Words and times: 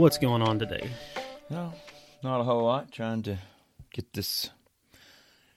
what's 0.00 0.16
going 0.16 0.40
on 0.40 0.58
today? 0.58 0.90
No, 1.50 1.74
not 2.22 2.40
a 2.40 2.44
whole 2.44 2.64
lot. 2.64 2.90
Trying 2.90 3.22
to 3.24 3.36
get 3.92 4.14
this 4.14 4.48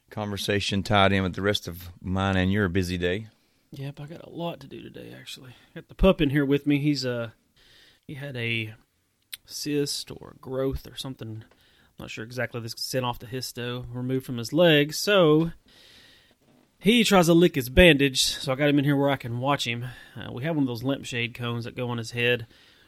conversation 0.10 0.84
tied 0.84 1.14
in 1.14 1.24
with 1.24 1.34
the 1.34 1.42
rest 1.42 1.66
of 1.66 1.90
mine 2.02 2.36
and 2.36 2.52
your 2.52 2.68
busy 2.68 2.98
day. 2.98 3.28
Yep, 3.72 4.02
I 4.02 4.06
got 4.06 4.22
a 4.22 4.30
lot 4.30 4.60
to 4.60 4.68
do 4.68 4.82
today. 4.82 5.16
Actually, 5.18 5.56
got 5.74 5.88
the 5.88 5.96
pup 5.96 6.20
in 6.20 6.30
here 6.30 6.44
with 6.44 6.68
me. 6.68 6.78
He's 6.80 7.06
uh, 7.06 7.30
he 8.06 8.16
had 8.16 8.36
a 8.36 8.74
cyst 9.46 10.12
or 10.12 10.36
growth 10.42 10.88
or 10.88 10.98
something. 10.98 11.46
I'm 11.46 11.98
not 11.98 12.12
sure 12.12 12.26
exactly. 12.26 12.60
This 12.60 12.76
sent 12.76 13.06
off 13.06 13.20
the 13.20 13.28
histo 13.28 13.86
removed 13.94 14.26
from 14.26 14.38
his 14.38 14.52
leg, 14.52 14.94
so 14.94 15.52
he 16.80 17.06
tries 17.06 17.28
to 17.28 17.34
lick 17.34 17.56
his 17.56 17.70
bandage. 17.70 18.22
So 18.24 18.52
I 18.52 18.56
got 18.56 18.70
him 18.70 18.78
in 18.78 18.84
here 18.84 18.98
where 18.98 19.10
I 19.10 19.16
can 19.16 19.40
watch 19.40 19.66
him. 19.66 19.86
Uh, 20.18 20.34
we 20.34 20.44
have 20.44 20.56
one 20.56 20.64
of 20.64 20.68
those 20.68 20.84
lampshade 20.84 21.34
cones 21.34 21.64
that 21.64 21.78
go 21.78 21.90
on 21.90 21.98
his 21.98 22.12
head, 22.12 22.46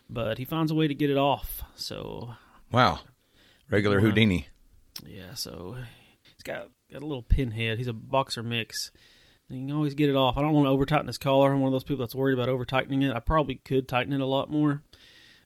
but 0.10 0.38
he 0.38 0.46
finds 0.46 0.72
a 0.72 0.76
way 0.76 0.88
to 0.88 0.96
get 0.96 1.10
it 1.10 1.18
off. 1.18 1.62
So 1.76 2.36
Wow, 2.72 3.00
regular 3.70 3.98
Wow. 3.98 4.06
Houdini. 4.08 4.48
Yeah, 5.06 5.34
so 5.34 5.76
he's 6.24 6.44
got 6.44 6.70
got 6.92 7.02
a 7.02 7.06
little 7.06 7.24
pinhead. 7.24 7.78
He's 7.78 7.88
a 7.88 7.94
boxer 7.94 8.44
mix. 8.44 8.92
And 9.50 9.60
you 9.60 9.68
can 9.68 9.76
always 9.76 9.94
get 9.94 10.10
it 10.10 10.16
off. 10.16 10.38
I 10.38 10.42
don't 10.42 10.54
want 10.54 10.66
to 10.66 10.70
over 10.72 10.86
tighten 10.86 11.06
his 11.08 11.18
collar. 11.20 11.52
I'm 11.54 11.60
one 11.62 11.68
of 11.68 11.74
those 11.74 11.84
people 11.84 12.04
that's 12.04 12.16
worried 12.16 12.34
about 12.34 12.50
over 12.50 12.66
tightening 12.66 13.04
it. 13.04 13.16
I 13.16 13.20
probably 13.20 13.56
could 13.56 13.88
tighten 13.88 14.12
it 14.14 14.20
a 14.22 14.26
lot 14.26 14.50
more. 14.50 14.82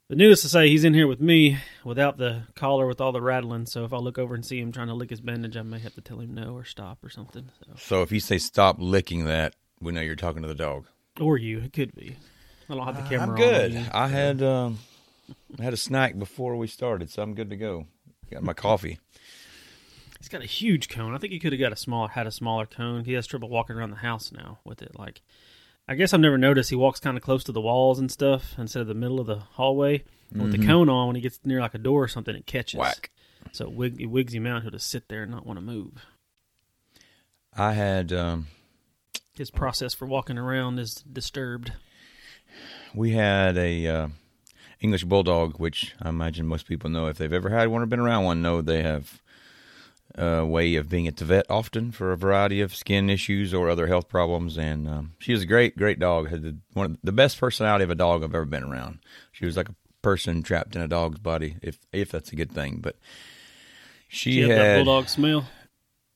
But 0.08 0.18
needless 0.18 0.41
to 0.44 0.49
say, 0.49 0.70
he's 0.70 0.85
in 0.85 0.94
here 0.94 1.05
with 1.05 1.20
me 1.20 1.57
without 1.84 2.18
the 2.18 2.44
collar 2.55 2.88
with 2.88 3.02
all 3.02 3.12
the 3.12 3.21
rattling. 3.21 3.66
So 3.66 3.84
if 3.84 3.91
I 3.94 3.98
look 3.98 4.18
over 4.18 4.34
and 4.35 4.46
see 4.46 4.60
him 4.60 4.71
trying 4.71 4.88
to 4.88 4.94
lick 4.94 5.10
his 5.10 5.20
bandage, 5.21 5.57
I 5.57 5.62
may 5.63 5.80
have 5.80 5.94
to 5.96 6.02
tell 6.02 6.20
him 6.20 6.34
no 6.34 6.54
or 6.55 6.63
stop 6.63 7.04
or 7.04 7.10
something. 7.10 7.49
So 7.60 7.73
So 7.76 8.02
if 8.04 8.12
you 8.12 8.20
say 8.21 8.38
stop 8.38 8.77
licking 8.80 9.26
that, 9.26 9.54
we 9.82 9.91
know 9.91 10.02
you're 10.02 10.16
talking 10.16 10.41
to 10.44 10.48
the 10.48 10.55
dog. 10.55 10.85
or 11.20 11.38
you, 11.38 11.60
it 11.60 11.73
could 11.73 11.94
be. 11.94 12.16
I 12.69 12.75
don't 12.75 12.85
have 12.85 12.95
the 12.97 13.09
camera. 13.09 13.29
I'm 13.29 13.35
good. 13.35 13.73
you. 13.73 13.85
I 13.91 14.07
had 14.07 14.41
um, 14.43 14.79
I 15.59 15.63
had 15.63 15.73
a 15.73 15.77
snack 15.77 16.17
before 16.17 16.55
we 16.55 16.67
started, 16.67 17.09
so 17.09 17.21
I'm 17.21 17.34
good 17.34 17.49
to 17.49 17.55
go. 17.55 17.85
Got 18.31 18.43
my 18.43 18.53
coffee. 18.53 18.99
He's 20.20 20.27
got 20.29 20.41
a 20.41 20.45
huge 20.45 20.89
cone. 20.89 21.15
I 21.15 21.17
think 21.17 21.31
he 21.34 21.39
could 21.39 21.53
have 21.53 21.59
got 21.61 21.71
a 21.71 21.77
smaller, 21.77 22.09
had 22.09 22.27
a 22.27 22.31
smaller 22.31 22.65
cone. 22.65 23.05
He 23.05 23.13
has 23.13 23.26
trouble 23.26 23.49
walking 23.49 23.76
around 23.76 23.91
the 23.91 23.98
house 23.98 24.31
now 24.31 24.59
with 24.65 24.81
it. 24.81 24.99
Like, 24.99 25.21
I 25.87 25.95
guess 25.95 26.13
I've 26.13 26.20
never 26.20 26.37
noticed 26.37 26.70
he 26.70 26.76
walks 26.76 26.99
kind 26.99 27.15
of 27.17 27.23
close 27.23 27.43
to 27.45 27.51
the 27.53 27.61
walls 27.61 27.99
and 27.99 28.11
stuff 28.11 28.53
instead 28.57 28.81
of 28.81 28.87
the 28.87 28.93
middle 28.93 29.20
of 29.20 29.27
the 29.27 29.37
hallway. 29.37 30.04
And 30.31 30.41
With 30.43 30.51
the 30.51 30.63
cone 30.65 30.89
on, 30.89 31.07
when 31.07 31.15
he 31.15 31.21
gets 31.21 31.39
near 31.45 31.61
like 31.61 31.73
a 31.73 31.79
door 31.79 32.04
or 32.04 32.07
something, 32.07 32.35
it 32.35 32.45
catches. 32.45 32.77
Whack. 32.77 33.09
So 33.54 33.65
it, 33.65 33.71
wig, 33.71 34.01
it 34.01 34.07
wigs 34.07 34.33
him 34.33 34.45
out. 34.45 34.61
He'll 34.61 34.71
just 34.71 34.89
sit 34.89 35.07
there 35.07 35.23
and 35.23 35.31
not 35.31 35.45
want 35.45 35.57
to 35.57 35.61
move. 35.65 36.05
I 37.55 37.73
had 37.73 38.11
um, 38.13 38.48
His 39.33 39.49
process 39.49 39.93
for 39.93 40.05
walking 40.05 40.37
around 40.37 40.77
is 40.79 40.95
disturbed. 40.95 41.71
We 42.93 43.12
had 43.12 43.57
a 43.57 43.87
uh, 43.87 44.07
English 44.82 45.04
bulldog, 45.04 45.59
which 45.59 45.93
I 46.01 46.09
imagine 46.09 46.48
most 46.48 46.68
people 46.68 46.90
know 46.90 47.07
if 47.07 47.18
they've 47.18 47.32
ever 47.32 47.49
had 47.49 47.68
one 47.68 47.82
or 47.82 47.85
been 47.85 47.99
around 47.99 48.26
one, 48.26 48.41
know 48.41 48.62
they 48.62 48.84
have 48.84 49.21
a 50.15 50.45
way 50.45 50.76
of 50.76 50.90
being 50.90 51.07
at 51.07 51.17
the 51.17 51.26
vet 51.26 51.45
often 51.49 51.91
for 51.91 52.12
a 52.12 52.17
variety 52.17 52.62
of 52.62 52.76
skin 52.76 53.10
issues 53.10 53.54
or 53.54 53.70
other 53.70 53.87
health 53.87 54.07
problems. 54.07 54.57
And 54.57 54.87
um, 54.87 55.13
she 55.20 55.32
was 55.32 55.43
a 55.43 55.45
great, 55.45 55.77
great 55.77 55.99
dog. 55.99 56.29
Had 56.29 56.43
the, 56.43 56.57
one 56.73 56.85
of 56.85 56.98
the 57.04 57.12
best 57.12 57.40
personality 57.40 57.84
of 57.84 57.90
a 57.90 57.95
dog 57.95 58.23
I've 58.23 58.35
ever 58.35 58.45
been 58.45 58.63
around. 58.63 58.99
She 59.32 59.45
was 59.45 59.55
like 59.55 59.70
a 59.70 59.76
person 60.01 60.43
trapped 60.43 60.76
in 60.76 60.82
a 60.82 60.87
dog's 60.87 61.20
body, 61.20 61.57
if 61.62 61.77
if 61.91 62.10
that's 62.12 62.32
a 62.32 62.35
good 62.35 62.51
thing. 62.51 62.79
But 62.82 62.95
she 64.07 64.31
Do 64.31 64.38
you 64.38 64.50
have 64.50 64.57
that 64.57 64.66
had 64.66 64.85
bulldog 64.85 65.09
smell? 65.09 65.45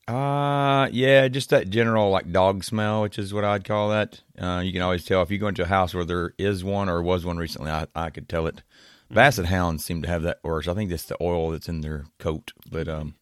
Uh 0.07 0.89
yeah, 0.91 1.27
just 1.27 1.49
that 1.51 1.69
general 1.69 2.09
like 2.09 2.31
dog 2.31 2.63
smell, 2.63 3.01
which 3.01 3.17
is 3.17 3.33
what 3.33 3.45
I'd 3.45 3.63
call 3.63 3.89
that. 3.89 4.21
Uh, 4.37 4.61
you 4.63 4.73
can 4.73 4.81
always 4.81 5.05
tell 5.05 5.21
if 5.21 5.31
you 5.31 5.37
go 5.37 5.47
into 5.47 5.63
a 5.63 5.67
house 5.67 5.93
where 5.93 6.05
there 6.05 6.33
is 6.37 6.63
one 6.63 6.89
or 6.89 7.01
was 7.01 7.25
one 7.25 7.37
recently. 7.37 7.71
I, 7.71 7.87
I 7.95 8.09
could 8.09 8.27
tell 8.27 8.47
it. 8.47 8.63
Basset 9.09 9.45
hounds 9.45 9.85
seem 9.85 10.01
to 10.01 10.07
have 10.07 10.23
that 10.23 10.39
worse. 10.43 10.67
I 10.67 10.73
think 10.73 10.89
that's 10.89 11.05
the 11.05 11.17
oil 11.21 11.51
that's 11.51 11.69
in 11.69 11.81
their 11.81 12.05
coat. 12.17 12.51
But 12.69 12.87
um, 12.87 13.15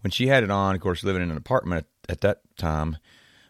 when 0.00 0.10
she 0.10 0.28
had 0.28 0.42
it 0.42 0.50
on, 0.50 0.74
of 0.74 0.80
course, 0.80 1.04
living 1.04 1.22
in 1.22 1.30
an 1.30 1.36
apartment 1.36 1.86
at, 2.08 2.12
at 2.12 2.20
that 2.22 2.40
time, 2.56 2.96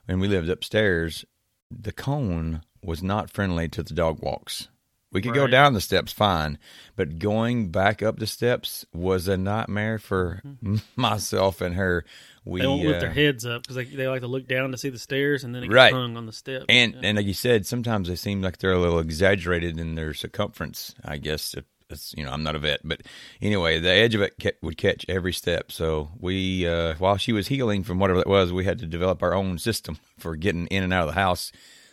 when 0.07 0.19
we 0.19 0.27
lived 0.29 0.49
upstairs, 0.49 1.25
the 1.71 1.93
cone 1.93 2.63
was 2.83 3.03
not 3.03 3.31
friendly 3.31 3.69
to 3.69 3.83
the 3.83 3.95
dog 3.95 4.21
walks. 4.21 4.69
We 5.13 5.21
could 5.21 5.35
go 5.35 5.47
down 5.47 5.75
the 5.75 5.81
steps 5.83 6.11
fine, 6.11 6.59
but 6.97 7.19
going 7.19 7.71
back 7.71 8.03
up 8.03 8.19
the 8.19 8.27
steps 8.27 8.87
was 8.95 9.29
a 9.29 9.37
nightmare 9.37 9.99
for 9.99 10.41
myself 10.97 11.61
and 11.61 11.75
her. 11.75 12.05
We 12.45 12.61
They 12.61 12.67
won't 12.67 12.85
lift 12.85 13.01
their 13.01 13.11
uh, 13.11 13.15
heads 13.15 13.47
up 13.47 13.63
because 13.63 13.77
they, 13.77 13.85
they 13.85 14.09
like 14.09 14.23
to 14.23 14.27
look 14.27 14.49
down 14.49 14.73
to 14.73 14.77
see 14.79 14.89
the 14.89 14.99
stairs 14.99 15.45
and 15.45 15.55
then 15.55 15.63
it 15.63 15.67
gets 15.69 15.75
Right. 15.77 15.93
hung 15.93 16.17
on 16.17 16.27
the 16.27 16.33
step. 16.33 16.65
And 16.69 16.95
Yeah. 16.95 17.01
and 17.05 17.17
like 17.17 17.27
you 17.27 17.35
said, 17.35 17.67
sometimes 17.67 18.09
they 18.09 18.17
seem 18.17 18.43
like 18.43 18.59
they're 18.59 18.73
a 18.73 18.81
little 18.81 18.99
exaggerated 18.99 19.79
in 19.79 19.95
their 19.95 20.13
circumference. 20.13 20.95
I 21.05 21.19
guess 21.19 21.55
if 21.55 21.65
it's 21.89 22.13
you 22.17 22.25
know 22.25 22.33
I'm 22.33 22.43
not 22.43 22.57
a 22.57 22.59
vet, 22.59 22.81
but 22.83 23.03
anyway, 23.41 23.79
the 23.79 23.91
edge 23.91 24.15
of 24.17 24.23
it 24.23 24.35
ca- 24.43 24.59
would 24.61 24.77
catch 24.77 25.05
every 25.09 25.33
step. 25.33 25.71
So 25.71 26.11
we, 26.19 26.67
uh, 26.67 26.95
while 26.99 27.17
she 27.17 27.33
was 27.33 27.47
healing 27.49 27.85
from 27.85 27.99
whatever 28.01 28.19
that 28.19 28.29
was, 28.29 28.53
we 28.53 28.65
had 28.65 28.79
to 28.81 28.87
develop 28.87 29.23
our 29.23 29.35
own 29.35 29.59
system 29.59 29.99
for 30.19 30.35
getting 30.35 30.67
in 30.69 30.83
and 30.83 30.93
out 30.93 31.03
of 31.09 31.15
the 31.15 31.21
house 31.21 31.53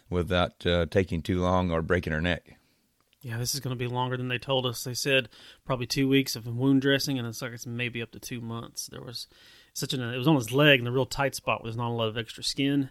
without 0.09 0.66
uh, 0.66 0.87
taking 0.89 1.21
too 1.21 1.41
long 1.41 1.69
or 1.69 1.81
breaking 1.83 2.13
her 2.13 2.21
neck. 2.21 2.55
Yeah, 3.21 3.37
this 3.37 3.53
is 3.53 3.59
going 3.59 3.75
to 3.75 3.77
be 3.77 3.87
longer 3.93 4.16
than 4.16 4.29
they 4.29 4.37
told 4.37 4.66
us. 4.66 4.83
They 4.85 4.93
said 4.93 5.27
probably 5.66 5.85
two 5.85 6.07
weeks 6.07 6.37
of 6.37 6.47
wound 6.47 6.81
dressing, 6.81 7.19
and 7.19 7.27
it's 7.27 7.41
like 7.41 7.51
it's 7.51 7.67
maybe 7.67 8.01
up 8.01 8.11
to 8.11 8.19
two 8.19 8.39
months. 8.39 8.87
There 8.87 9.03
was 9.03 9.27
such 9.79 9.94
an 9.94 10.01
it 10.01 10.17
was 10.17 10.28
on 10.28 10.35
his 10.35 10.51
leg 10.51 10.79
in 10.79 10.85
the 10.85 10.91
real 10.91 11.06
tight 11.06 11.35
spot 11.35 11.62
where 11.62 11.69
there's 11.69 11.78
not 11.78 11.90
a 11.90 11.94
lot 11.94 12.07
of 12.07 12.17
extra 12.17 12.44
skin, 12.44 12.90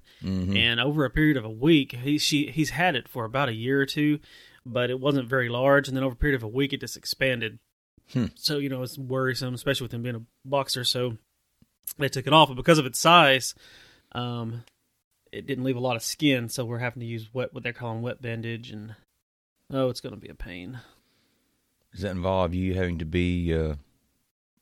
and 0.56 0.80
over 0.80 1.04
a 1.04 1.10
period 1.10 1.36
of 1.36 1.44
a 1.44 1.50
week, 1.50 1.92
he 1.92 2.18
she 2.18 2.50
he's 2.50 2.70
had 2.70 2.96
it 2.96 3.08
for 3.08 3.24
about 3.24 3.48
a 3.48 3.54
year 3.54 3.80
or 3.80 3.86
two, 3.86 4.18
but 4.66 4.90
it 4.90 4.98
wasn't 5.00 5.28
very 5.28 5.48
large, 5.48 5.88
and 5.88 5.96
then 5.96 6.04
over 6.04 6.14
a 6.14 6.16
period 6.16 6.36
of 6.36 6.42
a 6.42 6.48
week, 6.48 6.72
it 6.72 6.80
just 6.80 6.96
expanded. 6.96 7.58
So 8.36 8.58
you 8.58 8.68
know 8.68 8.82
it's 8.82 8.98
worrisome, 8.98 9.54
especially 9.54 9.84
with 9.84 9.94
him 9.94 10.02
being 10.02 10.16
a 10.16 10.22
boxer. 10.44 10.82
So 10.84 11.18
they 11.98 12.08
took 12.08 12.26
it 12.26 12.32
off, 12.32 12.48
but 12.48 12.56
because 12.56 12.78
of 12.78 12.86
its 12.86 12.98
size, 12.98 13.54
um, 14.12 14.64
it 15.30 15.46
didn't 15.46 15.64
leave 15.64 15.76
a 15.76 15.80
lot 15.80 15.96
of 15.96 16.02
skin. 16.02 16.48
So 16.48 16.64
we're 16.64 16.78
having 16.78 17.00
to 17.00 17.06
use 17.06 17.28
wet 17.32 17.52
what 17.52 17.62
they're 17.62 17.72
calling 17.72 18.02
wet 18.02 18.22
bandage 18.22 18.70
and. 18.70 18.94
Oh, 19.70 19.90
it's 19.90 20.00
going 20.00 20.14
to 20.14 20.18
be 20.18 20.30
a 20.30 20.34
pain. 20.34 20.80
Does 21.92 22.00
that 22.00 22.12
involve 22.12 22.54
you 22.54 22.72
having 22.72 22.98
to 23.00 23.04
be 23.04 23.52
uh, 23.54 23.74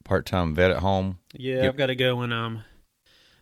part 0.07 0.25
time 0.27 0.55
vet 0.55 0.71
at 0.71 0.79
home? 0.79 1.19
Yeah. 1.35 1.67
I've 1.67 1.77
got 1.77 1.87
to 1.87 1.95
go 1.97 2.21
and 2.23 2.33
um, 2.33 2.63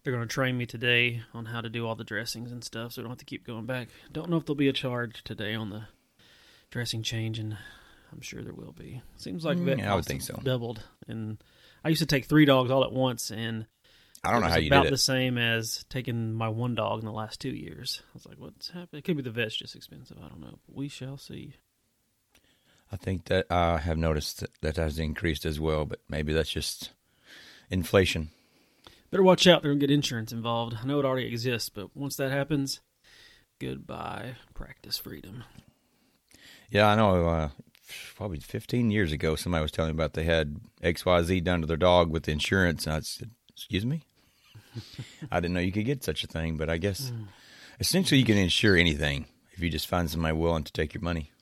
they're 0.03 0.13
going 0.13 0.27
to 0.27 0.33
train 0.33 0.57
me 0.57 0.67
today 0.67 1.23
on 1.33 1.47
how 1.47 1.61
to 1.61 1.69
do 1.69 1.87
all 1.87 1.95
the 1.95 2.05
dressings 2.05 2.51
and 2.53 2.65
stuff, 2.65 2.93
so 2.93 3.01
I 3.01 3.05
don't 3.05 3.11
have 3.11 3.19
to 3.19 3.25
keep 3.25 3.47
going 3.47 3.67
back. 3.67 3.89
Don't 4.13 4.29
know 4.31 4.37
if 4.37 4.47
there'll 4.47 4.57
be 4.57 4.69
a 4.69 4.73
charge 4.73 5.23
today 5.25 5.55
on 5.55 5.71
the 5.71 5.85
dressing 6.71 7.03
change, 7.03 7.39
and 7.39 7.57
I'm 8.13 8.21
sure 8.21 8.43
there 8.43 8.53
will 8.55 8.73
be. 8.73 9.03
Seems 9.17 9.45
like 9.45 9.59
Mm, 9.59 9.65
vet 9.65 9.79
yeah, 9.79 9.93
I 9.93 9.97
would 9.97 10.05
think 10.05 10.23
so. 10.23 10.41
doubled, 10.43 10.83
and 11.09 11.39
I 11.85 11.89
used 11.91 12.01
to 12.03 12.07
take 12.07 12.27
three 12.27 12.45
dogs 12.45 12.71
all 12.71 12.85
at 12.85 12.93
once, 12.93 13.31
and 13.31 13.67
I 14.23 14.33
don't 14.33 14.41
know 14.43 14.49
how 14.49 14.57
you 14.57 14.69
about 14.69 14.85
did 14.85 14.93
the 14.93 14.99
same 14.99 15.39
as 15.39 15.85
taking 15.91 16.33
my 16.33 16.49
one 16.49 16.75
dog 16.75 17.01
in 17.01 17.05
the 17.05 17.13
last 17.13 17.41
two 17.41 17.51
years. 17.55 18.03
I 18.07 18.11
was 18.15 18.27
like, 18.27 18.39
what's 18.39 18.69
happening? 18.71 18.99
It 19.01 19.05
could 19.05 19.17
be 19.17 19.23
the 19.23 19.31
vet's 19.31 19.57
just 19.57 19.77
expensive. 19.77 20.17
I 20.23 20.29
don't 20.29 20.41
know. 20.41 20.59
We 20.67 20.89
shall 20.89 21.19
see. 21.19 21.55
I 22.94 22.97
think 22.97 23.25
that 23.25 23.50
I 23.50 23.78
have 23.78 23.99
noticed 23.99 24.38
that, 24.38 24.50
that 24.60 24.77
has 24.77 25.00
increased 25.00 25.44
as 25.44 25.59
well, 25.59 25.84
but 25.84 25.99
maybe 26.09 26.32
that's 26.32 26.49
just 26.49 26.91
inflation. 27.69 28.31
Better 29.10 29.25
watch 29.25 29.49
out. 29.49 29.62
They're 29.62 29.72
going 29.72 29.81
to 29.81 29.87
get 29.88 29.93
insurance 29.93 30.31
involved. 30.31 30.77
I 30.81 30.87
know 30.87 31.00
it 31.00 31.04
already 31.04 31.27
exists, 31.27 31.69
but 31.71 31.97
once 31.97 32.15
that 32.16 32.31
happens, 32.31 32.83
goodbye 33.59 34.37
practice 34.54 34.97
freedom. 34.97 35.43
Yeah, 36.71 36.87
I 36.87 36.94
know. 36.94 37.28
Uh, 37.28 37.49
probably 38.15 38.38
15 38.38 38.93
years 38.93 39.10
ago, 39.10 39.34
somebody 39.34 39.62
was 39.62 39.72
telling 39.72 39.91
me 39.91 39.97
about 39.97 40.12
they 40.12 40.22
had 40.22 40.60
XYZ 40.81 41.43
done 41.43 41.62
to 41.62 41.66
their 41.66 41.77
dog 41.77 42.10
with 42.10 42.28
insurance. 42.28 42.87
And 42.87 42.94
I 42.94 43.00
said, 43.00 43.33
Excuse 43.50 43.84
me? 43.84 44.04
I 45.33 45.41
didn't 45.41 45.54
know 45.54 45.60
you 45.60 45.72
could 45.72 45.84
get 45.84 46.04
such 46.04 46.22
a 46.22 46.28
thing, 46.28 46.56
but 46.56 46.71
I 46.71 46.77
guess 46.77 47.10
essentially 47.81 48.21
you 48.21 48.25
can 48.25 48.38
insure 48.38 48.77
anything 48.77 49.27
if 49.51 49.59
you 49.59 49.69
just 49.69 49.89
find 49.89 50.09
somebody 50.09 50.36
willing 50.36 50.63
to 50.63 50.72
take 50.72 50.95
your 50.95 51.03
money. 51.03 51.33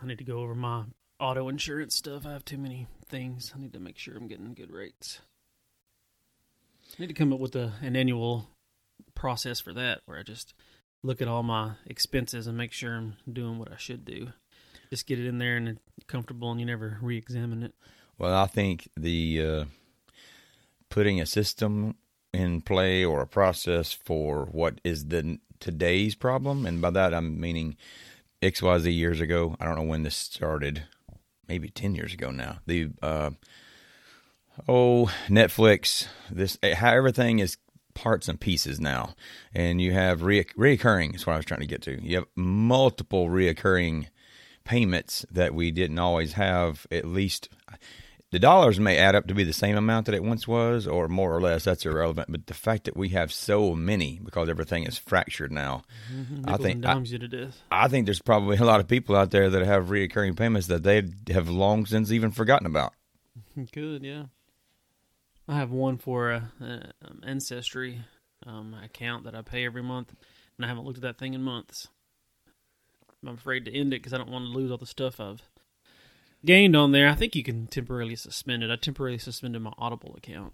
I 0.00 0.06
need 0.06 0.18
to 0.18 0.24
go 0.24 0.40
over 0.40 0.54
my 0.54 0.84
auto 1.18 1.48
insurance 1.48 1.94
stuff. 1.94 2.26
I 2.26 2.32
have 2.32 2.44
too 2.44 2.58
many 2.58 2.86
things. 3.08 3.52
I 3.54 3.60
need 3.60 3.72
to 3.72 3.80
make 3.80 3.98
sure 3.98 4.16
I'm 4.16 4.28
getting 4.28 4.54
good 4.54 4.70
rates. 4.70 5.20
I 6.92 7.02
need 7.02 7.08
to 7.08 7.14
come 7.14 7.32
up 7.32 7.40
with 7.40 7.56
a, 7.56 7.72
an 7.82 7.96
annual 7.96 8.48
process 9.14 9.60
for 9.60 9.72
that 9.72 10.00
where 10.06 10.18
I 10.18 10.22
just 10.22 10.54
look 11.02 11.22
at 11.22 11.28
all 11.28 11.42
my 11.42 11.72
expenses 11.86 12.46
and 12.46 12.56
make 12.56 12.72
sure 12.72 12.94
I'm 12.94 13.16
doing 13.30 13.58
what 13.58 13.72
I 13.72 13.76
should 13.76 14.04
do. 14.04 14.28
Just 14.90 15.06
get 15.06 15.18
it 15.18 15.26
in 15.26 15.38
there 15.38 15.56
and 15.56 15.78
comfortable 16.06 16.50
and 16.50 16.60
you 16.60 16.66
never 16.66 16.98
re 17.00 17.16
examine 17.16 17.62
it. 17.62 17.74
Well, 18.18 18.34
I 18.34 18.46
think 18.46 18.88
the 18.96 19.42
uh, 19.42 19.64
putting 20.88 21.20
a 21.20 21.26
system 21.26 21.96
in 22.32 22.60
play 22.60 23.04
or 23.04 23.22
a 23.22 23.26
process 23.26 23.92
for 23.92 24.46
what 24.46 24.80
is 24.84 25.06
the 25.06 25.38
today's 25.58 26.14
problem, 26.14 26.66
and 26.66 26.80
by 26.80 26.90
that 26.90 27.14
I'm 27.14 27.40
meaning 27.40 27.76
XYZ 28.42 28.94
years 28.94 29.20
ago. 29.20 29.56
I 29.60 29.64
don't 29.64 29.76
know 29.76 29.82
when 29.82 30.02
this 30.02 30.16
started, 30.16 30.84
maybe 31.48 31.68
ten 31.68 31.94
years 31.94 32.12
ago 32.12 32.30
now. 32.30 32.58
The 32.66 32.90
uh, 33.02 33.30
oh 34.68 35.10
Netflix, 35.28 36.08
this 36.30 36.58
how 36.62 36.92
everything 36.92 37.38
is 37.38 37.56
parts 37.94 38.28
and 38.28 38.38
pieces 38.38 38.78
now, 38.78 39.14
and 39.54 39.80
you 39.80 39.92
have 39.92 40.22
re- 40.22 40.44
reoccurring. 40.44 41.14
Is 41.14 41.26
what 41.26 41.34
I 41.34 41.36
was 41.36 41.46
trying 41.46 41.60
to 41.60 41.66
get 41.66 41.82
to. 41.82 42.00
You 42.00 42.16
have 42.16 42.26
multiple 42.36 43.28
reoccurring 43.28 44.06
payments 44.64 45.24
that 45.30 45.54
we 45.54 45.70
didn't 45.70 45.98
always 45.98 46.34
have. 46.34 46.86
At 46.90 47.06
least 47.06 47.48
the 48.32 48.38
dollars 48.38 48.80
may 48.80 48.98
add 48.98 49.14
up 49.14 49.26
to 49.28 49.34
be 49.34 49.44
the 49.44 49.52
same 49.52 49.76
amount 49.76 50.06
that 50.06 50.14
it 50.14 50.22
once 50.22 50.48
was, 50.48 50.86
or 50.86 51.06
more 51.08 51.34
or 51.34 51.40
less. 51.40 51.64
That's 51.64 51.86
irrelevant. 51.86 52.30
But 52.30 52.46
the 52.46 52.54
fact 52.54 52.84
that 52.84 52.96
we 52.96 53.10
have 53.10 53.32
so 53.32 53.74
many 53.74 54.20
because 54.22 54.48
everything 54.48 54.84
is 54.84 54.98
fractured 54.98 55.52
now, 55.52 55.82
Mm-hmm. 56.12 56.48
I 56.48 56.56
think 56.56 56.84
I, 56.84 56.94
dimes 56.94 57.12
you 57.12 57.18
to 57.18 57.28
death. 57.28 57.62
I 57.70 57.88
think 57.88 58.06
there's 58.06 58.22
probably 58.22 58.56
a 58.56 58.64
lot 58.64 58.80
of 58.80 58.88
people 58.88 59.14
out 59.14 59.30
there 59.30 59.48
that 59.50 59.64
have 59.64 59.86
reoccurring 59.86 60.36
payments 60.36 60.66
that 60.68 60.82
they 60.82 61.02
have 61.32 61.48
long 61.48 61.86
since 61.86 62.10
even 62.10 62.30
forgotten 62.30 62.66
about. 62.66 62.92
Good, 63.72 64.02
yeah. 64.02 64.24
I 65.48 65.56
have 65.56 65.70
one 65.70 65.96
for 65.96 66.32
a, 66.32 66.52
a 66.60 66.92
um, 67.04 67.20
ancestry 67.24 68.00
um, 68.44 68.74
account 68.82 69.24
that 69.24 69.34
I 69.34 69.42
pay 69.42 69.64
every 69.64 69.82
month, 69.82 70.14
and 70.56 70.64
I 70.64 70.68
haven't 70.68 70.84
looked 70.84 70.98
at 70.98 71.02
that 71.02 71.18
thing 71.18 71.34
in 71.34 71.42
months. 71.42 71.88
I'm 73.24 73.34
afraid 73.34 73.64
to 73.64 73.72
end 73.74 73.92
it 73.92 74.02
because 74.02 74.12
I 74.12 74.18
don't 74.18 74.30
want 74.30 74.44
to 74.46 74.50
lose 74.50 74.70
all 74.70 74.78
the 74.78 74.86
stuff 74.86 75.20
I've 75.20 75.42
gained 76.46 76.74
on 76.76 76.92
there. 76.92 77.08
I 77.08 77.14
think 77.14 77.36
you 77.36 77.42
can 77.42 77.66
temporarily 77.66 78.16
suspend 78.16 78.62
it. 78.62 78.70
I 78.70 78.76
temporarily 78.76 79.18
suspended 79.18 79.60
my 79.62 79.72
Audible 79.78 80.14
account 80.16 80.52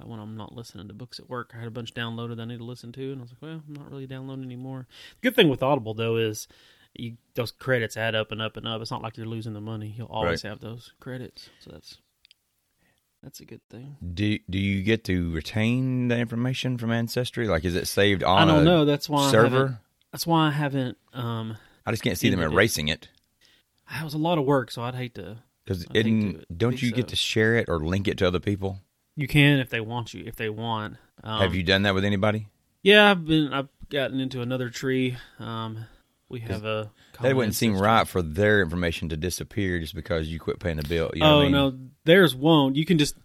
uh, 0.00 0.06
when 0.06 0.20
I'm 0.20 0.36
not 0.36 0.54
listening 0.54 0.86
to 0.88 0.94
books 0.94 1.18
at 1.18 1.28
work. 1.28 1.50
I 1.54 1.58
had 1.58 1.66
a 1.68 1.70
bunch 1.72 1.94
downloaded 1.94 2.40
I 2.40 2.44
need 2.44 2.58
to 2.58 2.64
listen 2.64 2.92
to, 2.92 3.12
and 3.12 3.20
I 3.20 3.22
was 3.22 3.30
like, 3.32 3.42
well, 3.42 3.62
I'm 3.66 3.74
not 3.74 3.90
really 3.90 4.06
downloading 4.06 4.44
anymore. 4.44 4.86
The 5.20 5.28
good 5.30 5.36
thing 5.36 5.48
with 5.48 5.62
Audible 5.62 5.94
though 5.94 6.16
is 6.16 6.46
you, 6.94 7.16
those 7.34 7.50
credits 7.50 7.96
add 7.96 8.14
up 8.14 8.30
and 8.32 8.40
up 8.42 8.56
and 8.56 8.68
up. 8.68 8.80
It's 8.82 8.90
not 8.90 9.02
like 9.02 9.16
you're 9.16 9.26
losing 9.26 9.54
the 9.54 9.60
money. 9.60 9.94
You'll 9.96 10.06
always 10.08 10.42
have 10.42 10.60
those 10.60 10.92
credits, 11.00 11.48
so 11.60 11.70
that's 11.72 11.98
that's 13.22 13.40
a 13.40 13.44
good 13.44 13.60
thing. 13.70 13.96
Do 14.14 14.38
do 14.50 14.58
you 14.58 14.82
get 14.82 15.04
to 15.04 15.30
retain 15.32 16.08
the 16.08 16.18
information 16.18 16.76
from 16.76 16.90
Ancestry? 16.92 17.48
Like, 17.48 17.64
is 17.64 17.74
it 17.76 17.86
saved 17.86 18.22
on? 18.22 18.42
I 18.48 18.52
don't 18.52 18.62
a 18.62 18.64
know. 18.64 18.84
That's 18.84 19.08
why 19.08 19.26
I 19.26 19.30
server? 19.30 19.48
haven't- 19.58 19.76
that's 20.10 20.26
why 20.26 20.48
I 20.48 20.50
haven't. 20.50 20.98
Um, 21.14 21.56
I 21.86 21.90
just 21.90 22.02
can't 22.02 22.18
see 22.18 22.28
them 22.28 22.38
Ended 22.40 22.52
it. 22.52 22.54
erasing 22.54 22.88
it 22.88 23.08
it 23.90 24.04
was 24.04 24.14
a 24.14 24.18
lot 24.18 24.38
of 24.38 24.44
work, 24.44 24.70
so 24.70 24.82
I'd 24.82 24.94
hate 24.94 25.14
to. 25.16 25.38
because 25.64 25.86
I 25.90 26.02
think 26.02 26.44
don't 26.56 26.80
you 26.80 26.92
get 26.92 27.08
to 27.08 27.16
share 27.16 27.56
it 27.56 27.68
or 27.68 27.78
link 27.80 28.08
it 28.08 28.18
to 28.18 28.26
other 28.26 28.40
people? 28.40 28.80
You 29.16 29.28
can 29.28 29.58
if 29.58 29.68
they 29.70 29.80
want 29.80 30.14
you. 30.14 30.24
If 30.26 30.36
they 30.36 30.48
want. 30.48 30.96
Um, 31.22 31.40
have 31.42 31.54
you 31.54 31.62
done 31.62 31.82
that 31.82 31.94
with 31.94 32.04
anybody? 32.04 32.46
Yeah, 32.82 33.10
I've 33.10 33.24
been. 33.26 33.52
I've 33.52 33.68
gotten 33.90 34.18
into 34.20 34.40
another 34.40 34.70
tree. 34.70 35.16
Um, 35.38 35.84
we 36.28 36.40
have 36.40 36.64
a. 36.64 36.90
That 37.20 37.36
wouldn't 37.36 37.54
seem 37.54 37.72
ancestor. 37.72 37.84
right 37.86 38.08
for 38.08 38.22
their 38.22 38.62
information 38.62 39.10
to 39.10 39.16
disappear 39.16 39.78
just 39.78 39.94
because 39.94 40.28
you 40.28 40.40
quit 40.40 40.58
paying 40.60 40.78
the 40.78 40.82
bill. 40.88 41.10
You 41.14 41.20
know 41.20 41.36
oh 41.36 41.40
I 41.40 41.42
mean? 41.44 41.52
no, 41.52 41.78
theirs 42.04 42.34
won't. 42.34 42.74
You 42.76 42.84
can 42.86 42.98
just. 42.98 43.16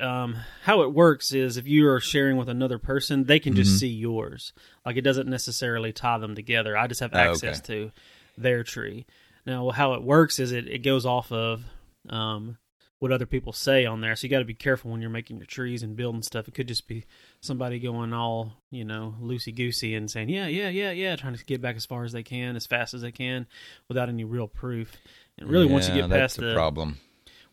Um, 0.00 0.36
how 0.64 0.82
it 0.82 0.92
works 0.92 1.32
is 1.32 1.56
if 1.56 1.68
you 1.68 1.86
are 1.88 2.00
sharing 2.00 2.36
with 2.36 2.48
another 2.48 2.78
person, 2.78 3.24
they 3.24 3.38
can 3.38 3.54
just 3.54 3.76
Mhm. 3.76 3.78
see 3.78 3.88
yours. 3.88 4.52
Like 4.84 4.96
it 4.96 5.02
doesn't 5.02 5.28
necessarily 5.28 5.92
tie 5.92 6.18
them 6.18 6.34
together. 6.34 6.76
I 6.76 6.88
just 6.88 7.00
have 7.00 7.12
Oh, 7.14 7.18
access 7.18 7.60
to 7.62 7.92
their 8.36 8.64
tree. 8.64 9.06
Now, 9.46 9.70
how 9.70 9.94
it 9.94 10.02
works 10.02 10.38
is 10.38 10.52
it, 10.52 10.68
it 10.68 10.78
goes 10.84 11.06
off 11.06 11.32
of 11.32 11.64
um, 12.08 12.58
what 12.98 13.12
other 13.12 13.26
people 13.26 13.52
say 13.52 13.86
on 13.86 14.00
there. 14.00 14.14
So 14.16 14.26
you 14.26 14.30
got 14.30 14.40
to 14.40 14.44
be 14.44 14.54
careful 14.54 14.90
when 14.90 15.00
you're 15.00 15.08
making 15.10 15.38
your 15.38 15.46
trees 15.46 15.82
and 15.82 15.96
building 15.96 16.22
stuff. 16.22 16.46
It 16.48 16.54
could 16.54 16.68
just 16.68 16.86
be 16.86 17.04
somebody 17.40 17.78
going 17.78 18.12
all 18.12 18.52
you 18.70 18.84
know 18.84 19.14
loosey 19.22 19.54
goosey 19.54 19.94
and 19.94 20.10
saying 20.10 20.28
yeah, 20.28 20.46
yeah, 20.46 20.68
yeah, 20.68 20.90
yeah, 20.90 21.16
trying 21.16 21.34
to 21.34 21.44
get 21.44 21.62
back 21.62 21.76
as 21.76 21.86
far 21.86 22.04
as 22.04 22.12
they 22.12 22.22
can, 22.22 22.56
as 22.56 22.66
fast 22.66 22.92
as 22.94 23.00
they 23.02 23.12
can, 23.12 23.46
without 23.88 24.08
any 24.08 24.24
real 24.24 24.48
proof. 24.48 24.96
And 25.38 25.48
really, 25.48 25.66
once 25.66 25.88
you 25.88 25.94
Yeah, 25.94 26.02
get 26.02 26.10
past 26.10 26.36
the 26.36 26.46
the 26.46 26.54
problem. 26.54 26.98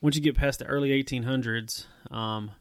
once 0.01 0.15
you 0.15 0.21
get 0.21 0.35
past 0.35 0.59
the 0.59 0.65
early 0.65 0.89
1800s, 1.03 1.85
um, 2.11 2.51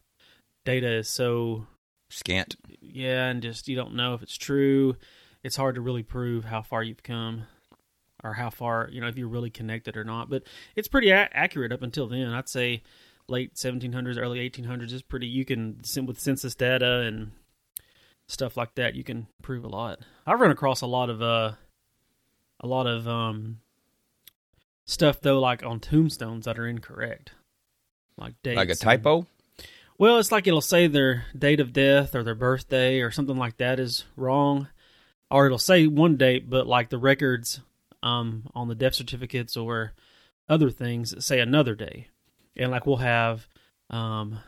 data 0.65 0.89
is 0.99 1.09
so 1.09 1.67
Scant. 2.09 2.55
yeah, 2.79 3.25
and 3.27 3.41
just 3.41 3.67
you 3.67 3.75
don't 3.75 3.95
know 3.95 4.13
if 4.13 4.23
it's 4.23 4.37
true. 4.37 4.95
It's 5.43 5.57
hard 5.57 5.75
to 5.75 5.81
really 5.81 6.03
prove 6.03 6.45
how 6.45 6.61
far 6.61 6.81
you've 6.83 7.03
come, 7.03 7.43
or 8.23 8.33
how 8.33 8.49
far 8.49 8.89
you 8.91 8.99
know 9.01 9.07
if 9.07 9.17
you're 9.17 9.27
really 9.27 9.49
connected 9.49 9.95
or 9.97 10.03
not. 10.03 10.29
But 10.29 10.43
it's 10.75 10.87
pretty 10.87 11.09
a- 11.09 11.29
accurate 11.33 11.71
up 11.71 11.81
until 11.81 12.07
then. 12.07 12.27
I'd 12.33 12.49
say 12.49 12.81
late 13.27 13.55
1700s, 13.55 14.17
early 14.17 14.49
1800s 14.49 14.91
is 14.93 15.01
pretty. 15.01 15.27
You 15.27 15.45
can 15.45 15.81
with 16.05 16.19
census 16.19 16.55
data 16.55 16.99
and 17.01 17.31
stuff 18.27 18.57
like 18.57 18.75
that, 18.75 18.95
you 18.95 19.03
can 19.03 19.27
prove 19.41 19.63
a 19.63 19.69
lot. 19.69 19.99
I've 20.25 20.39
run 20.41 20.51
across 20.51 20.81
a 20.81 20.87
lot 20.87 21.09
of 21.09 21.21
uh, 21.21 21.53
a 22.59 22.67
lot 22.67 22.87
of 22.87 23.07
um 23.07 23.59
stuff 24.85 25.19
though, 25.21 25.39
like 25.39 25.63
on 25.63 25.79
tombstones 25.79 26.45
that 26.45 26.57
are 26.59 26.67
incorrect, 26.67 27.31
like 28.17 28.35
dates, 28.43 28.57
Like 28.57 28.69
a 28.69 28.71
and- 28.71 28.79
typo? 28.79 29.27
well, 29.97 30.19
it's 30.19 30.31
like 30.31 30.47
it'll 30.47 30.61
say 30.61 30.87
their 30.87 31.25
date 31.37 31.59
of 31.59 31.73
death 31.73 32.15
or 32.15 32.23
their 32.23 32.35
birthday 32.35 32.99
or 33.01 33.11
something 33.11 33.37
like 33.37 33.57
that 33.57 33.79
is 33.79 34.05
wrong, 34.15 34.67
or 35.31 35.45
it'll 35.45 35.57
say 35.57 35.87
one 35.87 36.17
date, 36.17 36.49
but 36.49 36.67
like 36.67 36.89
the 36.89 36.97
records 36.97 37.61
um, 38.03 38.47
on 38.55 38.67
the 38.67 38.75
death 38.75 38.95
certificates 38.95 39.55
or 39.57 39.93
other 40.49 40.69
things 40.69 41.11
that 41.11 41.21
say 41.23 41.39
another 41.39 41.75
day, 41.75 42.07
and 42.55 42.71
like 42.71 42.85
we'll 42.85 42.97
have 42.97 43.47
um, 43.89 44.39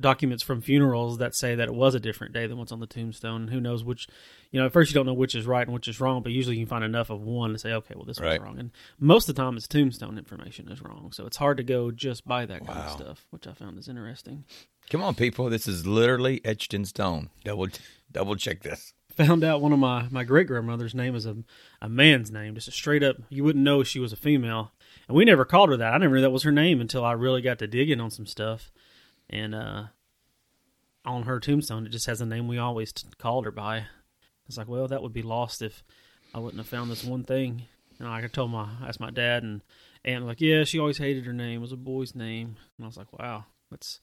documents 0.00 0.42
from 0.42 0.60
funerals 0.60 1.18
that 1.18 1.34
say 1.34 1.54
that 1.54 1.68
it 1.68 1.74
was 1.74 1.94
a 1.94 2.00
different 2.00 2.32
day 2.34 2.46
than 2.46 2.58
what's 2.58 2.72
on 2.72 2.80
the 2.80 2.86
tombstone. 2.86 3.48
Who 3.48 3.60
knows 3.60 3.84
which? 3.84 4.08
You 4.50 4.60
know, 4.60 4.66
at 4.66 4.72
first 4.72 4.90
you 4.90 4.94
don't 4.94 5.06
know 5.06 5.14
which 5.14 5.34
is 5.34 5.46
right 5.46 5.66
and 5.66 5.72
which 5.72 5.88
is 5.88 6.00
wrong, 6.00 6.22
but 6.22 6.32
usually 6.32 6.56
you 6.56 6.62
can 6.66 6.68
find 6.70 6.84
enough 6.84 7.08
of 7.10 7.22
one 7.22 7.52
to 7.52 7.58
say, 7.58 7.72
okay, 7.72 7.94
well 7.94 8.04
this 8.04 8.20
Right. 8.20 8.30
one's 8.40 8.42
wrong. 8.42 8.58
And 8.58 8.70
most 8.98 9.28
of 9.28 9.34
the 9.34 9.42
time, 9.42 9.56
it's 9.56 9.68
tombstone 9.68 10.18
information 10.18 10.70
is 10.70 10.82
wrong, 10.82 11.10
so 11.12 11.24
it's 11.26 11.36
hard 11.36 11.56
to 11.58 11.62
go 11.62 11.90
just 11.90 12.26
by 12.26 12.44
that 12.46 12.66
kind 12.66 12.78
of 12.80 12.90
stuff, 12.90 13.26
which 13.30 13.46
I 13.46 13.52
found 13.54 13.78
is 13.78 13.88
interesting. 13.88 14.44
Come 14.90 15.02
on, 15.02 15.14
people. 15.14 15.48
This 15.48 15.66
is 15.68 15.86
literally 15.86 16.40
etched 16.44 16.74
in 16.74 16.84
stone. 16.84 17.30
Double 17.44 17.68
double 18.10 18.34
check 18.36 18.62
this. 18.62 18.92
Found 19.16 19.44
out 19.44 19.60
one 19.60 19.72
of 19.72 19.78
my, 19.78 20.06
my 20.10 20.24
great 20.24 20.46
grandmother's 20.46 20.94
name 20.94 21.14
is 21.14 21.26
a 21.26 21.36
a 21.80 21.88
man's 21.88 22.30
name, 22.30 22.54
just 22.54 22.68
a 22.68 22.72
straight 22.72 23.02
up. 23.02 23.16
You 23.28 23.44
wouldn't 23.44 23.64
know 23.64 23.82
she 23.82 23.98
was 23.98 24.12
a 24.12 24.16
female, 24.16 24.72
and 25.08 25.16
we 25.16 25.24
never 25.24 25.44
called 25.44 25.70
her 25.70 25.76
that. 25.76 25.94
I 25.94 25.98
never 25.98 26.14
knew 26.14 26.20
that 26.22 26.30
was 26.30 26.42
her 26.44 26.52
name 26.52 26.80
until 26.80 27.04
I 27.04 27.12
really 27.12 27.42
got 27.42 27.58
to 27.60 27.66
digging 27.66 28.00
on 28.00 28.10
some 28.10 28.26
stuff, 28.26 28.70
and 29.28 29.54
uh, 29.54 29.84
on 31.04 31.24
her 31.24 31.40
tombstone 31.40 31.86
it 31.86 31.90
just 31.90 32.06
has 32.06 32.20
a 32.20 32.26
name 32.26 32.48
we 32.48 32.58
always 32.58 32.92
t- 32.92 33.08
called 33.18 33.44
her 33.44 33.50
by. 33.50 33.86
It's 34.46 34.58
like, 34.58 34.68
well, 34.68 34.88
that 34.88 35.02
would 35.02 35.12
be 35.12 35.22
lost 35.22 35.62
if 35.62 35.82
I 36.34 36.38
wouldn't 36.38 36.60
have 36.60 36.68
found 36.68 36.90
this 36.90 37.04
one 37.04 37.24
thing. 37.24 37.62
And 37.98 38.08
I 38.08 38.26
told 38.26 38.50
my 38.50 38.68
I 38.82 38.88
asked 38.88 39.00
my 39.00 39.10
dad 39.10 39.42
and 39.42 39.62
aunt 40.04 40.26
like, 40.26 40.40
yeah, 40.40 40.64
she 40.64 40.78
always 40.78 40.98
hated 40.98 41.26
her 41.26 41.32
name. 41.32 41.58
It 41.58 41.62
was 41.62 41.72
a 41.72 41.76
boy's 41.76 42.14
name, 42.14 42.56
and 42.76 42.84
I 42.84 42.86
was 42.86 42.96
like, 42.96 43.12
wow, 43.12 43.44
that's 43.70 44.00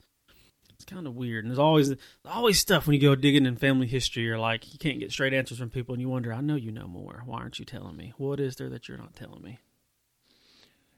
it's 0.80 0.90
kind 0.90 1.06
of 1.06 1.14
weird. 1.14 1.44
And 1.44 1.50
there's 1.50 1.58
always 1.58 1.94
always 2.24 2.58
stuff 2.58 2.86
when 2.86 2.94
you 2.94 3.02
go 3.02 3.14
digging 3.14 3.44
in 3.44 3.56
family 3.56 3.86
history. 3.86 4.22
You're 4.22 4.38
like, 4.38 4.72
you 4.72 4.78
can't 4.78 4.98
get 4.98 5.12
straight 5.12 5.34
answers 5.34 5.58
from 5.58 5.68
people, 5.68 5.92
and 5.92 6.00
you 6.00 6.08
wonder, 6.08 6.32
I 6.32 6.40
know 6.40 6.54
you 6.54 6.72
know 6.72 6.86
more. 6.86 7.22
Why 7.26 7.40
aren't 7.40 7.58
you 7.58 7.66
telling 7.66 7.98
me? 7.98 8.14
What 8.16 8.40
is 8.40 8.56
there 8.56 8.70
that 8.70 8.88
you're 8.88 8.96
not 8.96 9.14
telling 9.14 9.42
me? 9.42 9.58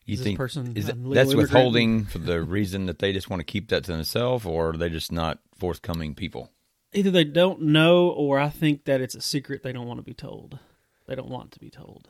You 0.04 0.14
Is 0.14 0.20
this 0.20 0.24
think 0.24 0.38
person 0.38 0.72
is 0.76 0.86
that, 0.86 1.02
that's 1.12 1.34
withholding 1.34 2.04
for 2.04 2.18
the 2.18 2.42
reason 2.42 2.86
that 2.86 3.00
they 3.00 3.12
just 3.12 3.28
want 3.28 3.40
to 3.40 3.44
keep 3.44 3.70
that 3.70 3.82
to 3.84 3.92
themselves, 3.92 4.46
or 4.46 4.70
are 4.70 4.76
they 4.76 4.88
just 4.88 5.10
not 5.10 5.40
forthcoming 5.56 6.14
people? 6.14 6.50
Either 6.92 7.10
they 7.10 7.24
don't 7.24 7.62
know, 7.62 8.08
or 8.08 8.38
I 8.38 8.50
think 8.50 8.84
that 8.84 9.00
it's 9.00 9.16
a 9.16 9.20
secret 9.20 9.64
they 9.64 9.72
don't 9.72 9.88
want 9.88 9.98
to 9.98 10.04
be 10.04 10.14
told. 10.14 10.60
They 11.08 11.16
don't 11.16 11.30
want 11.30 11.50
to 11.52 11.58
be 11.58 11.70
told, 11.70 12.08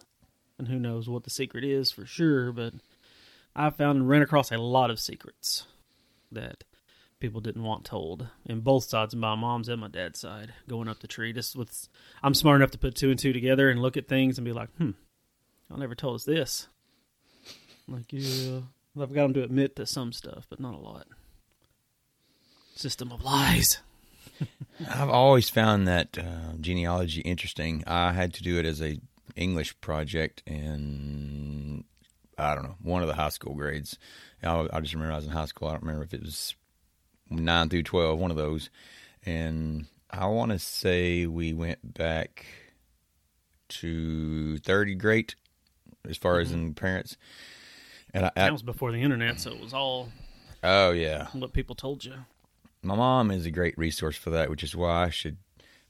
and 0.58 0.68
who 0.68 0.78
knows 0.78 1.08
what 1.08 1.25
the 1.25 1.30
secret 1.30 1.64
is 1.64 1.90
for 1.90 2.04
sure. 2.04 2.52
But 2.52 2.75
I 3.56 3.70
found 3.70 4.00
and 4.00 4.08
ran 4.08 4.20
across 4.20 4.52
a 4.52 4.58
lot 4.58 4.90
of 4.90 5.00
secrets 5.00 5.66
that 6.30 6.64
people 7.23 7.41
didn't 7.41 7.62
want 7.62 7.85
told 7.85 8.26
in 8.45 8.61
both 8.61 8.83
sides, 8.83 9.14
my 9.14 9.37
mom's 9.37 9.69
and 9.69 9.81
my 9.81 9.87
dad's 9.87 10.19
side, 10.19 10.52
going 10.69 10.88
up 10.88 10.99
the 10.99 11.07
tree. 11.07 11.33
Just 11.33 11.55
with, 11.55 11.88
I'm 12.21 12.35
smart 12.35 12.57
enough 12.57 12.73
to 12.73 12.79
put 12.79 12.97
two 12.97 13.11
and 13.11 13.19
two 13.19 13.33
together 13.33 13.71
and 13.71 13.81
look 13.81 13.97
at 13.97 14.09
things 14.09 14.37
and 14.37 14.45
be 14.45 14.52
like, 14.52 14.69
hmm, 14.76 14.91
y'all 15.71 15.79
never 15.79 15.95
told 15.95 16.17
us 16.17 16.25
this. 16.25 16.67
I'm 17.87 17.95
like, 17.95 18.07
yeah, 18.11 18.59
I've 19.00 19.14
got 19.14 19.23
them 19.23 19.35
to 19.35 19.45
admit 19.45 19.76
to 19.76 19.87
some 19.87 20.12
stuff, 20.12 20.47
but 20.50 20.59
not 20.59 20.75
a 20.75 20.79
lot. 20.79 21.07
System 22.75 23.12
of 23.12 23.23
lies. 23.23 23.79
I've 24.91 25.09
always 25.09 25.49
found 25.49 25.87
that 25.87 26.19
uh, 26.19 26.57
genealogy 26.61 27.21
interesting. 27.21 27.85
I 27.87 28.12
had 28.12 28.35
to 28.35 28.43
do 28.43 28.59
it 28.59 28.67
as 28.67 28.83
a 28.83 28.99
English 29.37 29.81
project 29.81 30.43
in 30.45 31.85
I 32.37 32.55
don't 32.57 32.64
know 32.64 32.76
one 32.83 33.02
of 33.02 33.09
the 33.09 33.14
high 33.14 33.29
school 33.29 33.55
grades. 33.55 33.97
I, 34.43 34.67
I 34.73 34.81
just 34.81 34.95
remember 34.95 35.12
I 35.12 35.17
was 35.17 35.26
in 35.26 35.31
high 35.31 35.45
school. 35.45 35.69
I 35.69 35.73
don't 35.73 35.83
remember 35.83 36.02
if 36.02 36.14
it 36.14 36.23
was 36.23 36.57
nine 37.34 37.68
through 37.68 37.82
twelve, 37.84 38.18
one 38.18 38.30
of 38.30 38.36
those. 38.36 38.70
And 39.24 39.86
I 40.10 40.26
want 40.26 40.52
to 40.52 40.58
say 40.58 41.26
we 41.26 41.52
went 41.52 41.94
back 41.94 42.44
to 43.68 44.58
third 44.58 44.98
grade 44.98 45.34
as 46.08 46.16
far 46.16 46.40
as 46.40 46.52
in 46.52 46.74
parents. 46.74 47.16
And 48.12 48.26
I, 48.26 48.28
I 48.36 48.40
That 48.44 48.52
was 48.52 48.62
before 48.62 48.92
the 48.92 49.00
internet, 49.02 49.40
so 49.40 49.52
it 49.52 49.60
was 49.60 49.72
all 49.72 50.10
oh 50.62 50.90
yeah, 50.90 51.28
what 51.32 51.52
people 51.52 51.74
told 51.74 52.04
you. 52.04 52.14
my 52.82 52.94
mom 52.94 53.30
is 53.30 53.46
a 53.46 53.50
great 53.50 53.76
resource 53.78 54.16
for 54.16 54.30
that, 54.30 54.50
which 54.50 54.62
is 54.62 54.76
why 54.76 55.04
I 55.04 55.10
should 55.10 55.38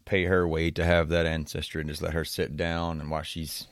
pay 0.05 0.25
her 0.25 0.47
way 0.47 0.71
to 0.73 0.85
have 0.85 1.09
that 1.11 1.27
ancestry 1.27 1.81
and 1.81 1.91
just 1.91 2.03
let 2.03 2.13
her 2.15 2.25
sit 2.25 2.57
down 2.57 3.01
and 3.01 3.11
while 3.11 3.23
she's 3.23 3.67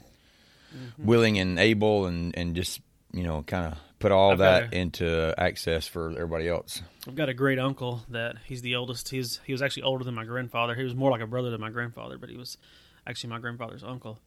Mm-hmm. 0.72 1.04
willing 1.04 1.36
and 1.40 1.58
able 1.58 2.06
and, 2.06 2.32
and 2.38 2.54
just, 2.54 2.80
you 3.12 3.24
know, 3.24 3.42
kind 3.42 3.72
of 3.72 3.78
put 4.00 4.10
all 4.10 4.32
I've 4.32 4.38
that 4.38 4.74
a- 4.74 4.76
into 4.76 5.34
access 5.38 5.86
for 5.86 6.10
everybody 6.10 6.48
else. 6.48 6.82
I've 7.06 7.14
got 7.14 7.28
a 7.28 7.34
great 7.34 7.60
uncle 7.60 8.02
that 8.08 8.36
he's 8.44 8.62
the 8.62 8.74
oldest. 8.74 9.08
He's 9.10 9.40
he 9.44 9.52
was 9.52 9.62
actually 9.62 9.84
older 9.84 10.04
than 10.04 10.14
my 10.14 10.24
grandfather. 10.24 10.74
He 10.74 10.82
was 10.82 10.96
more 10.96 11.10
like 11.10 11.20
a 11.20 11.26
brother 11.26 11.50
than 11.50 11.60
my 11.60 11.70
grandfather, 11.70 12.18
but 12.18 12.28
he 12.28 12.36
was 12.36 12.58
actually 13.06 13.30
my 13.30 13.38
grandfather's 13.38 13.84
uncle. 13.84 14.18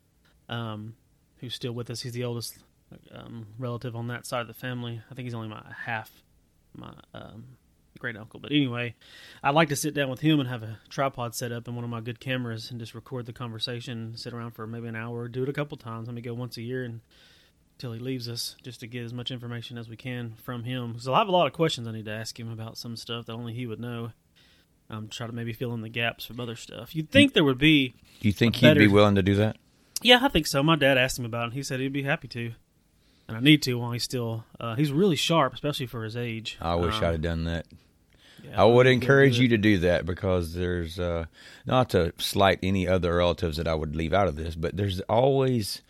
Um, 0.47 0.95
who's 1.37 1.53
still 1.53 1.73
with 1.73 1.89
us. 1.89 2.01
He's 2.01 2.13
the 2.13 2.23
oldest 2.23 2.57
um, 3.11 3.47
relative 3.59 3.95
on 3.95 4.07
that 4.07 4.25
side 4.25 4.41
of 4.41 4.47
the 4.47 4.53
family. 4.53 5.01
I 5.11 5.13
think 5.13 5.25
he's 5.25 5.33
only 5.33 5.49
my 5.49 5.61
half 5.85 6.09
my 6.75 6.93
um, 7.13 7.43
great 7.99 8.17
uncle. 8.17 8.39
But 8.39 8.51
anyway, 8.51 8.95
I'd 9.43 9.55
like 9.55 9.69
to 9.69 9.75
sit 9.75 9.93
down 9.93 10.09
with 10.09 10.21
him 10.21 10.39
and 10.39 10.49
have 10.49 10.63
a 10.63 10.79
tripod 10.89 11.35
set 11.35 11.51
up 11.51 11.67
and 11.67 11.75
one 11.75 11.83
of 11.83 11.89
my 11.89 12.01
good 12.01 12.19
cameras 12.19 12.71
and 12.71 12.79
just 12.79 12.95
record 12.95 13.25
the 13.25 13.33
conversation. 13.33 14.15
Sit 14.15 14.33
around 14.33 14.51
for 14.51 14.65
maybe 14.67 14.87
an 14.87 14.95
hour. 14.95 15.27
Do 15.27 15.43
it 15.43 15.49
a 15.49 15.53
couple 15.53 15.77
times. 15.77 16.07
Let 16.07 16.15
me 16.15 16.21
go 16.21 16.33
once 16.33 16.57
a 16.57 16.61
year 16.61 16.83
and 16.83 17.01
until 17.77 17.93
he 17.93 17.99
leaves 17.99 18.29
us, 18.29 18.55
just 18.63 18.79
to 18.81 18.87
get 18.87 19.03
as 19.03 19.13
much 19.13 19.31
information 19.31 19.77
as 19.77 19.89
we 19.89 19.97
can 19.97 20.35
from 20.43 20.63
him. 20.63 20.93
Because 20.93 21.07
I 21.07 21.17
have 21.17 21.27
a 21.27 21.31
lot 21.31 21.47
of 21.47 21.53
questions 21.53 21.87
I 21.87 21.91
need 21.91 22.05
to 22.05 22.11
ask 22.11 22.39
him 22.39 22.51
about 22.51 22.77
some 22.77 22.95
stuff 22.95 23.25
that 23.25 23.33
only 23.33 23.53
he 23.53 23.65
would 23.67 23.79
know. 23.79 24.11
Um, 24.89 25.07
try 25.07 25.25
to 25.27 25.33
maybe 25.33 25.53
fill 25.53 25.73
in 25.73 25.81
the 25.81 25.89
gaps 25.89 26.25
from 26.25 26.39
other 26.39 26.55
stuff. 26.55 26.95
You'd 26.95 27.09
think 27.09 27.33
there 27.33 27.43
would 27.43 27.57
be. 27.57 27.95
Do 28.19 28.27
you 28.27 28.33
think 28.33 28.57
he'd 28.57 28.77
be 28.77 28.87
willing 28.87 29.15
to 29.15 29.23
do 29.23 29.35
that? 29.35 29.57
Yeah, 30.01 30.19
I 30.21 30.27
think 30.27 30.45
so. 30.45 30.61
My 30.61 30.75
dad 30.75 30.97
asked 30.97 31.17
him 31.17 31.25
about 31.25 31.43
it. 31.43 31.45
and 31.45 31.53
He 31.53 31.63
said 31.63 31.79
he'd 31.79 31.93
be 31.93 32.03
happy 32.03 32.27
to, 32.27 32.51
and 33.27 33.37
I 33.37 33.39
need 33.39 33.61
to 33.63 33.75
while 33.75 33.91
he's 33.93 34.03
still. 34.03 34.43
Uh, 34.59 34.75
he's 34.75 34.91
really 34.91 35.15
sharp, 35.15 35.53
especially 35.53 35.85
for 35.87 36.03
his 36.03 36.15
age. 36.17 36.57
I 36.61 36.75
wish 36.75 36.95
Um, 36.95 37.03
I'd 37.05 37.11
have 37.13 37.21
done 37.21 37.45
that. 37.45 37.65
yeah, 38.43 38.61
I 38.61 38.65
would 38.65 38.85
encourage 38.85 39.39
you 39.39 39.47
to 39.47 39.57
do 39.57 39.77
that 39.79 40.05
because 40.05 40.53
there's 40.53 40.99
uh, 40.99 41.25
not 41.65 41.89
to 41.91 42.13
slight 42.17 42.59
any 42.61 42.85
other 42.87 43.15
relatives 43.15 43.57
that 43.57 43.67
I 43.67 43.73
would 43.73 43.95
leave 43.95 44.13
out 44.13 44.27
of 44.27 44.35
this, 44.35 44.55
but 44.55 44.75
there's 44.75 44.99
always 45.01 45.81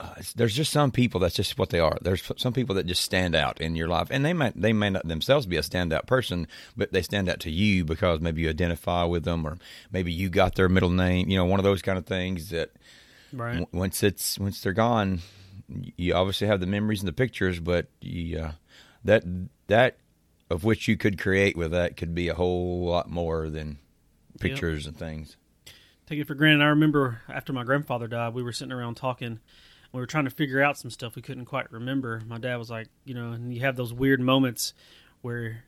uh, 0.00 0.14
there's 0.34 0.54
just 0.56 0.72
some 0.72 0.90
people 0.90 1.20
that's 1.20 1.34
just 1.34 1.58
what 1.58 1.68
they 1.70 1.78
are. 1.78 1.98
There's 2.00 2.22
some 2.36 2.52
people 2.52 2.74
that 2.76 2.86
just 2.86 3.02
stand 3.02 3.34
out 3.34 3.60
in 3.60 3.76
your 3.76 3.86
life, 3.88 4.08
and 4.10 4.24
they 4.24 4.32
might 4.32 4.60
they 4.60 4.72
may 4.72 4.90
not 4.90 5.06
themselves 5.06 5.46
be 5.46 5.56
a 5.56 5.62
standout 5.62 6.06
person, 6.06 6.48
but 6.76 6.90
they 6.92 7.02
stand 7.02 7.28
out 7.28 7.40
to 7.40 7.50
you 7.50 7.84
because 7.84 8.20
maybe 8.20 8.42
you 8.42 8.48
identify 8.48 9.04
with 9.04 9.24
them, 9.24 9.46
or 9.46 9.58
maybe 9.92 10.12
you 10.12 10.30
got 10.30 10.54
their 10.54 10.68
middle 10.68 10.90
name. 10.90 11.28
You 11.28 11.36
know, 11.36 11.44
one 11.44 11.60
of 11.60 11.64
those 11.64 11.82
kind 11.82 11.98
of 11.98 12.06
things 12.06 12.48
that 12.50 12.70
Right. 13.32 13.58
w- 13.60 13.66
once 13.72 14.02
it's 14.02 14.38
once 14.38 14.60
they're 14.62 14.72
gone, 14.72 15.20
you 15.96 16.14
obviously 16.14 16.46
have 16.46 16.60
the 16.60 16.66
memories 16.66 17.00
and 17.00 17.08
the 17.08 17.12
pictures, 17.12 17.60
but 17.60 17.86
you, 18.00 18.38
uh, 18.38 18.52
that 19.04 19.22
that 19.68 19.98
of 20.50 20.64
which 20.64 20.88
you 20.88 20.96
could 20.96 21.18
create 21.20 21.56
with 21.56 21.70
that 21.70 21.96
could 21.96 22.14
be 22.14 22.26
a 22.28 22.34
whole 22.34 22.86
lot 22.86 23.08
more 23.08 23.48
than 23.50 23.78
pictures 24.40 24.86
and 24.86 24.96
things. 24.96 25.36
take 26.06 26.18
it 26.18 26.26
for 26.26 26.34
granted. 26.34 26.64
I 26.64 26.68
remember 26.68 27.20
after 27.28 27.52
my 27.52 27.62
grandfather 27.62 28.08
died, 28.08 28.34
we 28.34 28.42
were 28.42 28.52
sitting 28.52 28.72
around 28.72 28.96
talking. 28.96 29.38
We 29.92 30.00
were 30.00 30.06
trying 30.06 30.24
to 30.24 30.30
figure 30.30 30.62
out 30.62 30.78
some 30.78 30.90
stuff 30.90 31.16
we 31.16 31.22
couldn't 31.22 31.46
quite 31.46 31.72
remember. 31.72 32.22
My 32.26 32.38
dad 32.38 32.56
was 32.56 32.70
like, 32.70 32.88
you 33.04 33.14
know, 33.14 33.32
and 33.32 33.52
you 33.52 33.60
have 33.60 33.76
those 33.76 33.92
weird 33.92 34.20
moments 34.20 34.72
where 35.22 35.64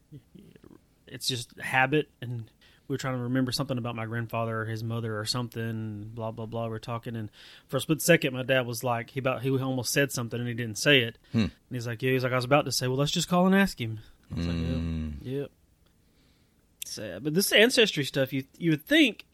it's 1.06 1.26
just 1.26 1.58
habit, 1.58 2.08
and 2.20 2.50
we 2.86 2.94
were 2.94 2.98
trying 2.98 3.16
to 3.16 3.22
remember 3.22 3.52
something 3.52 3.78
about 3.78 3.96
my 3.96 4.06
grandfather 4.06 4.60
or 4.60 4.64
his 4.64 4.84
mother 4.84 5.18
or 5.18 5.24
something. 5.24 6.10
Blah 6.14 6.30
blah 6.30 6.46
blah. 6.46 6.68
We 6.68 6.76
are 6.76 6.78
talking, 6.78 7.16
and 7.16 7.30
for 7.68 7.78
a 7.78 7.80
split 7.80 8.00
second, 8.00 8.32
my 8.32 8.42
dad 8.42 8.66
was 8.66 8.84
like, 8.84 9.10
he 9.10 9.18
about 9.18 9.42
he 9.42 9.50
almost 9.50 9.92
said 9.92 10.12
something 10.12 10.38
and 10.38 10.48
he 10.48 10.54
didn't 10.54 10.78
say 10.78 11.00
it. 11.00 11.18
Hmm. 11.32 11.38
And 11.38 11.50
he's 11.70 11.86
like, 11.86 12.02
yeah, 12.02 12.12
he's 12.12 12.22
like, 12.22 12.32
I 12.32 12.36
was 12.36 12.44
about 12.44 12.64
to 12.66 12.72
say, 12.72 12.86
well, 12.86 12.98
let's 12.98 13.12
just 13.12 13.28
call 13.28 13.46
and 13.46 13.54
ask 13.54 13.80
him. 13.80 14.00
I 14.30 14.36
was 14.36 14.46
like, 14.46 14.56
hmm. 14.56 15.10
yep, 15.22 15.34
yep. 15.34 15.50
Sad, 16.84 17.24
but 17.24 17.34
this 17.34 17.52
ancestry 17.52 18.04
stuff, 18.04 18.32
you 18.32 18.44
you 18.56 18.70
would 18.70 18.86
think 18.86 19.24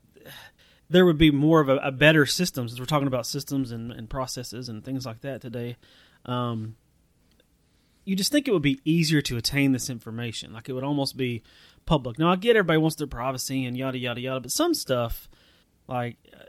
there 0.91 1.05
would 1.05 1.19
be 1.19 1.31
more 1.31 1.61
of 1.61 1.69
a, 1.69 1.77
a 1.77 1.93
better 1.93 2.25
system 2.27 2.69
since 2.69 2.79
we're 2.81 2.87
talking 2.87 3.09
about 3.09 3.27
systems 3.27 3.71
and, 3.73 3.93
and 3.93 4.09
processes 4.09 4.69
and 4.69 4.85
things 4.85 5.05
like 5.07 5.21
that 5.21 5.41
today. 5.41 5.77
Um, 6.25 6.77
you 8.05 8.17
just 8.17 8.33
think 8.33 8.49
it 8.49 8.53
would 8.53 8.63
be 8.63 8.81
easier 8.85 9.21
to 9.23 9.37
attain 9.37 9.73
this 9.73 9.91
information. 9.91 10.53
Like 10.53 10.69
it 10.69 10.73
would 10.73 10.85
almost 10.85 11.17
be 11.17 11.43
public. 11.85 12.19
Now 12.19 12.31
I 12.33 12.37
get 12.37 12.57
everybody 12.57 12.79
wants 12.79 12.97
their 12.97 13.07
privacy 13.07 13.65
and 13.67 13.77
yada 13.77 13.99
yada 13.99 14.21
yada, 14.21 14.41
but 14.41 14.51
some 14.51 14.73
stuff 14.75 15.29
like 15.87 16.17
uh, 16.35 16.45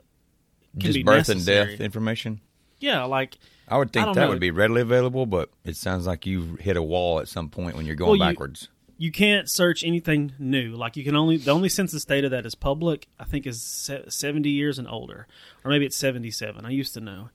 can 0.73 0.79
Just 0.81 0.95
be 0.95 1.03
birth 1.03 1.27
and 1.29 1.45
death 1.45 1.81
information. 1.81 2.39
yeah, 2.79 3.03
like 3.03 3.37
I 3.67 3.77
would 3.77 3.91
think 3.91 4.05
don't 4.05 4.15
that 4.15 4.21
know. 4.21 4.29
would 4.29 4.39
be 4.39 4.51
readily 4.51 4.81
available, 4.81 5.25
but 5.25 5.49
it 5.65 5.75
sounds 5.75 6.07
like 6.07 6.25
you've 6.25 6.59
hit 6.59 6.77
a 6.77 6.83
wall 6.83 7.19
at 7.19 7.27
some 7.27 7.49
point 7.49 7.75
when 7.75 7.85
you're 7.85 7.95
going 7.95 8.19
Well, 8.19 8.29
backwards. 8.29 8.63
you 8.63 8.67
can't 9.13 9.49
search 9.49 9.81
anything 9.83 10.33
new. 10.37 10.75
Like 10.75 10.97
you 10.97 11.05
can 11.05 11.15
only 11.15 11.37
the 11.37 11.51
only 11.51 11.69
census 11.69 12.03
data 12.03 12.27
that 12.29 12.45
is 12.45 12.53
public, 12.53 13.07
I 13.17 13.23
think, 13.23 13.47
is 13.47 13.89
seventy 14.09 14.49
years 14.49 14.77
and 14.77 14.87
older, 14.89 15.25
or 15.63 15.71
maybe 15.71 15.85
it's 15.85 15.95
seventy-seven. 15.95 16.65
I 16.65 16.69
used 16.71 16.93
to 16.95 16.99
know. 16.99 17.29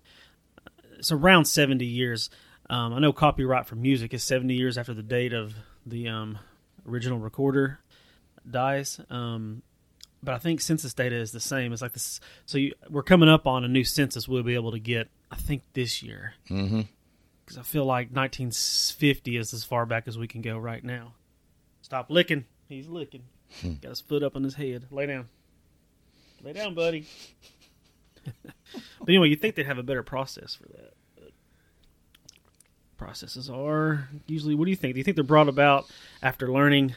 It's 0.99 1.11
around 1.11 1.47
seventy 1.47 1.87
years. 1.87 2.29
Um, 2.69 2.93
I 2.93 2.99
know 2.99 3.15
copyright 3.15 3.67
for 3.67 3.77
music 3.77 4.13
is 4.13 4.23
seventy 4.23 4.55
years 4.55 4.77
after 4.77 4.93
the 4.93 5.03
date 5.03 5.33
of 5.33 5.55
the 5.87 6.07
um, 6.09 6.39
original 6.87 7.19
recorder 7.19 7.81
dies. 8.49 9.01
Um, 9.09 9.63
but 10.23 10.35
I 10.35 10.39
think 10.39 10.61
census 10.61 10.93
data 10.93 11.17
is 11.17 11.33
the 11.33 11.41
same. 11.41 11.73
It's 11.73 11.81
like 11.81 11.95
this. 11.95 12.21
So 12.45 12.59
you, 12.59 12.75
we're 12.91 13.03
coming 13.03 13.31
up 13.31 13.47
on 13.47 13.65
a 13.65 13.69
new 13.69 13.85
census. 13.85 14.29
We'll 14.29 14.43
be 14.43 14.55
able 14.55 14.73
to 14.73 14.79
get. 14.79 15.09
I 15.31 15.37
think 15.37 15.63
this 15.73 16.03
year. 16.03 16.35
Mm-hmm. 16.51 16.83
Because 17.45 17.59
I 17.59 17.63
feel 17.63 17.85
like 17.85 18.09
1950 18.09 19.37
is 19.37 19.53
as 19.53 19.65
far 19.65 19.87
back 19.87 20.07
as 20.07 20.17
we 20.17 20.29
can 20.29 20.43
go 20.43 20.57
right 20.57 20.85
now. 20.85 21.15
Stop 21.95 22.11
licking. 22.11 22.45
He's 22.69 22.89
licking. 22.89 23.23
Got 23.63 23.91
his 23.91 24.01
foot 24.01 24.25
up 24.25 24.35
on 24.35 24.43
his 24.43 24.57
head. 24.57 24.87
Lay 24.91 25.07
down. 25.07 25.29
Lay 26.43 26.53
down, 26.53 26.75
buddy. 26.75 27.07
but 28.25 29.09
anyway, 29.09 29.29
you 29.29 29.37
think 29.37 29.55
they'd 29.55 29.67
have 29.67 29.79
a 29.79 29.85
better 29.85 30.03
process 30.03 30.57
for 30.57 30.67
that. 30.71 30.95
But 31.15 31.31
processes 32.97 33.49
are 33.49 34.09
usually. 34.27 34.57
What 34.57 34.65
do 34.65 34.73
you 34.73 34.77
think? 34.77 34.95
Do 34.95 34.99
you 34.99 35.05
think 35.05 35.15
they're 35.15 35.23
brought 35.23 35.49
about 35.49 35.89
after 36.21 36.51
learning 36.51 36.97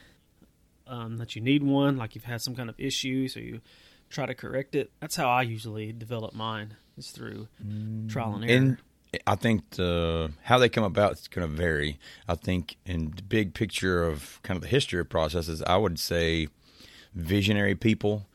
um, 0.88 1.18
that 1.18 1.36
you 1.36 1.44
need 1.44 1.62
one, 1.62 1.98
like 1.98 2.16
you've 2.16 2.24
had 2.24 2.42
some 2.42 2.56
kind 2.56 2.68
of 2.68 2.80
issue, 2.80 3.28
so 3.28 3.40
you 3.40 3.62
try 4.10 4.26
to 4.26 4.34
correct 4.34 4.74
it? 4.74 4.90
That's 5.00 5.16
how 5.16 5.30
I 5.30 5.44
usually 5.44 5.92
develop 5.92 6.34
mine. 6.34 6.76
Is 6.98 7.12
through 7.12 7.50
trial 8.08 8.34
and 8.34 8.50
error. 8.50 8.58
And 8.58 8.78
I 9.26 9.36
think 9.36 9.70
the, 9.72 10.32
how 10.44 10.58
they 10.58 10.70
come 10.70 10.84
about 10.84 11.14
is 11.14 11.28
going 11.28 11.48
to 11.48 11.54
vary. 11.54 12.00
I 12.28 12.36
think 12.36 12.78
in 12.86 13.14
the 13.16 13.24
big 13.24 13.54
picture 13.54 14.04
of 14.04 14.40
kind 14.44 14.58
of 14.58 14.62
the 14.62 14.68
history 14.68 15.00
of 15.00 15.10
processes, 15.10 15.62
I 15.64 15.78
would 15.78 16.00
say 16.00 16.48
visionary 17.14 17.76
people, 17.76 18.28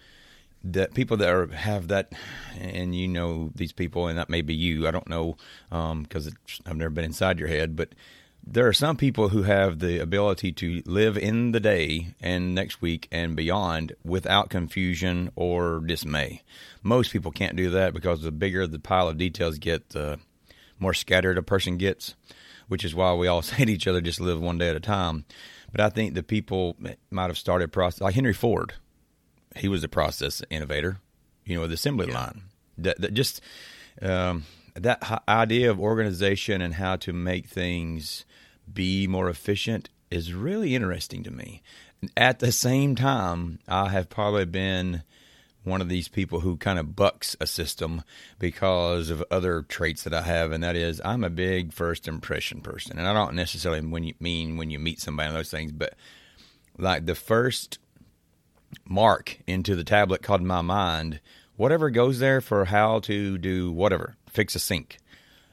that 0.65 0.95
people 0.95 1.17
that 1.19 1.29
are, 1.29 1.47
have 1.49 1.89
that, 1.89 2.13
and 2.59 2.95
you 2.95 3.09
know 3.09 3.51
these 3.55 3.73
people, 3.73 4.07
and 4.07 4.19
that 4.19 4.31
may 4.31 4.43
be 4.43 4.55
you. 4.55 4.87
I 4.87 4.91
don't 4.91 5.09
know 5.09 5.37
um, 5.71 6.05
because 6.05 6.33
I've 6.67 6.77
never 6.77 6.91
been 6.91 7.05
inside 7.05 7.39
your 7.39 7.49
head, 7.49 7.77
but 7.77 7.91
there 8.45 8.67
are 8.67 8.73
some 8.73 8.97
people 8.97 9.29
who 9.29 9.43
have 9.43 9.79
the 9.79 9.99
ability 9.99 10.53
to 10.53 10.83
live 10.85 11.17
in 11.17 11.53
the 11.53 11.61
day 11.61 12.09
and 12.21 12.55
next 12.55 12.83
week 12.83 13.09
and 13.13 13.37
beyond 13.37 13.93
without 14.05 14.51
confusion 14.51 15.31
or 15.37 15.81
dismay. 15.81 16.43
Most 16.83 17.13
people 17.13 17.31
can't 17.31 17.57
do 17.57 17.71
that 17.71 17.95
because 17.95 18.23
the 18.23 18.33
bigger 18.33 18.67
the 18.67 18.81
pile 18.81 19.09
of 19.09 19.19
details 19.19 19.59
get, 19.59 19.91
the 19.91 20.19
more 20.83 20.93
scattered 20.93 21.39
a 21.39 21.43
person 21.43 21.79
gets, 21.79 22.15
which 22.69 22.85
is 22.85 22.95
why 22.95 23.15
we 23.15 23.27
all 23.27 23.43
say 23.43 23.65
to 23.65 23.73
each 23.73 23.87
other, 23.87 24.01
just 24.01 24.21
live 24.21 24.41
one 24.41 24.59
day 24.59 24.69
at 24.69 24.77
a 24.77 24.81
time. 24.81 25.25
But 25.71 25.81
I 25.81 25.89
think 25.89 26.13
the 26.13 26.23
people 26.23 26.77
might 27.11 27.29
have 27.29 27.39
started 27.39 27.73
process 27.73 28.03
like 28.03 28.15
Henry 28.15 28.35
Ford. 28.35 28.75
He 29.57 29.69
was 29.69 29.83
a 29.83 29.89
process 29.89 30.43
innovator, 30.51 30.99
you 31.47 31.59
know, 31.59 31.67
the 31.67 31.75
assembly 31.75 32.07
line. 32.07 32.43
That, 32.77 33.01
that 33.01 33.15
just 33.15 33.41
um, 34.01 34.45
that 34.75 35.23
idea 35.29 35.71
of 35.71 35.81
organization 35.81 36.61
and 36.61 36.75
how 36.75 36.97
to 36.97 37.13
make 37.13 37.47
things 37.47 38.25
be 38.73 39.07
more 39.07 39.29
efficient 39.29 39.89
is 40.11 40.35
really 40.35 40.75
interesting 40.75 41.23
to 41.25 41.31
me. 41.31 41.63
At 42.17 42.39
the 42.39 42.53
same 42.53 42.95
time, 42.95 43.59
I 43.69 43.91
have 43.91 44.09
probably 44.09 44.45
been 44.45 45.03
one 45.65 45.81
of 45.81 45.89
these 45.89 46.09
people 46.09 46.41
who 46.41 46.57
kind 46.57 46.79
of 46.79 46.97
bucks 46.97 47.37
a 47.41 47.47
system 47.47 48.03
because 48.39 49.11
of 49.11 49.25
other 49.31 49.63
traits 49.63 50.03
that 50.03 50.15
I 50.15 50.23
have, 50.23 50.53
and 50.53 50.63
that 50.65 50.77
is 50.77 51.01
I'm 51.05 51.25
a 51.25 51.31
big 51.31 51.73
first 51.73 52.09
impression 52.09 52.61
person, 52.61 52.99
and 52.99 53.07
I 53.07 53.13
don't 53.13 53.35
necessarily 53.35 53.81
when 53.81 54.05
you 54.05 54.15
mean 54.21 54.57
when 54.57 54.71
you 54.71 54.79
meet 54.79 55.01
somebody 55.01 55.29
and 55.29 55.37
those 55.37 55.51
things, 55.51 55.73
but 55.73 55.95
like 56.79 57.07
the 57.07 57.15
first 57.15 57.79
mark 58.85 59.39
into 59.47 59.77
the 59.77 59.85
tablet 59.85 60.23
called 60.23 60.43
my 60.43 60.63
mind, 60.63 61.21
whatever 61.57 61.91
goes 61.91 62.19
there 62.19 62.41
for 62.41 62.67
how 62.67 63.01
to 63.01 63.39
do 63.39 63.71
whatever, 63.71 64.17
fix 64.29 64.55
a 64.55 64.59
sink. 64.59 64.99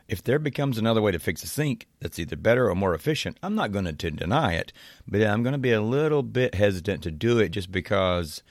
If 0.08 0.24
there 0.24 0.40
becomes 0.40 0.80
another 0.80 1.04
way 1.04 1.12
to 1.12 1.20
fix 1.20 1.44
a 1.44 1.48
sink 1.48 1.86
that's 2.00 2.18
either 2.18 2.36
better 2.36 2.68
or 2.68 2.74
more 2.74 2.96
efficient, 2.96 3.38
I'm 3.44 3.54
not 3.54 3.72
going 3.72 3.86
to 3.86 4.12
deny 4.12 4.54
it, 4.54 4.74
but 5.08 5.22
I'm 5.22 5.44
going 5.44 5.54
to 5.54 5.60
be 5.60 5.72
a 5.72 5.82
little 5.82 6.24
bit 6.24 6.56
hesitant 6.56 7.04
to 7.04 7.12
do 7.12 7.38
it 7.38 7.50
just 7.50 7.72
because 7.72 8.42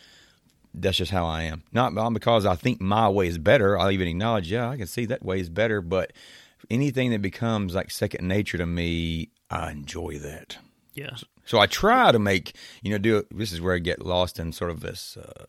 that's 0.75 0.97
just 0.99 1.11
how 1.11 1.27
I 1.27 1.45
am. 1.45 1.63
Not 1.73 2.13
because 2.13 2.47
I 2.47 2.55
think 2.55 2.81
my 2.81 3.09
way 3.09 3.27
is 3.29 3.39
better. 3.39 3.79
I'll 3.79 3.91
even 3.91 4.09
acknowledge, 4.09 4.51
yeah, 4.51 4.69
I 4.69 4.77
can 4.77 4.87
see 4.87 5.07
that 5.07 5.25
way 5.25 5.41
is 5.41 5.49
better, 5.49 5.81
but 5.81 6.13
anything 6.71 7.11
that 7.11 7.23
becomes 7.23 7.75
like 7.75 7.91
second 7.91 8.27
nature 8.27 8.59
to 8.59 8.67
me, 8.67 9.31
I 9.51 9.71
enjoy 9.71 10.19
that. 10.19 10.59
yeah. 10.95 11.17
So 11.45 11.59
I 11.59 11.67
try 11.67 12.13
to 12.13 12.19
make, 12.19 12.55
you 12.83 12.91
know, 12.91 12.99
do 12.99 13.25
this 13.31 13.53
is 13.53 13.61
where 13.61 13.75
I 13.75 13.79
get 13.79 14.05
lost 14.05 14.39
in 14.39 14.53
sort 14.53 14.71
of 14.71 14.81
this 14.81 15.17
uh, 15.17 15.47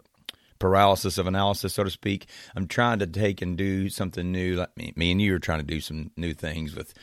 paralysis 0.57 1.17
of 1.17 1.27
analysis, 1.27 1.73
so 1.73 1.83
to 1.83 1.89
speak. 1.89 2.27
I'm 2.55 2.67
trying 2.67 2.99
to 2.99 3.07
take 3.07 3.41
and 3.41 3.57
do 3.57 3.89
something 3.89 4.31
new. 4.31 4.55
Like 4.55 4.77
me, 4.77 4.93
me 4.95 5.11
and 5.11 5.21
you 5.21 5.35
are 5.35 5.39
trying 5.39 5.59
to 5.59 5.65
do 5.65 5.81
some 5.81 6.11
new 6.15 6.33
things 6.33 6.73
with 6.73 6.93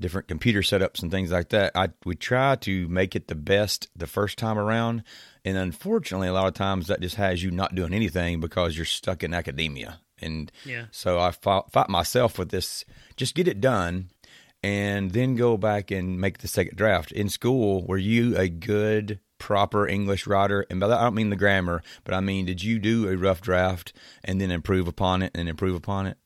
different 0.00 0.28
computer 0.28 0.60
setups 0.60 1.02
and 1.02 1.10
things 1.10 1.32
like 1.32 1.48
that. 1.48 1.72
I 1.74 1.88
we 2.04 2.14
try 2.14 2.54
to 2.56 2.86
make 2.86 3.16
it 3.16 3.26
the 3.26 3.34
best 3.34 3.88
the 3.96 4.06
first 4.06 4.38
time 4.38 4.58
around, 4.58 5.02
and 5.44 5.56
unfortunately, 5.56 6.28
a 6.28 6.32
lot 6.32 6.48
of 6.48 6.54
times 6.54 6.86
that 6.86 7.00
just 7.00 7.16
has 7.16 7.42
you 7.42 7.50
not 7.50 7.74
doing 7.74 7.92
anything 7.94 8.40
because 8.40 8.76
you're 8.76 8.84
stuck 8.86 9.22
in 9.22 9.34
academia. 9.34 10.00
And 10.20 10.50
Yeah. 10.64 10.86
so 10.90 11.18
I 11.18 11.32
fought, 11.32 11.72
fought 11.72 11.90
myself 11.90 12.38
with 12.38 12.50
this. 12.50 12.84
Just 13.16 13.34
get 13.34 13.48
it 13.48 13.60
done. 13.60 14.10
and 14.62 15.10
then 15.10 15.34
go 15.36 15.58
back 15.58 15.90
and 15.90 16.18
make 16.18 16.38
the 16.38 16.48
second 16.48 16.74
draft. 16.78 17.12
In 17.12 17.28
school, 17.28 17.84
were 17.86 17.98
you 17.98 18.34
a 18.38 18.48
good, 18.48 19.20
proper 19.36 19.86
English 19.86 20.26
writer? 20.26 20.64
And 20.70 20.80
by 20.80 20.88
that, 20.88 21.00
I 21.00 21.04
don't 21.04 21.14
mean 21.14 21.28
the 21.28 21.36
grammar, 21.36 21.82
but 22.02 22.14
I 22.14 22.20
mean, 22.20 22.46
did 22.46 22.62
you 22.64 22.78
do 22.78 23.06
a 23.10 23.14
rough 23.18 23.42
draft 23.42 23.92
and 24.24 24.40
then 24.40 24.50
improve 24.50 24.88
upon 24.88 25.20
it 25.20 25.32
and 25.34 25.50
improve 25.50 25.74
upon 25.74 26.06
it? 26.06 26.16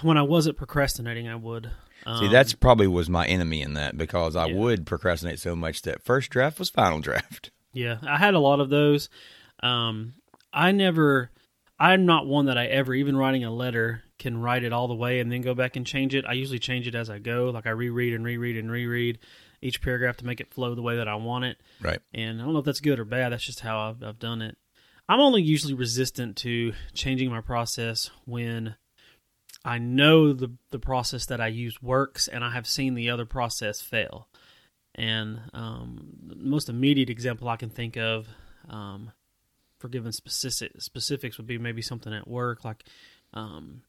When 0.00 0.16
I 0.16 0.22
wasn't 0.22 0.56
procrastinating, 0.56 1.28
I 1.28 1.36
would. 1.36 1.70
See, 2.18 2.28
that's 2.28 2.52
probably 2.54 2.86
was 2.86 3.08
my 3.08 3.26
enemy 3.26 3.62
in 3.62 3.74
that 3.74 3.96
because 3.96 4.34
I 4.36 4.44
Um, 4.44 4.50
Yeah. 4.50 4.56
would 4.58 4.86
procrastinate 4.86 5.38
so 5.38 5.54
much 5.54 5.82
that 5.82 6.02
first 6.02 6.30
draft 6.30 6.58
was 6.58 6.70
final 6.70 7.00
draft. 7.00 7.50
Yeah, 7.74 7.98
I 8.02 8.18
had 8.18 8.34
a 8.34 8.38
lot 8.38 8.60
of 8.60 8.68
those. 8.68 9.08
Um, 9.62 10.12
I 10.52 10.72
never, 10.72 11.30
I'm 11.78 12.04
not 12.04 12.26
one 12.26 12.44
that 12.46 12.58
I 12.58 12.66
ever, 12.66 12.92
even 12.94 13.16
writing 13.16 13.44
a 13.44 13.50
letter, 13.50 14.02
can 14.18 14.36
write 14.42 14.62
it 14.62 14.74
all 14.74 14.88
the 14.88 14.94
way 14.94 15.20
and 15.20 15.32
then 15.32 15.40
go 15.40 15.54
back 15.54 15.74
and 15.76 15.86
change 15.86 16.14
it. 16.14 16.26
I 16.28 16.34
usually 16.34 16.58
change 16.58 16.86
it 16.86 16.94
as 16.94 17.08
I 17.08 17.18
go. 17.18 17.48
Like 17.48 17.66
I 17.66 17.70
reread 17.70 18.12
and 18.12 18.24
reread 18.26 18.58
and 18.58 18.70
reread 18.70 19.18
each 19.62 19.80
paragraph 19.80 20.18
to 20.18 20.26
make 20.26 20.38
it 20.40 20.52
flow 20.52 20.74
the 20.74 20.82
way 20.82 20.96
that 20.96 21.08
I 21.08 21.14
want 21.14 21.46
it. 21.46 21.56
Right. 21.80 21.98
And 22.12 22.42
I 22.42 22.44
don't 22.44 22.52
know 22.52 22.58
if 22.58 22.64
that's 22.66 22.80
good 22.80 22.98
or 23.00 23.04
bad. 23.06 23.32
That's 23.32 23.44
just 23.44 23.60
how 23.60 23.88
I've, 23.88 24.02
I've 24.02 24.18
done 24.18 24.42
it. 24.42 24.58
I'm 25.08 25.20
only 25.20 25.40
usually 25.40 25.72
resistant 25.74 26.36
to 26.38 26.74
changing 26.92 27.30
my 27.30 27.40
process 27.40 28.10
when 28.26 28.76
I 29.64 29.78
know 29.78 30.32
the 30.32 30.52
the 30.70 30.78
process 30.78 31.26
that 31.26 31.40
I 31.40 31.46
use 31.46 31.80
works 31.82 32.28
and 32.28 32.44
I 32.44 32.50
have 32.50 32.66
seen 32.66 32.94
the 32.94 33.10
other 33.10 33.26
process 33.26 33.80
fail. 33.80 34.28
And 34.94 35.40
um, 35.54 36.08
the 36.26 36.36
most 36.36 36.68
immediate 36.68 37.08
example 37.08 37.48
I 37.48 37.56
can 37.56 37.70
think 37.70 37.96
of, 37.96 38.28
um, 38.68 39.12
for 39.78 39.88
giving 39.88 40.12
specific 40.12 40.80
specifics, 40.82 41.38
would 41.38 41.46
be 41.46 41.58
maybe 41.58 41.80
something 41.80 42.12
at 42.12 42.28
work, 42.28 42.64
like 42.64 42.84
um, 43.32 43.82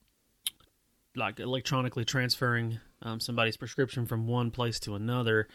like 1.16 1.40
electronically 1.40 2.04
transferring 2.04 2.78
um, 3.02 3.20
somebody's 3.20 3.56
prescription 3.56 4.06
from 4.06 4.26
one 4.26 4.50
place 4.50 4.80
to 4.80 4.94
another. 4.94 5.48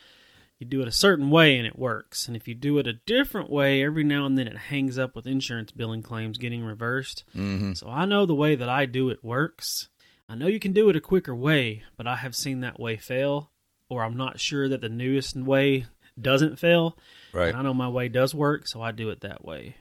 You 0.60 0.68
do 0.68 0.82
it 0.82 0.90
a 0.90 0.92
certain 0.92 1.30
way 1.30 1.58
and 1.58 1.66
it 1.66 1.80
works. 1.80 2.28
And 2.28 2.36
if 2.36 2.46
you 2.46 2.54
do 2.54 2.78
it 2.80 2.88
a 2.88 2.94
different 2.94 3.50
way, 3.50 3.82
every 3.82 4.04
now 4.04 4.26
and 4.26 4.38
then 4.38 4.48
it 4.48 4.58
hangs 4.58 5.00
up 5.00 5.16
with 5.16 5.26
insurance 5.26 5.72
billing 5.72 6.04
claims 6.04 6.38
getting 6.38 6.64
reversed. 6.64 7.24
Mm-hmm. 7.36 7.74
So 7.74 7.88
I 7.88 8.04
know 8.06 8.26
the 8.26 8.36
way 8.36 8.56
that 8.56 8.68
I 8.68 8.86
do 8.86 9.10
it 9.10 9.24
works. 9.24 9.88
I 10.30 10.36
know 10.36 10.46
you 10.46 10.60
can 10.60 10.74
do 10.74 10.90
it 10.90 10.96
a 10.96 11.02
quicker 11.02 11.36
way, 11.36 11.84
but 11.98 12.06
I 12.06 12.18
have 12.18 12.36
seen 12.36 12.60
that 12.60 12.80
way 12.80 12.98
fail, 12.98 13.52
or 13.90 14.04
I'm 14.04 14.16
not 14.16 14.40
sure 14.40 14.70
that 14.70 14.80
the 14.80 14.88
newest 14.88 15.36
way 15.36 15.88
doesn't 16.22 16.60
fail. 16.60 16.96
Right. 17.34 17.50
And 17.50 17.58
I 17.58 17.64
know 17.64 17.74
my 17.74 17.90
way 17.90 18.10
does 18.10 18.36
work, 18.36 18.68
so 18.68 18.80
I 18.80 18.92
do 18.92 19.10
it 19.10 19.22
that 19.22 19.44
way. 19.44 19.78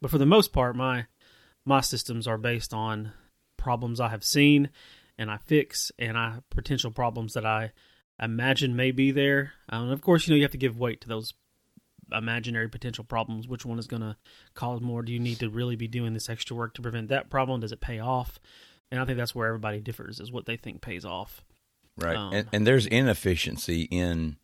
But 0.00 0.10
for 0.10 0.18
the 0.18 0.26
most 0.26 0.52
part, 0.52 0.76
my 0.76 1.06
my 1.66 1.82
systems 1.82 2.26
are 2.26 2.38
based 2.38 2.72
on 2.72 3.12
problems 3.58 4.00
I 4.00 4.08
have 4.08 4.24
seen 4.24 4.70
and 5.18 5.30
I 5.30 5.38
fix, 5.38 5.92
and 5.98 6.16
I 6.16 6.38
potential 6.50 6.90
problems 6.90 7.34
that 7.34 7.44
I 7.44 7.72
imagine 8.20 8.76
may 8.76 8.92
be 8.92 9.10
there. 9.10 9.52
Um, 9.68 9.84
and 9.84 9.92
of 9.92 10.00
course, 10.00 10.26
you 10.26 10.32
know 10.32 10.36
you 10.36 10.42
have 10.42 10.52
to 10.52 10.58
give 10.58 10.78
weight 10.78 11.02
to 11.02 11.08
those 11.08 11.34
imaginary 12.12 12.68
potential 12.68 13.04
problems. 13.04 13.48
Which 13.48 13.66
one 13.66 13.78
is 13.78 13.86
going 13.86 14.02
to 14.02 14.16
cause 14.54 14.80
more? 14.80 15.02
Do 15.02 15.12
you 15.12 15.18
need 15.18 15.40
to 15.40 15.50
really 15.50 15.76
be 15.76 15.88
doing 15.88 16.14
this 16.14 16.28
extra 16.28 16.56
work 16.56 16.74
to 16.74 16.82
prevent 16.82 17.08
that 17.08 17.30
problem? 17.30 17.60
Does 17.60 17.72
it 17.72 17.80
pay 17.80 17.98
off? 17.98 18.38
And 18.90 19.00
I 19.00 19.04
think 19.04 19.18
that's 19.18 19.34
where 19.34 19.48
everybody 19.48 19.80
differs 19.80 20.20
is 20.20 20.30
what 20.30 20.46
they 20.46 20.56
think 20.56 20.80
pays 20.80 21.04
off. 21.04 21.42
Right. 21.98 22.16
Um, 22.16 22.32
and, 22.32 22.48
and 22.52 22.66
there's 22.66 22.86
inefficiency 22.86 23.82
in 23.82 24.36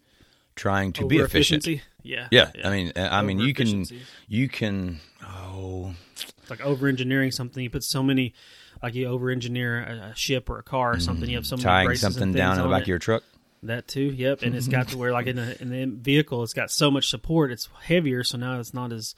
trying 0.56 0.92
to 0.94 1.06
be 1.06 1.18
efficient. 1.18 1.64
Over-efficiency? 1.64 1.82
Yeah. 2.02 2.28
Yeah. 2.30 2.50
I 2.64 2.70
mean, 2.70 2.92
I 2.96 3.22
mean, 3.22 3.38
you 3.38 3.54
can, 3.54 3.84
you 4.26 4.48
can. 4.48 5.00
Oh, 5.24 5.94
It's 6.12 6.50
like 6.50 6.60
over 6.60 6.88
engineering 6.88 7.30
something. 7.30 7.62
You 7.62 7.70
put 7.70 7.84
so 7.84 8.02
many, 8.02 8.34
like 8.82 8.94
you 8.94 9.06
over 9.06 9.30
engineer 9.30 9.82
a, 9.82 10.10
a 10.10 10.14
ship 10.16 10.50
or 10.50 10.58
a 10.58 10.62
car 10.62 10.92
or 10.94 11.00
something. 11.00 11.28
You 11.28 11.36
have 11.36 11.46
so 11.46 11.56
many 11.56 11.64
Mm, 11.64 11.68
tying 11.68 11.96
something 11.96 12.32
down 12.32 12.58
in 12.58 12.64
the 12.64 12.68
back 12.68 12.80
it. 12.80 12.82
of 12.82 12.88
your 12.88 12.98
truck. 12.98 13.22
That 13.64 13.86
too, 13.86 14.00
yep. 14.06 14.42
And 14.42 14.56
it's 14.56 14.66
got 14.66 14.88
to 14.88 14.98
where, 14.98 15.12
like 15.12 15.28
in 15.28 15.36
the 15.36 15.62
in 15.62 15.70
the 15.70 15.86
vehicle, 15.86 16.42
it's 16.42 16.52
got 16.52 16.68
so 16.72 16.90
much 16.90 17.08
support. 17.08 17.52
It's 17.52 17.68
heavier, 17.84 18.24
so 18.24 18.36
now 18.36 18.58
it's 18.58 18.74
not 18.74 18.92
as 18.92 19.14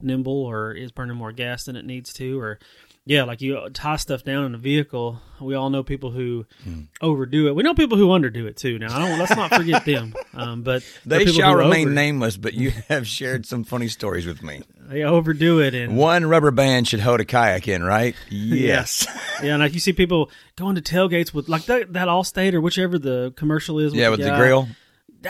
nimble 0.00 0.42
or 0.44 0.72
is 0.72 0.90
burning 0.90 1.16
more 1.16 1.30
gas 1.30 1.64
than 1.64 1.76
it 1.76 1.84
needs 1.84 2.12
to. 2.14 2.40
Or 2.40 2.58
yeah, 3.06 3.24
like 3.24 3.40
you 3.42 3.68
tie 3.74 3.96
stuff 3.96 4.24
down 4.24 4.44
in 4.46 4.54
a 4.54 4.58
vehicle. 4.58 5.20
We 5.40 5.54
all 5.54 5.68
know 5.68 5.82
people 5.82 6.10
who 6.10 6.46
Hmm. 6.64 6.82
overdo 7.02 7.48
it. 7.48 7.54
We 7.54 7.62
know 7.62 7.74
people 7.74 7.98
who 7.98 8.08
underdo 8.08 8.46
it 8.46 8.56
too. 8.56 8.78
Now, 8.78 8.96
I 8.96 8.98
don't. 9.08 9.18
Let's 9.18 9.36
not 9.36 9.54
forget 9.54 9.84
them. 9.86 10.14
Um, 10.32 10.62
but 10.62 10.82
They 11.04 11.26
shall 11.26 11.54
remain 11.54 11.88
over- 11.88 11.94
nameless, 11.94 12.36
but 12.38 12.54
you 12.54 12.70
have 12.88 13.06
shared 13.06 13.44
some 13.46 13.64
funny 13.64 13.88
stories 13.88 14.26
with 14.26 14.42
me. 14.42 14.62
They 14.88 15.02
overdo 15.02 15.60
it, 15.60 15.74
and 15.74 15.96
One 15.96 16.26
rubber 16.26 16.50
band 16.50 16.88
should 16.88 17.00
hold 17.00 17.20
a 17.20 17.24
kayak 17.24 17.68
in, 17.68 17.82
right? 17.82 18.14
Yes. 18.30 19.06
Yeah, 19.42 19.54
and 19.54 19.62
like 19.62 19.74
you 19.74 19.80
see 19.80 19.92
people 19.92 20.30
going 20.56 20.74
to 20.76 20.82
tailgates 20.82 21.34
with 21.34 21.48
like 21.48 21.66
that, 21.66 21.92
that 21.92 22.08
Allstate 22.08 22.54
or 22.54 22.60
whichever 22.60 22.98
the 22.98 23.32
commercial 23.36 23.78
is. 23.78 23.92
With 23.92 24.00
yeah, 24.00 24.08
with 24.10 24.20
the 24.20 24.26
guy. 24.30 24.38
grill. 24.38 24.68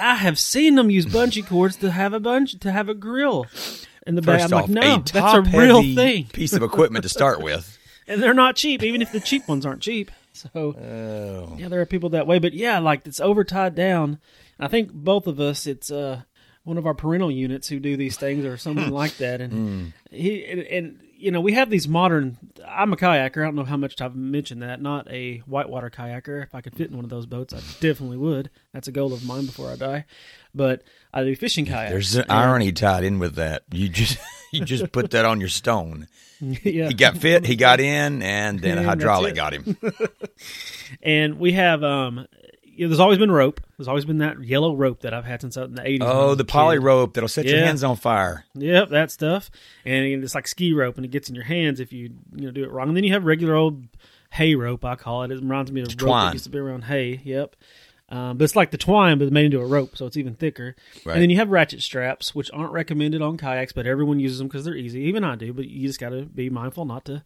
I 0.00 0.16
have 0.16 0.40
seen 0.40 0.74
them 0.74 0.90
use 0.90 1.06
bungee 1.06 1.46
cords 1.46 1.76
to 1.76 1.90
have 1.92 2.12
a 2.12 2.18
bunch 2.20 2.58
to 2.58 2.72
have 2.72 2.88
a 2.88 2.94
grill 2.94 3.46
in 4.06 4.14
the 4.14 4.22
back. 4.22 4.40
First 4.40 4.52
I'm 4.52 4.58
off, 4.62 4.68
like, 4.68 4.70
no, 4.70 4.94
a 4.96 5.02
that's 5.02 5.34
a 5.34 5.42
real 5.58 5.82
thing, 5.82 6.24
piece 6.32 6.52
of 6.52 6.62
equipment 6.62 7.02
to 7.04 7.08
start 7.08 7.42
with. 7.42 7.78
and 8.06 8.22
they're 8.22 8.34
not 8.34 8.56
cheap. 8.56 8.82
Even 8.82 9.02
if 9.02 9.12
the 9.12 9.20
cheap 9.20 9.46
ones 9.48 9.64
aren't 9.66 9.80
cheap, 9.82 10.10
so 10.32 10.48
Oh. 10.54 11.56
yeah, 11.58 11.68
there 11.68 11.80
are 11.80 11.86
people 11.86 12.10
that 12.10 12.26
way. 12.26 12.38
But 12.38 12.52
yeah, 12.54 12.78
like 12.78 13.06
it's 13.06 13.20
over 13.20 13.44
tied 13.44 13.74
down. 13.74 14.18
I 14.58 14.68
think 14.68 14.92
both 14.92 15.26
of 15.26 15.40
us, 15.40 15.66
it's 15.66 15.90
uh 15.90 16.22
one 16.64 16.78
of 16.78 16.86
our 16.86 16.94
parental 16.94 17.30
units 17.30 17.68
who 17.68 17.78
do 17.78 17.94
these 17.96 18.16
things 18.16 18.44
or 18.44 18.56
something 18.56 18.90
like 19.02 19.16
that, 19.18 19.40
and 19.40 19.52
Hmm. 19.52 19.84
he 20.10 20.44
and, 20.46 20.60
and 20.62 21.00
you 21.16 21.30
know 21.30 21.40
we 21.40 21.52
have 21.54 21.70
these 21.70 21.86
modern. 21.88 22.36
I'm 22.66 22.92
a 22.92 22.96
kayaker. 22.96 23.42
I 23.42 23.44
don't 23.44 23.54
know 23.54 23.64
how 23.64 23.76
much 23.76 24.00
I've 24.00 24.14
mentioned 24.16 24.62
that. 24.62 24.80
Not 24.82 25.10
a 25.10 25.38
whitewater 25.46 25.90
kayaker. 25.90 26.42
If 26.42 26.54
I 26.54 26.60
could 26.60 26.74
fit 26.76 26.90
in 26.90 26.96
one 26.96 27.04
of 27.04 27.10
those 27.10 27.26
boats, 27.26 27.52
I 27.54 27.58
definitely 27.80 28.16
would. 28.18 28.50
That's 28.72 28.88
a 28.88 28.92
goal 28.92 29.12
of 29.12 29.24
mine 29.24 29.46
before 29.46 29.70
I 29.70 29.76
die. 29.76 30.04
But 30.54 30.82
I 31.12 31.24
do 31.24 31.34
fishing 31.36 31.64
kayaks. 31.66 31.90
There's 31.90 32.16
an 32.16 32.26
irony 32.28 32.72
tied 32.72 33.04
in 33.04 33.18
with 33.18 33.34
that. 33.36 33.64
You 33.72 33.88
just 33.88 34.18
you 34.52 34.64
just 34.64 34.92
put 34.92 35.10
that 35.10 35.24
on 35.24 35.40
your 35.40 35.48
stone. 35.48 36.08
yeah. 36.40 36.88
He 36.88 36.94
got 36.94 37.16
fit, 37.16 37.46
he 37.46 37.56
got 37.56 37.80
in, 37.80 38.22
and 38.22 38.60
then 38.60 38.78
a 38.78 38.82
hydraulic 38.84 39.34
got 39.34 39.52
him. 39.52 39.76
and 41.02 41.38
we 41.38 41.52
have 41.52 41.82
um. 41.82 42.26
You 42.76 42.86
know, 42.86 42.88
there's 42.88 42.98
always 42.98 43.18
been 43.18 43.30
rope. 43.30 43.60
There's 43.78 43.86
always 43.86 44.04
been 44.04 44.18
that 44.18 44.42
yellow 44.42 44.74
rope 44.74 45.02
that 45.02 45.14
I've 45.14 45.24
had 45.24 45.40
since 45.40 45.56
I 45.56 45.60
was 45.60 45.68
in 45.68 45.76
the 45.76 45.82
80s. 45.82 45.98
Oh, 46.00 46.34
the 46.34 46.42
a 46.42 46.44
kid. 46.44 46.48
poly 46.48 46.78
rope 46.80 47.14
that'll 47.14 47.28
set 47.28 47.46
your 47.46 47.60
hands 47.60 47.84
on 47.84 47.94
fire. 47.94 48.46
Yep, 48.54 48.88
that 48.88 49.12
stuff. 49.12 49.48
And 49.84 50.04
it's 50.04 50.34
like 50.34 50.48
ski 50.48 50.72
rope, 50.72 50.96
and 50.96 51.04
it 51.04 51.12
gets 51.12 51.28
in 51.28 51.36
your 51.36 51.44
hands 51.44 51.78
if 51.78 51.92
you 51.92 52.10
you 52.34 52.46
know 52.46 52.50
do 52.50 52.64
it 52.64 52.72
wrong. 52.72 52.88
And 52.88 52.96
then 52.96 53.04
you 53.04 53.12
have 53.12 53.24
regular 53.24 53.54
old 53.54 53.84
hay 54.32 54.56
rope, 54.56 54.84
I 54.84 54.96
call 54.96 55.22
it. 55.22 55.30
It 55.30 55.36
reminds 55.36 55.70
me 55.70 55.82
of 55.82 55.88
rope 55.88 55.98
twine. 55.98 56.26
that 56.26 56.32
used 56.32 56.44
to 56.44 56.50
be 56.50 56.58
around 56.58 56.82
hay. 56.82 57.20
Yep. 57.22 57.54
Um, 58.10 58.36
but 58.36 58.44
it's 58.44 58.54
like 58.54 58.70
the 58.70 58.78
twine, 58.78 59.18
but 59.18 59.32
made 59.32 59.46
into 59.46 59.60
a 59.60 59.66
rope, 59.66 59.96
so 59.96 60.06
it's 60.06 60.16
even 60.16 60.34
thicker. 60.34 60.76
Right. 61.04 61.14
And 61.14 61.22
then 61.22 61.30
you 61.30 61.36
have 61.36 61.48
ratchet 61.50 61.82
straps, 61.82 62.34
which 62.34 62.50
aren't 62.52 62.72
recommended 62.72 63.22
on 63.22 63.38
kayaks, 63.38 63.72
but 63.72 63.86
everyone 63.86 64.20
uses 64.20 64.38
them 64.38 64.46
because 64.48 64.64
they're 64.64 64.76
easy. 64.76 65.00
Even 65.02 65.24
I 65.24 65.36
do, 65.36 65.52
but 65.52 65.66
you 65.66 65.86
just 65.86 65.98
got 66.00 66.10
to 66.10 66.22
be 66.22 66.50
mindful 66.50 66.84
not 66.84 67.06
to 67.06 67.22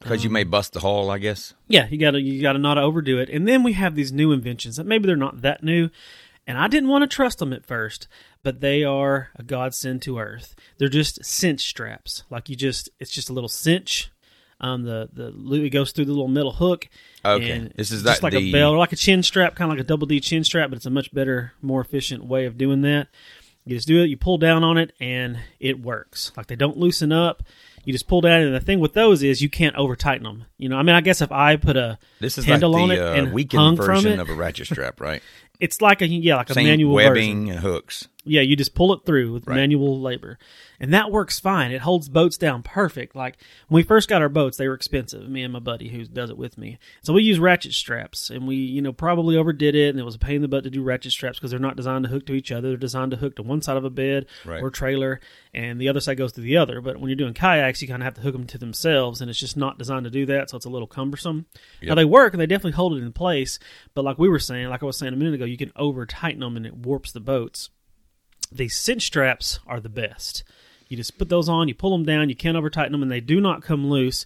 Because 0.00 0.22
you 0.22 0.30
may 0.30 0.44
bust 0.44 0.72
the 0.72 0.80
hull, 0.80 1.10
I 1.10 1.18
guess. 1.18 1.54
yeah, 1.66 1.88
you 1.88 1.98
gotta 1.98 2.20
you 2.20 2.40
gotta 2.40 2.60
not 2.60 2.78
overdo 2.78 3.18
it. 3.18 3.28
And 3.28 3.48
then 3.48 3.62
we 3.64 3.72
have 3.72 3.96
these 3.96 4.12
new 4.12 4.30
inventions 4.32 4.76
that 4.76 4.86
maybe 4.86 5.06
they're 5.06 5.16
not 5.16 5.42
that 5.42 5.64
new, 5.64 5.90
and 6.46 6.56
I 6.56 6.68
didn't 6.68 6.88
want 6.88 7.02
to 7.02 7.14
trust 7.14 7.38
them 7.40 7.52
at 7.52 7.66
first, 7.66 8.06
but 8.44 8.60
they 8.60 8.84
are 8.84 9.30
a 9.34 9.42
godsend 9.42 10.00
to 10.02 10.18
Earth. 10.20 10.54
They're 10.78 10.88
just 10.88 11.24
cinch 11.24 11.62
straps. 11.62 12.22
Like 12.30 12.48
you 12.48 12.54
just 12.54 12.88
it's 13.00 13.10
just 13.10 13.28
a 13.28 13.32
little 13.32 13.48
cinch. 13.48 14.10
Um, 14.60 14.82
the 14.82 15.08
the 15.12 15.30
loop 15.30 15.64
it 15.64 15.70
goes 15.70 15.92
through 15.92 16.06
the 16.06 16.12
little 16.12 16.28
metal 16.28 16.52
hook. 16.52 16.88
Okay. 17.24 17.50
and 17.50 17.72
This 17.76 17.90
is 17.92 18.02
just 18.02 18.22
like 18.22 18.32
the- 18.32 18.48
a 18.48 18.52
belt 18.52 18.74
or 18.74 18.78
like 18.78 18.92
a 18.92 18.96
chin 18.96 19.22
strap, 19.22 19.54
kind 19.54 19.70
of 19.70 19.76
like 19.78 19.84
a 19.84 19.86
double 19.86 20.06
D 20.06 20.18
chin 20.20 20.42
strap, 20.44 20.70
but 20.70 20.76
it's 20.76 20.86
a 20.86 20.90
much 20.90 21.12
better, 21.14 21.52
more 21.62 21.80
efficient 21.80 22.24
way 22.24 22.44
of 22.46 22.58
doing 22.58 22.82
that. 22.82 23.08
You 23.64 23.76
just 23.76 23.86
do 23.86 24.02
it. 24.02 24.06
You 24.06 24.16
pull 24.16 24.38
down 24.38 24.64
on 24.64 24.78
it, 24.78 24.92
and 24.98 25.38
it 25.60 25.78
works. 25.80 26.32
Like 26.36 26.46
they 26.46 26.56
don't 26.56 26.76
loosen 26.78 27.12
up. 27.12 27.42
You 27.84 27.92
just 27.92 28.08
pull 28.08 28.20
down, 28.20 28.42
and 28.42 28.54
the 28.54 28.60
thing 28.60 28.80
with 28.80 28.94
those 28.94 29.22
is 29.22 29.40
you 29.42 29.48
can't 29.50 29.76
over 29.76 29.94
tighten 29.94 30.24
them. 30.24 30.44
You 30.58 30.68
know, 30.68 30.76
I 30.76 30.82
mean, 30.82 30.94
I 30.96 31.00
guess 31.02 31.20
if 31.20 31.30
I 31.30 31.56
put 31.56 31.76
a 31.76 31.98
This 32.18 32.36
is 32.38 32.44
handle 32.46 32.70
like 32.72 32.82
on 32.82 32.88
the 32.88 32.94
it 32.96 33.00
uh, 33.00 33.12
and 33.12 33.26
hung 33.26 33.34
weakened 33.34 33.76
from 33.76 33.86
version 33.86 34.12
it, 34.14 34.18
of 34.20 34.28
a 34.28 34.34
ratchet 34.34 34.66
strap, 34.68 35.00
right? 35.00 35.22
it's 35.60 35.80
like 35.80 36.02
a 36.02 36.06
yeah, 36.08 36.36
like 36.36 36.50
a 36.50 36.54
Same 36.54 36.66
manual 36.66 36.94
webbing 36.94 37.46
version. 37.46 37.50
and 37.50 37.60
hooks. 37.60 38.08
Yeah, 38.28 38.42
you 38.42 38.56
just 38.56 38.74
pull 38.74 38.92
it 38.92 39.00
through 39.06 39.32
with 39.32 39.46
Right. 39.46 39.56
manual 39.56 40.00
labor. 40.00 40.38
And 40.80 40.94
that 40.94 41.10
works 41.10 41.40
fine. 41.40 41.72
It 41.72 41.80
holds 41.80 42.08
boats 42.08 42.36
down 42.38 42.62
perfect. 42.62 43.16
Like 43.16 43.36
when 43.66 43.80
we 43.80 43.82
first 43.82 44.08
got 44.08 44.22
our 44.22 44.28
boats, 44.28 44.56
they 44.56 44.68
were 44.68 44.74
expensive, 44.74 45.28
me 45.28 45.42
and 45.42 45.52
my 45.52 45.58
buddy 45.58 45.88
who 45.88 46.04
does 46.04 46.30
it 46.30 46.38
with 46.38 46.56
me. 46.56 46.78
So 47.02 47.12
we 47.12 47.24
use 47.24 47.40
ratchet 47.40 47.72
straps 47.72 48.30
and 48.30 48.46
we, 48.46 48.54
you 48.56 48.80
know, 48.80 48.92
probably 48.92 49.36
overdid 49.36 49.74
it 49.74 49.88
and 49.90 49.98
it 49.98 50.04
was 50.04 50.14
a 50.14 50.18
pain 50.20 50.36
in 50.36 50.42
the 50.42 50.48
butt 50.48 50.62
to 50.64 50.70
do 50.70 50.82
ratchet 50.82 51.10
straps 51.10 51.38
because 51.38 51.50
they're 51.50 51.58
not 51.58 51.76
designed 51.76 52.04
to 52.04 52.10
hook 52.10 52.26
to 52.26 52.34
each 52.34 52.52
other. 52.52 52.68
They're 52.68 52.76
designed 52.76 53.10
to 53.10 53.16
hook 53.16 53.34
to 53.36 53.42
one 53.42 53.60
side 53.60 53.76
of 53.76 53.84
a 53.84 53.90
bed 53.90 54.26
Right. 54.44 54.62
or 54.62 54.70
trailer 54.70 55.20
and 55.52 55.80
the 55.80 55.88
other 55.88 55.98
side 56.00 56.16
goes 56.16 56.32
to 56.34 56.40
the 56.40 56.56
other. 56.56 56.80
But 56.80 56.98
when 57.00 57.08
you're 57.08 57.16
doing 57.16 57.34
kayaks, 57.34 57.82
you 57.82 57.88
kind 57.88 58.02
of 58.02 58.04
have 58.04 58.14
to 58.14 58.20
hook 58.20 58.34
them 58.34 58.46
to 58.46 58.58
themselves 58.58 59.20
and 59.20 59.28
it's 59.28 59.40
just 59.40 59.56
not 59.56 59.78
designed 59.78 60.04
to 60.04 60.10
do 60.10 60.26
that. 60.26 60.50
So 60.50 60.56
it's 60.56 60.66
a 60.66 60.70
little 60.70 60.86
cumbersome. 60.86 61.46
Now 61.82 61.96
they 61.96 62.04
work 62.04 62.34
and 62.34 62.40
they 62.40 62.46
definitely 62.46 62.72
hold 62.72 62.92
it 62.96 63.02
in 63.02 63.12
place. 63.12 63.58
But 63.94 64.04
like 64.04 64.18
we 64.18 64.28
were 64.28 64.38
saying, 64.38 64.68
like 64.68 64.84
I 64.84 64.86
was 64.86 64.96
saying 64.96 65.12
a 65.12 65.16
minute 65.16 65.34
ago, 65.34 65.44
you 65.44 65.56
can 65.56 65.72
over 65.74 66.06
tighten 66.06 66.40
them 66.40 66.56
and 66.56 66.64
it 66.66 66.76
warps 66.76 67.10
the 67.10 67.20
boats 67.20 67.70
these 68.50 68.76
cinch 68.76 69.02
straps 69.02 69.60
are 69.66 69.80
the 69.80 69.88
best. 69.88 70.44
You 70.88 70.96
just 70.96 71.18
put 71.18 71.28
those 71.28 71.48
on, 71.48 71.68
you 71.68 71.74
pull 71.74 71.90
them 71.90 72.04
down, 72.04 72.28
you 72.28 72.36
can't 72.36 72.56
over 72.56 72.70
tighten 72.70 72.92
them, 72.92 73.02
and 73.02 73.10
they 73.12 73.20
do 73.20 73.40
not 73.40 73.62
come 73.62 73.90
loose. 73.90 74.24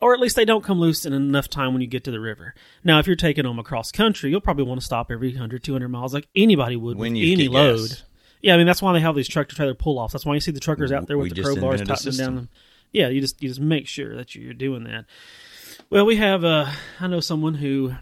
or 0.00 0.14
at 0.14 0.20
least 0.20 0.34
they 0.36 0.44
don't 0.44 0.64
come 0.64 0.80
loose 0.80 1.04
in 1.04 1.12
enough 1.12 1.48
time 1.48 1.72
when 1.72 1.80
you 1.82 1.86
get 1.86 2.02
to 2.04 2.10
the 2.10 2.18
river. 2.18 2.54
Now, 2.82 2.98
if 2.98 3.06
you're 3.06 3.14
taking 3.14 3.44
them 3.44 3.58
across 3.58 3.92
country, 3.92 4.30
you'll 4.30 4.40
probably 4.40 4.64
want 4.64 4.80
to 4.80 4.84
stop 4.84 5.10
every 5.12 5.28
100, 5.30 5.62
200 5.62 5.88
miles 5.88 6.12
like 6.12 6.26
anybody 6.34 6.74
would 6.76 6.96
When 6.98 7.12
with 7.12 7.22
you 7.22 7.32
any 7.34 7.46
load. 7.48 7.88
gas. 7.90 8.02
Yeah, 8.40 8.54
I 8.54 8.56
mean 8.56 8.66
that's 8.66 8.82
why 8.82 8.92
they 8.94 9.00
have 9.00 9.14
these 9.14 9.28
tractor 9.28 9.54
trailer 9.54 9.74
pull 9.74 10.00
offs. 10.00 10.12
That's 10.12 10.26
why 10.26 10.34
you 10.34 10.40
see 10.40 10.50
the 10.50 10.58
truckers 10.58 10.90
out 10.90 11.06
there 11.06 11.16
with 11.16 11.30
We 11.32 11.40
the 11.40 11.48
crowbars 11.48 11.86
tightening 11.86 12.16
down 12.18 12.34
them. 12.34 12.48
Yeah, 12.90 13.08
you 13.08 13.20
just 13.20 13.40
you 13.40 13.48
just 13.48 13.60
make 13.60 13.86
sure 13.86 14.16
that 14.16 14.34
you're 14.34 14.52
doing 14.54 14.82
that. 14.84 15.04
Well, 15.90 16.04
we 16.04 16.16
have 16.16 16.42
uh 16.42 16.66
I 16.98 17.06
know 17.06 17.20
someone 17.20 17.54
who 17.54 17.92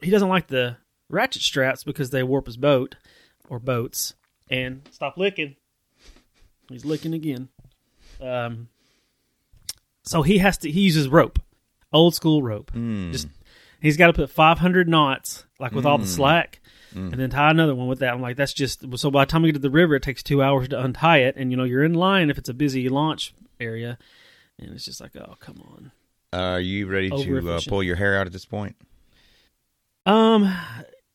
he 0.00 0.10
doesn't 0.12 0.28
like 0.28 0.46
the 0.46 0.76
ratchet 1.10 1.42
straps 1.42 1.82
because 1.82 2.10
they 2.10 2.22
warp 2.22 2.46
his 2.46 2.56
boat 2.56 2.94
or 3.48 3.58
boats 3.58 4.14
and 4.50 4.82
stop 4.90 5.16
licking. 5.16 5.56
He's 6.68 6.84
licking 6.84 7.14
again. 7.14 7.48
Um 8.20 8.68
so 10.04 10.22
he 10.22 10.38
has 10.38 10.58
to 10.58 10.70
he 10.70 10.80
uses 10.82 11.08
rope. 11.08 11.38
Old 11.92 12.14
school 12.14 12.42
rope. 12.42 12.70
Hmm. 12.72 13.12
Just 13.12 13.28
he's 13.80 13.96
got 13.96 14.08
to 14.08 14.12
put 14.12 14.30
500 14.30 14.88
knots 14.88 15.44
like 15.58 15.72
with 15.72 15.86
all 15.86 15.98
the 15.98 16.04
Mm. 16.04 16.08
slack 16.08 16.60
and 16.94 17.12
then 17.14 17.28
tie 17.30 17.50
another 17.50 17.74
one 17.74 17.88
with 17.88 17.98
that. 18.00 18.14
I'm 18.14 18.20
like 18.22 18.36
that's 18.36 18.52
just 18.52 18.84
so 18.98 19.10
by 19.10 19.24
the 19.24 19.30
time 19.30 19.42
we 19.42 19.48
get 19.48 19.54
to 19.54 19.58
the 19.58 19.70
river 19.70 19.96
it 19.96 20.02
takes 20.02 20.22
2 20.22 20.42
hours 20.42 20.68
to 20.68 20.80
untie 20.80 21.18
it 21.18 21.34
and 21.36 21.50
you 21.50 21.56
know 21.56 21.64
you're 21.64 21.82
in 21.82 21.94
line 21.94 22.30
if 22.30 22.38
it's 22.38 22.48
a 22.48 22.54
busy 22.54 22.88
launch 22.88 23.34
area 23.58 23.98
and 24.60 24.70
it's 24.72 24.84
just 24.84 25.00
like 25.00 25.16
oh 25.16 25.34
come 25.40 25.60
on. 25.60 25.90
Are 26.32 26.60
you 26.60 26.86
ready 26.88 27.10
to 27.10 27.50
uh, 27.52 27.60
pull 27.68 27.82
your 27.82 27.96
hair 27.96 28.16
out 28.18 28.26
at 28.26 28.32
this 28.32 28.44
point? 28.44 28.76
Um, 30.06 30.52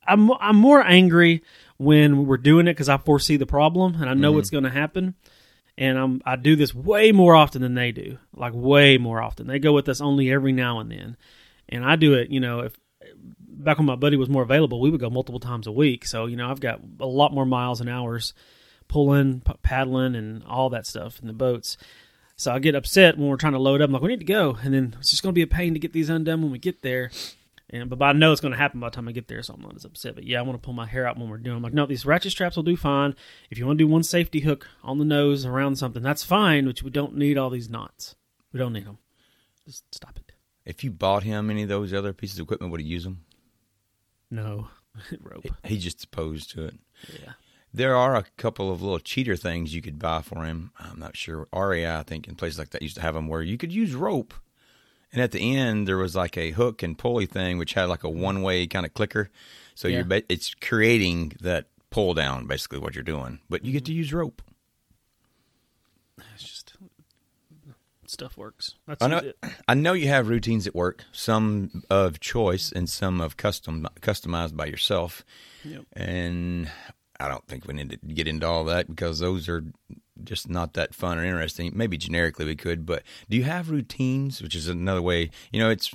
I'm 0.07 0.31
I'm 0.39 0.55
more 0.55 0.81
angry 0.85 1.43
when 1.79 2.27
we're 2.27 2.37
doing 2.37 2.67
it 2.67 2.73
because 2.73 2.89
I 2.89 2.97
foresee 2.97 3.37
the 3.37 3.47
problem 3.47 3.95
and 3.95 4.09
I 4.09 4.13
know 4.13 4.33
what's 4.33 4.49
mm-hmm. 4.49 4.57
going 4.57 4.71
to 4.73 4.79
happen, 4.79 5.15
and 5.77 5.97
I'm 5.97 6.21
I 6.25 6.35
do 6.35 6.55
this 6.55 6.75
way 6.75 7.11
more 7.11 7.33
often 7.33 7.61
than 7.61 7.73
they 7.73 7.91
do, 7.91 8.19
like 8.35 8.53
way 8.53 8.97
more 8.97 9.21
often. 9.21 9.47
They 9.47 9.59
go 9.59 9.73
with 9.73 9.89
us 9.89 10.01
only 10.01 10.31
every 10.31 10.51
now 10.51 10.79
and 10.79 10.91
then, 10.91 11.17
and 11.67 11.83
I 11.83 11.95
do 11.95 12.13
it. 12.13 12.29
You 12.29 12.41
know, 12.41 12.59
if 12.59 12.77
back 13.39 13.77
when 13.77 13.87
my 13.87 13.95
buddy 13.95 14.17
was 14.17 14.29
more 14.29 14.43
available, 14.43 14.81
we 14.81 14.89
would 14.89 14.99
go 14.99 15.09
multiple 15.09 15.39
times 15.39 15.67
a 15.67 15.71
week. 15.71 16.05
So 16.05 16.25
you 16.25 16.35
know, 16.35 16.51
I've 16.51 16.59
got 16.59 16.81
a 16.99 17.07
lot 17.07 17.33
more 17.33 17.45
miles 17.45 17.79
and 17.81 17.89
hours 17.89 18.33
pulling, 18.89 19.39
p- 19.41 19.53
paddling, 19.63 20.15
and 20.15 20.43
all 20.43 20.69
that 20.71 20.85
stuff 20.85 21.19
in 21.21 21.27
the 21.27 21.33
boats. 21.33 21.77
So 22.35 22.51
I 22.51 22.59
get 22.59 22.75
upset 22.75 23.17
when 23.17 23.27
we're 23.27 23.37
trying 23.37 23.53
to 23.53 23.59
load 23.59 23.81
up. 23.81 23.87
I'm 23.87 23.93
like, 23.93 24.01
we 24.01 24.09
need 24.09 24.19
to 24.19 24.25
go, 24.25 24.57
and 24.61 24.73
then 24.73 24.95
it's 24.99 25.11
just 25.11 25.23
going 25.23 25.31
to 25.31 25.37
be 25.37 25.43
a 25.43 25.47
pain 25.47 25.73
to 25.73 25.79
get 25.79 25.93
these 25.93 26.09
undone 26.09 26.41
when 26.41 26.51
we 26.51 26.59
get 26.59 26.81
there. 26.81 27.09
And 27.71 27.89
but 27.89 28.01
I 28.01 28.13
know 28.13 28.31
it's 28.31 28.41
going 28.41 28.51
to 28.51 28.57
happen 28.57 28.79
by 28.79 28.87
the 28.87 28.95
time 28.95 29.07
I 29.07 29.11
get 29.11 29.27
there, 29.27 29.43
so 29.43 29.53
I'm 29.53 29.61
not 29.61 29.75
as 29.75 29.85
upset. 29.85 30.15
But 30.15 30.25
yeah, 30.25 30.39
I 30.39 30.41
want 30.41 30.61
to 30.61 30.65
pull 30.65 30.73
my 30.73 30.87
hair 30.87 31.07
out 31.07 31.17
when 31.17 31.29
we're 31.29 31.37
doing. 31.37 31.57
I'm 31.57 31.63
like, 31.63 31.73
no, 31.73 31.85
these 31.85 32.05
ratchet 32.05 32.31
straps 32.31 32.55
will 32.55 32.63
do 32.63 32.75
fine. 32.75 33.15
If 33.51 33.57
you 33.57 33.65
want 33.67 33.77
to 33.77 33.83
do 33.83 33.87
one 33.87 34.03
safety 34.03 34.39
hook 34.39 34.67
on 34.83 34.97
the 34.97 35.05
nose 35.05 35.45
around 35.45 35.75
something, 35.77 36.01
that's 36.01 36.23
fine. 36.23 36.65
But 36.65 36.81
we 36.81 36.89
don't 36.89 37.15
need 37.15 37.37
all 37.37 37.49
these 37.49 37.69
knots. 37.69 38.15
We 38.51 38.59
don't 38.59 38.73
need 38.73 38.85
them. 38.85 38.97
Just 39.65 39.83
stop 39.93 40.17
it. 40.17 40.31
If 40.65 40.83
you 40.83 40.91
bought 40.91 41.23
him 41.23 41.49
any 41.49 41.63
of 41.63 41.69
those 41.69 41.93
other 41.93 42.13
pieces 42.13 42.39
of 42.39 42.43
equipment, 42.43 42.71
would 42.71 42.81
he 42.81 42.87
use 42.87 43.03
them? 43.03 43.25
No 44.29 44.67
rope. 45.21 45.45
He's 45.63 45.83
just 45.83 46.03
opposed 46.03 46.51
to 46.51 46.65
it. 46.65 46.75
Yeah. 47.21 47.33
There 47.73 47.95
are 47.95 48.15
a 48.15 48.25
couple 48.37 48.71
of 48.71 48.81
little 48.81 48.99
cheater 48.99 49.35
things 49.35 49.75
you 49.75 49.81
could 49.81 49.99
buy 49.99 50.21
for 50.21 50.43
him. 50.43 50.71
I'm 50.79 50.99
not 50.99 51.15
sure. 51.15 51.47
REI, 51.53 51.97
I 51.97 52.03
think, 52.03 52.27
in 52.27 52.35
places 52.35 52.57
like 52.57 52.71
that 52.71 52.81
used 52.81 52.95
to 52.95 53.01
have 53.01 53.13
them 53.13 53.27
where 53.27 53.41
you 53.41 53.57
could 53.57 53.71
use 53.71 53.93
rope. 53.93 54.33
And 55.11 55.21
at 55.21 55.31
the 55.31 55.55
end, 55.55 55.87
there 55.87 55.97
was 55.97 56.15
like 56.15 56.37
a 56.37 56.51
hook 56.51 56.83
and 56.83 56.97
pulley 56.97 57.25
thing, 57.25 57.57
which 57.57 57.73
had 57.73 57.85
like 57.85 58.03
a 58.03 58.07
mm-hmm. 58.07 58.21
one 58.21 58.41
way 58.41 58.67
kind 58.67 58.85
of 58.85 58.93
clicker. 58.93 59.29
So 59.75 59.87
Yeah. 59.87 59.97
you're 59.97 60.05
ba- 60.05 60.23
it's 60.31 60.53
creating 60.53 61.33
that 61.41 61.67
pull 61.89 62.13
down, 62.13 62.45
basically, 62.45 62.79
what 62.79 62.95
you're 62.95 63.03
doing. 63.03 63.39
But 63.49 63.65
you 63.65 63.71
get 63.71 63.85
to 63.85 63.91
mm-hmm. 63.91 63.97
use 63.97 64.13
rope. 64.13 64.41
It's 66.33 66.43
just 66.43 66.73
stuff 68.05 68.37
works. 68.37 68.75
That's 68.87 69.01
I 69.03 69.07
know. 69.07 69.17
it. 69.17 69.37
I 69.67 69.73
know 69.75 69.93
you 69.93 70.07
have 70.07 70.29
routines 70.29 70.67
at 70.67 70.75
work, 70.75 71.05
some 71.11 71.83
of 71.89 72.19
choice 72.19 72.71
and 72.71 72.89
some 72.89 73.21
of 73.21 73.37
custom 73.37 73.87
customized 74.01 74.55
by 74.55 74.65
yourself. 74.65 75.23
Yep. 75.63 75.85
And 75.93 76.71
I 77.19 77.27
don't 77.27 77.45
think 77.47 77.67
we 77.67 77.73
need 77.73 77.89
to 77.89 77.97
get 77.97 78.27
into 78.27 78.47
all 78.47 78.63
that 78.65 78.87
because 78.87 79.19
those 79.19 79.49
are 79.49 79.63
just 80.23 80.49
not 80.49 80.73
that 80.73 80.93
fun 80.93 81.17
or 81.17 81.23
interesting. 81.23 81.71
Maybe 81.75 81.97
generically 81.97 82.45
we 82.45 82.55
could, 82.55 82.85
but 82.85 83.03
do 83.29 83.37
you 83.37 83.43
have 83.43 83.69
routines? 83.69 84.41
Which 84.41 84.55
is 84.55 84.67
another 84.67 85.01
way. 85.01 85.29
You 85.51 85.59
know, 85.59 85.69
it's 85.69 85.93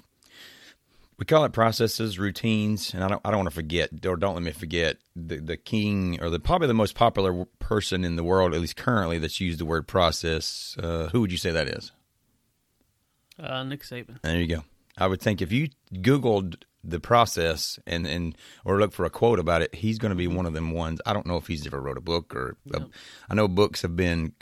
we 1.18 1.24
call 1.24 1.44
it 1.44 1.52
processes, 1.52 2.18
routines, 2.18 2.92
and 2.92 3.04
I 3.04 3.08
don't 3.08 3.20
I 3.24 3.30
don't 3.30 3.38
want 3.38 3.50
to 3.50 3.54
forget 3.54 3.90
or 4.04 4.16
don't 4.16 4.34
let 4.34 4.42
me 4.42 4.52
forget 4.52 4.98
the 5.14 5.36
the 5.36 5.56
king 5.56 6.18
or 6.20 6.30
the 6.30 6.40
probably 6.40 6.68
the 6.68 6.74
most 6.74 6.94
popular 6.94 7.46
person 7.58 8.04
in 8.04 8.16
the 8.16 8.24
world, 8.24 8.54
at 8.54 8.60
least 8.60 8.76
currently, 8.76 9.18
that's 9.18 9.40
used 9.40 9.60
the 9.60 9.64
word 9.64 9.86
process. 9.86 10.76
Uh, 10.82 11.08
who 11.12 11.20
would 11.20 11.32
you 11.32 11.38
say 11.38 11.50
that 11.50 11.68
is? 11.68 11.92
Uh, 13.38 13.64
Nick 13.64 13.82
Saban. 13.82 14.20
There 14.22 14.36
you 14.36 14.46
go. 14.46 14.64
I 14.96 15.06
would 15.06 15.20
think 15.20 15.42
if 15.42 15.50
you 15.50 15.70
Googled 15.92 16.62
the 16.84 17.00
process 17.00 17.78
and, 17.86 18.06
and 18.06 18.36
or 18.64 18.78
look 18.78 18.92
for 18.92 19.04
a 19.04 19.10
quote 19.10 19.38
about 19.38 19.62
it, 19.62 19.74
he's 19.74 19.98
going 19.98 20.10
to 20.10 20.16
be 20.16 20.26
one 20.26 20.46
of 20.46 20.52
them 20.52 20.70
ones. 20.70 21.00
I 21.06 21.12
don't 21.12 21.26
know 21.26 21.36
if 21.36 21.46
he's 21.46 21.66
ever 21.66 21.80
wrote 21.80 21.98
a 21.98 22.02
book 22.02 22.34
or 22.34 22.56
a, 22.72 22.82
I 23.28 23.34
know 23.34 23.48
books 23.48 23.82
have 23.82 23.96
been 23.96 24.32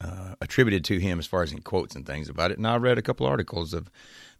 uh, 0.00 0.34
attributed 0.40 0.84
to 0.86 0.98
him 0.98 1.18
as 1.18 1.26
far 1.26 1.42
as 1.42 1.52
in 1.52 1.60
quotes 1.60 1.94
and 1.94 2.06
things 2.06 2.28
about 2.28 2.50
it. 2.50 2.58
And 2.58 2.66
I 2.66 2.76
read 2.76 2.98
a 2.98 3.02
couple 3.02 3.26
articles 3.26 3.74
of 3.74 3.90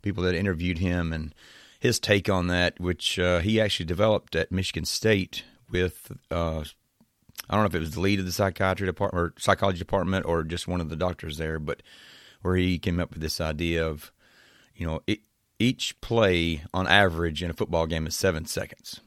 people 0.02 0.22
that 0.24 0.35
interviewed 0.35 0.78
him 0.78 1.12
and 1.12 1.35
his 1.81 1.98
take 1.98 2.28
on 2.28 2.46
that, 2.46 2.78
which 2.78 3.18
uh, 3.18 3.40
he 3.40 3.61
actually 3.61 3.87
developed 3.87 4.37
at 4.37 4.52
Michigan 4.52 4.85
State 4.85 5.44
with. 5.70 6.12
Uh, 6.31 6.64
I 7.50 7.55
don't 7.55 7.64
know 7.64 7.68
if 7.68 7.74
it 7.74 7.81
was 7.81 7.90
the 7.90 8.00
lead 8.00 8.20
of 8.20 8.24
the 8.24 8.33
psychiatry 8.33 8.87
department 8.87 9.20
or 9.20 9.35
psychology 9.37 9.78
department 9.78 10.26
or 10.26 10.44
just 10.44 10.68
one 10.68 10.81
of 10.81 10.88
the 10.88 10.96
doctors 10.96 11.38
there, 11.38 11.59
but 11.59 11.83
where 12.42 12.57
he 12.57 12.78
came 12.78 13.00
up 13.00 13.11
with 13.11 13.20
this 13.20 13.40
idea 13.40 13.87
of, 13.87 14.12
you 14.76 14.87
know, 14.87 15.02
it, 15.07 15.20
each 15.62 16.01
play 16.01 16.62
on 16.75 16.87
average 16.87 17.42
in 17.42 17.51
a 17.51 17.55
football 17.55 17.87
game 17.87 18.07
is 18.07 18.14
seven 18.14 18.44
seconds. 18.44 19.01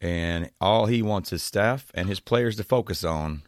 And 0.00 0.50
all 0.60 0.86
he 0.86 1.02
wants 1.02 1.30
his 1.30 1.42
staff 1.42 1.90
and 1.94 2.08
his 2.08 2.20
players 2.20 2.56
to 2.56 2.64
focus 2.64 3.04
on 3.04 3.42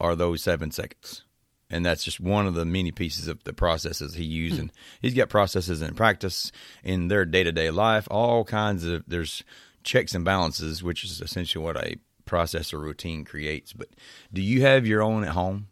are 0.00 0.16
those 0.16 0.42
seven 0.42 0.70
seconds. 0.70 1.24
And 1.70 1.84
that's 1.84 2.04
just 2.04 2.18
one 2.18 2.46
of 2.46 2.54
the 2.54 2.64
many 2.64 2.92
pieces 2.92 3.28
of 3.28 3.44
the 3.44 3.52
processes 3.52 4.14
he 4.14 4.24
used. 4.24 4.56
Hmm. 4.56 4.62
And 4.62 4.72
he's 5.02 5.14
got 5.14 5.28
processes 5.28 5.82
in 5.82 5.94
practice 5.94 6.50
in 6.82 7.08
their 7.08 7.24
day 7.24 7.44
to 7.44 7.52
day 7.52 7.70
life, 7.70 8.08
all 8.10 8.44
kinds 8.44 8.84
of, 8.84 9.04
there's 9.06 9.42
checks 9.84 10.14
and 10.14 10.24
balances, 10.24 10.82
which 10.82 11.04
is 11.04 11.20
essentially 11.20 11.64
what 11.64 11.76
a 11.76 11.96
process 12.24 12.72
or 12.72 12.78
routine 12.78 13.24
creates. 13.24 13.72
But 13.72 13.88
do 14.32 14.40
you 14.42 14.62
have 14.62 14.86
your 14.86 15.02
own 15.02 15.24
at 15.24 15.30
home? 15.30 15.68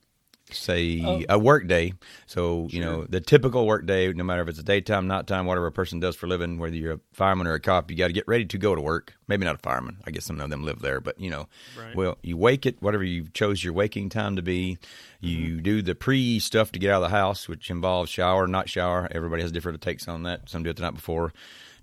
Say 0.51 1.03
oh. 1.05 1.23
a 1.29 1.39
work 1.39 1.67
day. 1.67 1.95
So, 2.27 2.69
you 2.71 2.81
know, 2.81 3.05
the 3.05 3.21
typical 3.21 3.67
work 3.67 3.87
day, 3.87 4.13
no 4.13 4.25
matter 4.25 4.43
if 4.43 4.49
it's 4.49 4.59
a 4.59 4.63
daytime, 4.63 5.09
nighttime, 5.09 5.47
whatever 5.47 5.67
a 5.67 5.73
person 5.73 5.99
does 5.99 6.15
for 6.15 6.27
a 6.27 6.29
living, 6.29 6.59
whether 6.59 6.77
you're 6.77 6.95
a 6.95 7.01
fireman 7.13 7.47
or 7.47 7.55
a 7.55 7.61
cop, 7.61 7.91
you 7.91 7.97
got 7.97 8.09
to 8.09 8.13
get 8.13 8.29
ready 8.29 8.45
to 8.47 8.59
go 8.59 8.75
to 8.75 8.81
work. 8.81 9.15
Maybe 9.27 9.45
not 9.45 9.57
a 9.57 9.59
fireman. 9.59 9.99
I 10.07 10.11
guess 10.11 10.25
some 10.25 10.41
of 10.41 10.51
them 10.51 10.65
live 10.65 10.81
there, 10.81 11.01
but 11.01 11.19
you 11.21 11.31
know, 11.31 11.49
Right. 11.79 11.97
well, 11.97 12.19
you 12.23 12.37
wake 12.37 12.67
it, 12.67 12.81
whatever 12.81 13.05
you 13.05 13.27
chose 13.35 13.63
your 13.63 13.73
waking 13.73 14.09
time 14.09 14.37
to 14.37 14.43
be. 14.43 14.79
You 15.21 15.55
mm-hmm. 15.55 15.63
do 15.63 15.83
the 15.83 15.95
pre 15.95 16.39
stuff 16.39 16.73
to 16.73 16.79
get 16.79 16.91
out 16.91 17.03
of 17.03 17.11
the 17.11 17.17
house, 17.17 17.49
which 17.49 17.71
involves 17.71 18.11
shower, 18.11 18.47
not 18.47 18.69
shower. 18.69 19.09
Everybody 19.11 19.43
has 19.43 19.53
different 19.53 19.81
takes 19.81 20.07
on 20.07 20.23
that. 20.25 20.49
Some 20.49 20.63
do 20.63 20.71
it 20.71 20.77
the 20.77 20.83
night 20.83 20.95
before. 20.95 21.33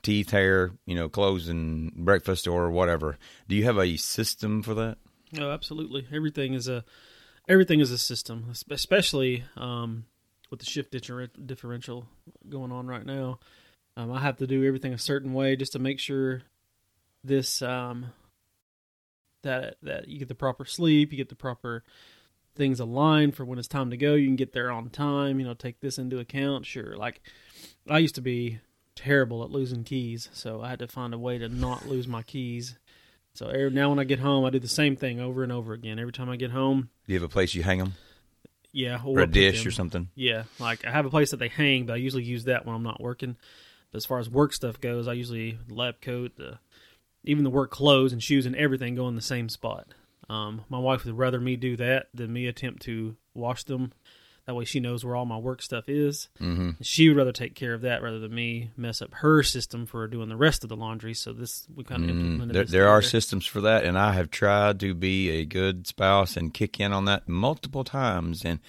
Teeth, 0.02 0.32
hair, 0.32 0.72
you 0.86 0.96
know, 0.96 1.10
clothes 1.10 1.48
and 1.48 1.94
breakfast 1.94 2.48
or 2.48 2.70
whatever. 2.70 3.18
Do 3.48 3.56
you 3.56 3.64
have 3.64 3.78
a 3.78 3.96
system 3.98 4.62
for 4.62 4.74
that? 4.74 4.98
Oh, 5.40 5.50
absolutely. 5.50 6.08
Everything 6.14 6.54
is 6.54 6.68
a 6.68 6.84
everything 7.48 7.80
is 7.80 7.92
a 7.92 7.98
system, 7.98 8.54
especially 8.70 9.44
um, 9.56 10.06
with 10.50 10.60
the 10.60 10.66
shift 10.66 10.92
differential 11.46 12.06
going 12.50 12.72
on 12.72 12.88
right 12.88 13.06
now. 13.06 13.40
Um, 13.96 14.12
I 14.12 14.22
have 14.22 14.38
to 14.38 14.48
do 14.48 14.66
everything 14.66 14.94
a 14.94 14.98
certain 14.98 15.34
way 15.34 15.56
just 15.56 15.74
to 15.74 15.80
make 15.80 16.00
sure 16.00 16.42
this 17.24 17.62
um, 17.62 18.08
that 19.44 19.76
that 19.84 20.08
you 20.08 20.20
get 20.20 20.28
the 20.28 20.36
proper 20.36 20.66
sleep, 20.66 21.12
you 21.12 21.18
get 21.18 21.30
the 21.30 21.36
proper 21.36 21.84
things 22.56 22.80
aligned 22.80 23.36
for 23.36 23.46
when 23.46 23.60
it's 23.60 23.68
time 23.68 23.92
to 23.92 23.98
go. 23.98 24.16
You 24.16 24.28
can 24.28 24.36
get 24.36 24.54
there 24.54 24.72
on 24.72 24.90
time. 24.90 25.40
You 25.40 25.46
know, 25.46 25.54
take 25.54 25.80
this 25.80 25.98
into 25.98 26.20
account. 26.20 26.66
Sure, 26.66 26.98
like 26.98 27.22
I 27.88 28.00
used 28.00 28.16
to 28.16 28.22
be 28.22 28.60
terrible 28.96 29.44
at 29.44 29.52
losing 29.52 29.84
keys, 29.84 30.30
so 30.34 30.62
I 30.62 30.70
had 30.70 30.80
to 30.80 30.88
find 30.88 31.14
a 31.14 31.20
way 31.20 31.38
to 31.38 31.50
not 31.50 31.88
lose 31.88 32.08
my 32.08 32.24
keys. 32.24 32.78
So 33.36 33.70
now 33.70 33.90
when 33.90 34.00
I 34.00 34.04
get 34.04 34.20
home, 34.20 34.46
I 34.46 34.52
do 34.52 34.60
the 34.60 34.68
same 34.68 34.96
thing 34.96 35.20
over 35.20 35.42
and 35.44 35.52
over 35.52 35.74
again. 35.74 35.98
Every 35.98 36.14
time 36.14 36.30
I 36.30 36.36
get 36.36 36.52
home, 36.52 36.90
Do 37.06 37.14
you 37.14 37.20
have 37.20 37.30
a 37.30 37.32
place 37.32 37.54
you 37.54 37.64
hang 37.64 37.80
them? 37.80 37.94
yeah, 38.72 39.00
Or 39.04 39.20
a 39.20 39.28
dish 39.28 39.66
or 39.66 39.72
something? 39.72 40.10
Yeah, 40.16 40.44
like 40.60 40.86
I 40.86 40.92
have 40.92 41.06
a 41.06 41.10
place 41.10 41.32
that 41.32 41.38
they 41.38 41.50
hang, 41.50 41.86
but 41.86 41.94
I 41.94 41.98
usually 41.98 42.24
use 42.24 42.46
that 42.46 42.66
when 42.66 42.76
I'm 42.76 42.84
not 42.84 43.02
working. 43.02 43.36
But 43.92 43.98
as 43.98 44.06
far 44.06 44.20
as 44.20 44.30
work 44.30 44.54
stuff 44.54 44.82
goes, 44.82 45.08
I 45.08 45.14
usually 45.14 45.60
lab 45.70 46.02
coat, 46.02 46.36
the 46.38 46.60
even 47.24 47.44
the 47.44 47.50
work 47.50 47.72
clothes 47.72 48.12
and 48.12 48.22
shoes 48.22 48.46
and 48.46 48.56
everything 48.56 48.96
go 48.96 49.08
in 49.08 49.16
the 49.16 49.22
same 49.22 49.48
spot. 49.50 49.88
Um, 50.30 50.64
my 50.70 50.80
wife 50.80 51.06
would 51.06 51.18
rather 51.18 51.40
me 51.40 51.56
do 51.56 51.76
that 51.78 52.08
than 52.14 52.34
me 52.34 52.48
attempt 52.48 52.82
to 52.84 53.16
wash 53.34 53.64
them. 53.64 53.94
That 54.46 54.56
way, 54.56 54.66
she 54.66 54.82
knows 54.82 55.06
where 55.06 55.16
all 55.16 55.26
my 55.26 55.38
work 55.38 55.62
stuff 55.62 55.88
is. 55.88 56.28
Mm-hmm. 56.42 56.72
She 56.82 57.08
would 57.08 57.16
rather 57.18 57.32
take 57.32 57.56
care 57.56 57.74
of 57.74 57.82
that 57.82 58.02
rather 58.04 58.20
than 58.20 58.36
me 58.36 58.72
mess 58.76 59.02
up 59.02 59.14
her 59.16 59.42
system 59.42 59.86
for 59.86 60.06
doing 60.08 60.28
the 60.28 60.36
rest 60.36 60.64
of 60.64 60.70
the 60.70 60.76
laundry. 60.76 61.14
So 61.14 61.32
this 61.32 61.66
we 61.74 61.86
kind 61.86 62.04
of 62.04 62.10
implemented. 62.10 62.50
Mm, 62.50 62.54
there, 62.54 62.66
there 62.66 62.90
are 62.90 63.02
systems 63.02 63.46
for 63.46 63.62
that, 63.62 63.86
and 63.86 63.98
I 63.98 64.12
have 64.14 64.30
tried 64.30 64.82
to 64.82 64.94
be 64.94 65.30
a 65.30 65.46
good 65.46 65.88
spouse 65.88 66.36
and 66.36 66.54
kick 66.54 66.80
in 66.82 66.92
on 66.92 67.06
that 67.06 67.30
multiple 67.30 67.86
times. 67.86 68.44
And 68.44 68.60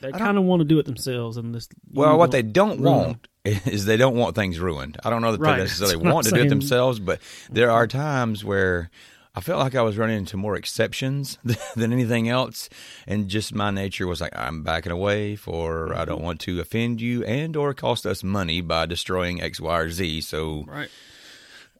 They 0.00 0.12
kind 0.12 0.38
of 0.38 0.44
want 0.44 0.60
to 0.60 0.64
do 0.64 0.78
it 0.78 0.86
themselves, 0.86 1.36
and 1.36 1.52
this. 1.52 1.68
well, 1.92 2.16
what 2.16 2.30
they 2.30 2.42
don't 2.42 2.80
want 2.80 3.26
is 3.44 3.86
they 3.86 3.96
don't 3.96 4.14
want 4.16 4.36
things 4.36 4.60
ruined. 4.60 4.98
I 5.04 5.10
don't 5.10 5.20
know 5.20 5.32
that 5.32 5.40
Right. 5.40 5.56
they 5.56 5.62
necessarily 5.64 5.96
want 5.96 6.26
I'm 6.26 6.32
to 6.32 6.38
do 6.38 6.46
it 6.46 6.48
themselves, 6.48 7.00
but 7.00 7.20
there 7.50 7.72
are 7.72 7.88
times 7.88 8.44
where 8.44 8.88
I 9.36 9.40
felt 9.40 9.58
like 9.58 9.74
I 9.74 9.82
was 9.82 9.98
running 9.98 10.18
into 10.18 10.36
more 10.36 10.54
exceptions 10.54 11.38
than 11.76 11.92
anything 11.92 12.28
else, 12.28 12.68
and 13.06 13.28
just 13.28 13.52
my 13.54 13.70
nature 13.72 14.06
was 14.06 14.20
like, 14.20 14.36
I'm 14.36 14.62
backing 14.62 14.92
away 14.92 15.34
for 15.34 15.92
I 15.92 16.04
Mm-hmm. 16.04 16.04
don't 16.04 16.22
want 16.22 16.40
to 16.42 16.60
offend 16.60 17.00
you 17.00 17.24
and 17.24 17.56
or 17.56 17.74
cost 17.74 18.06
us 18.06 18.22
money 18.22 18.60
by 18.60 18.86
destroying 18.86 19.42
X, 19.42 19.60
Y, 19.60 19.76
or 19.78 19.90
Z. 19.90 20.20
So 20.20 20.64
Right. 20.68 20.88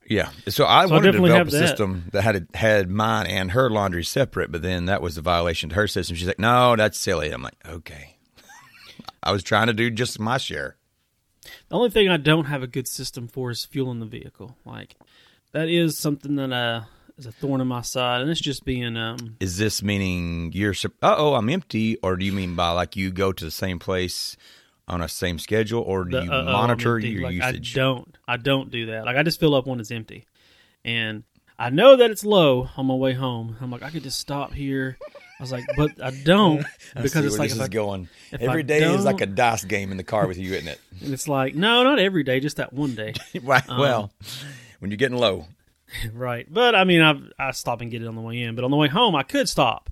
yeah, 0.08 0.30
so 0.48 0.64
I 0.64 0.84
So 0.86 0.94
I 0.94 0.96
wanted 0.96 1.12
to 1.12 1.18
develop 1.22 1.48
a 1.48 1.50
that. 1.52 1.58
system 1.60 2.04
that 2.12 2.22
had 2.22 2.48
had 2.54 2.90
mine 2.90 3.26
and 3.26 3.52
her 3.52 3.70
laundry 3.70 4.04
separate, 4.04 4.50
but 4.50 4.62
then 4.62 4.86
that 4.86 5.00
was 5.00 5.16
a 5.16 5.22
violation 5.22 5.68
to 5.70 5.76
her 5.76 5.86
system. 5.86 6.16
She's 6.16 6.26
like, 6.26 6.38
"No, 6.40 6.74
that's 6.76 6.98
silly." 6.98 7.30
I'm 7.30 7.42
like, 7.42 7.54
"Okay." 7.66 8.16
I 9.22 9.30
was 9.32 9.42
trying 9.44 9.68
to 9.68 9.72
do 9.72 9.90
just 9.90 10.18
my 10.18 10.38
share. 10.38 10.76
The 11.68 11.76
only 11.76 11.90
thing 11.90 12.08
I 12.08 12.16
don't 12.16 12.46
have 12.46 12.62
a 12.62 12.66
good 12.66 12.88
system 12.88 13.28
for 13.28 13.50
is 13.50 13.64
fueling 13.64 14.00
the 14.00 14.06
vehicle. 14.06 14.56
Like 14.64 14.96
that 15.52 15.68
is 15.68 15.96
something 15.96 16.34
that 16.36 16.52
uh 16.52 16.82
is 17.18 17.26
a 17.26 17.32
thorn 17.32 17.60
in 17.60 17.66
my 17.66 17.82
side, 17.82 18.22
and 18.22 18.30
it's 18.30 18.40
just 18.40 18.64
being 18.64 18.96
um 18.96 19.36
Is 19.40 19.58
this 19.58 19.82
meaning 19.82 20.52
you're? 20.52 20.74
Uh 21.02 21.14
oh, 21.16 21.34
I'm 21.34 21.48
empty, 21.48 21.96
or 22.02 22.16
do 22.16 22.24
you 22.24 22.32
mean 22.32 22.54
by 22.54 22.70
like 22.70 22.96
you 22.96 23.10
go 23.10 23.32
to 23.32 23.44
the 23.44 23.50
same 23.50 23.78
place 23.78 24.36
on 24.86 25.00
a 25.00 25.08
same 25.08 25.38
schedule, 25.38 25.82
or 25.82 26.04
do 26.04 26.18
the, 26.18 26.24
you 26.24 26.32
uh, 26.32 26.40
uh, 26.42 26.44
monitor 26.44 26.98
your 26.98 27.24
like, 27.24 27.34
usage? 27.34 27.76
I 27.76 27.80
don't. 27.80 28.18
I 28.26 28.36
don't 28.36 28.70
do 28.70 28.86
that. 28.86 29.04
Like 29.04 29.16
I 29.16 29.22
just 29.22 29.40
fill 29.40 29.54
up 29.54 29.66
when 29.66 29.80
it's 29.80 29.90
empty, 29.90 30.26
and 30.84 31.24
I 31.58 31.70
know 31.70 31.96
that 31.96 32.10
it's 32.10 32.24
low 32.24 32.68
on 32.76 32.86
my 32.86 32.94
way 32.94 33.12
home. 33.12 33.56
I'm 33.60 33.70
like 33.70 33.82
I 33.82 33.90
could 33.90 34.02
just 34.02 34.18
stop 34.18 34.52
here. 34.52 34.98
I 35.38 35.42
was 35.42 35.52
like, 35.52 35.64
but 35.76 35.90
I 36.02 36.10
don't 36.10 36.64
I 36.96 37.02
because 37.02 37.22
see 37.22 37.26
it's 37.26 37.38
like 37.38 37.48
this 37.50 37.58
is 37.58 37.64
I, 37.64 37.68
going. 37.68 38.08
Every 38.32 38.60
I 38.60 38.62
day 38.62 38.94
is 38.94 39.04
like 39.04 39.20
a 39.20 39.26
dice 39.26 39.64
game 39.64 39.90
in 39.90 39.96
the 39.96 40.04
car 40.04 40.26
with 40.26 40.38
you, 40.38 40.54
isn't 40.54 40.68
it? 40.68 40.80
and 41.00 41.12
it's 41.12 41.28
like 41.28 41.54
no, 41.54 41.82
not 41.84 41.98
every 41.98 42.24
day, 42.24 42.40
just 42.40 42.56
that 42.56 42.72
one 42.72 42.94
day. 42.94 43.14
Right, 43.42 43.68
Um, 43.68 43.78
well, 43.80 44.12
when 44.78 44.90
you're 44.90 44.96
getting 44.96 45.18
low, 45.18 45.46
right. 46.12 46.46
But 46.52 46.74
I 46.74 46.84
mean, 46.84 47.02
I 47.02 47.48
I 47.48 47.50
stop 47.52 47.80
and 47.80 47.90
get 47.90 48.02
it 48.02 48.08
on 48.08 48.14
the 48.14 48.20
way 48.20 48.42
in, 48.42 48.54
but 48.54 48.64
on 48.64 48.70
the 48.70 48.76
way 48.76 48.88
home 48.88 49.14
I 49.14 49.22
could 49.22 49.48
stop. 49.48 49.90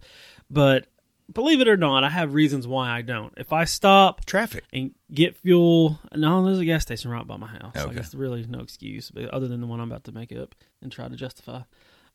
But 0.50 0.86
believe 1.32 1.60
it 1.60 1.68
or 1.68 1.76
not, 1.76 2.04
I 2.04 2.10
have 2.10 2.34
reasons 2.34 2.66
why 2.66 2.90
I 2.90 3.02
don't. 3.02 3.32
If 3.36 3.52
I 3.52 3.64
stop 3.64 4.24
traffic. 4.24 4.64
and 4.72 4.92
get 5.12 5.36
fuel, 5.36 5.98
no, 6.14 6.44
there's 6.44 6.58
a 6.58 6.64
gas 6.64 6.82
station 6.82 7.10
right 7.10 7.26
by 7.26 7.36
my 7.36 7.46
house. 7.46 7.76
Okay. 7.76 7.86
Like 7.86 7.96
it's 7.96 8.14
really 8.14 8.44
no 8.46 8.60
excuse, 8.60 9.10
but 9.10 9.24
other 9.26 9.48
than 9.48 9.60
the 9.60 9.66
one 9.66 9.80
I'm 9.80 9.90
about 9.90 10.04
to 10.04 10.12
make 10.12 10.32
up 10.32 10.54
and 10.80 10.90
try 10.90 11.08
to 11.08 11.16
justify. 11.16 11.62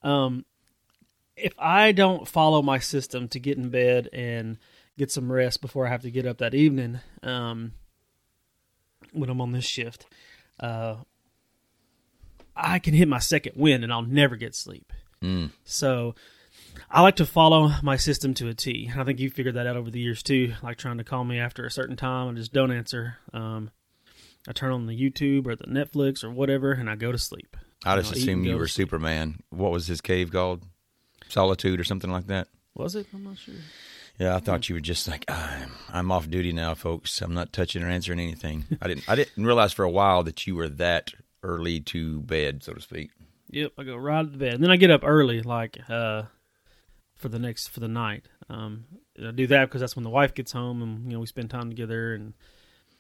Um, 0.03 0.45
if 1.35 1.53
I 1.59 1.91
don't 1.91 2.27
follow 2.27 2.61
my 2.61 2.79
system 2.79 3.27
to 3.29 3.39
get 3.39 3.57
in 3.57 3.69
bed 3.69 4.09
and 4.11 4.57
get 4.97 5.11
some 5.11 5.31
rest 5.31 5.61
before 5.61 5.85
I 5.85 5.89
have 5.89 6.01
to 6.01 6.11
get 6.11 6.25
up 6.25 6.39
that 6.39 6.55
evening, 6.55 6.99
um, 7.23 7.73
when 9.11 9.29
I'm 9.29 9.41
on 9.41 9.51
this 9.51 9.65
shift, 9.65 10.07
uh, 10.59 10.95
I 12.57 12.79
can 12.79 12.93
hit 12.93 13.07
my 13.07 13.19
second 13.19 13.53
wind 13.55 13.83
and 13.83 13.93
I'll 13.93 14.01
never 14.01 14.35
get 14.35 14.55
sleep. 14.55 14.91
Mm. 15.21 15.51
So 15.63 16.15
I 16.89 17.01
like 17.01 17.15
to 17.17 17.25
follow 17.25 17.71
my 17.83 17.97
system 17.97 18.33
to 18.35 18.47
a 18.49 18.53
T. 18.53 18.91
I 18.95 19.03
think 19.03 19.19
you 19.19 19.29
figured 19.29 19.55
that 19.55 19.67
out 19.67 19.77
over 19.77 19.89
the 19.91 19.99
years 19.99 20.23
too. 20.23 20.53
Like 20.63 20.77
trying 20.77 20.97
to 20.97 21.03
call 21.03 21.23
me 21.23 21.39
after 21.39 21.65
a 21.65 21.71
certain 21.71 21.95
time, 21.95 22.29
I 22.29 22.33
just 22.33 22.53
don't 22.53 22.71
answer. 22.71 23.17
Um, 23.33 23.71
I 24.47 24.53
turn 24.53 24.71
on 24.71 24.85
the 24.87 24.97
YouTube 24.99 25.45
or 25.47 25.55
the 25.55 25.65
Netflix 25.65 26.23
or 26.23 26.29
whatever, 26.29 26.71
and 26.71 26.89
I 26.89 26.95
go 26.95 27.11
to 27.11 27.17
sleep. 27.17 27.57
I 27.83 27.95
You 27.95 28.01
just 28.01 28.13
know, 28.15 28.21
assumed 28.21 28.45
you 28.45 28.57
were. 28.57 28.67
Superman. 28.67 29.41
What 29.49 29.71
was 29.71 29.87
his 29.87 30.01
cave 30.01 30.31
called? 30.31 30.63
Solitude 31.29 31.79
or 31.79 31.83
something 31.83 32.09
like 32.09 32.27
that. 32.27 32.47
Was 32.73 32.95
it? 32.95 33.07
I'm 33.13 33.23
not 33.25 33.37
sure. 33.37 33.55
Yeah, 34.17 34.35
I 34.35 34.39
thought 34.39 34.69
you 34.69 34.75
were 34.75 34.81
just 34.81 35.07
like 35.07 35.25
I'm. 35.29 35.71
I'm 35.91 36.11
off 36.11 36.29
duty 36.29 36.53
now, 36.53 36.73
folks. 36.73 37.21
I'm 37.21 37.33
not 37.33 37.51
touching 37.51 37.83
or 37.83 37.89
answering 37.89 38.19
anything. 38.19 38.63
I 38.81 38.87
didn't. 38.87 39.09
I 39.09 39.15
didn't 39.15 39.45
realize 39.45 39.73
for 39.73 39.83
a 39.83 39.91
while 39.91 40.23
that 40.23 40.47
you 40.47 40.55
were 40.55 40.69
that 40.69 41.11
early 41.47 41.79
to 41.79 42.19
bed, 42.21 42.63
so 42.63 42.73
to 42.73 42.81
speak. 42.81 43.11
Yep, 43.49 43.73
I 43.77 43.83
go 43.83 43.95
right 43.95 44.29
to 44.29 44.37
bed, 44.37 44.55
and 44.55 44.63
then 44.63 44.71
I 44.71 44.75
get 44.75 44.91
up 44.91 45.01
early, 45.03 45.41
like 45.41 45.77
uh, 45.89 46.23
for 47.15 47.29
the 47.29 47.39
next 47.39 47.69
for 47.69 47.79
the 47.79 47.87
night. 47.87 48.25
Um, 48.49 48.85
I 49.25 49.31
do 49.31 49.47
that 49.47 49.65
because 49.65 49.81
that's 49.81 49.95
when 49.95 50.03
the 50.03 50.09
wife 50.09 50.33
gets 50.33 50.51
home, 50.51 50.81
and 50.81 51.05
you 51.05 51.13
know 51.13 51.19
we 51.19 51.25
spend 51.25 51.49
time 51.49 51.69
together, 51.69 52.13
and 52.13 52.33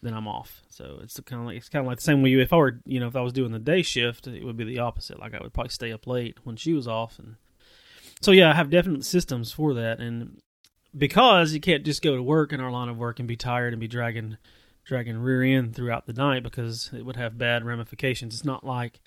then 0.01 0.13
I'm 0.13 0.27
off. 0.27 0.61
So 0.69 0.99
it's 1.03 1.19
kind 1.19 1.41
of 1.41 1.47
like 1.47 1.57
it's 1.57 1.69
kind 1.69 1.85
of 1.85 1.87
like 1.87 1.97
the 1.97 2.03
same 2.03 2.21
way 2.21 2.29
you. 2.29 2.39
If 2.39 2.53
I 2.53 2.57
were, 2.57 2.79
you 2.85 2.99
know, 2.99 3.07
if 3.07 3.15
I 3.15 3.21
was 3.21 3.33
doing 3.33 3.51
the 3.51 3.59
day 3.59 3.81
shift, 3.81 4.25
it 4.27 4.43
would 4.43 4.57
be 4.57 4.63
the 4.63 4.79
opposite. 4.79 5.19
Like 5.19 5.33
I 5.33 5.39
would 5.41 5.53
probably 5.53 5.69
stay 5.69 5.91
up 5.91 6.07
late 6.07 6.37
when 6.43 6.55
she 6.55 6.73
was 6.73 6.87
off, 6.87 7.19
and 7.19 7.35
so 8.21 8.31
yeah, 8.31 8.51
I 8.51 8.55
have 8.55 8.69
definite 8.69 9.03
systems 9.03 9.51
for 9.51 9.73
that, 9.73 9.99
and 9.99 10.41
because 10.97 11.53
you 11.53 11.59
can't 11.59 11.83
just 11.83 12.01
go 12.01 12.15
to 12.15 12.23
work 12.23 12.53
in 12.53 12.61
our 12.61 12.71
line 12.71 12.89
of 12.89 12.97
work 12.97 13.19
and 13.19 13.27
be 13.27 13.35
tired 13.35 13.73
and 13.73 13.79
be 13.79 13.87
dragging 13.87 14.37
dragging 14.87 15.17
rear 15.17 15.43
end 15.43 15.75
throughout 15.75 16.05
the 16.07 16.13
night 16.13 16.41
because 16.43 16.89
it 16.93 17.05
would 17.05 17.17
have 17.17 17.37
bad 17.37 17.65
ramifications. 17.65 18.33
It's 18.33 18.45
not 18.45 18.65
like 18.65 18.99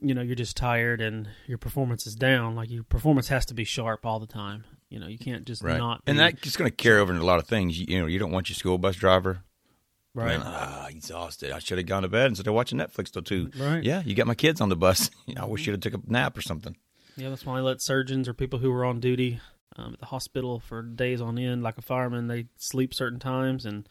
you 0.00 0.14
know 0.14 0.22
you're 0.22 0.34
just 0.34 0.56
tired 0.56 1.00
and 1.00 1.28
your 1.46 1.58
performance 1.58 2.06
is 2.06 2.14
down. 2.14 2.56
Like 2.56 2.70
your 2.70 2.82
performance 2.84 3.28
has 3.28 3.44
to 3.46 3.54
be 3.54 3.64
sharp 3.64 4.04
all 4.06 4.18
the 4.18 4.26
time. 4.26 4.64
You 4.88 4.98
know 4.98 5.06
you 5.06 5.18
can't 5.18 5.44
just 5.44 5.62
Right. 5.62 5.78
not. 5.78 6.02
and 6.06 6.18
that's 6.18 6.56
going 6.56 6.70
to 6.70 6.74
carry 6.76 7.00
over 7.00 7.12
into 7.12 7.24
a 7.24 7.26
lot 7.26 7.38
of 7.38 7.46
things. 7.46 7.78
You, 7.78 7.86
you 7.88 8.00
know, 8.00 8.06
you 8.06 8.18
don't 8.18 8.32
want 8.32 8.48
your 8.48 8.54
school 8.56 8.78
bus 8.78 8.96
driver. 8.96 9.42
right. 10.14 10.40
Ah, 10.42 10.86
exhausted. 10.88 11.50
I 11.52 11.58
should 11.58 11.78
have 11.78 11.86
gone 11.86 12.02
to 12.02 12.08
bed 12.08 12.28
instead 12.28 12.46
of 12.46 12.54
watching 12.54 12.78
Netflix 12.78 13.10
till 13.10 13.22
two. 13.22 13.50
Right. 13.58 13.82
Yeah, 13.82 14.02
you 14.04 14.14
got 14.14 14.26
my 14.26 14.34
kids 14.34 14.60
on 14.60 14.68
the 14.68 14.76
bus. 14.76 15.10
I 15.36 15.44
wish 15.44 15.66
you'd 15.66 15.72
have 15.72 15.80
took 15.80 15.94
a 15.94 16.00
nap 16.10 16.36
or 16.38 16.42
something. 16.42 16.76
Yeah, 17.16 17.28
that's 17.30 17.44
why 17.46 17.58
I 17.58 17.60
let 17.60 17.80
surgeons 17.82 18.28
or 18.28 18.34
people 18.34 18.58
who 18.58 18.72
are 18.72 18.84
on 18.84 19.00
duty 19.00 19.40
um, 19.76 19.92
at 19.94 20.00
the 20.00 20.06
hospital 20.06 20.60
for 20.60 20.82
days 20.82 21.20
on 21.20 21.38
end, 21.38 21.62
like 21.62 21.78
a 21.78 21.82
fireman, 21.82 22.26
they 22.28 22.46
sleep 22.56 22.92
certain 22.94 23.18
times, 23.18 23.64
and 23.66 23.88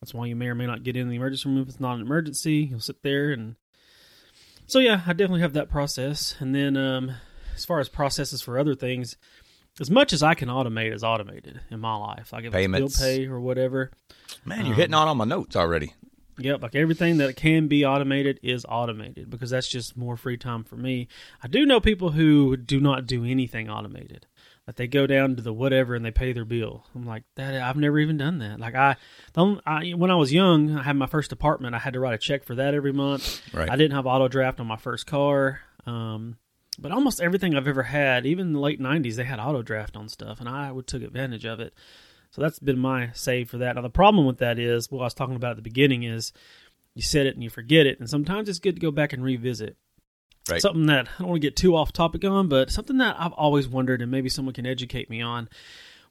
that's 0.00 0.14
why 0.14 0.26
you 0.26 0.36
may 0.36 0.46
or 0.48 0.54
may 0.54 0.66
not 0.66 0.82
get 0.82 0.96
in 0.96 1.08
the 1.08 1.16
emergency 1.16 1.48
room 1.48 1.62
if 1.62 1.68
it's 1.68 1.80
not 1.80 1.96
an 1.96 2.02
emergency. 2.02 2.68
You'll 2.70 2.80
sit 2.80 3.02
there, 3.02 3.30
and 3.32 3.56
so 4.66 4.78
yeah, 4.78 5.02
I 5.06 5.12
definitely 5.12 5.40
have 5.40 5.54
that 5.54 5.70
process. 5.70 6.36
And 6.38 6.54
then 6.54 6.76
um, 6.76 7.12
as 7.54 7.64
far 7.64 7.80
as 7.80 7.88
processes 7.88 8.42
for 8.42 8.58
other 8.58 8.74
things, 8.74 9.16
as 9.80 9.90
much 9.90 10.12
as 10.12 10.22
I 10.22 10.34
can 10.34 10.48
automate 10.48 10.92
is 10.94 11.04
automated 11.04 11.60
in 11.70 11.80
my 11.80 11.96
life, 11.96 12.32
like 12.32 12.44
if 12.44 12.52
Payments. 12.52 12.94
it's 12.94 13.00
bill 13.00 13.08
pay 13.16 13.26
or 13.26 13.40
whatever. 13.40 13.90
Man, 14.44 14.64
you're 14.66 14.74
Um, 14.74 14.80
hitting 14.80 14.94
on 14.94 15.08
all 15.08 15.14
my 15.14 15.24
notes 15.24 15.56
already. 15.56 15.94
Yep, 16.38 16.62
like 16.62 16.74
everything 16.74 17.16
that 17.16 17.34
can 17.36 17.66
be 17.66 17.86
automated 17.86 18.38
is 18.42 18.66
automated 18.68 19.30
because 19.30 19.48
that's 19.48 19.68
just 19.68 19.96
more 19.96 20.18
free 20.18 20.36
time 20.36 20.64
for 20.64 20.76
me. 20.76 21.08
I 21.42 21.48
do 21.48 21.64
know 21.64 21.80
people 21.80 22.10
who 22.10 22.58
do 22.58 22.78
not 22.78 23.06
do 23.06 23.24
anything 23.24 23.70
automated. 23.70 24.26
Like 24.66 24.76
they 24.76 24.88
go 24.88 25.06
down 25.06 25.36
to 25.36 25.42
the 25.42 25.52
whatever 25.52 25.94
and 25.94 26.04
they 26.04 26.10
pay 26.10 26.32
their 26.32 26.44
bill. 26.44 26.84
I'm 26.94 27.06
like 27.06 27.22
that. 27.36 27.54
I've 27.54 27.76
never 27.76 28.00
even 28.00 28.16
done 28.16 28.38
that. 28.38 28.58
Like 28.58 28.74
I, 28.74 28.96
don't, 29.32 29.60
I 29.64 29.90
when 29.90 30.10
I 30.10 30.16
was 30.16 30.32
young, 30.32 30.76
I 30.76 30.82
had 30.82 30.96
my 30.96 31.06
first 31.06 31.30
apartment. 31.30 31.74
I 31.74 31.78
had 31.78 31.92
to 31.92 32.00
write 32.00 32.14
a 32.14 32.18
check 32.18 32.42
for 32.42 32.56
that 32.56 32.74
every 32.74 32.92
month. 32.92 33.42
Right. 33.54 33.70
I 33.70 33.76
didn't 33.76 33.94
have 33.94 34.06
auto 34.06 34.26
draft 34.26 34.58
on 34.58 34.66
my 34.66 34.76
first 34.76 35.06
car. 35.06 35.60
Um, 35.86 36.36
but 36.78 36.90
almost 36.90 37.20
everything 37.20 37.54
I've 37.54 37.68
ever 37.68 37.84
had, 37.84 38.26
even 38.26 38.48
in 38.48 38.52
the 38.54 38.60
late 38.60 38.80
'90s, 38.80 39.14
they 39.14 39.24
had 39.24 39.38
auto 39.38 39.62
draft 39.62 39.96
on 39.96 40.08
stuff, 40.08 40.40
and 40.40 40.48
I 40.48 40.72
would 40.72 40.86
took 40.86 41.02
advantage 41.02 41.46
of 41.46 41.60
it. 41.60 41.72
So 42.32 42.42
that's 42.42 42.58
been 42.58 42.78
my 42.78 43.10
save 43.14 43.48
for 43.48 43.58
that. 43.58 43.76
Now 43.76 43.82
the 43.82 43.88
problem 43.88 44.26
with 44.26 44.38
that 44.38 44.58
is 44.58 44.90
what 44.90 45.00
I 45.00 45.04
was 45.04 45.14
talking 45.14 45.36
about 45.36 45.52
at 45.52 45.56
the 45.56 45.62
beginning 45.62 46.02
is 46.02 46.32
you 46.94 47.02
set 47.02 47.26
it 47.26 47.34
and 47.34 47.42
you 47.42 47.50
forget 47.50 47.86
it, 47.86 48.00
and 48.00 48.10
sometimes 48.10 48.48
it's 48.48 48.58
good 48.58 48.74
to 48.74 48.80
go 48.80 48.90
back 48.90 49.12
and 49.12 49.22
revisit. 49.22 49.76
Right. 50.48 50.60
Something 50.60 50.86
that 50.86 51.08
I 51.08 51.18
don't 51.18 51.28
want 51.28 51.42
to 51.42 51.46
get 51.46 51.56
too 51.56 51.74
off 51.74 51.92
topic 51.92 52.24
on, 52.24 52.48
but 52.48 52.70
something 52.70 52.98
that 52.98 53.16
I've 53.18 53.32
always 53.32 53.66
wondered, 53.68 54.00
and 54.00 54.10
maybe 54.10 54.28
someone 54.28 54.54
can 54.54 54.66
educate 54.66 55.10
me 55.10 55.20
on. 55.20 55.48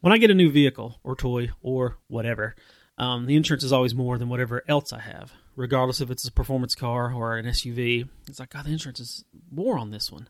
When 0.02 0.12
I 0.12 0.18
get 0.18 0.30
a 0.30 0.36
new 0.36 0.52
vehicle 0.52 1.00
or 1.04 1.16
toy 1.16 1.50
or 1.62 1.98
whatever, 2.08 2.56
um, 2.98 3.26
the 3.26 3.36
insurance 3.36 3.64
is 3.64 3.72
always 3.74 3.96
more 3.96 4.18
than 4.18 4.30
whatever 4.30 4.64
else 4.68 4.92
I 4.92 5.00
have, 5.00 5.34
regardless 5.56 6.02
if 6.02 6.12
it's 6.12 6.28
a 6.28 6.32
performance 6.32 6.76
car 6.76 7.14
or 7.14 7.38
an 7.38 7.46
SUV. 7.46 8.08
It's 8.28 8.40
like, 8.40 8.50
God, 8.50 8.66
the 8.66 8.72
insurance 8.72 9.00
is 9.00 9.24
more 9.52 9.78
on 9.78 9.92
this 9.92 10.12
one. 10.12 10.28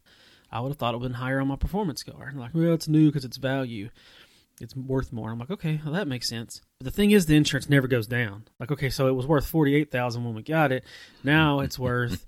I 0.51 0.59
would 0.59 0.69
have 0.69 0.77
thought 0.77 0.93
it 0.93 0.97
would 0.99 1.05
have 1.05 1.11
been 1.11 1.21
higher 1.21 1.41
on 1.41 1.47
my 1.47 1.55
performance 1.55 2.03
car. 2.03 2.27
And 2.27 2.39
like, 2.39 2.53
well, 2.53 2.73
it's 2.73 2.87
new 2.87 3.07
because 3.07 3.25
it's 3.25 3.37
value. 3.37 3.89
It's 4.61 4.75
worth 4.75 5.11
more. 5.11 5.31
I'm 5.31 5.39
like, 5.39 5.51
okay, 5.51 5.81
well, 5.83 5.93
that 5.95 6.07
makes 6.07 6.29
sense. 6.29 6.61
But 6.79 6.85
the 6.85 6.91
thing 6.91 7.11
is, 7.11 7.25
the 7.25 7.35
insurance 7.35 7.69
never 7.69 7.87
goes 7.87 8.07
down. 8.07 8.45
Like, 8.57 8.71
okay, 8.71 8.89
so 8.89 9.07
it 9.07 9.11
was 9.11 9.27
worth 9.27 9.45
forty 9.45 9.75
eight 9.75 9.91
thousand 9.91 10.23
when 10.23 10.33
we 10.33 10.43
got 10.43 10.71
it. 10.71 10.85
Now 11.23 11.59
it's 11.59 11.77
worth 11.77 12.25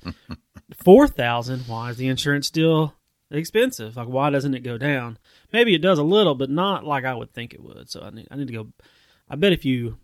four 0.76 1.08
thousand. 1.08 1.62
Why 1.68 1.90
is 1.90 1.98
the 1.98 2.08
insurance 2.08 2.48
still 2.48 2.94
expensive? 3.32 3.96
Like, 3.96 4.08
why 4.08 4.30
doesn't 4.30 4.54
it 4.54 4.64
go 4.64 4.78
down? 4.78 5.18
Maybe 5.52 5.74
it 5.76 5.82
does 5.82 6.00
a 6.00 6.04
little, 6.04 6.36
but 6.36 6.50
not 6.50 6.86
like 6.86 7.06
I 7.06 7.14
would 7.14 7.34
think 7.34 7.54
it 7.54 7.64
would. 7.64 7.90
So 7.90 8.02
I 8.02 8.10
need, 8.10 8.28
I 8.32 8.36
need 8.36 8.48
to 8.48 8.54
go. 8.54 8.68
I 9.30 9.36
bet 9.36 9.54
if 9.54 9.66
you 9.66 9.98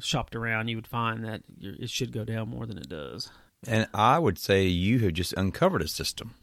shopped 0.00 0.34
around, 0.36 0.68
you 0.68 0.76
would 0.76 0.86
find 0.86 1.24
that 1.24 1.42
it 1.60 1.90
should 1.90 2.12
go 2.12 2.24
down 2.24 2.48
more 2.48 2.66
than 2.66 2.78
it 2.78 2.88
does. 2.88 3.30
And 3.66 3.88
I 3.94 4.18
would 4.18 4.38
say 4.38 4.64
you 4.66 4.98
have 5.00 5.14
just 5.14 5.32
uncovered 5.34 5.82
a 5.82 5.88
system. 5.88 6.34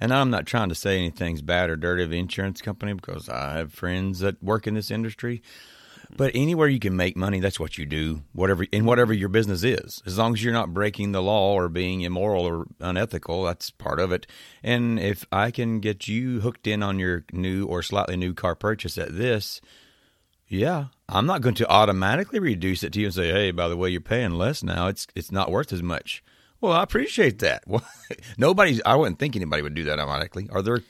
And 0.00 0.12
I'm 0.12 0.30
not 0.30 0.46
trying 0.46 0.68
to 0.68 0.74
say 0.74 0.98
anything's 0.98 1.42
bad 1.42 1.70
or 1.70 1.76
dirty 1.76 2.04
of 2.04 2.10
the 2.10 2.18
insurance 2.18 2.60
company 2.60 2.92
because 2.92 3.28
I 3.28 3.54
have 3.54 3.72
friends 3.72 4.20
that 4.20 4.42
work 4.42 4.66
in 4.66 4.74
this 4.74 4.90
industry. 4.90 5.42
But 6.14 6.32
anywhere 6.34 6.68
you 6.68 6.78
can 6.78 6.96
make 6.96 7.16
money, 7.16 7.40
that's 7.40 7.58
what 7.58 7.78
you 7.78 7.86
do. 7.86 8.22
Whatever 8.32 8.64
in 8.72 8.84
whatever 8.84 9.12
your 9.12 9.28
business 9.28 9.62
is, 9.64 10.02
as 10.06 10.18
long 10.18 10.34
as 10.34 10.42
you're 10.42 10.52
not 10.52 10.74
breaking 10.74 11.12
the 11.12 11.22
law 11.22 11.54
or 11.54 11.68
being 11.68 12.02
immoral 12.02 12.44
or 12.44 12.66
unethical, 12.80 13.44
that's 13.44 13.70
part 13.70 14.00
of 14.00 14.12
it. 14.12 14.26
And 14.62 14.98
if 14.98 15.24
I 15.32 15.50
can 15.50 15.80
get 15.80 16.08
you 16.08 16.40
hooked 16.40 16.66
in 16.66 16.82
on 16.82 16.98
your 16.98 17.24
new 17.32 17.66
or 17.66 17.82
slightly 17.82 18.16
new 18.16 18.34
car 18.34 18.54
purchase 18.54 18.98
at 18.98 19.16
this, 19.16 19.60
yeah, 20.48 20.86
I'm 21.08 21.26
not 21.26 21.40
going 21.40 21.56
to 21.56 21.68
automatically 21.68 22.38
reduce 22.38 22.82
it 22.84 22.92
to 22.92 23.00
you 23.00 23.06
and 23.06 23.14
say, 23.14 23.30
"Hey, 23.30 23.50
by 23.50 23.68
the 23.68 23.76
way, 23.76 23.90
you're 23.90 24.00
paying 24.00 24.32
less 24.32 24.62
now. 24.62 24.86
It's 24.88 25.06
it's 25.14 25.32
not 25.32 25.50
worth 25.50 25.72
as 25.72 25.82
much." 25.82 26.22
Well, 26.60 26.72
I 26.72 26.82
appreciate 26.82 27.40
that. 27.40 27.64
Well, 27.68 27.84
nobody's. 28.38 28.80
I 28.86 28.94
wouldn't 28.94 29.18
think 29.18 29.36
anybody 29.36 29.62
would 29.62 29.74
do 29.74 29.84
that 29.84 29.98
automatically. 29.98 30.48
Are 30.52 30.62
there 30.62 30.82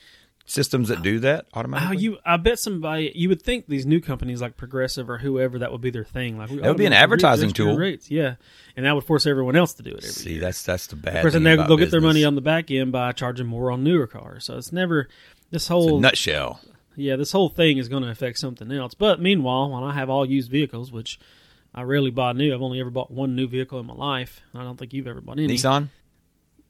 systems 0.47 0.89
that 0.89 1.03
do 1.03 1.19
that 1.21 1.47
Oh, 1.53 1.59
automatically? 1.61 1.99
you! 1.99 2.19
I 2.25 2.37
bet 2.37 2.59
somebody. 2.59 3.13
You 3.15 3.29
would 3.29 3.43
think 3.43 3.67
these 3.67 3.85
new 3.85 4.01
companies 4.01 4.41
like 4.41 4.57
Progressive 4.57 5.11
or 5.11 5.19
whoever 5.19 5.59
that 5.59 5.73
would 5.73 5.81
be 5.81 5.91
their 5.91 6.05
thing. 6.05 6.39
Like 6.39 6.49
That 6.51 6.63
would 6.69 6.77
be 6.77 6.87
an 6.87 6.93
advertising 6.93 7.51
tool. 7.53 7.77
Rates. 7.77 8.11
Yeah, 8.11 8.37
and 8.77 8.87
that 8.87 8.95
would 8.95 9.05
force 9.05 9.27
everyone 9.27 9.57
else 9.57 9.75
to 9.75 9.83
do 9.83 9.91
it 9.91 9.99
every 9.99 10.09
See, 10.11 10.31
year. 10.33 10.41
that's 10.41 10.63
that's 10.63 10.87
the 10.87 10.97
bad. 10.97 11.17
Of 11.17 11.23
course, 11.23 11.35
and 11.35 11.45
they, 11.45 11.55
about 11.55 11.69
they'll 11.69 11.77
get 11.77 11.91
their 11.91 12.01
money 12.01 12.25
on 12.25 12.35
the 12.37 12.41
back 12.41 12.71
end 12.71 12.93
by 12.93 13.13
charging 13.13 13.47
more 13.47 13.71
on 13.71 13.83
newer 13.85 14.07
cars. 14.07 14.45
So 14.45 14.57
it's 14.57 14.73
never 14.73 15.09
this 15.51 15.69
whole 15.69 16.01
nutshell. 16.01 16.61
yeah 16.97 17.17
this 17.17 17.33
whole 17.33 17.49
thing 17.49 17.79
is 17.79 17.89
going 17.89 18.03
to 18.05 18.09
affect 18.11 18.39
something 18.39 18.71
else. 18.73 18.95
But 18.95 19.21
meanwhile, 19.21 19.71
when 19.71 19.83
I 19.83 19.93
have 19.95 20.09
all 20.11 20.25
used 20.25 20.51
vehicles, 20.51 20.91
which 20.93 21.19
I 21.75 21.83
rarely 21.83 22.11
buy 22.11 22.33
new, 22.33 22.55
I've 22.55 22.63
only 22.63 22.81
ever 22.81 22.91
bought 22.91 23.11
one 23.11 23.35
new 23.37 23.47
vehicle 23.49 23.79
in 23.81 23.87
my 23.87 23.95
life. 23.95 24.41
I 24.55 24.63
don't 24.63 24.79
think 24.79 24.93
you've 24.95 25.07
ever 25.09 25.21
bought 25.21 25.39
any. 25.39 25.55
Nissan. 25.55 25.89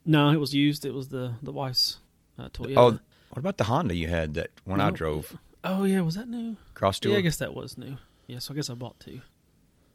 No, 0.05 0.31
it 0.31 0.37
was 0.41 0.55
used. 0.55 0.85
It 0.87 0.95
was 0.95 1.09
the 1.09 1.35
the 1.43 1.53
wife's 1.53 1.99
uh, 2.39 2.49
Toyota. 2.49 2.75
Oh, 2.77 2.99
what 3.31 3.39
about 3.39 3.57
the 3.59 3.65
Honda 3.65 3.95
you 3.95 4.09
had 4.09 4.35
that 4.35 4.51
when 4.65 4.81
I 4.81 4.91
drove 4.91 5.37
oh 5.65 5.85
yeah, 5.85 6.01
was 6.01 6.15
that 6.15 6.29
new? 6.29 6.57
Crosstour? 6.75 7.11
Yeah, 7.11 7.19
I 7.19 7.21
guess 7.23 7.37
that 7.39 7.55
was 7.55 7.77
new. 7.79 7.97
Yeah, 8.27 8.39
so 8.39 8.53
I 8.53 8.57
guess 8.57 8.71
I 8.71 8.75
bought 8.75 8.99
two. 9.01 9.21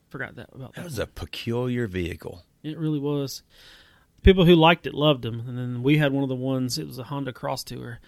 Forgot 0.10 0.36
that 0.36 0.50
about 0.54 0.74
that 0.74 0.82
that. 0.82 0.84
was 0.86 1.00
a 1.00 1.08
peculiar 1.08 1.88
vehicle. 1.88 2.44
It 2.64 2.78
really 2.78 3.00
was. 3.00 3.44
People 4.24 4.46
who 4.46 4.56
liked 4.56 4.86
it 4.86 4.94
loved 4.94 5.24
them, 5.24 5.40
and 5.48 5.58
then 5.58 5.82
we 5.84 5.98
had 5.98 6.12
one 6.14 6.24
of 6.24 6.30
the 6.30 6.36
ones. 6.36 6.78
It 6.78 6.86
was 6.88 7.00
a 7.00 7.04
Honda 7.06 7.34
Crosstour. 7.34 8.00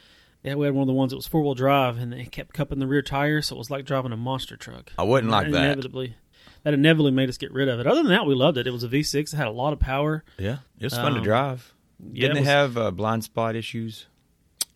Yeah, 0.44 0.56
we 0.56 0.66
had 0.66 0.76
one 0.76 0.84
of 0.84 0.88
the 0.88 0.94
ones 0.94 1.12
that 1.12 1.16
was 1.16 1.26
four 1.26 1.42
wheel 1.42 1.56
drive, 1.56 1.98
and 1.98 2.14
it 2.14 2.32
kept 2.32 2.54
cupping 2.54 2.80
the 2.80 2.86
rear 2.88 3.02
tire, 3.02 3.42
so 3.42 3.56
it 3.56 3.58
was 3.58 3.72
like 3.72 3.86
driving 3.86 4.12
a 4.12 4.18
monster 4.18 4.58
truck. 4.58 4.92
I 4.98 5.04
wouldn't 5.04 5.32
like 5.32 5.50
that. 5.52 5.64
Inevitably, 5.64 6.18
that 6.64 6.74
inevitably 6.74 7.12
made 7.12 7.30
us 7.30 7.38
get 7.38 7.52
rid 7.54 7.70
of 7.70 7.80
it. 7.80 7.88
Other 7.88 8.04
than 8.04 8.12
that, 8.12 8.26
we 8.26 8.36
loved 8.36 8.58
it. 8.58 8.68
It 8.68 8.72
was 8.74 8.84
a 8.84 8.90
V6. 8.90 9.34
It 9.34 9.38
had 9.38 9.48
a 9.48 9.52
lot 9.52 9.72
of 9.74 9.80
power. 9.80 10.24
Yeah, 10.38 10.58
it 10.78 10.84
was 10.84 10.94
fun 10.94 11.14
to 11.14 11.20
Um, 11.20 11.24
drive. 11.24 11.74
Yeah, 12.00 12.28
Didn't 12.28 12.38
it 12.38 12.40
it 12.40 12.42
was- 12.42 12.48
have 12.50 12.78
uh, 12.78 12.92
blind 12.92 13.24
spot 13.24 13.56
issues? 13.56 14.06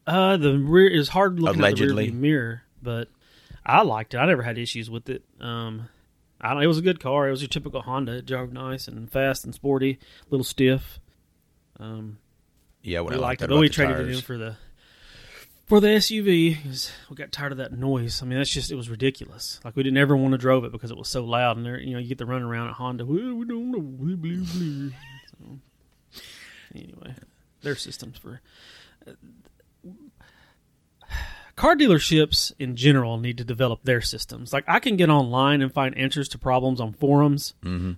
Uh, 0.08 0.38
the 0.38 0.58
rear 0.58 0.88
is 0.88 1.10
hard 1.10 1.40
looking 1.40 1.60
Allegedly. 1.60 2.06
at 2.06 2.08
the 2.08 2.14
rear 2.14 2.22
mirror, 2.22 2.62
but 2.82 3.10
I 3.66 3.82
liked 3.84 4.14
it. 4.14 4.18
I 4.18 4.26
never 4.26 4.42
had 4.42 4.58
issues 4.58 4.90
with 4.90 5.10
it. 5.10 5.24
Um, 5.42 5.90
I 6.40 6.54
don't, 6.54 6.64
it 6.64 6.68
was 6.68 6.78
a 6.78 6.82
good 6.84 7.00
car. 7.02 7.28
It 7.28 7.32
was 7.32 7.42
your 7.42 7.50
typical 7.50 7.82
Honda. 7.82 8.14
It 8.20 8.26
drove 8.26 8.54
nice 8.54 8.88
and 8.88 9.12
fast 9.12 9.44
and 9.44 9.54
sporty, 9.54 10.00
a 10.22 10.26
little 10.30 10.44
stiff. 10.46 11.00
Um, 11.80 12.20
Yeah, 12.84 13.02
what 13.02 13.12
we 13.12 13.18
I 13.18 13.20
liked 13.20 13.42
it, 13.42 13.50
but 13.50 13.58
we 13.60 13.68
traded 13.70 13.96
tires. 13.98 14.08
it 14.08 14.16
in 14.16 14.22
for 14.22 14.38
the 14.38 14.56
for 15.66 15.82
the 15.82 15.90
SUV 15.90 16.64
'cause 16.64 16.92
we 17.10 17.18
got 17.18 17.34
tired 17.34 17.52
of 17.52 17.58
that 17.58 17.74
noise. 17.74 18.22
I 18.22 18.26
mean, 18.26 18.38
that's 18.38 18.50
just 18.54 18.72
it 18.72 18.76
was 18.76 18.90
ridiculous. 18.90 19.60
Like 19.66 19.76
we 19.76 19.84
didn't 19.84 19.98
ever 19.98 20.16
want 20.16 20.32
to 20.32 20.38
drove 20.38 20.64
it 20.64 20.72
because 20.72 20.90
it 20.92 20.98
was 20.98 21.10
so 21.10 21.26
loud, 21.26 21.58
and 21.58 21.66
there, 21.66 21.78
you 21.80 21.92
know, 21.94 22.00
you 22.00 22.08
get 22.08 22.18
the 22.20 22.26
run 22.26 22.42
around 22.44 22.70
at 22.70 22.76
Honda. 22.76 23.06
Well, 23.06 23.34
we 23.34 23.46
don't 23.46 23.72
know. 23.72 23.82
Blah, 23.82 24.16
blah, 24.16 24.46
blah. 24.46 24.90
So, 25.32 25.60
anyway, 26.74 27.16
their 27.64 27.76
systems 27.76 28.18
for 28.18 28.40
car 31.58 31.76
dealerships 31.76 32.54
in 32.58 32.78
general 32.78 33.18
need 33.18 33.38
to 33.38 33.44
develop 33.44 33.84
their 33.84 34.00
systems. 34.00 34.54
Like 34.54 34.64
I 34.68 34.80
can 34.80 34.96
get 34.96 35.10
online 35.10 35.62
and 35.62 35.74
find 35.74 35.98
answers 35.98 36.30
to 36.30 36.38
problems 36.38 36.80
on 36.80 36.94
forums 36.94 37.54
hmm 37.62 37.94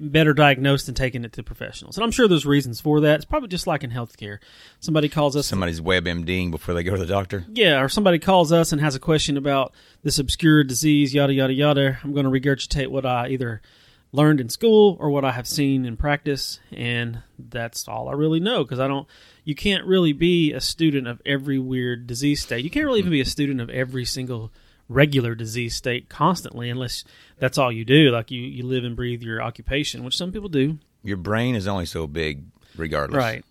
better 0.00 0.34
diagnosed 0.34 0.86
than 0.86 0.94
taking 0.94 1.24
it 1.24 1.32
to 1.32 1.42
professionals. 1.42 1.96
And 1.96 2.02
I'm 2.02 2.10
sure 2.10 2.26
there's 2.26 2.46
reasons 2.46 2.80
for 2.80 3.00
that. 3.02 3.16
It's 3.16 3.24
probably 3.24 3.48
just 3.48 3.66
like 3.66 3.84
in 3.84 3.90
healthcare. 3.90 4.38
Somebody 4.80 5.08
calls 5.08 5.36
us 5.36 5.46
Somebody's 5.46 5.80
WebMDing 5.80 6.50
before 6.50 6.74
they 6.74 6.82
go 6.82 6.92
to 6.92 6.98
the 6.98 7.06
doctor. 7.06 7.44
yeah, 7.52 7.80
or 7.80 7.88
somebody 7.88 8.18
calls 8.18 8.50
us 8.50 8.72
and 8.72 8.80
has 8.80 8.94
a 8.96 9.00
question 9.00 9.36
about 9.36 9.72
this 10.02 10.18
obscure 10.18 10.64
disease, 10.64 11.14
yada 11.14 11.32
yada 11.32 11.52
yada. 11.52 11.98
I'm 12.02 12.12
going 12.12 12.24
to 12.24 12.30
regurgitate 12.30 12.88
what 12.88 13.06
I 13.06 13.28
either 13.28 13.62
learned 14.10 14.40
in 14.40 14.48
school 14.48 14.96
or 14.98 15.10
what 15.10 15.24
I 15.24 15.32
have 15.32 15.46
seen 15.46 15.84
in 15.84 15.96
practice, 15.96 16.58
and 16.72 17.22
that's 17.38 17.86
all 17.86 18.08
I 18.08 18.12
really 18.12 18.40
know 18.40 18.64
because 18.64 18.80
I 18.80 18.88
don't. 18.88 19.06
You 19.44 19.54
can't 19.54 19.84
really 19.84 20.12
be 20.12 20.52
a 20.52 20.60
student 20.60 21.06
of 21.06 21.20
every 21.26 21.58
weird 21.58 22.06
disease 22.06 22.42
state. 22.42 22.64
You 22.64 22.70
can't 22.70 22.86
really 22.86 23.00
even 23.00 23.12
be 23.12 23.20
a 23.20 23.26
student 23.26 23.60
of 23.60 23.68
every 23.70 24.04
single 24.04 24.50
regular 24.88 25.34
disease 25.34 25.74
state 25.74 26.08
constantly 26.08 26.70
unless 26.70 27.04
that's 27.38 27.58
all 27.58 27.70
you 27.70 27.84
do. 27.84 28.10
Like 28.10 28.30
you, 28.30 28.40
you 28.40 28.64
live 28.64 28.84
and 28.84 28.96
breathe 28.96 29.22
your 29.22 29.42
occupation, 29.42 30.04
which 30.04 30.16
some 30.16 30.32
people 30.32 30.48
do. 30.48 30.78
Your 31.02 31.16
brain 31.18 31.54
is 31.54 31.68
only 31.68 31.86
so 31.86 32.06
big, 32.06 32.44
regardless. 32.76 33.18
Right. 33.18 33.44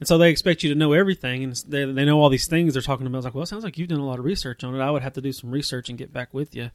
And 0.00 0.06
so 0.06 0.18
they 0.18 0.30
expect 0.30 0.62
you 0.62 0.68
to 0.68 0.78
know 0.78 0.92
everything, 0.92 1.42
and 1.42 1.56
they, 1.66 1.84
they 1.84 2.04
know 2.04 2.20
all 2.20 2.28
these 2.28 2.46
things 2.46 2.74
they're 2.74 2.82
talking 2.82 3.06
about. 3.06 3.18
It's 3.18 3.24
like, 3.24 3.34
well, 3.34 3.42
it 3.42 3.48
sounds 3.48 3.64
like 3.64 3.78
you've 3.78 3.88
done 3.88 3.98
a 3.98 4.06
lot 4.06 4.18
of 4.18 4.24
research 4.24 4.62
on 4.62 4.74
it. 4.74 4.80
I 4.80 4.90
would 4.90 5.02
have 5.02 5.14
to 5.14 5.20
do 5.20 5.32
some 5.32 5.50
research 5.50 5.88
and 5.88 5.98
get 5.98 6.12
back 6.12 6.32
with 6.32 6.54
you. 6.54 6.70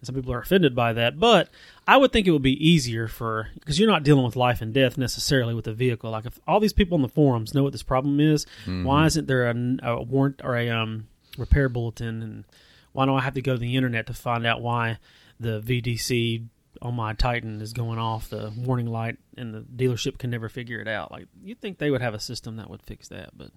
And 0.00 0.06
some 0.06 0.14
people 0.14 0.32
are 0.32 0.40
offended 0.40 0.74
by 0.74 0.92
that, 0.92 1.18
but 1.18 1.48
I 1.86 1.96
would 1.96 2.12
think 2.12 2.26
it 2.26 2.30
would 2.30 2.42
be 2.42 2.68
easier 2.68 3.08
for 3.08 3.48
because 3.54 3.78
you're 3.80 3.90
not 3.90 4.04
dealing 4.04 4.24
with 4.24 4.36
life 4.36 4.60
and 4.62 4.72
death 4.72 4.96
necessarily 4.96 5.54
with 5.54 5.66
a 5.66 5.72
vehicle. 5.72 6.10
Like 6.10 6.26
if 6.26 6.38
all 6.46 6.60
these 6.60 6.72
people 6.72 6.96
in 6.96 7.02
the 7.02 7.08
forums 7.08 7.54
know 7.54 7.62
what 7.64 7.72
this 7.72 7.82
problem 7.82 8.20
is, 8.20 8.46
why 8.66 9.06
isn't 9.06 9.26
there 9.26 9.50
a, 9.50 9.76
a 9.82 10.02
warrant 10.02 10.40
or 10.44 10.56
a 10.56 10.70
um, 10.70 11.08
repair 11.36 11.68
bulletin? 11.68 12.22
And 12.22 12.44
why 12.92 13.06
do 13.06 13.14
I 13.14 13.20
have 13.22 13.34
to 13.34 13.42
go 13.42 13.54
to 13.54 13.58
the 13.58 13.74
internet 13.76 14.06
to 14.06 14.14
find 14.14 14.46
out 14.46 14.60
why 14.62 14.98
the 15.40 15.60
VDC 15.60 16.44
on 16.80 16.94
my 16.94 17.12
Titan 17.12 17.60
is 17.60 17.72
going 17.72 17.98
off 17.98 18.30
the 18.30 18.52
warning 18.56 18.86
light 18.86 19.16
and 19.36 19.52
the 19.52 19.60
dealership 19.62 20.18
can 20.18 20.30
never 20.30 20.48
figure 20.48 20.80
it 20.80 20.86
out? 20.86 21.10
Like 21.10 21.26
you'd 21.42 21.60
think 21.60 21.78
they 21.78 21.90
would 21.90 22.02
have 22.02 22.14
a 22.14 22.20
system 22.20 22.56
that 22.58 22.70
would 22.70 22.82
fix 22.82 23.08
that, 23.08 23.30
but 23.36 23.50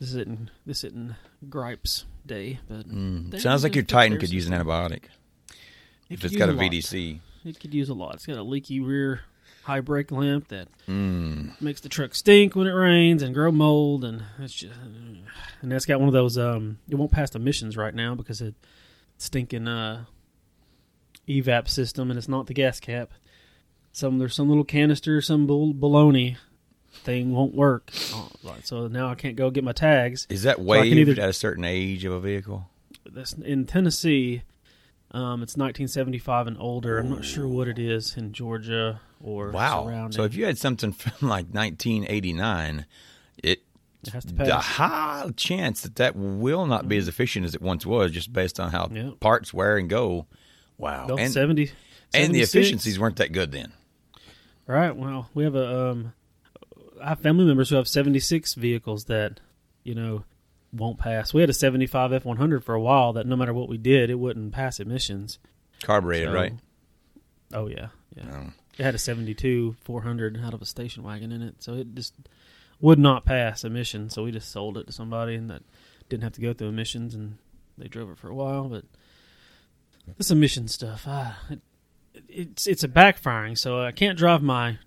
this 0.00 0.10
isn't 0.10 0.50
this 0.64 0.84
isn't 0.84 1.14
gripes 1.50 2.06
day. 2.24 2.60
But 2.68 2.88
Mm. 2.88 3.38
Sounds 3.38 3.64
like 3.64 3.74
your 3.74 3.84
Titan 3.84 4.18
could 4.18 4.30
use 4.30 4.46
an 4.46 4.54
antibiotic 4.54 5.02
if 6.10 6.24
it's 6.24 6.36
got 6.36 6.48
a 6.48 6.52
lot. 6.52 6.62
VDC. 6.70 7.20
It 7.44 7.60
could 7.60 7.72
use 7.74 7.88
a 7.88 7.94
lot. 7.94 8.14
It's 8.14 8.26
got 8.26 8.36
a 8.36 8.42
leaky 8.42 8.80
rear 8.80 9.20
high 9.64 9.80
brake 9.80 10.10
lamp 10.10 10.48
that 10.48 10.68
Mm. 10.86 11.60
makes 11.60 11.80
the 11.80 11.88
truck 11.88 12.14
stink 12.14 12.56
when 12.56 12.66
it 12.66 12.72
rains 12.72 13.22
and 13.22 13.34
grow 13.34 13.52
mold, 13.52 14.04
and 14.04 14.22
it's 14.38 14.54
just 14.54 14.74
and 15.62 15.70
that's 15.72 15.84
got 15.86 16.00
one 16.00 16.08
of 16.08 16.14
those. 16.14 16.36
Um, 16.38 16.78
it 16.88 16.94
won't 16.96 17.12
pass 17.12 17.34
emissions 17.34 17.76
right 17.76 17.94
now 17.94 18.14
because 18.14 18.40
it 18.40 18.54
stinking 19.18 19.68
uh, 19.68 20.04
evap 21.28 21.68
system, 21.68 22.10
and 22.10 22.16
it's 22.18 22.28
not 22.28 22.46
the 22.46 22.54
gas 22.54 22.80
cap. 22.80 23.10
Some 23.92 24.18
there's 24.18 24.34
some 24.34 24.48
little 24.48 24.64
canister, 24.64 25.20
some 25.20 25.46
bull, 25.46 25.74
baloney 25.74 26.36
thing 26.92 27.32
won't 27.32 27.54
work. 27.54 27.90
Oh, 28.12 28.30
So 28.64 28.88
now 28.88 29.08
I 29.08 29.14
can't 29.14 29.36
go 29.36 29.50
get 29.50 29.64
my 29.64 29.72
tags. 29.72 30.26
Is 30.30 30.42
that 30.44 30.60
waived 30.60 30.96
either- 30.96 31.20
at 31.22 31.28
a 31.28 31.32
certain 31.32 31.64
age 31.64 32.04
of 32.04 32.12
a 32.12 32.20
vehicle? 32.20 32.68
That's 33.10 33.32
in 33.34 33.66
Tennessee. 33.66 34.42
Um, 35.10 35.42
it's 35.42 35.56
1975 35.56 36.46
and 36.48 36.56
older. 36.58 36.98
I'm 36.98 37.08
not 37.10 37.24
sure 37.24 37.48
what 37.48 37.66
it 37.68 37.78
is 37.78 38.16
in 38.16 38.32
Georgia 38.32 39.00
or 39.20 39.50
Wow. 39.52 39.84
surrounding. 39.84 40.12
So 40.16 40.24
if 40.24 40.34
you 40.34 40.44
had 40.44 40.58
something 40.58 40.92
from 40.92 41.28
like 41.28 41.46
1989, 41.46 42.84
it 43.42 43.62
it 44.02 44.10
has 44.12 44.24
to 44.26 44.34
the 44.34 44.44
pass. 44.44 44.64
high 44.64 45.30
chance 45.36 45.80
that 45.80 45.96
that 45.96 46.14
will 46.14 46.66
not 46.66 46.88
be 46.88 46.98
as 46.98 47.08
efficient 47.08 47.46
as 47.46 47.54
it 47.54 47.62
once 47.62 47.84
was, 47.86 48.12
just 48.12 48.32
based 48.32 48.60
on 48.60 48.70
how 48.70 48.90
Yeah. 48.92 49.10
parts 49.20 49.52
wear 49.54 49.76
and 49.78 49.88
go. 49.88 50.26
Wow, 50.76 51.06
Well, 51.08 51.18
and 51.18 51.32
70, 51.32 51.72
and 52.14 52.32
the 52.34 52.42
efficiencies 52.42 52.98
weren't 53.00 53.16
that 53.16 53.32
good 53.32 53.50
then. 53.50 53.72
Right. 54.66 54.94
Well, 54.94 55.28
we 55.34 55.42
have 55.44 55.54
a 55.56 55.88
um, 55.90 56.12
I 57.02 57.08
have 57.10 57.20
family 57.20 57.44
members 57.46 57.70
who 57.70 57.76
have 57.76 57.88
76 57.88 58.54
vehicles 58.54 59.06
that 59.06 59.40
you 59.82 59.94
know 59.94 60.24
won't 60.72 60.98
pass. 60.98 61.32
We 61.32 61.40
had 61.40 61.50
a 61.50 61.54
75 61.54 62.10
F100 62.22 62.62
for 62.62 62.74
a 62.74 62.80
while 62.80 63.12
that 63.14 63.26
no 63.26 63.36
matter 63.36 63.54
what 63.54 63.68
we 63.68 63.78
did, 63.78 64.10
it 64.10 64.18
wouldn't 64.18 64.52
pass 64.52 64.80
emissions. 64.80 65.38
Carbureted, 65.82 66.28
So- 66.28 66.34
right? 66.34 66.52
Oh 67.54 67.66
yeah, 67.68 67.88
yeah. 68.16 68.30
Um, 68.36 68.54
It 68.78 68.82
had 68.84 68.94
a 68.94 68.98
72 68.98 69.76
400 69.80 70.38
out 70.44 70.52
of 70.54 70.60
a 70.62 70.66
station 70.66 71.02
wagon 71.02 71.32
in 71.32 71.40
it, 71.42 71.62
so 71.62 71.74
it 71.74 71.94
just 71.94 72.14
would 72.80 72.98
not 72.98 73.24
pass 73.24 73.64
emissions. 73.64 74.14
So 74.14 74.24
we 74.24 74.30
just 74.32 74.50
sold 74.52 74.76
it 74.76 74.86
to 74.86 74.92
somebody, 74.92 75.34
and 75.34 75.48
that 75.50 75.62
didn't 76.08 76.24
have 76.24 76.34
to 76.34 76.40
go 76.40 76.52
through 76.52 76.68
emissions, 76.68 77.14
and 77.14 77.38
they 77.78 77.88
drove 77.88 78.10
it 78.10 78.18
for 78.18 78.28
a 78.28 78.34
while. 78.34 78.68
But 78.68 78.84
this 80.16 80.30
emission 80.30 80.68
stuff, 80.68 81.04
ah, 81.06 81.38
it, 81.50 81.60
it's 82.28 82.66
it's 82.66 82.84
a 82.84 82.88
backfiring. 82.88 83.56
So 83.56 83.80
I 83.80 83.92
can't 83.92 84.18
drive 84.18 84.42
my 84.42 84.78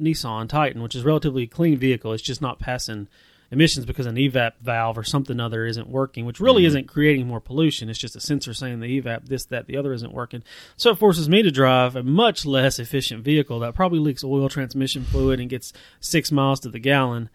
Nissan 0.00 0.48
Titan, 0.48 0.82
which 0.82 0.94
is 0.94 1.02
a 1.02 1.06
relatively 1.06 1.46
clean 1.46 1.78
vehicle. 1.78 2.12
It's 2.12 2.22
just 2.22 2.40
not 2.42 2.58
passing 2.60 3.08
emissions 3.54 3.86
because 3.86 4.04
an 4.04 4.16
evap 4.16 4.52
valve 4.60 4.98
or 4.98 5.02
something 5.02 5.40
other 5.40 5.64
isn't 5.64 5.88
working, 5.88 6.26
which 6.26 6.40
really 6.40 6.64
Mhm. 6.64 6.66
isn't 6.66 6.86
creating 6.88 7.26
more 7.26 7.40
pollution. 7.40 7.88
It's 7.88 7.98
just 7.98 8.14
a 8.16 8.20
sensor 8.20 8.52
saying 8.52 8.80
the 8.80 9.00
evap 9.00 9.28
this, 9.28 9.46
that, 9.46 9.66
the 9.66 9.76
other 9.78 9.94
isn't 9.94 10.12
working. 10.12 10.42
So 10.76 10.90
it 10.90 10.98
forces 10.98 11.28
me 11.28 11.42
to 11.42 11.50
drive 11.50 11.96
a 11.96 12.02
much 12.02 12.44
less 12.44 12.78
efficient 12.78 13.24
vehicle 13.24 13.58
that 13.60 13.74
probably 13.74 13.98
leaks 13.98 14.22
oil, 14.22 14.48
transmission 14.50 15.04
fluid, 15.04 15.40
and 15.40 15.48
gets 15.48 15.72
six 16.00 16.30
miles 16.30 16.60
to 16.60 16.68
the 16.68 16.78
gallon 16.78 17.30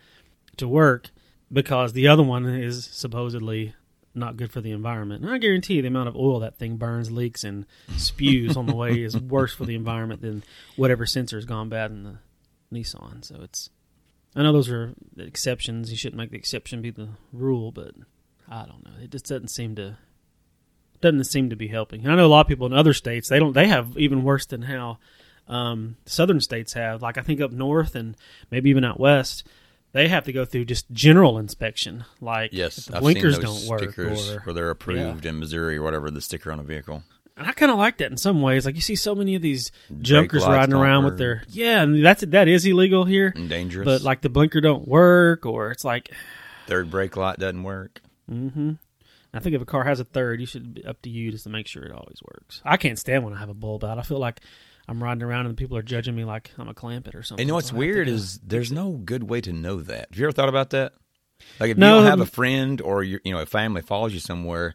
to 0.57 0.67
work 0.67 1.09
because 1.51 1.93
the 1.93 2.07
other 2.07 2.21
one 2.23 2.45
is 2.45 2.85
supposedly 2.85 3.73
not 4.13 4.37
good 4.37 4.51
for 4.51 4.59
the 4.61 4.71
environment. 4.71 5.23
And 5.23 5.31
I 5.31 5.37
guarantee 5.37 5.75
you 5.75 5.81
the 5.81 5.87
amount 5.87 6.09
of 6.09 6.15
oil 6.15 6.39
that 6.41 6.57
thing 6.57 6.77
burns, 6.77 7.11
leaks, 7.11 7.43
and 7.43 7.65
spews 7.95 8.57
on 8.57 8.65
the 8.65 8.75
way 8.75 9.01
is 9.03 9.17
worse 9.17 9.53
for 9.53 9.65
the 9.65 9.75
environment 9.75 10.21
than 10.21 10.43
whatever 10.75 11.05
sensor's 11.05 11.45
gone 11.45 11.69
bad 11.69 11.91
in 11.91 12.03
the 12.03 12.17
Nissan. 12.73 13.23
So 13.23 13.39
it's 13.41 13.69
I 14.35 14.43
know 14.43 14.53
those 14.53 14.69
are 14.69 14.93
exceptions. 15.17 15.91
You 15.91 15.97
shouldn't 15.97 16.17
make 16.17 16.31
the 16.31 16.37
exception 16.37 16.81
be 16.81 16.91
the 16.91 17.09
rule, 17.33 17.71
but 17.71 17.93
I 18.49 18.65
don't 18.65 18.85
know. 18.85 19.03
It 19.03 19.11
just 19.11 19.25
doesn't 19.25 19.49
seem 19.49 19.75
to 19.75 19.97
doesn't 21.01 21.23
seem 21.25 21.49
to 21.49 21.55
be 21.55 21.67
helping. 21.67 22.03
And 22.03 22.11
I 22.11 22.15
know 22.15 22.25
a 22.25 22.27
lot 22.27 22.41
of 22.41 22.47
people 22.47 22.67
in 22.67 22.73
other 22.73 22.93
states 22.93 23.29
they 23.29 23.39
don't 23.39 23.53
they 23.53 23.67
have 23.67 23.97
even 23.97 24.23
worse 24.23 24.45
than 24.45 24.63
how 24.63 24.99
um, 25.47 25.97
southern 26.05 26.41
states 26.41 26.73
have. 26.73 27.01
Like 27.01 27.17
I 27.17 27.21
think 27.21 27.41
up 27.41 27.51
north 27.51 27.95
and 27.95 28.15
maybe 28.51 28.69
even 28.69 28.83
out 28.83 28.99
west, 28.99 29.47
they 29.91 30.07
have 30.07 30.25
to 30.25 30.33
go 30.33 30.45
through 30.45 30.65
just 30.65 30.91
general 30.91 31.37
inspection. 31.37 32.05
Like 32.21 32.51
Yes, 32.53 32.77
if 32.77 32.85
the 32.85 32.97
I've 32.97 33.01
blinkers 33.01 33.35
seen 33.35 33.45
those 33.45 33.67
don't 33.67 33.69
work 33.69 33.97
or 33.99 34.15
where 34.43 34.53
they're 34.53 34.69
approved 34.69 35.25
in 35.25 35.39
Missouri 35.39 35.77
or 35.77 35.83
whatever. 35.83 36.11
The 36.11 36.21
sticker 36.21 36.51
on 36.51 36.59
a 36.59 36.63
vehicle. 36.63 37.03
And 37.39 37.47
I 37.47 37.53
kind 37.53 37.71
of 37.71 37.77
like 37.77 37.97
that 37.99 38.11
in 38.11 38.17
some 38.17 38.41
ways. 38.41 38.65
Like 38.65 38.75
you 38.75 38.81
see 38.81 38.97
so 38.97 39.15
many 39.15 39.35
of 39.35 39.41
these 39.41 39.71
junkers 40.01 40.45
riding 40.45 40.75
around 40.75 41.05
with 41.05 41.17
their 41.17 41.43
yeah, 41.47 41.81
and 41.81 42.05
that's 42.05 42.21
that 42.21 42.49
is 42.49 42.65
illegal 42.65 43.05
here. 43.05 43.31
And 43.33 43.49
dangerous. 43.49 43.85
But 43.85 44.01
like 44.01 44.19
the 44.21 44.29
blinker 44.29 44.59
don't 44.59 44.85
work, 44.85 45.45
or 45.45 45.71
it's 45.71 45.85
like 45.85 46.11
third 46.67 46.91
brake 46.91 47.15
light 47.15 47.39
doesn't 47.39 47.63
work. 47.63 48.01
hmm 48.27 48.73
I 49.33 49.39
think 49.39 49.55
if 49.55 49.61
a 49.61 49.65
car 49.65 49.83
has 49.83 49.99
a 49.99 50.05
third, 50.05 50.39
you 50.39 50.47
should 50.47 50.73
be 50.73 50.83
up 50.85 51.01
to 51.03 51.09
you 51.09 51.31
just 51.31 51.43
to 51.43 51.49
make 51.49 51.67
sure 51.67 51.83
it 51.83 51.91
always 51.91 52.17
works. 52.23 52.61
I 52.65 52.77
can't 52.77 52.97
stand 52.97 53.23
when 53.23 53.33
I 53.33 53.37
have 53.39 53.49
a 53.49 53.53
bulb 53.53 53.83
out. 53.83 53.99
I 53.99 54.01
feel 54.01 54.17
like 54.17 54.41
I'm 54.87 55.01
riding 55.03 55.21
around 55.21 55.45
and 55.45 55.55
people 55.55 55.77
are 55.77 55.83
judging 55.83 56.15
me 56.15 56.25
like 56.25 56.51
I'm 56.57 56.67
a 56.67 56.73
Clampett 56.73 57.13
or 57.13 57.21
something. 57.21 57.43
And 57.43 57.47
you 57.47 57.51
know 57.51 57.55
what's 57.55 57.69
So 57.69 57.75
I 57.75 57.77
have 57.77 57.85
to 57.85 57.93
weird 57.93 58.07
is 58.09 58.39
there's 58.39 58.71
no 58.71 58.93
good 58.93 59.29
way 59.29 59.39
to 59.41 59.53
know 59.53 59.81
that. 59.81 60.07
Have 60.09 60.19
you 60.19 60.25
ever 60.25 60.31
thought 60.31 60.49
about 60.49 60.71
that? 60.71 60.93
Like 61.59 61.69
if 61.71 61.77
No, 61.77 61.87
you 61.89 62.01
don't 62.01 62.09
have 62.09 62.19
a 62.21 62.25
friend 62.25 62.81
or 62.81 63.03
you 63.03 63.19
you 63.23 63.33
know 63.33 63.39
a 63.39 63.45
family 63.45 63.81
follows 63.83 64.13
you 64.13 64.19
somewhere, 64.19 64.73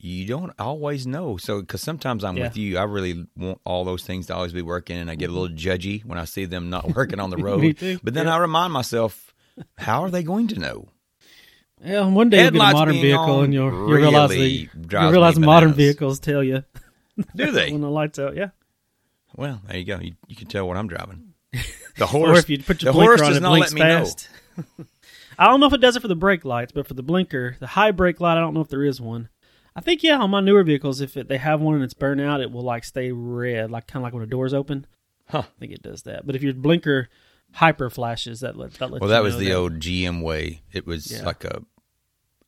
you 0.00 0.26
don't 0.26 0.52
always 0.58 1.06
know. 1.06 1.36
So 1.36 1.60
because 1.60 1.82
sometimes 1.82 2.24
I'm 2.24 2.36
Yeah. 2.36 2.44
with 2.44 2.56
you, 2.56 2.78
I 2.78 2.84
really 2.84 3.26
want 3.36 3.60
all 3.64 3.84
those 3.84 4.02
things 4.04 4.26
to 4.26 4.34
always 4.34 4.52
be 4.52 4.62
working, 4.62 4.96
and 4.96 5.10
I 5.10 5.14
get 5.14 5.26
a 5.26 5.28
mm-hmm. 5.28 5.40
little 5.40 5.56
judgy 5.56 6.04
when 6.04 6.18
I 6.18 6.24
see 6.24 6.44
them 6.44 6.70
not 6.70 6.94
working 6.96 7.20
on 7.20 7.30
the 7.30 7.36
road. 7.36 7.76
But 8.02 8.14
then 8.14 8.26
Yeah. 8.26 8.34
I 8.34 8.38
remind 8.38 8.72
myself, 8.72 9.34
how 9.76 10.02
are 10.02 10.10
they 10.10 10.22
going 10.22 10.48
to 10.48 10.58
know? 10.58 10.88
yeah, 11.84 12.06
one 12.06 12.28
day 12.28 12.42
you'll 12.42 12.50
get 12.52 12.60
a 12.60 12.72
modern 12.72 12.94
vehicle 12.94 13.42
and 13.42 13.54
you'll, 13.54 13.70
you'll 13.70 13.86
realize 13.86 14.30
really 14.30 14.70
the, 14.74 15.00
you'll 15.00 15.10
realize 15.12 15.38
modern 15.38 15.72
vehicles 15.72 16.18
tell 16.18 16.42
you 16.42 16.64
Do 17.36 17.50
they? 17.52 17.70
when 17.72 17.80
the 17.80 17.90
lights 17.90 18.18
out. 18.18 18.36
Yeah, 18.36 18.48
Well, 19.36 19.60
there 19.66 19.76
you 19.76 19.84
go. 19.84 19.98
You, 20.00 20.14
you 20.26 20.36
can 20.36 20.48
tell 20.48 20.66
what 20.66 20.76
I'm 20.76 20.88
driving. 20.88 21.34
The 21.96 22.04
or 22.04 22.08
horse. 22.08 22.38
if 22.40 22.50
you 22.50 22.62
put 22.62 22.82
your 22.82 22.92
the 22.92 22.96
blinker 22.96 23.10
horse 23.10 23.20
on, 23.22 23.28
does 23.28 23.36
it 23.38 23.40
not 23.40 23.50
blinks 23.50 23.72
let 23.72 23.74
me 23.74 23.80
know. 23.80 24.04
fast. 24.04 24.28
I 25.38 25.46
don't 25.46 25.60
know 25.60 25.66
if 25.66 25.72
it 25.72 25.80
does 25.80 25.96
it 25.96 26.00
for 26.00 26.08
the 26.08 26.16
brake 26.16 26.44
lights, 26.44 26.72
but 26.72 26.86
for 26.86 26.94
the 26.94 27.02
blinker, 27.02 27.56
the 27.60 27.66
high 27.68 27.92
brake 27.92 28.20
light, 28.20 28.36
I 28.36 28.40
don't 28.40 28.54
know 28.54 28.60
if 28.60 28.68
there 28.68 28.84
is 28.84 29.00
one. 29.00 29.28
I 29.78 29.80
think 29.80 30.02
yeah, 30.02 30.18
on 30.18 30.30
my 30.30 30.40
newer 30.40 30.62
vehicles, 30.64 31.00
if 31.00 31.16
it, 31.16 31.28
they 31.28 31.38
have 31.38 31.60
one 31.60 31.74
and 31.76 31.84
it's 31.84 31.94
burnt 31.94 32.20
out, 32.20 32.40
it 32.40 32.50
will 32.50 32.62
like 32.62 32.84
stay 32.84 33.12
red, 33.12 33.70
like 33.70 33.86
kind 33.86 34.00
of 34.00 34.04
like 34.04 34.12
when 34.12 34.20
the 34.22 34.26
doors 34.26 34.52
open. 34.52 34.86
Huh. 35.28 35.42
I 35.46 35.60
think 35.60 35.72
it 35.72 35.82
does 35.82 36.02
that. 36.02 36.26
But 36.26 36.36
if 36.36 36.42
your 36.42 36.54
blinker 36.54 37.08
hyper 37.52 37.88
flashes, 37.90 38.40
that 38.40 38.56
let 38.56 38.72
that 38.74 38.90
lets 38.90 39.00
Well, 39.00 39.10
you 39.10 39.14
that 39.14 39.22
was 39.22 39.34
know 39.34 39.40
the 39.40 39.52
old 39.54 39.74
GM 39.80 40.22
way. 40.22 40.62
It 40.72 40.86
was 40.86 41.10
Yeah. 41.12 41.24
like 41.24 41.44
a. 41.44 41.62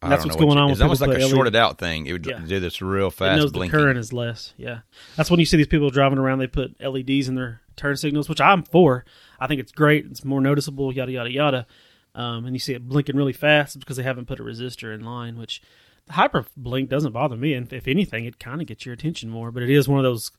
I 0.02 0.08
That's 0.08 0.22
don't 0.22 0.28
what's 0.30 0.40
know 0.40 0.46
what 0.46 0.54
going 0.54 0.56
you- 0.56 0.62
on 0.62 0.66
when 0.68 0.72
It's 0.72 0.80
almost 0.80 1.00
people 1.02 1.12
like 1.12 1.20
a 1.22 1.24
LED 1.26 1.30
shorted 1.30 1.56
out 1.56 1.78
thing. 1.78 2.06
It 2.06 2.12
would 2.12 2.26
Yeah. 2.26 2.38
do 2.38 2.58
this 2.58 2.80
real 2.80 3.08
It 3.08 3.12
fast 3.14 3.38
knows 3.38 3.52
blinking. 3.52 3.76
the 3.78 3.84
current 3.84 3.98
is 3.98 4.12
less. 4.14 4.54
Yeah, 4.56 4.80
that's 5.16 5.30
when 5.30 5.40
you 5.40 5.46
see 5.46 5.58
these 5.58 5.66
people 5.66 5.90
driving 5.90 6.18
around. 6.18 6.38
They 6.38 6.46
put 6.46 6.74
LEDs 6.80 7.28
in 7.28 7.34
their 7.34 7.60
turn 7.76 7.96
signals, 7.96 8.26
which 8.28 8.40
I'm 8.40 8.62
for. 8.62 9.04
I 9.38 9.46
think 9.46 9.60
it's 9.60 9.72
great. 9.72 10.06
It's 10.06 10.24
more 10.24 10.40
noticeable. 10.40 10.90
Yada 10.92 11.12
yada 11.12 11.30
yada. 11.30 11.66
Um, 12.14 12.46
and 12.46 12.54
you 12.56 12.58
see 12.60 12.72
it 12.72 12.88
blinking 12.88 13.14
really 13.14 13.34
fast 13.34 13.78
because 13.78 13.96
they 13.98 14.02
haven't 14.02 14.24
put 14.26 14.40
a 14.40 14.42
resistor 14.42 14.94
in 14.94 15.04
line. 15.04 15.36
Which 15.36 15.60
the 16.07 16.12
hyper 16.14 16.44
blink 16.57 16.88
doesn't 16.90 17.12
bother 17.12 17.36
me. 17.36 17.55
And 17.55 17.72
if 17.72 17.86
anything, 17.88 18.24
it 18.24 18.38
kind 18.38 18.61
of 18.61 18.66
gets 18.66 18.84
your 18.84 18.92
attention 18.94 19.30
more. 19.30 19.51
But 19.51 19.62
it 19.62 19.70
is 19.70 19.88
one 19.88 19.98
of 19.98 20.05
those 20.05 20.30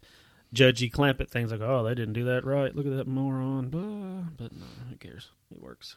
judgy 0.53 0.91
Clampett 0.91 1.29
things. 1.29 1.51
Like, 1.51 1.61
oh, 1.61 1.83
they 1.83 1.95
didn't 1.95 2.13
do 2.13 2.25
that 2.25 2.45
right. 2.45 2.75
Look 2.75 2.85
at 2.85 2.95
that 2.95 3.07
moron. 3.07 3.69
Blah. 3.69 4.29
But 4.37 4.53
no, 4.53 4.65
who 4.89 4.95
cares? 4.97 5.29
It 5.51 5.61
works. 5.61 5.95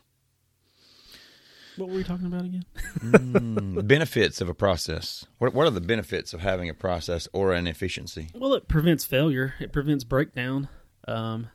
What 1.77 1.89
were 1.89 1.97
we 1.97 2.05
talking 2.05 2.27
about 2.27 2.45
again? 2.45 2.65
Mm, 3.01 3.89
benefits 3.89 4.41
of 4.41 4.49
a 4.49 4.55
process. 4.55 5.27
What 5.39 5.55
What 5.55 5.67
are 5.67 5.71
the 5.71 5.81
benefits 5.81 6.33
of 6.33 6.41
having 6.41 6.69
a 6.69 6.75
process 6.75 7.27
or 7.33 7.53
an 7.53 7.67
efficiency? 7.67 8.29
Well, 8.33 8.55
it 8.55 8.69
prevents 8.69 9.05
failure. 9.05 9.55
It 9.59 9.73
prevents 9.73 10.05
breakdown. 10.05 10.69
Um, 11.09 11.49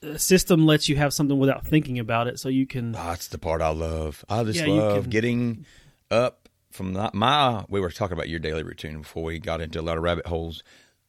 the 0.00 0.18
system 0.18 0.66
lets 0.66 0.88
you 0.88 0.96
have 0.96 1.12
something 1.12 1.38
without 1.38 1.64
thinking 1.66 1.98
about 2.00 2.26
it, 2.26 2.40
so 2.40 2.48
you 2.48 2.66
can. 2.66 2.96
Oh, 2.96 3.04
that's 3.06 3.28
the 3.28 3.38
part 3.38 3.60
I 3.62 3.68
love. 3.68 4.24
I 4.28 4.42
just 4.42 4.58
Yeah, 4.58 4.66
love 4.66 5.02
can- 5.04 5.10
getting 5.10 5.66
up 6.10 6.48
from 6.70 6.92
the, 6.94 7.10
my. 7.12 7.64
We 7.68 7.80
were 7.80 7.90
talking 7.90 8.16
about 8.16 8.28
your 8.28 8.40
daily 8.40 8.62
routine 8.62 8.98
before 8.98 9.24
we 9.24 9.38
got 9.38 9.60
into 9.60 9.80
a 9.80 9.82
lot 9.82 9.96
of 9.96 10.02
rabbit 10.02 10.26
holes. 10.26 10.62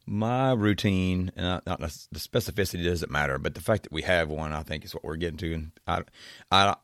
My 0.05 0.51
routine, 0.51 1.31
and 1.35 1.45
I, 1.45 1.61
not 1.65 1.79
the 1.79 1.87
specificity 1.87 2.83
doesn't 2.83 3.11
matter, 3.11 3.37
but 3.37 3.53
the 3.53 3.61
fact 3.61 3.83
that 3.83 3.91
we 3.91 4.01
have 4.01 4.29
one, 4.29 4.51
I 4.51 4.63
think, 4.63 4.83
is 4.83 4.93
what 4.93 5.03
we're 5.03 5.15
getting 5.15 5.37
to. 5.37 5.53
And 5.53 5.71
I, 5.85 6.03
I 6.51 6.75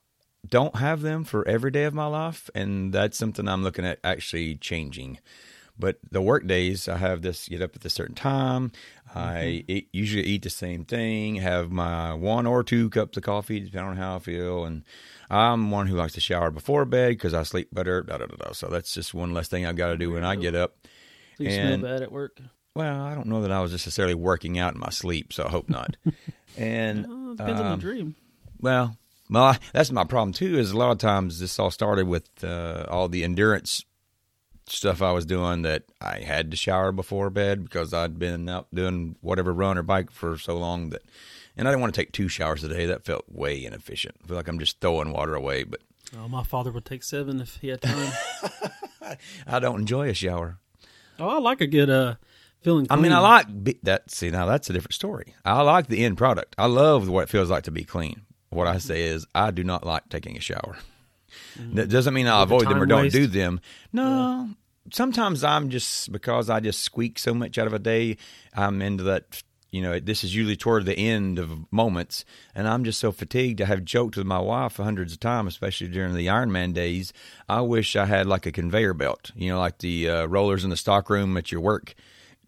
don't 0.47 0.75
have 0.75 1.01
them 1.01 1.23
for 1.23 1.47
every 1.47 1.71
day 1.71 1.85
of 1.85 1.93
my 1.93 2.05
life, 2.05 2.49
and 2.53 2.93
that's 2.93 3.17
something 3.17 3.47
I'm 3.47 3.63
looking 3.63 3.85
at 3.85 3.99
actually 4.03 4.55
changing. 4.55 5.19
But 5.79 5.97
the 6.09 6.21
work 6.21 6.47
days, 6.47 6.87
I 6.87 6.97
have 6.97 7.21
this 7.21 7.47
get 7.47 7.61
up 7.61 7.75
at 7.75 7.85
a 7.85 7.89
certain 7.89 8.15
time. 8.15 8.71
I 9.13 9.19
mm-hmm. 9.19 9.71
eat, 9.71 9.89
usually 9.93 10.23
eat 10.23 10.43
the 10.43 10.49
same 10.49 10.85
thing, 10.85 11.35
have 11.35 11.71
my 11.71 12.13
one 12.13 12.47
or 12.47 12.63
two 12.63 12.89
cups 12.89 13.17
of 13.17 13.23
coffee, 13.23 13.59
depending 13.59 13.91
on 13.91 13.97
how 13.97 14.15
I 14.15 14.19
feel. 14.19 14.65
And 14.65 14.83
I'm 15.29 15.71
one 15.71 15.87
who 15.87 15.95
likes 15.95 16.13
to 16.13 16.21
shower 16.21 16.51
before 16.51 16.85
bed 16.85 17.09
because 17.09 17.33
I 17.33 17.43
sleep 17.43 17.69
better. 17.73 18.01
Da, 18.03 18.17
da, 18.17 18.25
da. 18.27 18.51
So 18.53 18.67
that's 18.67 18.93
just 18.93 19.13
one 19.13 19.33
less 19.33 19.47
thing 19.47 19.65
I've 19.65 19.75
got 19.75 19.89
to 19.89 19.97
do 19.97 20.11
when 20.11 20.23
I 20.23 20.35
get 20.35 20.55
up. 20.55 20.75
So 21.37 21.43
you 21.43 21.49
and- 21.49 21.81
smell 21.81 21.91
bad 21.93 22.01
at 22.03 22.11
work. 22.11 22.39
Well, 22.75 23.01
I 23.01 23.15
don't 23.15 23.25
know 23.25 23.41
that 23.41 23.51
I 23.51 23.59
was 23.59 23.71
necessarily 23.71 24.13
working 24.13 24.59
out 24.59 24.75
in 24.75 24.79
my 24.79 24.91
sleep, 24.91 25.33
so 25.33 25.45
I 25.45 25.49
hope 25.49 25.67
not. 25.67 25.97
and 26.57 27.07
Well, 27.07 27.31
it 27.31 27.37
depends 27.37 27.59
on 27.61 27.65
um, 27.71 27.79
the 27.79 27.81
dream. 27.83 28.15
well, 28.61 28.95
my 29.29 29.57
that's 29.73 29.91
my 29.91 30.03
problem 30.03 30.31
too. 30.31 30.59
Is 30.59 30.71
a 30.71 30.77
lot 30.77 30.91
of 30.91 30.99
times 30.99 31.39
this 31.39 31.57
all 31.57 31.71
started 31.71 32.07
with 32.07 32.29
uh, 32.43 32.85
all 32.87 33.09
the 33.09 33.23
endurance 33.23 33.83
stuff 34.67 35.01
I 35.01 35.11
was 35.11 35.25
doing 35.25 35.63
that 35.63 35.85
I 35.99 36.19
had 36.19 36.51
to 36.51 36.57
shower 36.57 36.91
before 36.91 37.29
bed 37.31 37.63
because 37.63 37.93
I'd 37.95 38.19
been 38.19 38.47
out 38.47 38.67
doing 38.73 39.15
whatever 39.21 39.53
run 39.53 39.77
or 39.79 39.83
bike 39.83 40.11
for 40.11 40.37
so 40.37 40.55
long 40.57 40.91
that, 40.91 41.01
and 41.57 41.67
I 41.67 41.71
didn't 41.71 41.81
want 41.81 41.93
to 41.95 41.99
take 42.01 42.11
two 42.11 42.27
showers 42.29 42.63
a 42.63 42.69
day. 42.69 42.85
That 42.85 43.03
felt 43.05 43.25
way 43.29 43.65
inefficient. 43.65 44.15
I 44.23 44.27
feel 44.27 44.37
like 44.37 44.47
I'm 44.47 44.59
just 44.59 44.79
throwing 44.79 45.11
water 45.11 45.35
away, 45.35 45.63
but 45.63 45.81
Oh, 46.17 46.27
my 46.29 46.43
father 46.43 46.71
would 46.71 46.85
take 46.85 47.03
seven 47.03 47.41
if 47.41 47.57
he 47.57 47.67
had 47.67 47.81
time. 47.81 48.13
I 49.47 49.59
don't 49.59 49.79
enjoy 49.81 50.09
a 50.09 50.13
shower. 50.13 50.57
oh, 51.19 51.27
I 51.29 51.39
like 51.39 51.59
a 51.61 51.67
good 51.67 51.89
uh 51.89 52.15
feeling. 52.61 52.87
I 52.89 52.95
mean. 52.95 53.11
I 53.11 53.19
like 53.19 53.63
be- 53.63 53.79
that. 53.83 54.09
See, 54.11 54.29
now 54.29 54.45
that's 54.45 54.69
a 54.69 54.73
different 54.73 54.93
story. 54.93 55.33
I 55.45 55.61
like 55.61 55.87
the 55.87 56.03
end 56.05 56.17
product. 56.17 56.55
I 56.57 56.65
love 56.67 57.07
what 57.09 57.23
it 57.23 57.29
feels 57.29 57.49
like 57.49 57.63
to 57.63 57.71
be 57.71 57.83
clean. 57.83 58.21
What 58.49 58.67
I 58.67 58.77
say 58.77 59.03
is, 59.03 59.25
I 59.35 59.51
do 59.51 59.63
not 59.63 59.85
like 59.85 60.07
taking 60.09 60.37
a 60.37 60.41
shower. 60.41 60.77
That 61.73 61.89
doesn't 61.89 62.13
mean 62.13 62.27
I 62.27 62.39
With 62.41 62.49
the 62.49 62.55
avoid 62.55 62.69
them 62.69 62.81
or 62.81 62.85
don't 62.85 63.01
waste? 63.03 63.13
do 63.15 63.27
them. 63.27 63.59
No, 63.91 64.49
sometimes 64.93 65.43
I'm 65.43 65.69
just 65.69 66.11
because 66.11 66.49
I 66.49 66.59
just 66.61 66.81
squeak 66.81 67.19
so 67.19 67.33
much 67.33 67.57
out 67.57 67.67
of 67.67 67.73
a 67.73 67.79
day. 67.79 68.17
I'm 68.53 68.81
into 68.81 69.03
that. 69.03 69.43
You 69.69 69.81
know, 69.81 69.99
this 69.99 70.23
is 70.23 70.33
usually 70.33 70.55
toward 70.55 70.85
the 70.85 70.97
end 70.97 71.37
of 71.39 71.71
moments, 71.71 72.23
and 72.55 72.67
I'm 72.67 72.85
just 72.85 72.99
so 72.99 73.11
fatigued. 73.11 73.61
I 73.61 73.65
have 73.65 73.83
joked 73.83 74.15
with 74.15 74.25
my 74.25 74.39
wife 74.39 74.77
hundreds 74.77 75.11
of 75.13 75.19
times, 75.19 75.49
especially 75.53 75.89
during 75.89 76.13
the 76.15 76.27
Ironman 76.27 76.73
days. 76.73 77.11
I 77.49 77.61
wish 77.61 77.95
I 77.97 78.05
had 78.05 78.27
like 78.27 78.45
a 78.45 78.51
conveyor 78.51 78.93
belt, 78.93 79.31
you 79.35 79.49
know, 79.49 79.59
like 79.59 79.79
the 79.79 80.09
uh, 80.09 80.25
rollers 80.25 80.63
in 80.63 80.69
the 80.69 80.77
stockroom 80.77 81.35
at 81.35 81.51
your 81.51 81.59
work, 81.59 81.95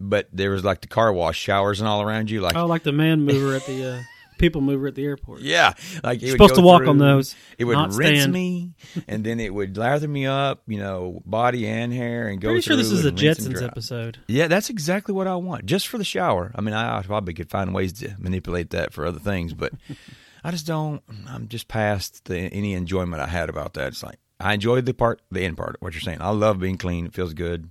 but 0.00 0.28
there 0.32 0.50
was 0.50 0.64
like 0.64 0.80
the 0.80 0.86
car 0.88 1.12
wash 1.12 1.38
showers 1.38 1.78
and 1.80 1.86
all 1.88 2.00
around 2.00 2.30
you, 2.30 2.40
like 2.40 2.56
Oh, 2.56 2.64
like 2.66 2.84
the 2.84 2.92
man 2.92 3.20
mover 3.22 3.54
at 3.54 3.66
the 3.66 3.84
uh, 3.84 4.02
people 4.40 4.60
mover 4.60 4.88
at 4.88 4.94
the 4.96 5.04
airport. 5.04 5.40
yeah, 5.42 5.74
like 6.02 6.20
You're 6.22 6.32
supposed 6.32 6.56
to 6.56 6.60
walk 6.62 6.82
on 6.86 6.98
those, 6.98 7.36
It 7.58 7.64
would 7.64 7.76
rinse 7.94 8.20
stand. 8.20 8.32
me, 8.32 8.72
and 9.06 9.22
then 9.24 9.38
it 9.38 9.54
would 9.54 9.76
lather 9.76 10.08
me 10.08 10.26
up, 10.26 10.62
you 10.66 10.78
know, 10.78 11.22
body 11.24 11.66
and 11.68 11.92
hair, 11.92 12.26
and 12.28 12.40
go. 12.40 12.48
Pretty 12.48 12.62
sure 12.62 12.76
this 12.76 12.90
is 12.90 13.04
a 13.04 13.08
and 13.08 13.20
rinse 13.20 13.46
and 13.46 13.54
Jetsons 13.54 13.62
episode. 13.62 14.18
Yeah, 14.26 14.48
that's 14.48 14.70
exactly 14.70 15.14
what 15.14 15.26
I 15.26 15.36
want, 15.36 15.66
just 15.66 15.86
for 15.86 15.98
the 15.98 16.04
shower. 16.04 16.50
I 16.54 16.60
mean, 16.60 16.74
I 16.74 17.02
probably 17.02 17.34
could 17.34 17.50
find 17.50 17.72
ways 17.74 17.92
to 18.00 18.14
manipulate 18.18 18.70
that 18.70 18.92
for 18.92 19.06
other 19.06 19.20
things, 19.20 19.54
but 19.54 19.72
I 20.44 20.50
just 20.50 20.66
don't. 20.66 21.02
I'm 21.28 21.48
just 21.48 21.68
past 21.68 22.24
the 22.24 22.38
any 22.38 22.72
enjoyment 22.72 23.22
I 23.22 23.26
had 23.26 23.48
about 23.50 23.74
that. 23.74 23.88
It's 23.88 24.02
like 24.02 24.18
I 24.40 24.54
enjoyed 24.54 24.86
the 24.86 24.94
part, 24.94 25.20
the 25.30 25.42
end 25.42 25.58
part. 25.58 25.76
What 25.80 25.92
you're 25.92 26.00
saying, 26.00 26.22
I 26.22 26.30
love 26.30 26.58
being 26.58 26.78
clean. 26.78 27.04
It 27.06 27.12
feels 27.14 27.34
good. 27.34 27.68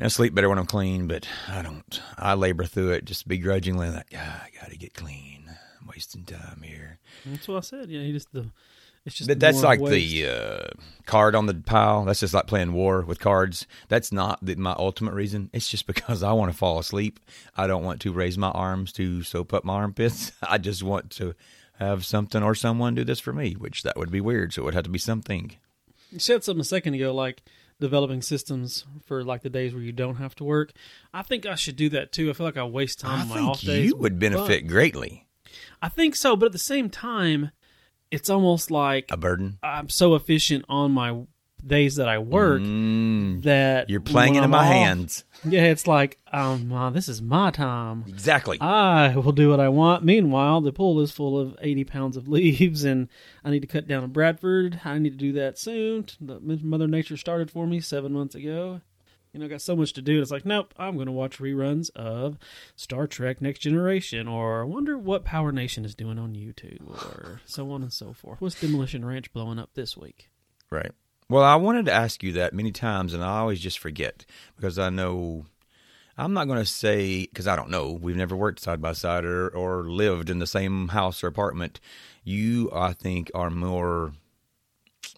I 0.00 0.08
sleep 0.08 0.34
better 0.34 0.48
when 0.48 0.58
I'm 0.58 0.66
clean, 0.66 1.06
but 1.06 1.26
I 1.48 1.62
don't. 1.62 2.00
I 2.18 2.34
labor 2.34 2.64
through 2.64 2.92
it 2.92 3.04
just 3.04 3.28
begrudgingly. 3.28 3.90
Like, 3.90 4.12
ah, 4.16 4.44
I 4.44 4.48
got 4.60 4.70
to 4.70 4.76
get 4.76 4.94
clean. 4.94 5.44
I'm 5.80 5.86
wasting 5.86 6.24
time 6.24 6.62
here. 6.62 6.98
That's 7.24 7.46
what 7.46 7.58
I 7.58 7.60
said. 7.60 7.90
Yeah, 7.90 8.02
he 8.02 8.12
just 8.12 8.32
the. 8.32 8.46
It's 9.06 9.16
just 9.16 9.28
But 9.28 9.38
that's 9.38 9.62
like 9.62 9.80
waste. 9.80 9.92
the 9.92 10.28
uh, 10.28 10.68
card 11.04 11.34
on 11.34 11.44
the 11.44 11.52
pile. 11.54 12.06
That's 12.06 12.20
just 12.20 12.32
like 12.32 12.46
playing 12.46 12.72
war 12.72 13.02
with 13.02 13.20
cards. 13.20 13.66
That's 13.88 14.10
not 14.10 14.38
the, 14.42 14.54
my 14.56 14.74
ultimate 14.78 15.12
reason. 15.12 15.50
It's 15.52 15.68
just 15.68 15.86
because 15.86 16.22
I 16.22 16.32
want 16.32 16.50
to 16.50 16.56
fall 16.56 16.78
asleep. 16.78 17.20
I 17.54 17.66
don't 17.66 17.84
want 17.84 18.00
to 18.00 18.12
raise 18.12 18.38
my 18.38 18.50
arms 18.50 18.92
to 18.92 19.22
soap 19.22 19.52
up 19.52 19.62
my 19.62 19.74
armpits. 19.74 20.32
I 20.42 20.56
just 20.56 20.82
want 20.82 21.10
to 21.12 21.34
have 21.78 22.06
something 22.06 22.42
or 22.42 22.54
someone 22.54 22.94
do 22.94 23.04
this 23.04 23.20
for 23.20 23.34
me, 23.34 23.52
which 23.52 23.82
that 23.82 23.96
would 23.98 24.10
be 24.10 24.22
weird. 24.22 24.54
So 24.54 24.62
it 24.62 24.64
would 24.64 24.74
have 24.74 24.84
to 24.84 24.90
be 24.90 24.98
something. 24.98 25.54
You 26.10 26.18
said 26.18 26.42
something 26.42 26.62
a 26.62 26.64
second 26.64 26.94
ago, 26.94 27.12
like 27.14 27.42
developing 27.80 28.22
systems 28.22 28.84
for 29.04 29.24
like 29.24 29.42
the 29.42 29.50
days 29.50 29.74
where 29.74 29.82
you 29.82 29.92
don't 29.92 30.16
have 30.16 30.34
to 30.36 30.44
work. 30.44 30.72
I 31.12 31.22
think 31.22 31.44
I 31.46 31.54
should 31.54 31.76
do 31.76 31.88
that 31.90 32.12
too. 32.12 32.30
I 32.30 32.32
feel 32.32 32.46
like 32.46 32.56
I 32.56 32.64
waste 32.64 33.00
time 33.00 33.18
I 33.18 33.22
on 33.22 33.28
my 33.28 33.34
think 33.36 33.48
off 33.48 33.60
days. 33.60 33.86
you 33.90 33.96
would 33.96 34.18
benefit 34.18 34.62
but- 34.64 34.68
greatly. 34.68 35.26
I 35.82 35.88
think 35.88 36.16
so, 36.16 36.34
but 36.36 36.46
at 36.46 36.52
the 36.52 36.58
same 36.58 36.90
time, 36.90 37.50
it's 38.10 38.28
almost 38.30 38.70
like 38.70 39.06
A 39.10 39.16
burden. 39.16 39.58
I'm 39.62 39.88
so 39.88 40.14
efficient 40.14 40.64
on 40.68 40.92
my 40.92 41.22
days 41.66 41.96
that 41.96 42.08
I 42.08 42.18
work 42.18 42.60
Mm, 42.62 43.42
that 43.42 43.88
you're 43.90 44.00
playing 44.00 44.34
into 44.34 44.44
I'm 44.44 44.50
my 44.50 44.58
off- 44.66 44.72
hands. 44.72 45.24
Yeah, 45.46 45.64
it's 45.64 45.86
like, 45.86 46.18
um, 46.32 46.72
uh, 46.72 46.90
this 46.90 47.08
is 47.08 47.20
my 47.20 47.50
time. 47.50 48.04
Exactly. 48.08 48.58
I 48.60 49.14
will 49.16 49.32
do 49.32 49.50
what 49.50 49.60
I 49.60 49.68
want. 49.68 50.02
Meanwhile, 50.04 50.62
the 50.62 50.72
pool 50.72 51.00
is 51.00 51.10
full 51.12 51.38
of 51.38 51.56
80 51.60 51.84
pounds 51.84 52.16
of 52.16 52.28
leaves, 52.36 52.84
and 52.84 53.08
I 53.44 53.50
need 53.50 53.60
to 53.60 53.66
cut 53.66 53.86
down 53.86 54.04
in 54.04 54.10
Bradford. 54.10 54.80
I 54.84 54.98
need 54.98 55.10
to 55.10 55.16
do 55.18 55.32
that 55.32 55.58
soon. 55.58 56.06
The 56.20 56.40
Mother 56.40 56.86
Nature 56.88 57.16
started 57.16 57.50
for 57.50 57.66
me 57.66 57.80
seven 57.80 58.12
months 58.12 58.34
ago. 58.34 58.80
You 59.32 59.40
know, 59.40 59.46
I 59.46 59.48
got 59.48 59.62
so 59.62 59.74
much 59.74 59.92
to 59.94 60.02
do. 60.02 60.22
It's 60.22 60.30
like, 60.30 60.46
nope, 60.46 60.72
I'm 60.78 60.94
going 60.94 61.06
to 61.06 61.12
watch 61.12 61.38
reruns 61.40 61.90
of 61.96 62.38
Star 62.76 63.08
Trek 63.08 63.40
Next 63.42 63.58
Generation, 63.58 64.28
or 64.28 64.60
I 64.62 64.64
wonder 64.64 64.96
what 64.96 65.24
PowerNation 65.24 65.84
is 65.84 65.96
doing 65.96 66.20
on 66.20 66.34
YouTube, 66.34 66.86
or 66.88 67.40
so 67.44 67.68
on 67.72 67.82
and 67.82 67.92
so 67.92 68.12
forth. 68.12 68.40
What's 68.40 68.60
Demolition 68.60 69.04
Ranch 69.04 69.32
blowing 69.32 69.58
up 69.58 69.70
this 69.74 69.96
week? 69.96 70.30
Right. 70.70 70.92
Well, 71.28 71.42
I 71.42 71.56
wanted 71.56 71.86
to 71.86 71.92
ask 71.92 72.22
you 72.22 72.32
that 72.32 72.52
many 72.52 72.70
times, 72.70 73.14
and 73.14 73.24
I 73.24 73.38
always 73.38 73.60
just 73.60 73.78
forget 73.78 74.26
because 74.56 74.78
I 74.78 74.90
know 74.90 75.46
I'm 76.18 76.34
not 76.34 76.46
going 76.46 76.58
to 76.58 76.66
say 76.66 77.26
because 77.26 77.46
I 77.48 77.56
don't 77.56 77.70
know. 77.70 77.92
We've 77.92 78.16
never 78.16 78.36
worked 78.36 78.60
side 78.60 78.82
by 78.82 78.92
side 78.92 79.24
or, 79.24 79.48
or 79.48 79.84
lived 79.84 80.28
in 80.28 80.38
the 80.38 80.46
same 80.46 80.88
house 80.88 81.24
or 81.24 81.26
apartment. 81.26 81.80
You, 82.22 82.70
I 82.74 82.92
think, 82.92 83.30
are 83.34 83.50
more 83.50 84.12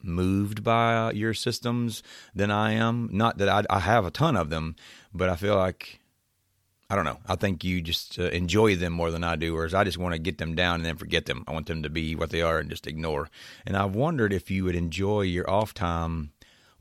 moved 0.02 0.62
by 0.62 1.11
your 1.11 1.34
systems 1.34 2.02
than 2.34 2.50
I 2.50 2.72
am. 2.72 3.09
Not 3.12 3.38
that 3.38 3.48
I, 3.48 3.64
I 3.68 3.80
have 3.80 4.04
a 4.07 4.11
ton 4.11 4.36
of 4.36 4.48
them, 4.48 4.76
but 5.12 5.28
I 5.28 5.36
feel 5.36 5.57
like 5.57 6.00
I 6.89 6.95
don't 6.95 7.05
know. 7.05 7.18
I 7.26 7.34
think 7.34 7.64
you 7.64 7.80
just 7.80 8.18
uh, 8.18 8.24
enjoy 8.24 8.76
them 8.76 8.93
more 8.93 9.11
than 9.11 9.24
I 9.24 9.34
do, 9.34 9.55
whereas 9.55 9.74
I 9.74 9.82
just 9.82 9.99
want 9.99 10.14
to 10.14 10.20
get 10.20 10.39
them 10.39 10.55
down 10.55 10.76
and 10.76 10.84
then 10.84 10.97
forget 10.97 11.26
them. 11.26 11.45
I 11.49 11.53
want 11.53 11.66
them 11.66 11.82
to 11.82 11.91
be 11.91 12.14
what 12.14 12.30
they 12.30 12.43
are 12.43 12.59
and 12.59 12.70
just 12.70 12.87
ignore. 12.87 13.28
And 13.66 13.76
I've 13.76 13.97
wondered 13.97 14.32
if 14.32 14.51
you 14.51 14.64
would 14.64 14.76
enjoy 14.76 15.22
your 15.22 15.49
off 15.51 15.74
time 15.74 16.30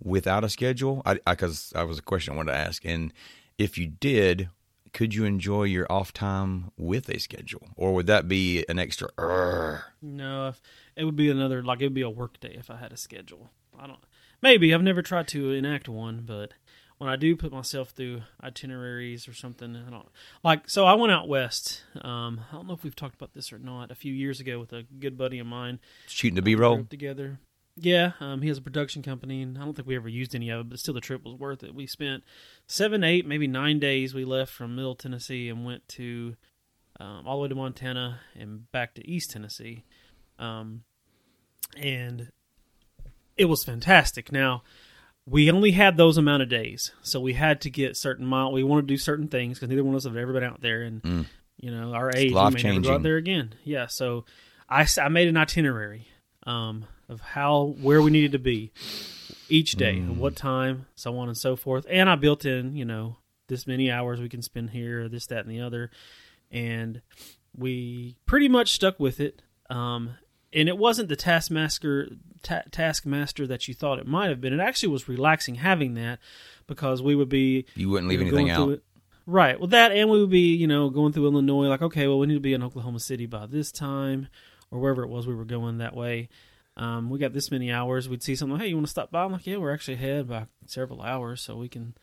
without 0.03 0.43
a 0.43 0.49
schedule. 0.49 1.01
I 1.05 1.15
because 1.27 1.73
I, 1.75 1.83
was 1.83 1.97
a 1.97 2.03
question 2.03 2.33
I 2.33 2.37
wanted 2.37 2.51
to 2.51 2.57
ask, 2.57 2.85
and 2.85 3.11
if 3.57 3.77
you 3.79 3.87
did, 3.87 4.49
could 4.93 5.15
you 5.15 5.25
enjoy 5.25 5.63
your 5.63 5.87
off 5.91 6.13
time 6.13 6.71
with 6.77 7.09
a 7.09 7.19
schedule, 7.19 7.69
or 7.75 7.93
would 7.95 8.07
that 8.07 8.27
be 8.27 8.63
an 8.69 8.77
extra? 8.77 9.09
"Urgh"? 9.17 9.81
No, 10.03 10.53
it 10.95 11.05
would 11.05 11.15
be 11.15 11.31
another 11.31 11.63
like 11.63 11.81
it 11.81 11.85
would 11.85 11.95
be 11.95 12.01
a 12.01 12.09
work 12.09 12.39
day 12.39 12.55
if 12.57 12.69
I 12.69 12.77
had 12.77 12.93
a 12.93 12.97
schedule. 12.97 13.49
I 13.77 13.87
don't. 13.87 13.99
Maybe 14.41 14.73
I've 14.73 14.83
never 14.83 15.01
tried 15.01 15.27
to 15.29 15.51
enact 15.51 15.89
one, 15.89 16.23
but 16.25 16.53
when 16.97 17.09
I 17.09 17.15
do 17.15 17.35
put 17.35 17.51
myself 17.51 17.89
through 17.89 18.21
itineraries 18.41 19.27
or 19.27 19.33
something, 19.33 19.75
I 19.75 19.89
don't 19.89 20.07
like. 20.43 20.69
So 20.69 20.85
I 20.85 20.93
went 20.93 21.11
out 21.11 21.27
west. 21.27 21.83
Um, 22.01 22.41
I 22.49 22.55
don't 22.55 22.67
know 22.67 22.73
if 22.73 22.83
we've 22.83 22.95
talked 22.95 23.15
about 23.15 23.33
this 23.33 23.51
or 23.51 23.59
not. 23.59 23.91
A 23.91 23.95
few 23.95 24.13
years 24.13 24.39
ago, 24.39 24.59
with 24.59 24.71
a 24.71 24.83
good 24.99 25.17
buddy 25.17 25.39
of 25.39 25.47
mine, 25.47 25.79
Shooting 26.07 26.35
the 26.35 26.41
B 26.41 26.55
roll 26.55 26.85
together. 26.85 27.39
Yeah, 27.77 28.13
um, 28.21 28.41
he 28.41 28.47
has 28.47 28.57
a 28.57 28.61
production 28.61 29.01
company, 29.01 29.41
and 29.41 29.57
I 29.57 29.65
don't 29.65 29.73
think 29.73 29.87
we 29.87 29.97
ever 29.97 30.07
used 30.07 30.33
any 30.33 30.49
of 30.49 30.61
it, 30.61 30.69
but 30.69 30.79
still, 30.79 30.93
the 30.93 31.01
trip 31.01 31.25
was 31.25 31.35
worth 31.35 31.61
it. 31.61 31.75
We 31.75 31.87
spent 31.87 32.23
seven, 32.67 33.03
eight, 33.03 33.27
maybe 33.27 33.47
nine 33.47 33.79
days. 33.79 34.13
We 34.13 34.23
left 34.23 34.53
from 34.53 34.75
Middle 34.75 34.95
Tennessee 34.95 35.49
and 35.49 35.65
went 35.65 35.85
to 35.89 36.37
um, 37.01 37.27
all 37.27 37.37
the 37.37 37.43
way 37.43 37.49
to 37.49 37.55
Montana 37.55 38.21
and 38.33 38.71
back 38.71 38.93
to 38.93 39.05
East 39.05 39.31
Tennessee, 39.31 39.83
um, 40.39 40.83
and 41.77 42.31
it 43.35 43.45
was 43.45 43.65
fantastic. 43.65 44.31
Now 44.31 44.63
we 45.27 45.49
only 45.51 45.71
had 45.71 45.97
those 45.97 46.17
amount 46.17 46.43
of 46.43 46.49
days, 46.49 46.91
so 47.01 47.19
we 47.19 47.33
had 47.33 47.61
to 47.61 47.69
get 47.69 47.97
certain 47.97 48.25
mile. 48.25 48.51
We 48.51 48.63
wanted 48.63 48.83
to 48.83 48.87
do 48.93 48.97
certain 48.97 49.27
things 49.27 49.57
because 49.57 49.69
neither 49.69 49.83
one 49.83 49.93
of 49.95 49.97
us 49.97 50.03
have 50.03 50.15
ever 50.17 50.33
been 50.33 50.43
out 50.43 50.61
there, 50.61 50.81
and 50.83 51.01
Mm. 51.01 51.25
you 51.57 51.71
know 51.71 51.93
our 51.93 52.11
age, 52.15 52.31
we 52.31 52.35
may 52.35 52.61
never 52.63 52.81
go 52.81 52.93
out 52.95 53.03
there 53.03 53.17
again. 53.17 53.55
Yeah, 53.63 53.87
so 53.87 54.25
I, 54.69 54.87
I 55.01 55.09
made 55.09 55.27
an 55.27 55.37
itinerary 55.37 56.07
um, 56.45 56.85
of 57.09 57.21
how 57.21 57.75
where 57.81 58.01
we 58.01 58.11
needed 58.11 58.33
to 58.33 58.39
be 58.39 58.71
each 59.49 59.73
day, 59.73 59.95
Mm. 59.95 60.01
and 60.11 60.17
what 60.19 60.35
time, 60.35 60.85
so 60.95 61.17
on 61.17 61.27
and 61.27 61.37
so 61.37 61.55
forth, 61.55 61.85
and 61.89 62.09
I 62.09 62.15
built 62.15 62.45
in 62.45 62.75
you 62.75 62.85
know 62.85 63.17
this 63.47 63.65
many 63.67 63.89
hours 63.91 64.19
we 64.19 64.29
can 64.29 64.41
spend 64.41 64.71
here, 64.71 65.07
this, 65.09 65.27
that, 65.27 65.45
and 65.45 65.49
the 65.51 65.61
other, 65.61 65.89
and 66.51 67.01
we 67.55 68.15
pretty 68.25 68.47
much 68.49 68.71
stuck 68.71 68.99
with 68.99 69.19
it. 69.19 69.41
Um, 69.69 70.17
and 70.53 70.67
it 70.69 70.77
wasn't 70.77 71.09
the 71.09 71.15
taskmaster 71.15 72.09
ta- 72.45 72.63
taskmaster 72.71 73.45
that 73.47 73.67
you 73.67 73.73
thought 73.73 73.99
it 73.99 74.07
might 74.07 74.29
have 74.29 74.39
been. 74.39 74.53
It 74.53 74.59
actually 74.61 74.89
was 74.89 75.09
relaxing 75.09 75.55
having 75.55 75.95
that 75.95 76.19
because 76.67 77.01
we 77.01 77.15
would 77.15 77.27
be 77.29 77.65
You 77.75 77.89
wouldn't 77.89 78.07
leave 78.09 78.21
you 78.21 78.31
know, 78.31 78.37
anything 78.37 78.49
out. 78.51 78.69
it- 78.69 78.83
Right. 79.27 79.59
Well, 79.59 79.69
that 79.69 79.91
and 79.91 80.07
we 80.09 80.19
would 80.21 80.29
be, 80.29 80.55
you 80.55 80.67
know, 80.67 80.89
going 80.91 81.11
through 81.11 81.25
Illinois. 81.25 81.67
Like, 81.67 81.81
okay, 81.81 82.07
well, 82.07 82.19
we 82.19 82.27
need 82.27 82.35
to 82.35 82.39
be 82.39 82.53
in 82.53 82.61
Oklahoma 82.61 82.99
City 82.99 83.25
by 83.25 83.47
this 83.47 83.71
time, 83.71 84.27
or 84.69 84.79
wherever 84.79 85.01
it 85.03 85.09
was 85.09 85.25
we 85.25 85.33
were 85.33 85.45
going 85.45 85.79
that 85.79 85.95
way. 85.95 86.29
Um, 86.77 87.09
we 87.09 87.17
got 87.17 87.33
this 87.33 87.49
many 87.49 87.71
hours. 87.71 88.07
We'd 88.07 88.21
see 88.21 88.35
something. 88.35 88.59
Hey, 88.59 88.67
you 88.67 88.75
want 88.75 88.85
to 88.85 88.91
stop 88.91 89.09
by? 89.09 89.23
I'm 89.23 89.31
like, 89.31 89.47
yeah, 89.47 89.57
we're 89.57 89.73
actually 89.73 89.95
ahead 89.95 90.27
by 90.27 90.45
several 90.67 91.01
hours, 91.01 91.41
so 91.41 91.55
we 91.57 91.67
can 91.69 91.95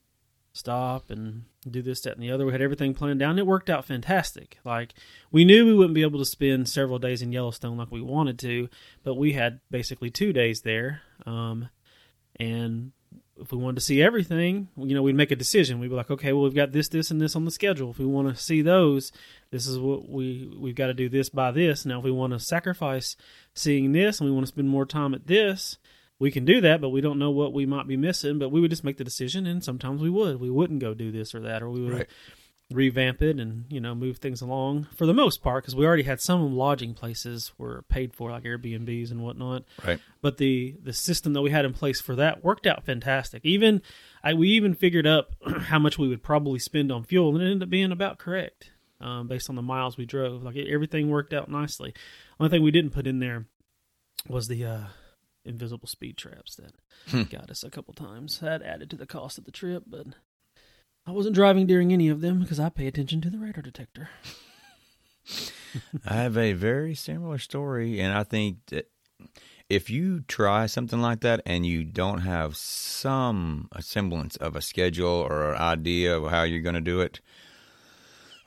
stop 0.52 1.10
and 1.10 1.44
do 1.68 1.82
this, 1.82 2.00
that, 2.02 2.14
and 2.14 2.22
the 2.22 2.30
other. 2.30 2.44
We 2.44 2.52
had 2.52 2.62
everything 2.62 2.94
planned 2.94 3.20
down. 3.20 3.38
It 3.38 3.46
worked 3.46 3.70
out 3.70 3.84
fantastic. 3.84 4.58
Like 4.64 4.94
we 5.30 5.44
knew 5.44 5.66
we 5.66 5.74
wouldn't 5.74 5.94
be 5.94 6.02
able 6.02 6.18
to 6.18 6.24
spend 6.24 6.68
several 6.68 6.98
days 6.98 7.22
in 7.22 7.32
Yellowstone 7.32 7.76
like 7.76 7.90
we 7.90 8.02
wanted 8.02 8.38
to, 8.40 8.68
but 9.04 9.14
we 9.14 9.32
had 9.32 9.60
basically 9.70 10.10
two 10.10 10.32
days 10.32 10.62
there. 10.62 11.02
Um, 11.24 11.68
and 12.36 12.92
if 13.36 13.50
we 13.50 13.58
wanted 13.58 13.76
to 13.76 13.82
see 13.82 14.02
everything, 14.02 14.68
you 14.76 14.94
know, 14.94 15.02
we'd 15.02 15.14
make 15.14 15.30
a 15.30 15.36
decision. 15.36 15.78
We'd 15.78 15.88
be 15.88 15.96
like, 15.96 16.10
okay, 16.10 16.32
well, 16.32 16.44
we've 16.44 16.54
got 16.54 16.72
this, 16.72 16.88
this, 16.88 17.10
and 17.10 17.20
this 17.20 17.34
on 17.34 17.44
the 17.44 17.50
schedule. 17.50 17.90
If 17.90 17.98
we 17.98 18.06
want 18.06 18.28
to 18.28 18.40
see 18.40 18.62
those, 18.62 19.10
this 19.50 19.66
is 19.66 19.78
what 19.78 20.08
we 20.08 20.52
we've 20.58 20.74
got 20.74 20.86
to 20.86 20.94
do 20.94 21.08
this 21.08 21.28
by 21.28 21.50
this. 21.50 21.86
Now, 21.86 21.98
if 21.98 22.04
we 22.04 22.10
want 22.10 22.32
to 22.32 22.38
sacrifice 22.38 23.16
seeing 23.54 23.92
this 23.92 24.20
and 24.20 24.28
we 24.28 24.34
want 24.34 24.46
to 24.46 24.52
spend 24.52 24.68
more 24.68 24.86
time 24.86 25.14
at 25.14 25.26
this, 25.26 25.78
we 26.22 26.30
can 26.30 26.44
do 26.44 26.60
that. 26.62 26.80
But 26.80 26.90
we 26.90 27.00
don't 27.00 27.18
know 27.18 27.30
what 27.30 27.52
we 27.52 27.66
might 27.66 27.86
be 27.88 27.96
missing. 27.96 28.38
But 28.38 28.50
we 28.50 28.60
would 28.60 28.70
just 28.70 28.84
make 28.84 28.96
the 28.96 29.04
decision, 29.04 29.46
and 29.46 29.62
sometimes 29.62 30.00
we 30.00 30.08
would. 30.10 30.40
We 30.40 30.50
wouldn't 30.50 30.80
go 30.80 30.94
do 30.94 31.10
this 31.12 31.34
or 31.34 31.40
that, 31.40 31.62
or 31.62 31.68
we 31.70 31.82
would 31.82 31.92
Right. 31.92 32.08
revamp 32.72 33.20
it 33.20 33.38
and 33.38 33.66
you 33.68 33.80
know 33.80 33.94
move 33.94 34.16
things 34.16 34.40
along 34.40 34.86
for 34.96 35.04
the 35.04 35.12
most 35.12 35.42
part 35.42 35.62
because 35.62 35.76
we 35.76 35.84
already 35.84 36.04
had 36.04 36.22
some 36.22 36.56
lodging 36.56 36.94
places 36.94 37.52
were 37.58 37.82
paid 37.90 38.14
for 38.14 38.30
like 38.30 38.44
Airbnbs 38.44 39.10
and 39.10 39.22
whatnot 39.22 39.64
Right. 39.84 40.00
but 40.22 40.38
the 40.38 40.76
the 40.82 40.94
system 40.94 41.34
that 41.34 41.42
we 41.42 41.50
had 41.50 41.66
in 41.66 41.74
place 41.74 42.00
for 42.00 42.16
that 42.16 42.42
worked 42.42 42.66
out 42.66 42.86
fantastic. 42.86 43.44
Even 43.44 43.82
I, 44.24 44.32
we 44.32 44.48
even 44.50 44.72
figured 44.72 45.06
up 45.06 45.34
how 45.64 45.78
much 45.80 45.98
we 45.98 46.08
would 46.08 46.22
probably 46.22 46.58
spend 46.60 46.90
on 46.90 47.04
fuel, 47.04 47.34
and 47.34 47.42
it 47.42 47.46
ended 47.46 47.64
up 47.64 47.68
being 47.68 47.92
about 47.92 48.16
correct 48.18 48.70
um, 49.02 49.28
based 49.28 49.50
on 49.50 49.56
the 49.56 49.60
miles 49.62 49.98
we 49.98 50.06
drove. 50.06 50.42
Like 50.42 50.56
everything 50.56 51.10
worked 51.10 51.34
out 51.34 51.50
nicely. 51.50 51.92
Only 52.40 52.48
thing 52.50 52.62
we 52.62 52.70
didn't 52.70 52.92
put 52.92 53.06
in 53.06 53.18
there 53.18 53.44
was 54.28 54.48
the 54.48 54.64
uh, 54.64 54.84
invisible 55.44 55.88
speed 55.88 56.16
traps 56.16 56.56
that 56.56 56.74
Hmm. 57.08 57.22
got 57.22 57.50
us 57.50 57.62
a 57.64 57.70
couple 57.70 57.94
times. 57.94 58.38
That 58.40 58.62
added 58.62 58.90
to 58.90 58.96
the 58.96 59.06
cost 59.06 59.38
of 59.38 59.44
the 59.44 59.50
trip, 59.50 59.84
but 59.86 60.06
I 61.06 61.10
wasn't 61.10 61.34
driving 61.34 61.66
during 61.66 61.92
any 61.92 62.08
of 62.08 62.20
them 62.20 62.40
because 62.40 62.60
I 62.60 62.68
pay 62.68 62.86
attention 62.86 63.20
to 63.22 63.30
the 63.30 63.38
radar 63.38 63.62
detector. 63.62 64.08
I 66.06 66.14
have 66.14 66.36
a 66.36 66.52
very 66.52 66.94
similar 66.94 67.38
story, 67.38 68.00
and 68.00 68.12
I 68.12 68.24
think 68.24 68.58
that 68.66 68.90
if 69.68 69.88
you 69.88 70.20
try 70.28 70.66
something 70.66 71.00
like 71.00 71.20
that 71.20 71.40
and 71.46 71.64
you 71.64 71.84
don't 71.84 72.20
have 72.20 72.56
some 72.56 73.68
semblance 73.80 74.36
of 74.36 74.54
a 74.56 74.60
schedule 74.60 75.08
or 75.08 75.52
an 75.54 75.60
idea 75.60 76.16
of 76.16 76.30
how 76.30 76.42
you're 76.42 76.60
going 76.60 76.74
to 76.74 76.80
do 76.80 77.00
it, 77.00 77.20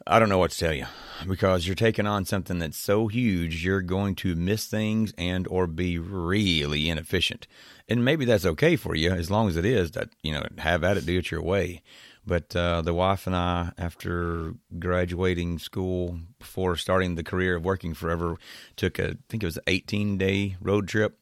I 0.08 0.20
don't 0.20 0.30
know 0.30 0.38
what 0.38 0.52
to 0.52 0.58
tell 0.60 0.74
you 0.74 0.86
because 1.28 1.66
you're 1.66 1.76
taking 1.76 2.06
on 2.06 2.26
something 2.26 2.60
that's 2.60 2.78
so 2.78 3.08
huge, 3.08 3.66
you're 3.66 3.82
going 3.82 4.14
to 4.16 4.36
miss 4.36 4.68
things 4.68 5.14
and 5.18 5.48
or 5.48 5.66
be 5.66 5.98
really 5.98 6.90
inefficient. 6.90 7.48
And 7.90 8.06
maybe 8.06 8.24
that's 8.24 8.46
okay 8.46 8.76
for 8.76 8.96
you 8.96 9.12
as 9.12 9.32
long 9.32 9.50
as 9.50 9.56
it 9.58 9.66
is 9.66 9.92
that, 9.92 10.10
you 10.22 10.32
know, 10.32 10.44
have 10.60 10.84
at 10.84 10.98
it, 10.98 11.08
do 11.08 11.18
it 11.18 11.32
your 11.32 11.42
way. 11.42 11.82
But 12.24 12.56
uh, 12.56 12.84
the 12.84 12.94
wife 12.94 13.26
and 13.26 13.36
I, 13.36 13.72
after 13.80 14.54
graduating 14.78 15.58
school, 15.58 16.20
before 16.38 16.76
starting 16.76 17.16
the 17.16 17.24
career 17.24 17.56
of 17.56 17.66
working 17.66 17.96
forever, 17.96 18.38
took 18.76 19.00
a, 19.00 19.10
I 19.10 19.16
think 19.28 19.42
it 19.42 19.48
was 19.48 19.58
an 19.58 19.64
18 19.66 20.20
day 20.20 20.56
road 20.62 20.88
trip, 20.88 21.18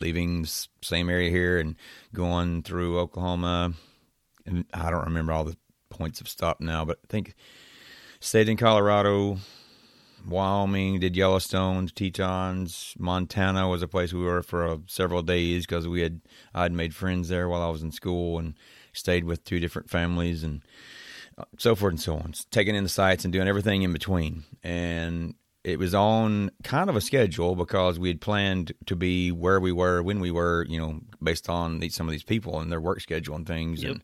leaving 0.00 0.42
the 0.42 0.66
same 0.82 1.08
area 1.08 1.30
here 1.30 1.58
and 1.58 1.76
going 2.12 2.64
through 2.64 2.98
Oklahoma. 2.98 3.74
And 4.44 4.64
I 4.74 4.90
don't 4.90 5.04
remember 5.04 5.32
all 5.32 5.44
the 5.44 5.56
points 5.88 6.20
of 6.20 6.28
stop 6.28 6.60
now, 6.60 6.84
but 6.84 6.98
I 7.04 7.06
think 7.08 7.34
stayed 8.24 8.48
in 8.48 8.56
Colorado, 8.56 9.38
Wyoming, 10.26 10.98
did 10.98 11.14
Yellowstone, 11.14 11.88
Tetons, 11.88 12.94
Montana 12.98 13.68
was 13.68 13.82
a 13.82 13.88
place 13.88 14.12
we 14.14 14.24
were 14.24 14.42
for 14.42 14.66
uh, 14.66 14.78
several 14.86 15.22
days 15.22 15.66
because 15.66 15.86
we 15.86 16.00
had 16.00 16.22
I'd 16.54 16.72
made 16.72 16.94
friends 16.94 17.28
there 17.28 17.48
while 17.48 17.62
I 17.62 17.68
was 17.68 17.82
in 17.82 17.92
school 17.92 18.38
and 18.38 18.54
stayed 18.94 19.24
with 19.24 19.44
two 19.44 19.60
different 19.60 19.90
families 19.90 20.42
and 20.42 20.62
uh, 21.36 21.44
so 21.58 21.74
forth 21.74 21.92
and 21.92 22.00
so 22.00 22.14
on. 22.16 22.32
Taking 22.50 22.74
in 22.74 22.82
the 22.82 22.88
sights 22.88 23.24
and 23.24 23.32
doing 23.32 23.46
everything 23.46 23.82
in 23.82 23.92
between, 23.92 24.44
and 24.62 25.34
it 25.62 25.78
was 25.78 25.94
on 25.94 26.50
kind 26.62 26.88
of 26.88 26.96
a 26.96 27.02
schedule 27.02 27.54
because 27.54 27.98
we 27.98 28.08
had 28.08 28.22
planned 28.22 28.72
to 28.86 28.96
be 28.96 29.32
where 29.32 29.60
we 29.60 29.72
were 29.72 30.02
when 30.02 30.20
we 30.20 30.30
were, 30.30 30.64
you 30.68 30.78
know, 30.78 31.00
based 31.22 31.50
on 31.50 31.86
some 31.90 32.08
of 32.08 32.12
these 32.12 32.24
people 32.24 32.58
and 32.60 32.72
their 32.72 32.80
work 32.80 33.00
schedule 33.00 33.36
and 33.36 33.46
things. 33.46 33.82
Yep. 33.82 33.92
And 33.92 34.02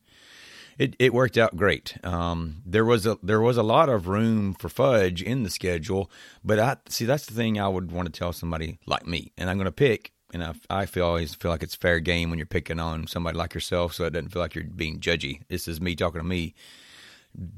it, 0.81 0.97
it 0.99 1.13
worked 1.15 1.37
out 1.39 1.57
great. 1.57 1.97
Um, 2.05 2.63
there 2.65 2.85
was 2.85 3.07
a 3.07 3.19
there 3.23 3.41
was 3.41 3.57
a 3.57 3.63
lot 3.63 3.89
of 3.89 4.09
room 4.09 4.55
for 4.55 4.69
fudge 4.69 5.23
in 5.23 5.43
the 5.43 5.51
schedule, 5.51 6.11
but 6.45 6.59
I 6.59 6.77
see 6.89 7.05
that's 7.05 7.27
the 7.27 7.35
thing 7.35 7.61
I 7.61 7.69
would 7.69 7.93
want 7.93 8.13
to 8.13 8.19
tell 8.19 8.33
somebody 8.33 8.79
like 8.87 9.07
me, 9.07 9.33
and 9.37 9.49
I'm 9.51 9.57
going 9.59 9.67
to 9.67 9.73
pick 9.73 10.13
and 10.33 10.45
I, 10.45 10.55
I 10.71 10.87
feel 10.87 11.07
always 11.07 11.35
feel 11.35 11.51
like 11.51 11.63
it's 11.63 11.75
fair 11.75 11.99
game 12.01 12.31
when 12.31 12.39
you're 12.39 12.47
picking 12.47 12.79
on 12.79 13.07
somebody 13.09 13.37
like 13.37 13.53
yourself, 13.53 13.95
so 13.95 14.05
it 14.05 14.13
doesn't 14.13 14.31
feel 14.31 14.43
like 14.43 14.55
you're 14.55 14.65
being 14.65 15.01
judgy. 15.01 15.43
This 15.49 15.67
is 15.69 15.81
me 15.81 15.95
talking 15.97 16.21
to 16.21 16.27
me. 16.27 16.55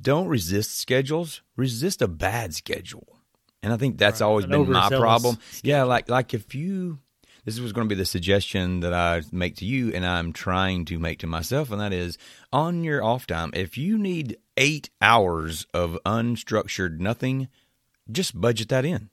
Don't 0.00 0.28
resist 0.28 0.78
schedules. 0.78 1.42
Resist 1.56 2.02
a 2.02 2.08
bad 2.08 2.54
schedule, 2.54 3.06
and 3.62 3.72
I 3.72 3.76
think 3.76 3.98
that's 3.98 4.20
Right. 4.20 4.26
always 4.26 4.44
An 4.46 4.50
been 4.50 4.70
my 4.70 4.88
problem. 4.88 5.38
Yeah, 5.62 5.84
like 5.84 6.08
like 6.08 6.34
if 6.34 6.54
you, 6.54 6.98
this 7.44 7.58
was 7.58 7.72
going 7.72 7.88
to 7.88 7.94
be 7.94 7.98
the 7.98 8.04
suggestion 8.04 8.80
that 8.80 8.94
I 8.94 9.22
make 9.32 9.56
to 9.56 9.64
you, 9.64 9.92
and 9.92 10.06
I'm 10.06 10.32
trying 10.32 10.84
to 10.86 10.98
make 10.98 11.18
to 11.20 11.26
myself, 11.26 11.70
and 11.70 11.80
that 11.80 11.92
is 11.92 12.18
on 12.52 12.84
your 12.84 13.02
off 13.02 13.26
time. 13.26 13.50
If 13.54 13.76
you 13.76 13.98
need 13.98 14.36
eight 14.56 14.90
hours 15.00 15.66
of 15.74 15.98
unstructured 16.04 16.98
nothing, 16.98 17.48
just 18.10 18.40
budget 18.40 18.68
that 18.68 18.84
in 18.84 19.10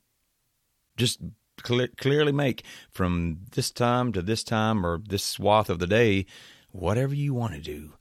just 0.99 1.19
clear, 1.57 1.87
clearly 1.87 2.31
make 2.31 2.63
from 2.91 3.39
this 3.51 3.71
time 3.71 4.11
to 4.11 4.21
this 4.21 4.43
time 4.43 4.85
or 4.85 4.99
this 4.99 5.23
swath 5.23 5.69
of 5.69 5.79
the 5.79 5.87
day 5.87 6.27
whatever 6.71 7.15
you 7.15 7.33
want 7.33 7.55
to 7.55 7.61
do. 7.61 7.93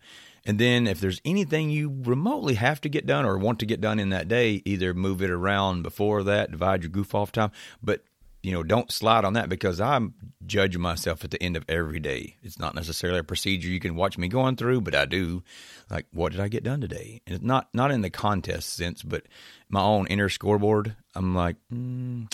And 0.44 0.58
then 0.58 0.86
if 0.86 1.00
there's 1.00 1.20
anything 1.24 1.70
you 1.70 2.02
remotely 2.04 2.54
have 2.54 2.80
to 2.82 2.88
get 2.88 3.06
done 3.06 3.24
or 3.24 3.38
want 3.38 3.58
to 3.60 3.66
get 3.66 3.80
done 3.80 3.98
in 3.98 4.10
that 4.10 4.28
day, 4.28 4.62
either 4.64 4.92
move 4.92 5.22
it 5.22 5.30
around 5.30 5.82
before 5.82 6.22
that, 6.24 6.50
divide 6.50 6.82
your 6.82 6.90
goof 6.90 7.14
off 7.14 7.32
time, 7.32 7.50
but 7.82 8.02
you 8.42 8.52
know, 8.52 8.62
don't 8.62 8.92
slide 8.92 9.24
on 9.24 9.32
that 9.34 9.48
because 9.48 9.80
I'm 9.80 10.14
judging 10.46 10.80
myself 10.80 11.24
at 11.24 11.30
the 11.30 11.42
end 11.42 11.56
of 11.56 11.64
every 11.68 12.00
day. 12.00 12.36
It's 12.42 12.58
not 12.58 12.74
necessarily 12.74 13.18
a 13.18 13.24
procedure 13.24 13.68
you 13.68 13.80
can 13.80 13.96
watch 13.96 14.16
me 14.16 14.28
going 14.28 14.56
through, 14.56 14.82
but 14.82 14.94
I 14.94 15.06
do. 15.06 15.42
Like, 15.90 16.06
what 16.12 16.32
did 16.32 16.40
I 16.40 16.48
get 16.48 16.64
done 16.64 16.80
today? 16.80 17.20
And 17.26 17.34
it's 17.34 17.44
not 17.44 17.68
not 17.74 17.90
in 17.90 18.02
the 18.02 18.10
contest 18.10 18.74
sense, 18.74 19.02
but 19.02 19.24
my 19.68 19.80
own 19.80 20.06
inner 20.06 20.28
scoreboard. 20.28 20.94
I'm 21.14 21.34
like, 21.34 21.56
mm, 21.72 22.32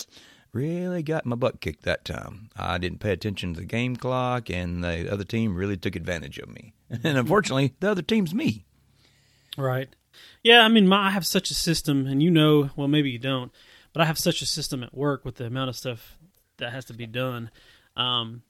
really 0.53 1.03
got 1.03 1.25
my 1.25 1.35
butt 1.35 1.59
kicked 1.59 1.83
that 1.83 2.05
time. 2.05 2.49
I 2.55 2.77
didn't 2.77 2.99
pay 2.99 3.11
attention 3.11 3.53
to 3.53 3.59
the 3.59 3.65
game 3.65 3.95
clock, 3.95 4.49
and 4.49 4.83
the 4.83 5.11
other 5.11 5.23
team 5.23 5.55
really 5.55 5.77
took 5.77 5.95
advantage 5.95 6.39
of 6.39 6.49
me. 6.49 6.73
And 7.03 7.17
unfortunately, 7.17 7.73
the 7.79 7.89
other 7.89 8.03
team's 8.03 8.33
me. 8.33 8.63
Right. 9.57 9.89
Yeah, 10.43 10.61
I 10.61 10.67
mean, 10.67 10.87
my, 10.87 11.07
I 11.07 11.09
have 11.09 11.25
such 11.25 11.49
a 11.49 11.55
system, 11.55 12.05
and 12.05 12.21
you 12.21 12.29
know, 12.29 12.69
well, 12.75 12.87
maybe 12.87 13.09
you 13.09 13.19
don't, 13.19 13.51
but 13.95 14.01
I 14.01 14.05
have 14.07 14.19
such 14.19 14.41
a 14.41 14.45
system 14.45 14.83
at 14.83 14.93
work 14.93 15.23
with 15.23 15.35
the 15.35 15.45
amount 15.45 15.69
of 15.69 15.77
stuff 15.77 16.17
that 16.57 16.73
has 16.73 16.83
to 16.85 16.93
be 16.93 17.07
done 17.07 17.49
um, 17.95 18.41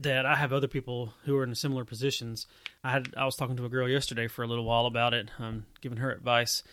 that 0.00 0.26
I 0.26 0.34
have 0.34 0.52
other 0.52 0.66
people 0.66 1.14
who 1.24 1.36
are 1.36 1.44
in 1.44 1.54
similar 1.54 1.84
positions. 1.84 2.48
I 2.82 2.90
had 2.90 3.14
I 3.16 3.24
was 3.24 3.36
talking 3.36 3.56
to 3.58 3.64
a 3.64 3.68
girl 3.68 3.88
yesterday 3.88 4.26
for 4.26 4.42
a 4.42 4.48
little 4.48 4.64
while 4.64 4.86
about 4.86 5.14
it, 5.14 5.30
um, 5.38 5.64
giving 5.80 5.98
her 5.98 6.10
advice 6.10 6.64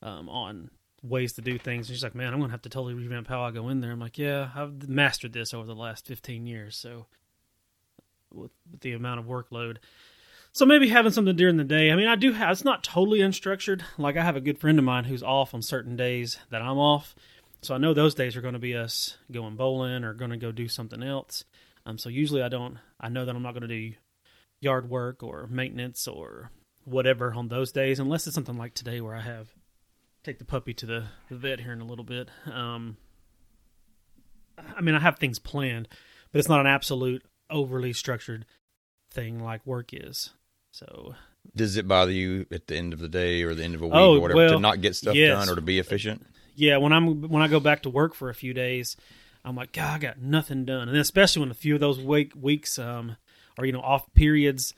um, 0.00 0.28
on 0.28 0.70
ways 1.02 1.32
to 1.32 1.42
do 1.42 1.58
things. 1.58 1.88
And 1.88 1.96
she's 1.96 2.04
like, 2.04 2.14
"Man, 2.14 2.32
I'm 2.32 2.38
gonna 2.38 2.52
have 2.52 2.62
to 2.62 2.68
totally 2.68 2.94
revamp 2.94 3.26
how 3.26 3.42
I 3.42 3.50
go 3.50 3.68
in 3.68 3.80
there." 3.80 3.90
I'm 3.90 3.98
like, 3.98 4.16
"Yeah, 4.16 4.50
I've 4.54 4.88
mastered 4.88 5.32
this 5.32 5.52
over 5.52 5.66
the 5.66 5.74
last 5.74 6.06
15 6.06 6.46
years, 6.46 6.76
so." 6.76 7.06
With, 8.32 8.50
with 8.70 8.80
the 8.80 8.92
amount 8.92 9.20
of 9.20 9.26
workload, 9.26 9.78
so 10.56 10.64
maybe 10.64 10.88
having 10.88 11.12
something 11.12 11.36
during 11.36 11.58
the 11.58 11.64
day. 11.64 11.90
I 11.90 11.96
mean, 11.96 12.08
I 12.08 12.16
do 12.16 12.32
have. 12.32 12.50
It's 12.50 12.64
not 12.64 12.82
totally 12.82 13.18
unstructured. 13.20 13.82
Like 13.98 14.16
I 14.16 14.24
have 14.24 14.36
a 14.36 14.40
good 14.40 14.58
friend 14.58 14.78
of 14.78 14.84
mine 14.84 15.04
who's 15.04 15.22
off 15.22 15.54
on 15.54 15.62
certain 15.62 15.96
days 15.96 16.38
that 16.50 16.60
I'm 16.60 16.76
off, 16.78 17.14
so 17.62 17.74
I 17.74 17.78
know 17.78 17.94
those 17.94 18.14
days 18.14 18.36
are 18.36 18.40
going 18.40 18.54
to 18.54 18.60
be 18.60 18.76
us 18.76 19.16
going 19.30 19.56
bowling 19.56 20.04
or 20.04 20.14
going 20.14 20.30
to 20.30 20.36
go 20.36 20.52
do 20.52 20.68
something 20.68 21.02
else. 21.02 21.44
Um, 21.84 21.98
so 21.98 22.08
usually 22.08 22.42
I 22.42 22.48
don't. 22.48 22.78
I 23.00 23.08
know 23.08 23.24
that 23.24 23.34
I'm 23.34 23.42
not 23.42 23.52
going 23.52 23.68
to 23.68 23.68
do 23.68 23.94
yard 24.60 24.88
work 24.90 25.22
or 25.22 25.46
maintenance 25.48 26.06
or 26.08 26.50
whatever 26.84 27.34
on 27.34 27.48
those 27.48 27.72
days, 27.72 27.98
unless 27.98 28.26
it's 28.26 28.34
something 28.34 28.56
like 28.56 28.74
today 28.74 29.00
where 29.00 29.14
I 29.14 29.20
have 29.20 29.48
take 30.24 30.38
the 30.38 30.44
puppy 30.44 30.74
to 30.74 30.86
the, 30.86 31.04
the 31.28 31.36
vet 31.36 31.60
here 31.60 31.72
in 31.72 31.80
a 31.80 31.84
little 31.86 32.04
bit. 32.04 32.28
Um, 32.52 32.96
I 34.76 34.80
mean, 34.80 34.94
I 34.94 35.00
have 35.00 35.18
things 35.18 35.38
planned, 35.38 35.88
but 36.32 36.38
it's 36.38 36.48
not 36.48 36.60
an 36.60 36.66
absolute 36.66 37.24
overly 37.50 37.92
structured 37.92 38.44
thing 39.12 39.38
like 39.42 39.64
work 39.66 39.90
is. 39.92 40.30
So 40.72 41.14
Does 41.54 41.76
it 41.76 41.86
bother 41.86 42.10
you 42.12 42.46
at 42.50 42.66
the 42.66 42.76
end 42.76 42.92
of 42.92 42.98
the 42.98 43.08
day 43.08 43.42
or 43.42 43.54
the 43.54 43.62
end 43.64 43.74
of 43.74 43.82
a 43.82 43.86
week 43.86 43.94
Oh, 43.94 44.16
or 44.16 44.20
whatever 44.20 44.48
to 44.48 44.58
not 44.60 44.80
get 44.80 44.96
stuff 44.96 45.14
yes. 45.14 45.38
done 45.38 45.48
or 45.48 45.54
to 45.54 45.62
be 45.62 45.78
efficient? 45.78 46.26
Yeah, 46.56 46.78
when 46.78 46.92
I'm 46.92 47.22
when 47.28 47.42
I 47.42 47.48
go 47.48 47.60
back 47.60 47.82
to 47.82 47.90
work 47.90 48.14
for 48.14 48.28
a 48.30 48.34
few 48.34 48.52
days, 48.54 48.96
I'm 49.44 49.54
like, 49.54 49.72
God, 49.72 49.94
I 49.94 49.98
got 49.98 50.18
nothing 50.20 50.64
done, 50.64 50.88
and 50.88 50.96
especially 50.98 51.40
when 51.40 51.50
a 51.50 51.54
few 51.54 51.74
of 51.74 51.80
those 51.80 52.00
week 52.00 52.32
weeks 52.34 52.78
um 52.78 53.16
or 53.58 53.64
you 53.66 53.72
know 53.72 53.80
off 53.80 54.12
periods 54.14 54.74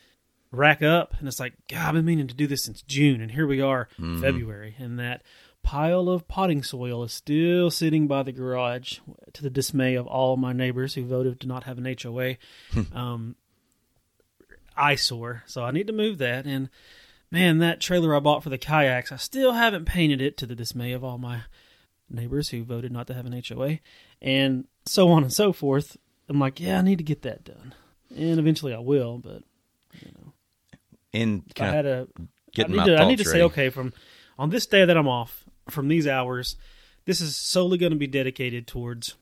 rack 0.51 0.83
up, 0.83 1.15
and 1.19 1.29
it's 1.29 1.41
like, 1.41 1.55
God, 1.69 1.89
I've 1.89 1.95
been 1.95 2.05
meaning 2.05 2.27
to 2.29 2.35
do 2.35 2.47
this 2.47 2.65
since 2.65 2.83
June, 2.83 3.21
and 3.21 3.31
here 3.31 3.47
we 3.47 3.61
are, 3.61 3.89
February, 4.21 4.75
and 4.79 4.99
that 4.99 5.23
pile 5.63 6.09
of 6.09 6.27
potting 6.27 6.63
soil 6.63 7.05
is 7.05 7.13
still 7.13 7.71
sitting 7.71 8.07
by 8.07 8.23
the 8.23 8.33
garage, 8.33 8.99
to 9.35 9.43
the 9.43 9.51
dismay 9.51 9.95
of 9.95 10.07
all 10.07 10.37
my 10.39 10.53
neighbors 10.55 10.95
who 10.95 11.05
voted 11.05 11.39
to 11.41 11.47
not 11.47 11.65
have 11.65 11.77
an 11.77 11.97
HOA. 12.03 12.37
um, 12.95 13.37
eyesore, 14.77 15.43
so 15.47 15.65
I 15.65 15.71
need 15.71 15.87
to 15.89 15.93
move 15.93 16.19
that, 16.19 16.47
and 16.47 16.71
man, 17.31 17.59
that 17.59 17.81
trailer 17.81 18.15
I 18.15 18.21
bought 18.21 18.43
for 18.43 18.51
the 18.51 18.59
kayaks, 18.59 19.13
I 19.13 19.17
still 19.17 19.53
haven't 19.53 19.85
painted 19.85 20.23
it 20.23 20.37
to 20.39 20.47
the 20.47 20.55
dismay 20.55 20.93
of 20.93 21.05
all 21.05 21.19
my 21.19 21.43
neighbors 22.11 22.49
who 22.51 22.65
voted 22.65 22.93
not 22.93 23.07
to 23.09 23.15
have 23.15 23.27
an 23.27 23.43
HOA, 23.47 23.79
and 24.23 24.67
so 24.87 25.09
on 25.09 25.23
and 25.23 25.33
so 25.33 25.53
forth. 25.53 25.97
I'm 26.29 26.39
like, 26.39 26.61
yeah, 26.61 26.79
I 26.79 26.83
need 26.83 26.99
to 26.99 27.05
get 27.05 27.23
that 27.23 27.45
done, 27.45 27.75
and 28.15 28.39
eventually 28.39 28.75
I 28.75 28.79
will. 28.79 29.19
But 29.19 29.43
you 30.01 30.13
know, 30.15 30.33
In 31.13 31.45
I 31.59 31.67
had 31.67 31.87
a, 31.87 32.09
I 32.59 32.63
need 32.69 32.85
to, 32.87 32.97
I 32.97 33.07
need 33.09 33.19
to 33.19 33.25
say, 33.25 33.43
okay, 33.43 33.71
from 33.71 33.93
on 34.39 34.51
this 34.51 34.67
day 34.67 34.85
that 34.85 34.97
I'm 34.97 35.09
off 35.09 35.45
from 35.71 35.89
these 35.89 36.07
hours, 36.07 36.57
this 37.05 37.21
is 37.21 37.37
solely 37.37 37.79
going 37.79 37.93
to 37.93 37.99
be 37.99 38.07
dedicated 38.07 38.67
towards 38.67 39.15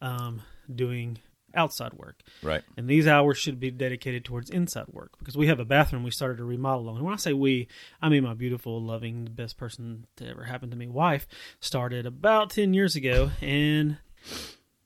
um, 0.00 0.42
doing 0.72 1.18
outside 1.54 1.94
work. 1.94 2.22
Right. 2.42 2.62
And 2.76 2.88
these 2.88 3.06
hours 3.06 3.38
should 3.38 3.60
be 3.60 3.70
dedicated 3.70 4.24
towards 4.24 4.50
inside 4.50 4.86
work 4.90 5.12
because 5.18 5.36
we 5.36 5.46
have 5.48 5.60
a 5.60 5.64
bathroom 5.64 6.02
we 6.02 6.10
started 6.10 6.38
to 6.38 6.44
remodel 6.44 6.88
on. 6.88 6.96
And 6.96 7.04
when 7.04 7.14
I 7.14 7.18
say 7.18 7.32
we, 7.32 7.68
I 8.00 8.08
mean 8.08 8.24
my 8.24 8.34
beautiful, 8.34 8.82
loving, 8.82 9.24
the 9.24 9.30
best 9.30 9.56
person 9.56 10.06
to 10.16 10.28
ever 10.28 10.44
happen 10.44 10.70
to 10.70 10.76
me, 10.76 10.88
wife, 10.88 11.26
started 11.60 12.06
about 12.06 12.50
10 12.50 12.74
years 12.74 12.96
ago. 12.96 13.30
And 13.40 13.98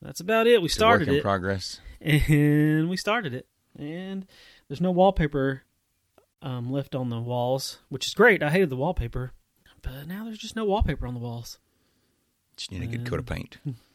that's 0.02 0.20
about 0.20 0.46
it. 0.46 0.62
We 0.62 0.68
started 0.68 1.08
work 1.08 1.12
in 1.12 1.18
it. 1.18 1.22
progress. 1.22 1.80
and 2.00 2.88
we 2.88 2.96
started 2.96 3.34
it. 3.34 3.46
And 3.78 4.26
there's 4.68 4.80
no 4.80 4.90
wallpaper 4.90 5.62
um, 6.42 6.70
left 6.72 6.94
on 6.94 7.08
the 7.08 7.20
walls, 7.20 7.78
which 7.88 8.06
is 8.06 8.14
great. 8.14 8.42
I 8.42 8.50
hated 8.50 8.70
the 8.70 8.76
wallpaper. 8.76 9.32
But 9.82 10.06
now 10.06 10.24
there's 10.24 10.38
just 10.38 10.56
no 10.56 10.64
wallpaper 10.64 11.06
on 11.06 11.14
the 11.14 11.20
walls. 11.20 11.58
Just 12.56 12.72
need 12.72 12.82
a 12.82 12.86
good 12.86 13.06
coat 13.06 13.20
of 13.20 13.26
paint. 13.26 13.58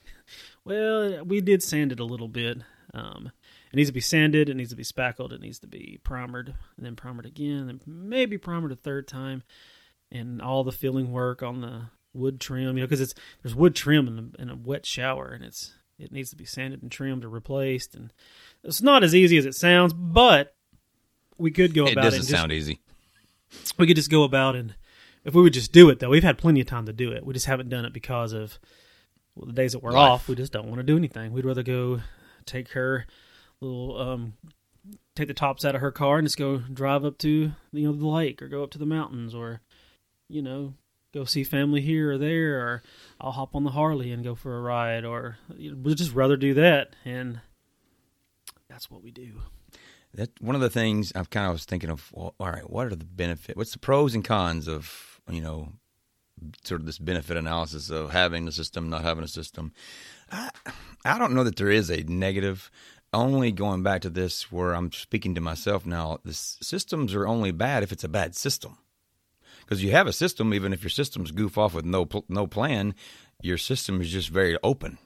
Well, 0.66 1.24
we 1.26 1.42
did 1.42 1.64
sand 1.64 1.92
it 1.92 2.00
a 2.00 2.06
little 2.06 2.28
bit. 2.28 2.60
Um, 2.94 3.32
it 3.72 3.76
needs 3.76 3.90
to 3.90 3.94
be 3.94 4.00
sanded. 4.02 4.50
It 4.50 4.56
needs 4.56 4.70
to 4.70 4.76
be 4.76 4.84
spackled. 4.84 5.34
It 5.34 5.42
needs 5.42 5.60
to 5.60 5.68
be 5.68 6.00
primered, 6.04 6.54
and 6.78 6.86
then 6.86 6.96
primered 6.96 7.26
again, 7.26 7.70
and 7.70 7.82
maybe 7.88 8.38
primered 8.38 8.72
a 8.72 8.76
third 8.76 9.08
time, 9.08 9.44
and 10.12 10.42
all 10.42 10.64
the 10.64 10.72
filling 10.72 11.12
work 11.12 11.42
on 11.42 11.62
the 11.62 11.88
wood 12.14 12.40
trim. 12.40 12.78
You 12.78 12.84
know, 12.84 12.88
because 12.88 13.02
it's 13.02 13.16
there's 13.42 13.56
wood 13.56 13.76
trim 13.76 14.08
in 14.08 14.32
a, 14.38 14.42
in 14.44 14.50
a 14.50 14.56
wet 14.56 14.86
shower, 14.86 15.28
and 15.30 15.44
it's 15.44 15.74
it 16.00 16.12
needs 16.12 16.30
to 16.32 16.36
be 16.36 16.46
sanded 16.46 16.82
and 16.84 16.92
trimmed 16.92 17.26
or 17.26 17.30
replaced, 17.30 17.96
and 17.96 18.14
it's 18.64 18.82
not 18.82 19.04
as 19.04 19.16
easy 19.16 19.38
as 19.38 19.46
it 19.46 19.56
sounds, 19.56 19.94
but 19.94 20.56
we 21.38 21.50
could 21.52 21.74
go 21.74 21.84
about 21.84 21.90
It 21.90 21.94
about 21.94 22.04
doesn't 22.04 22.18
it. 22.18 22.20
and 22.22 22.28
just- 22.30 22.40
sound 22.42 22.52
easy. 22.52 22.80
we 23.78 23.88
could 23.88 23.96
just 23.96 24.12
go 24.12 24.24
about 24.24 24.56
and 24.56 24.76
if 25.24 25.34
we 25.34 25.42
would 25.42 25.54
just 25.54 25.72
do 25.72 25.90
it 25.90 26.00
though, 26.00 26.10
we've 26.10 26.24
had 26.24 26.38
plenty 26.38 26.60
of 26.62 26.68
time 26.68 26.86
to 26.86 26.94
do 26.94 27.12
it. 27.12 27.26
We 27.26 27.34
just 27.34 27.46
haven't 27.46 27.70
done 27.70 27.86
it 27.86 27.94
because 27.94 28.34
of 28.34 28.60
well, 29.36 29.48
the 29.48 29.54
days 29.54 29.74
that 29.74 29.84
we're 29.84 29.92
Life. 29.92 30.12
off. 30.12 30.28
We 30.28 30.36
just 30.36 30.54
don't 30.54 30.68
want 30.68 30.78
to 30.78 30.84
do 30.84 30.98
anything. 30.98 31.32
We'd 31.34 31.46
rather 31.46 31.64
go 31.64 32.02
take 32.46 32.70
her 32.72 33.06
little 33.62 33.98
um 34.00 34.34
take 35.16 35.30
the 35.30 35.34
tops 35.34 35.64
out 35.64 35.76
of 35.76 35.82
her 35.82 35.92
car 35.92 36.18
and 36.18 36.26
just 36.26 36.38
go 36.38 36.58
drive 36.58 37.06
up 37.06 37.18
to 37.20 37.54
you 37.72 37.88
know 37.88 37.94
the 37.94 38.08
lake 38.08 38.42
or 38.42 38.48
go 38.48 38.64
up 38.64 38.72
to 38.72 38.78
the 38.78 38.86
mountains 38.86 39.34
or 39.34 39.62
you 40.28 40.42
know 40.42 40.74
go 41.14 41.24
see 41.24 41.44
family 41.44 41.80
here 41.80 42.12
or 42.14 42.18
there 42.18 42.60
or 42.60 42.84
I'll 43.22 43.32
hop 43.32 43.56
on 43.56 43.64
the 43.64 43.72
Harley 43.72 44.12
and 44.12 44.24
go 44.24 44.36
for 44.36 44.58
a 44.58 44.62
ride 44.62 45.06
or 45.06 45.38
you 45.56 45.72
know, 45.72 45.78
we'd 45.78 45.98
just 45.98 46.14
rather 46.14 46.36
do 46.36 46.54
that 46.56 46.96
and 47.06 47.40
that's 48.68 48.90
what 48.90 49.04
we 49.04 49.12
do. 49.12 49.42
That 50.16 50.32
one 50.42 50.56
of 50.56 50.62
the 50.62 50.70
things 50.70 51.12
I've 51.16 51.30
kind 51.30 51.48
of 51.48 51.54
was 51.54 51.66
thinking 51.66 51.90
of. 51.90 52.12
Well, 52.14 52.36
all 52.40 52.52
right, 52.52 52.70
what 52.70 52.88
are 52.88 52.96
the 52.96 53.06
benefit? 53.06 53.56
What's 53.58 53.72
the 53.72 53.80
pros 53.80 54.14
and 54.14 54.24
cons 54.24 54.68
of 54.68 55.20
you 55.30 55.42
know, 55.42 55.70
sort 56.64 56.82
of 56.82 56.86
this 56.86 56.98
benefit 57.00 57.38
analysis 57.38 57.90
of 57.90 58.12
having 58.12 58.48
a 58.48 58.52
system, 58.52 58.90
not 58.90 59.04
having 59.04 59.24
a 59.24 59.28
system? 59.28 59.74
I, 60.32 60.50
I 61.06 61.18
don't 61.20 61.34
know 61.34 61.44
that 61.44 61.56
there 61.58 61.70
is 61.72 61.90
a 61.90 62.04
negative. 62.04 62.70
Only 63.14 63.52
going 63.52 63.84
back 63.84 64.02
to 64.02 64.10
this, 64.10 64.52
where 64.52 64.74
I'm 64.74 64.92
speaking 64.92 65.36
to 65.36 65.42
myself 65.42 65.86
now. 65.86 66.18
The 66.24 66.32
s- 66.32 66.58
systems 66.62 67.14
are 67.14 67.28
only 67.28 67.52
bad 67.52 67.84
if 67.84 67.92
it's 67.92 68.04
a 68.04 68.10
bad 68.10 68.36
system. 68.36 68.80
Because 69.62 69.84
you 69.84 69.92
have 69.92 70.08
a 70.08 70.14
system, 70.14 70.54
even 70.54 70.74
if 70.74 70.82
your 70.82 70.90
systems 70.90 71.32
goof 71.32 71.58
off 71.58 71.74
with 71.76 71.86
no 71.86 72.06
pl- 72.06 72.26
no 72.28 72.48
plan, 72.48 72.96
your 73.42 73.58
system 73.60 74.02
is 74.02 74.10
just 74.10 74.30
very 74.30 74.58
open. 74.64 74.98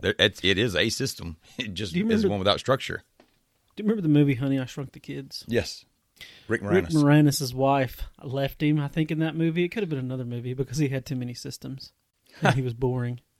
There, 0.00 0.14
it's, 0.18 0.40
it 0.42 0.58
is 0.58 0.74
a 0.74 0.88
system. 0.88 1.36
It 1.58 1.74
just 1.74 1.94
you 1.94 2.10
is 2.10 2.26
one 2.26 2.40
without 2.40 2.58
structure. 2.58 3.04
Do 3.76 3.82
you 3.82 3.84
remember 3.84 4.02
the 4.02 4.08
movie 4.08 4.34
Honey 4.34 4.58
I 4.58 4.64
Shrunk 4.66 4.92
the 4.92 5.00
Kids? 5.00 5.44
Yes, 5.46 5.84
Rick 6.48 6.62
Rick 6.62 6.86
Moranis. 6.86 6.94
Moranis' 6.94 7.54
wife 7.54 8.02
left 8.22 8.62
him, 8.62 8.78
I 8.80 8.88
think, 8.88 9.10
in 9.10 9.18
that 9.20 9.36
movie. 9.36 9.64
It 9.64 9.68
could 9.68 9.82
have 9.82 9.90
been 9.90 9.98
another 9.98 10.24
movie 10.24 10.54
because 10.54 10.78
he 10.78 10.88
had 10.88 11.04
too 11.06 11.16
many 11.16 11.34
systems 11.34 11.92
and 12.42 12.54
he 12.54 12.62
was 12.62 12.74
boring. 12.74 13.20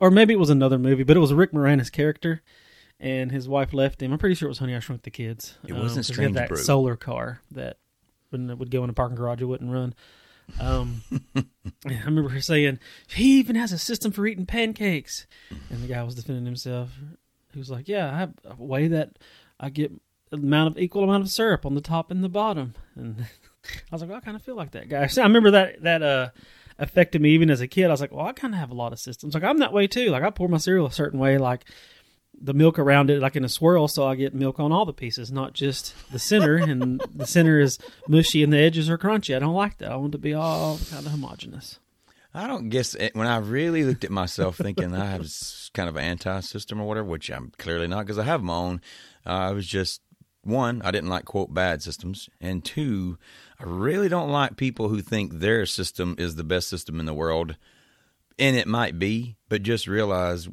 Or 0.00 0.12
maybe 0.12 0.32
it 0.32 0.38
was 0.38 0.48
another 0.50 0.78
movie, 0.78 1.02
but 1.02 1.16
it 1.16 1.20
was 1.20 1.32
a 1.32 1.34
Rick 1.34 1.50
Moranis 1.50 1.90
character. 1.90 2.40
and 3.00 3.32
his 3.32 3.48
wife 3.48 3.72
left 3.74 4.00
him. 4.00 4.12
I'm 4.12 4.18
pretty 4.20 4.36
sure 4.36 4.46
it 4.46 4.50
was 4.50 4.58
Honey 4.58 4.76
I 4.76 4.78
Shrunk 4.78 5.02
the 5.02 5.10
Kids. 5.10 5.58
It 5.66 5.72
wasn't 5.72 5.96
'cause 5.98 6.06
he 6.06 6.12
Strange 6.14 6.34
had 6.36 6.42
that 6.44 6.48
Brew. 6.50 6.56
solar 6.58 6.94
car 6.94 7.42
that 7.50 7.78
when 8.30 8.48
it 8.48 8.56
would 8.58 8.70
go 8.70 8.84
in 8.84 8.90
a 8.90 8.92
parking 8.92 9.16
garage, 9.16 9.40
it 9.42 9.46
wouldn't 9.46 9.72
run. 9.72 9.92
Um, 10.60 11.02
I 11.36 11.44
remember 12.04 12.28
her 12.30 12.40
saying 12.40 12.78
he 13.08 13.38
even 13.40 13.56
has 13.56 13.72
a 13.72 13.78
system 13.78 14.12
for 14.12 14.24
eating 14.26 14.46
pancakes, 14.46 15.26
and 15.68 15.82
the 15.82 15.88
guy 15.88 16.02
was 16.04 16.14
defending 16.14 16.46
himself. 16.46 16.90
He 17.52 17.58
was 17.58 17.68
like, 17.70 17.88
"Yeah, 17.88 18.12
I 18.14 18.18
have 18.18 18.34
a 18.44 18.54
way 18.62 18.86
that 18.86 19.18
I 19.58 19.68
get 19.70 19.90
amount 20.32 20.68
of 20.68 20.78
equal 20.82 21.04
amount 21.04 21.22
of 21.24 21.30
syrup 21.30 21.64
on 21.66 21.74
the 21.74 21.80
top 21.80 22.10
and 22.10 22.22
the 22.22 22.28
bottom." 22.28 22.74
And 22.94 23.20
I 23.64 23.70
was 23.92 24.00
like, 24.00 24.10
well, 24.10 24.18
"I 24.18 24.24
kind 24.24 24.36
of 24.36 24.42
feel 24.42 24.56
like 24.56 24.72
that 24.72 24.88
guy." 24.88 25.06
So 25.06 25.22
I 25.22 25.26
remember 25.26 25.50
that 25.52 25.82
that 25.82 26.02
uh 26.02 26.30
affected 26.78 27.20
me 27.20 27.30
even 27.30 27.50
as 27.50 27.60
a 27.60 27.68
kid. 27.68 27.86
I 27.86 27.88
was 27.88 28.00
like, 28.00 28.12
"Well, 28.12 28.26
I 28.26 28.32
kind 28.32 28.54
of 28.54 28.60
have 28.60 28.70
a 28.70 28.74
lot 28.74 28.92
of 28.92 29.00
systems. 29.00 29.34
Like 29.34 29.44
I'm 29.44 29.58
that 29.58 29.72
way 29.72 29.86
too. 29.86 30.10
Like 30.10 30.22
I 30.22 30.30
pour 30.30 30.48
my 30.48 30.58
cereal 30.58 30.86
a 30.86 30.92
certain 30.92 31.18
way, 31.18 31.38
like." 31.38 31.64
The 32.40 32.54
milk 32.54 32.78
around 32.78 33.10
it, 33.10 33.20
like 33.20 33.34
in 33.34 33.44
a 33.44 33.48
swirl, 33.48 33.88
so 33.88 34.06
I 34.06 34.14
get 34.14 34.32
milk 34.32 34.60
on 34.60 34.70
all 34.70 34.84
the 34.84 34.92
pieces, 34.92 35.32
not 35.32 35.54
just 35.54 35.92
the 36.12 36.20
center. 36.20 36.54
and 36.70 37.00
the 37.12 37.26
center 37.26 37.58
is 37.58 37.80
mushy 38.06 38.44
and 38.44 38.52
the 38.52 38.58
edges 38.58 38.88
are 38.88 38.96
crunchy. 38.96 39.34
I 39.34 39.40
don't 39.40 39.56
like 39.56 39.78
that. 39.78 39.90
I 39.90 39.96
want 39.96 40.14
it 40.14 40.18
to 40.18 40.22
be 40.22 40.34
all 40.34 40.78
kind 40.88 41.04
of 41.04 41.10
homogenous. 41.10 41.80
I 42.34 42.46
don't 42.46 42.68
guess 42.68 42.94
it, 42.94 43.16
when 43.16 43.26
I 43.26 43.38
really 43.38 43.84
looked 43.84 44.04
at 44.04 44.12
myself 44.12 44.58
thinking 44.58 44.94
I 44.94 45.06
have 45.06 45.26
kind 45.74 45.88
of 45.88 45.96
an 45.96 46.04
anti-system 46.04 46.80
or 46.80 46.86
whatever, 46.86 47.08
which 47.08 47.30
I'm 47.30 47.52
clearly 47.58 47.88
not 47.88 48.06
because 48.06 48.18
I 48.18 48.24
have 48.24 48.42
my 48.42 48.54
own. 48.54 48.80
Uh, 49.26 49.30
I 49.30 49.50
was 49.50 49.66
just 49.66 50.02
one, 50.48 50.82
I 50.82 50.90
didn't 50.90 51.10
like 51.10 51.24
quote 51.24 51.52
bad 51.52 51.82
systems, 51.82 52.28
and 52.40 52.64
two, 52.64 53.18
I 53.60 53.64
really 53.64 54.08
don't 54.08 54.30
like 54.30 54.56
people 54.56 54.88
who 54.88 55.00
think 55.00 55.34
their 55.34 55.66
system 55.66 56.14
is 56.18 56.34
the 56.34 56.44
best 56.44 56.68
system 56.68 56.98
in 57.00 57.06
the 57.06 57.14
world, 57.14 57.56
and 58.38 58.56
it 58.56 58.66
might 58.66 58.98
be, 58.98 59.36
but 59.48 59.62
just 59.62 59.86
realize 59.86 60.48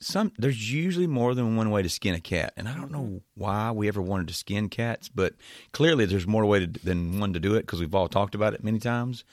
some 0.00 0.32
there's 0.38 0.72
usually 0.72 1.06
more 1.06 1.34
than 1.34 1.56
one 1.56 1.70
way 1.70 1.82
to 1.82 1.88
skin 1.88 2.14
a 2.14 2.20
cat, 2.20 2.52
and 2.56 2.68
I 2.68 2.74
don't 2.74 2.90
know 2.90 3.20
why 3.34 3.70
we 3.70 3.88
ever 3.88 4.00
wanted 4.00 4.28
to 4.28 4.34
skin 4.34 4.68
cats, 4.68 5.08
but 5.08 5.34
clearly 5.72 6.06
there's 6.06 6.26
more 6.26 6.46
way 6.46 6.66
to, 6.66 6.66
than 6.66 7.20
one 7.20 7.34
to 7.34 7.40
do 7.40 7.54
it 7.54 7.62
because 7.62 7.80
we've 7.80 7.94
all 7.94 8.08
talked 8.08 8.34
about 8.34 8.54
it 8.54 8.64
many 8.64 8.78
times. 8.78 9.24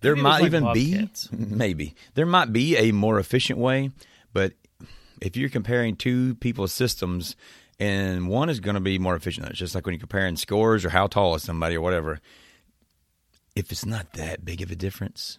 There 0.00 0.14
Maybe 0.14 0.22
might 0.22 0.38
like 0.38 0.46
even 0.46 0.72
be 0.72 0.92
bobcats. 0.94 1.28
maybe 1.32 1.94
there 2.14 2.26
might 2.26 2.52
be 2.52 2.76
a 2.76 2.90
more 2.90 3.20
efficient 3.20 3.58
way, 3.58 3.90
but 4.32 4.54
if 5.20 5.36
you're 5.36 5.48
comparing 5.48 5.94
two 5.94 6.34
people's 6.36 6.72
systems 6.72 7.36
and 7.78 8.28
one 8.28 8.48
is 8.48 8.60
going 8.60 8.74
to 8.74 8.80
be 8.80 8.98
more 8.98 9.16
efficient, 9.16 9.48
it's 9.48 9.58
just 9.58 9.74
like 9.74 9.86
when 9.86 9.94
you're 9.94 10.00
comparing 10.00 10.36
scores 10.36 10.84
or 10.84 10.90
how 10.90 11.06
tall 11.06 11.34
is 11.34 11.42
somebody 11.42 11.76
or 11.76 11.80
whatever. 11.80 12.20
If 13.54 13.70
it's 13.70 13.84
not 13.84 14.14
that 14.14 14.44
big 14.44 14.62
of 14.62 14.70
a 14.70 14.76
difference, 14.76 15.38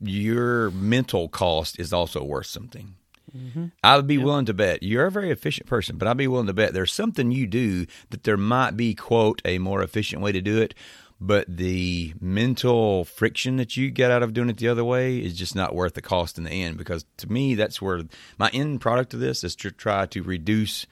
your 0.00 0.70
mental 0.70 1.28
cost 1.28 1.78
is 1.80 1.92
also 1.92 2.22
worth 2.22 2.46
something. 2.46 2.94
Mm-hmm. 3.36 3.66
I 3.82 3.96
would 3.96 4.06
be 4.06 4.18
willing 4.18 4.46
to 4.46 4.54
bet 4.54 4.82
you're 4.82 5.06
a 5.06 5.10
very 5.10 5.30
efficient 5.30 5.66
person, 5.66 5.96
but 5.98 6.08
I'd 6.08 6.16
be 6.16 6.28
willing 6.28 6.46
to 6.46 6.54
bet 6.54 6.72
there's 6.72 6.92
something 6.92 7.30
you 7.30 7.46
do 7.46 7.86
that 8.10 8.24
there 8.24 8.36
might 8.36 8.76
be 8.76 8.94
quote 8.94 9.42
a 9.44 9.58
more 9.58 9.82
efficient 9.82 10.22
way 10.22 10.32
to 10.32 10.40
do 10.40 10.60
it, 10.60 10.74
but 11.20 11.44
the 11.48 12.14
mental 12.20 13.04
friction 13.04 13.56
that 13.56 13.76
you 13.76 13.90
get 13.90 14.10
out 14.10 14.22
of 14.22 14.32
doing 14.32 14.48
it 14.48 14.56
the 14.56 14.68
other 14.68 14.84
way 14.84 15.18
is 15.18 15.36
just 15.36 15.54
not 15.54 15.74
worth 15.74 15.94
the 15.94 16.02
cost 16.02 16.38
in 16.38 16.44
the 16.44 16.50
end. 16.50 16.78
Because 16.78 17.04
to 17.18 17.30
me, 17.30 17.54
that's 17.54 17.82
where 17.82 18.02
my 18.38 18.50
end 18.50 18.80
product 18.80 19.14
of 19.14 19.20
this 19.20 19.42
is 19.42 19.56
to 19.56 19.70
try 19.70 20.06
to 20.06 20.22
reduce 20.22 20.86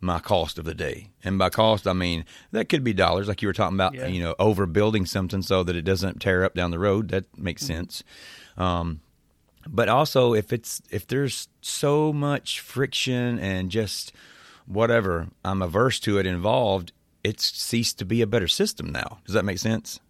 my 0.00 0.18
cost 0.20 0.58
of 0.58 0.64
the 0.64 0.74
day. 0.74 1.08
And 1.24 1.38
by 1.38 1.50
cost, 1.50 1.86
I 1.86 1.92
mean 1.92 2.24
that 2.52 2.68
could 2.68 2.84
be 2.84 2.92
dollars, 2.92 3.28
like 3.28 3.42
you 3.42 3.48
were 3.48 3.52
talking 3.52 3.76
about, 3.76 3.94
Yeah. 3.94 4.06
you 4.06 4.20
know, 4.22 4.34
overbuilding 4.38 5.08
something 5.08 5.42
so 5.42 5.62
that 5.64 5.74
it 5.76 5.82
doesn't 5.82 6.20
tear 6.20 6.44
up 6.44 6.54
down 6.54 6.70
the 6.70 6.78
road. 6.78 7.08
That 7.08 7.24
makes 7.36 7.62
sense. 7.62 8.02
Um, 8.56 9.00
but 9.66 9.88
also, 9.88 10.34
if 10.34 10.52
it's 10.52 10.80
if 10.90 11.06
there's 11.06 11.48
so 11.60 12.12
much 12.12 12.60
friction 12.60 13.38
and 13.38 13.70
just 13.70 14.12
whatever, 14.66 15.28
I'm 15.44 15.62
averse 15.62 16.00
to 16.00 16.18
it 16.18 16.26
involved. 16.26 16.92
It's 17.24 17.44
ceased 17.60 17.98
to 17.98 18.04
be 18.04 18.22
a 18.22 18.26
better 18.26 18.48
system 18.48 18.90
now. 18.90 19.18
Does 19.26 19.34
that 19.34 19.44
make 19.44 19.58
sense? 19.58 20.00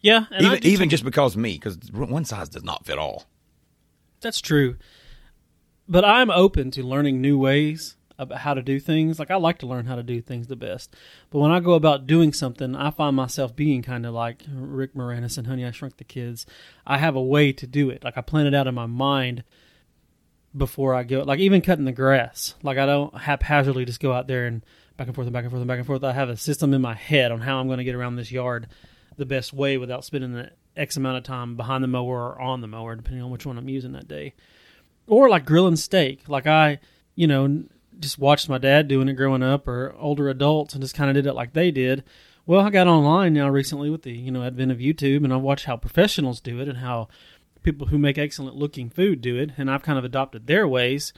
Yeah, 0.00 0.24
and 0.30 0.46
even 0.46 0.64
even 0.66 0.88
just 0.88 1.04
because 1.04 1.36
me, 1.36 1.54
because 1.54 1.76
one 1.92 2.24
size 2.24 2.48
does 2.48 2.62
not 2.64 2.86
fit 2.86 2.96
all. 2.96 3.26
That's 4.22 4.40
true. 4.40 4.76
But 5.88 6.04
I'm 6.04 6.30
open 6.30 6.70
to 6.72 6.82
learning 6.82 7.20
new 7.20 7.36
ways 7.36 7.96
about 8.20 8.38
how 8.38 8.54
to 8.54 8.62
do 8.62 8.78
things. 8.78 9.18
Like 9.18 9.30
I 9.30 9.36
like 9.36 9.58
to 9.58 9.66
learn 9.66 9.86
how 9.86 9.96
to 9.96 10.02
do 10.02 10.20
things 10.20 10.46
the 10.46 10.56
best. 10.56 10.94
But 11.30 11.38
when 11.38 11.50
I 11.50 11.60
go 11.60 11.72
about 11.72 12.06
doing 12.06 12.32
something, 12.32 12.76
I 12.76 12.90
find 12.90 13.16
myself 13.16 13.56
being 13.56 13.82
kind 13.82 14.06
of 14.06 14.14
like 14.14 14.44
Rick 14.52 14.94
Moranis 14.94 15.38
and 15.38 15.46
Honey 15.46 15.64
I 15.64 15.70
Shrunk 15.70 15.96
the 15.96 16.04
Kids. 16.04 16.46
I 16.86 16.98
have 16.98 17.16
a 17.16 17.22
way 17.22 17.52
to 17.52 17.66
do 17.66 17.90
it. 17.90 18.04
Like 18.04 18.16
I 18.16 18.20
plan 18.20 18.46
it 18.46 18.54
out 18.54 18.66
in 18.66 18.74
my 18.74 18.86
mind 18.86 19.44
before 20.56 20.94
I 20.94 21.02
go. 21.02 21.22
Like 21.22 21.40
even 21.40 21.62
cutting 21.62 21.84
the 21.84 21.92
grass. 21.92 22.54
Like 22.62 22.78
I 22.78 22.86
don't 22.86 23.16
haphazardly 23.16 23.84
just 23.84 24.00
go 24.00 24.12
out 24.12 24.26
there 24.26 24.46
and 24.46 24.64
back 24.96 25.06
and 25.06 25.14
forth 25.14 25.26
and 25.26 25.32
back 25.32 25.44
and 25.44 25.50
forth 25.50 25.62
and 25.62 25.68
back 25.68 25.78
and 25.78 25.86
forth. 25.86 26.04
I 26.04 26.12
have 26.12 26.28
a 26.28 26.36
system 26.36 26.74
in 26.74 26.82
my 26.82 26.94
head 26.94 27.32
on 27.32 27.40
how 27.40 27.58
I'm 27.58 27.66
going 27.66 27.78
to 27.78 27.84
get 27.84 27.94
around 27.94 28.16
this 28.16 28.30
yard 28.30 28.68
the 29.16 29.26
best 29.26 29.52
way 29.52 29.78
without 29.78 30.04
spending 30.04 30.32
the 30.32 30.50
X 30.76 30.96
amount 30.96 31.18
of 31.18 31.24
time 31.24 31.56
behind 31.56 31.82
the 31.82 31.88
mower 31.88 32.32
or 32.32 32.40
on 32.40 32.60
the 32.60 32.66
mower, 32.66 32.94
depending 32.96 33.22
on 33.22 33.30
which 33.30 33.46
one 33.46 33.58
I'm 33.58 33.68
using 33.68 33.92
that 33.92 34.08
day. 34.08 34.34
Or 35.06 35.28
like 35.28 35.44
grilling 35.44 35.76
steak. 35.76 36.28
Like 36.28 36.46
I, 36.46 36.80
you 37.14 37.26
know, 37.26 37.64
just 38.00 38.18
watched 38.18 38.48
my 38.48 38.58
dad 38.58 38.88
doing 38.88 39.08
it 39.08 39.14
growing 39.14 39.42
up 39.42 39.68
or 39.68 39.94
older 39.98 40.28
adults 40.28 40.74
and 40.74 40.82
just 40.82 40.94
kind 40.94 41.10
of 41.10 41.14
did 41.14 41.26
it 41.26 41.34
like 41.34 41.52
they 41.52 41.70
did. 41.70 42.02
Well, 42.46 42.60
I 42.60 42.70
got 42.70 42.88
online 42.88 43.34
now 43.34 43.48
recently 43.48 43.90
with 43.90 44.02
the, 44.02 44.12
you 44.12 44.30
know, 44.30 44.42
advent 44.42 44.72
of 44.72 44.78
YouTube 44.78 45.22
and 45.24 45.32
I 45.32 45.36
watch 45.36 45.66
how 45.66 45.76
professionals 45.76 46.40
do 46.40 46.60
it 46.60 46.68
and 46.68 46.78
how 46.78 47.08
people 47.62 47.88
who 47.88 47.98
make 47.98 48.18
excellent 48.18 48.56
looking 48.56 48.88
food 48.90 49.20
do 49.20 49.36
it 49.36 49.52
and 49.56 49.70
I've 49.70 49.82
kind 49.82 49.98
of 49.98 50.04
adopted 50.04 50.46
their 50.46 50.66
ways 50.66 51.12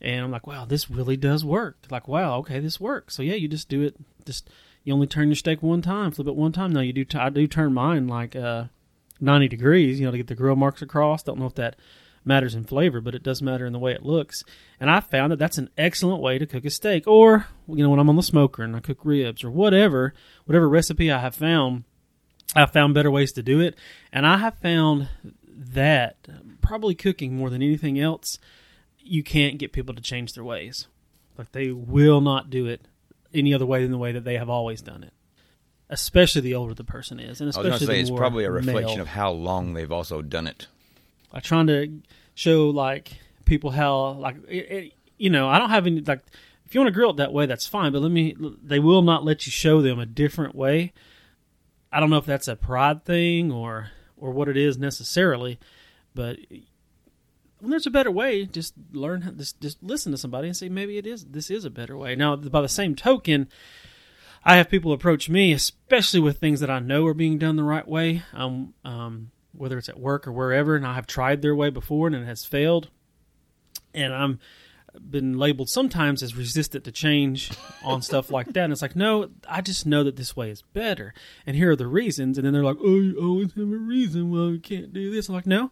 and 0.00 0.24
I'm 0.24 0.30
like, 0.30 0.46
wow, 0.46 0.64
this 0.64 0.90
really 0.90 1.16
does 1.16 1.44
work. 1.44 1.78
Like, 1.90 2.06
wow, 2.06 2.38
okay, 2.38 2.60
this 2.60 2.78
works. 2.78 3.14
So 3.14 3.22
yeah, 3.22 3.34
you 3.34 3.48
just 3.48 3.68
do 3.68 3.82
it. 3.82 3.96
Just 4.24 4.48
you 4.84 4.94
only 4.94 5.06
turn 5.06 5.28
your 5.28 5.36
steak 5.36 5.62
one 5.62 5.82
time, 5.82 6.12
flip 6.12 6.28
it 6.28 6.36
one 6.36 6.52
time. 6.52 6.72
No, 6.72 6.80
you 6.80 6.92
do. 6.92 7.04
T- 7.04 7.18
I 7.18 7.30
do 7.30 7.46
turn 7.46 7.74
mine 7.74 8.06
like 8.06 8.36
uh, 8.36 8.64
90 9.20 9.48
degrees, 9.48 9.98
you 9.98 10.06
know, 10.06 10.12
to 10.12 10.16
get 10.16 10.28
the 10.28 10.34
grill 10.34 10.56
marks 10.56 10.82
across. 10.82 11.22
Don't 11.22 11.38
know 11.38 11.46
if 11.46 11.54
that 11.56 11.76
matters 12.28 12.54
in 12.54 12.64
flavor, 12.64 13.00
but 13.00 13.14
it 13.14 13.22
does 13.24 13.42
matter 13.42 13.66
in 13.66 13.72
the 13.72 13.78
way 13.78 13.92
it 13.92 14.04
looks. 14.04 14.44
And 14.78 14.90
I 14.90 15.00
found 15.00 15.32
that 15.32 15.38
that's 15.38 15.58
an 15.58 15.70
excellent 15.76 16.22
way 16.22 16.38
to 16.38 16.46
cook 16.46 16.64
a 16.64 16.70
steak. 16.70 17.08
Or 17.08 17.46
you 17.66 17.82
know, 17.82 17.90
when 17.90 17.98
I'm 17.98 18.08
on 18.08 18.16
the 18.16 18.22
smoker 18.22 18.62
and 18.62 18.76
I 18.76 18.80
cook 18.80 19.00
ribs 19.02 19.42
or 19.42 19.50
whatever, 19.50 20.14
whatever 20.44 20.68
recipe 20.68 21.10
I 21.10 21.18
have 21.18 21.34
found, 21.34 21.84
I 22.54 22.66
found 22.66 22.94
better 22.94 23.10
ways 23.10 23.32
to 23.32 23.42
do 23.42 23.60
it, 23.60 23.76
and 24.12 24.26
I 24.26 24.38
have 24.38 24.58
found 24.58 25.08
that 25.44 26.16
probably 26.60 26.94
cooking 26.94 27.36
more 27.36 27.50
than 27.50 27.62
anything 27.62 27.98
else, 27.98 28.38
you 28.98 29.22
can't 29.22 29.58
get 29.58 29.72
people 29.72 29.94
to 29.94 30.02
change 30.02 30.34
their 30.34 30.44
ways. 30.44 30.86
Like 31.36 31.52
they 31.52 31.70
will 31.70 32.20
not 32.20 32.50
do 32.50 32.66
it 32.66 32.86
any 33.32 33.52
other 33.54 33.66
way 33.66 33.82
than 33.82 33.92
the 33.92 33.98
way 33.98 34.12
that 34.12 34.24
they 34.24 34.34
have 34.34 34.48
always 34.48 34.82
done 34.82 35.02
it. 35.02 35.12
Especially 35.90 36.42
the 36.42 36.54
older 36.54 36.74
the 36.74 36.84
person 36.84 37.18
is, 37.18 37.40
and 37.40 37.46
I 37.46 37.48
was 37.48 37.56
especially 37.56 37.70
going 37.70 37.78
to 37.80 37.86
say 37.86 37.94
the 37.94 38.00
it's 38.00 38.10
probably 38.10 38.44
a 38.44 38.50
reflection 38.50 38.96
male. 38.96 39.00
of 39.00 39.08
how 39.08 39.30
long 39.30 39.72
they've 39.72 39.90
also 39.90 40.20
done 40.20 40.46
it. 40.46 40.66
Like 41.32 41.42
trying 41.42 41.66
to 41.66 42.00
show 42.34 42.70
like 42.70 43.18
people 43.44 43.70
how 43.70 44.12
like 44.12 44.36
it, 44.48 44.70
it, 44.70 44.92
you 45.16 45.30
know 45.30 45.48
I 45.48 45.58
don't 45.58 45.70
have 45.70 45.86
any 45.86 46.00
like 46.00 46.20
if 46.66 46.74
you 46.74 46.80
want 46.80 46.88
to 46.88 46.94
grill 46.94 47.10
it 47.10 47.16
that 47.16 47.32
way 47.32 47.46
that's 47.46 47.66
fine 47.66 47.92
but 47.92 48.02
let 48.02 48.10
me 48.12 48.36
they 48.62 48.78
will 48.78 49.02
not 49.02 49.24
let 49.24 49.46
you 49.46 49.52
show 49.52 49.82
them 49.82 49.98
a 49.98 50.06
different 50.06 50.54
way. 50.54 50.92
I 51.90 52.00
don't 52.00 52.10
know 52.10 52.18
if 52.18 52.26
that's 52.26 52.48
a 52.48 52.56
pride 52.56 53.04
thing 53.04 53.50
or 53.50 53.90
or 54.16 54.30
what 54.30 54.48
it 54.48 54.56
is 54.56 54.78
necessarily, 54.78 55.58
but 56.14 56.38
when 57.60 57.70
there's 57.70 57.86
a 57.86 57.90
better 57.90 58.10
way, 58.10 58.44
just 58.44 58.74
learn 58.92 59.22
how, 59.22 59.30
just 59.32 59.60
just 59.60 59.82
listen 59.82 60.12
to 60.12 60.18
somebody 60.18 60.48
and 60.48 60.56
say 60.56 60.68
maybe 60.68 60.98
it 60.98 61.06
is 61.06 61.24
this 61.26 61.50
is 61.50 61.64
a 61.64 61.70
better 61.70 61.96
way. 61.96 62.14
Now 62.14 62.36
by 62.36 62.60
the 62.60 62.68
same 62.68 62.94
token, 62.94 63.48
I 64.44 64.56
have 64.56 64.70
people 64.70 64.92
approach 64.92 65.28
me, 65.28 65.52
especially 65.52 66.20
with 66.20 66.38
things 66.38 66.60
that 66.60 66.70
I 66.70 66.78
know 66.78 67.06
are 67.06 67.14
being 67.14 67.38
done 67.38 67.56
the 67.56 67.64
right 67.64 67.86
way. 67.86 68.22
Um, 68.32 68.74
um, 68.84 69.30
whether 69.52 69.78
it's 69.78 69.88
at 69.88 69.98
work 69.98 70.26
or 70.26 70.32
wherever, 70.32 70.76
and 70.76 70.86
I 70.86 70.94
have 70.94 71.06
tried 71.06 71.42
their 71.42 71.54
way 71.54 71.70
before 71.70 72.06
and 72.06 72.16
it 72.16 72.24
has 72.24 72.44
failed, 72.44 72.88
and 73.94 74.12
I'm 74.12 74.38
been 74.98 75.38
labeled 75.38 75.68
sometimes 75.68 76.22
as 76.22 76.36
resistant 76.36 76.84
to 76.84 76.92
change 76.92 77.50
on 77.84 78.02
stuff 78.02 78.30
like 78.32 78.52
that. 78.52 78.64
And 78.64 78.72
it's 78.72 78.82
like, 78.82 78.96
no, 78.96 79.30
I 79.48 79.60
just 79.60 79.86
know 79.86 80.02
that 80.04 80.16
this 80.16 80.36
way 80.36 80.50
is 80.50 80.62
better, 80.72 81.14
and 81.46 81.56
here 81.56 81.70
are 81.70 81.76
the 81.76 81.86
reasons. 81.86 82.38
And 82.38 82.46
then 82.46 82.52
they're 82.52 82.64
like, 82.64 82.78
oh, 82.80 83.00
you 83.00 83.18
always 83.20 83.52
have 83.52 83.62
a 83.62 83.76
reason 83.76 84.30
why 84.30 84.50
we 84.50 84.58
can't 84.58 84.92
do 84.92 85.10
this. 85.10 85.28
I'm 85.28 85.34
like, 85.34 85.46
no, 85.46 85.70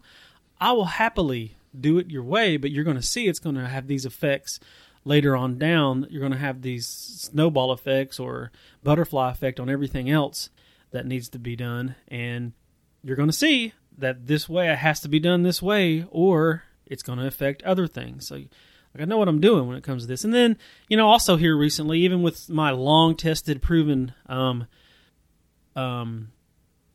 I 0.59 0.71
will 0.71 0.85
happily 0.85 1.57
do 1.79 1.97
it 1.97 2.09
your 2.09 2.23
way, 2.23 2.57
but 2.57 2.71
you're 2.71 2.83
going 2.83 2.97
to 2.97 3.03
see 3.03 3.27
it's 3.27 3.39
going 3.39 3.55
to 3.55 3.67
have 3.67 3.87
these 3.87 4.05
effects 4.05 4.59
later 5.05 5.35
on 5.35 5.57
down. 5.57 6.07
You're 6.09 6.21
going 6.21 6.31
to 6.31 6.37
have 6.37 6.61
these 6.61 6.87
snowball 6.87 7.71
effects 7.71 8.19
or 8.19 8.51
butterfly 8.83 9.31
effect 9.31 9.59
on 9.59 9.69
everything 9.69 10.09
else 10.09 10.49
that 10.91 11.05
needs 11.05 11.29
to 11.29 11.39
be 11.39 11.55
done, 11.55 11.95
and 12.07 12.53
you're 13.07 13.15
going 13.15 13.29
to 13.29 13.33
see 13.33 13.73
that 13.97 14.27
this 14.27 14.49
way 14.49 14.69
it 14.69 14.79
has 14.79 14.99
to 14.99 15.07
be 15.07 15.19
done 15.19 15.43
this 15.43 15.61
way, 15.61 16.05
or 16.11 16.63
it's 16.85 17.03
going 17.03 17.19
to 17.19 17.25
affect 17.25 17.63
other 17.63 17.87
things. 17.87 18.27
So, 18.27 18.35
like 18.35 18.49
I 18.99 19.05
know 19.05 19.17
what 19.17 19.29
I'm 19.29 19.39
doing 19.39 19.65
when 19.65 19.77
it 19.77 19.83
comes 19.83 20.03
to 20.03 20.07
this. 20.07 20.25
And 20.25 20.33
then, 20.33 20.57
you 20.89 20.97
know, 20.97 21.07
also 21.07 21.37
here 21.37 21.55
recently, 21.55 21.99
even 21.99 22.21
with 22.21 22.49
my 22.49 22.71
long 22.71 23.15
tested, 23.15 23.61
proven 23.61 24.13
um, 24.27 24.67
um, 25.75 26.33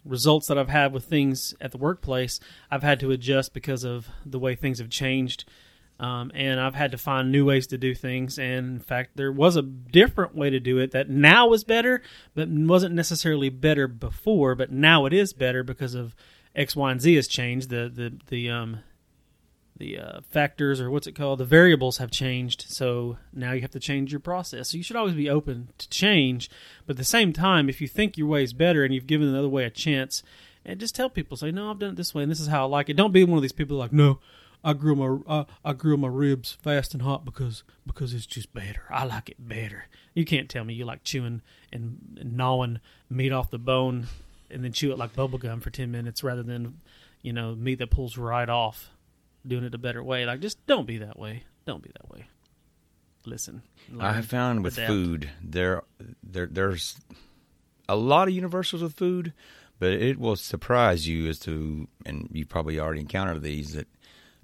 results 0.04 0.48
that 0.48 0.58
I've 0.58 0.68
had 0.68 0.92
with 0.92 1.04
things 1.04 1.54
at 1.60 1.70
the 1.72 1.78
workplace, 1.78 2.40
I've 2.70 2.82
had 2.82 3.00
to 3.00 3.10
adjust 3.10 3.54
because 3.54 3.82
of 3.82 4.08
the 4.26 4.38
way 4.38 4.54
things 4.54 4.80
have 4.80 4.90
changed 4.90 5.44
Um, 6.02 6.32
and 6.34 6.58
I've 6.58 6.74
had 6.74 6.90
to 6.90 6.98
find 6.98 7.30
new 7.30 7.44
ways 7.44 7.68
to 7.68 7.78
do 7.78 7.94
things. 7.94 8.36
And 8.36 8.66
in 8.66 8.80
fact, 8.80 9.10
there 9.14 9.30
was 9.30 9.54
a 9.54 9.62
different 9.62 10.34
way 10.34 10.50
to 10.50 10.58
do 10.58 10.78
it 10.78 10.90
that 10.90 11.08
now 11.08 11.52
is 11.52 11.62
better, 11.62 12.02
but 12.34 12.48
wasn't 12.48 12.96
necessarily 12.96 13.50
better 13.50 13.86
before. 13.86 14.56
But 14.56 14.72
now 14.72 15.06
it 15.06 15.12
is 15.12 15.32
better 15.32 15.62
because 15.62 15.94
of 15.94 16.16
X, 16.56 16.74
Y, 16.74 16.90
and 16.90 17.00
Z 17.00 17.14
has 17.14 17.28
changed. 17.28 17.70
The 17.70 17.88
the 17.88 18.18
the 18.26 18.50
um 18.50 18.80
the 19.76 19.98
uh, 19.98 20.20
factors 20.28 20.80
or 20.80 20.90
what's 20.90 21.06
it 21.06 21.14
called? 21.14 21.38
The 21.38 21.44
variables 21.44 21.98
have 21.98 22.10
changed. 22.10 22.64
So 22.68 23.16
now 23.32 23.52
you 23.52 23.60
have 23.60 23.70
to 23.70 23.80
change 23.80 24.10
your 24.12 24.20
process. 24.20 24.70
So 24.70 24.78
you 24.78 24.82
should 24.82 24.96
always 24.96 25.14
be 25.14 25.30
open 25.30 25.68
to 25.78 25.88
change. 25.88 26.50
But 26.84 26.94
at 26.94 26.98
the 26.98 27.04
same 27.04 27.32
time, 27.32 27.68
if 27.68 27.80
you 27.80 27.86
think 27.86 28.18
your 28.18 28.26
way 28.26 28.42
is 28.42 28.52
better 28.52 28.84
and 28.84 28.92
you've 28.92 29.06
given 29.06 29.28
another 29.28 29.48
way 29.48 29.64
a 29.64 29.70
chance, 29.70 30.22
and 30.64 30.78
just 30.78 30.94
tell 30.94 31.10
people, 31.10 31.36
say, 31.36 31.50
no, 31.50 31.70
I've 31.70 31.78
done 31.78 31.90
it 31.90 31.96
this 31.96 32.14
way 32.14 32.22
and 32.22 32.30
this 32.30 32.40
is 32.40 32.48
how 32.48 32.62
I 32.62 32.68
like 32.68 32.88
it. 32.88 32.96
Don't 32.96 33.12
be 33.12 33.24
one 33.24 33.38
of 33.38 33.42
these 33.42 33.52
people 33.52 33.76
like, 33.76 33.92
no, 33.92 34.20
I 34.64 34.72
grill 34.74 34.96
my 34.96 35.18
I, 35.28 35.46
I 35.64 35.72
grill 35.72 35.96
my 35.96 36.08
ribs 36.08 36.56
fast 36.62 36.94
and 36.94 37.02
hot 37.02 37.24
because 37.24 37.64
because 37.86 38.14
it's 38.14 38.26
just 38.26 38.52
better. 38.54 38.82
I 38.90 39.04
like 39.04 39.28
it 39.28 39.36
better. 39.48 39.86
You 40.14 40.24
can't 40.24 40.48
tell 40.48 40.64
me 40.64 40.74
you 40.74 40.84
like 40.84 41.04
chewing 41.04 41.42
and, 41.72 42.16
and 42.20 42.36
gnawing 42.36 42.80
meat 43.10 43.32
off 43.32 43.50
the 43.50 43.58
bone 43.58 44.06
and 44.50 44.62
then 44.62 44.72
chew 44.72 44.92
it 44.92 44.98
like 44.98 45.14
bubble 45.14 45.38
gum 45.38 45.60
for 45.60 45.70
ten 45.70 45.90
minutes 45.90 46.22
rather 46.22 46.42
than 46.42 46.80
you 47.22 47.32
know 47.32 47.54
meat 47.54 47.78
that 47.78 47.90
pulls 47.90 48.16
right 48.16 48.48
off. 48.48 48.90
Doing 49.44 49.64
it 49.64 49.74
a 49.74 49.78
better 49.78 50.04
way. 50.04 50.24
Like 50.24 50.40
just 50.40 50.64
don't 50.66 50.86
be 50.86 50.98
that 50.98 51.18
way. 51.18 51.44
Don't 51.66 51.82
be 51.82 51.90
that 51.94 52.08
way. 52.10 52.26
Listen. 53.26 53.62
I 53.98 54.12
have 54.12 54.26
found 54.26 54.64
with 54.64 54.74
adapt. 54.74 54.88
food 54.88 55.30
there, 55.42 55.82
there 56.22 56.46
there's 56.46 56.96
a 57.88 57.96
lot 57.96 58.28
of 58.28 58.34
universals 58.34 58.82
with 58.82 58.94
food, 58.94 59.32
but 59.78 59.92
it 59.92 60.18
will 60.18 60.36
surprise 60.36 61.06
you 61.08 61.28
as 61.28 61.38
to, 61.40 61.88
and 62.06 62.28
you 62.32 62.46
probably 62.46 62.78
already 62.78 63.00
encountered 63.00 63.42
these 63.42 63.74
that 63.74 63.88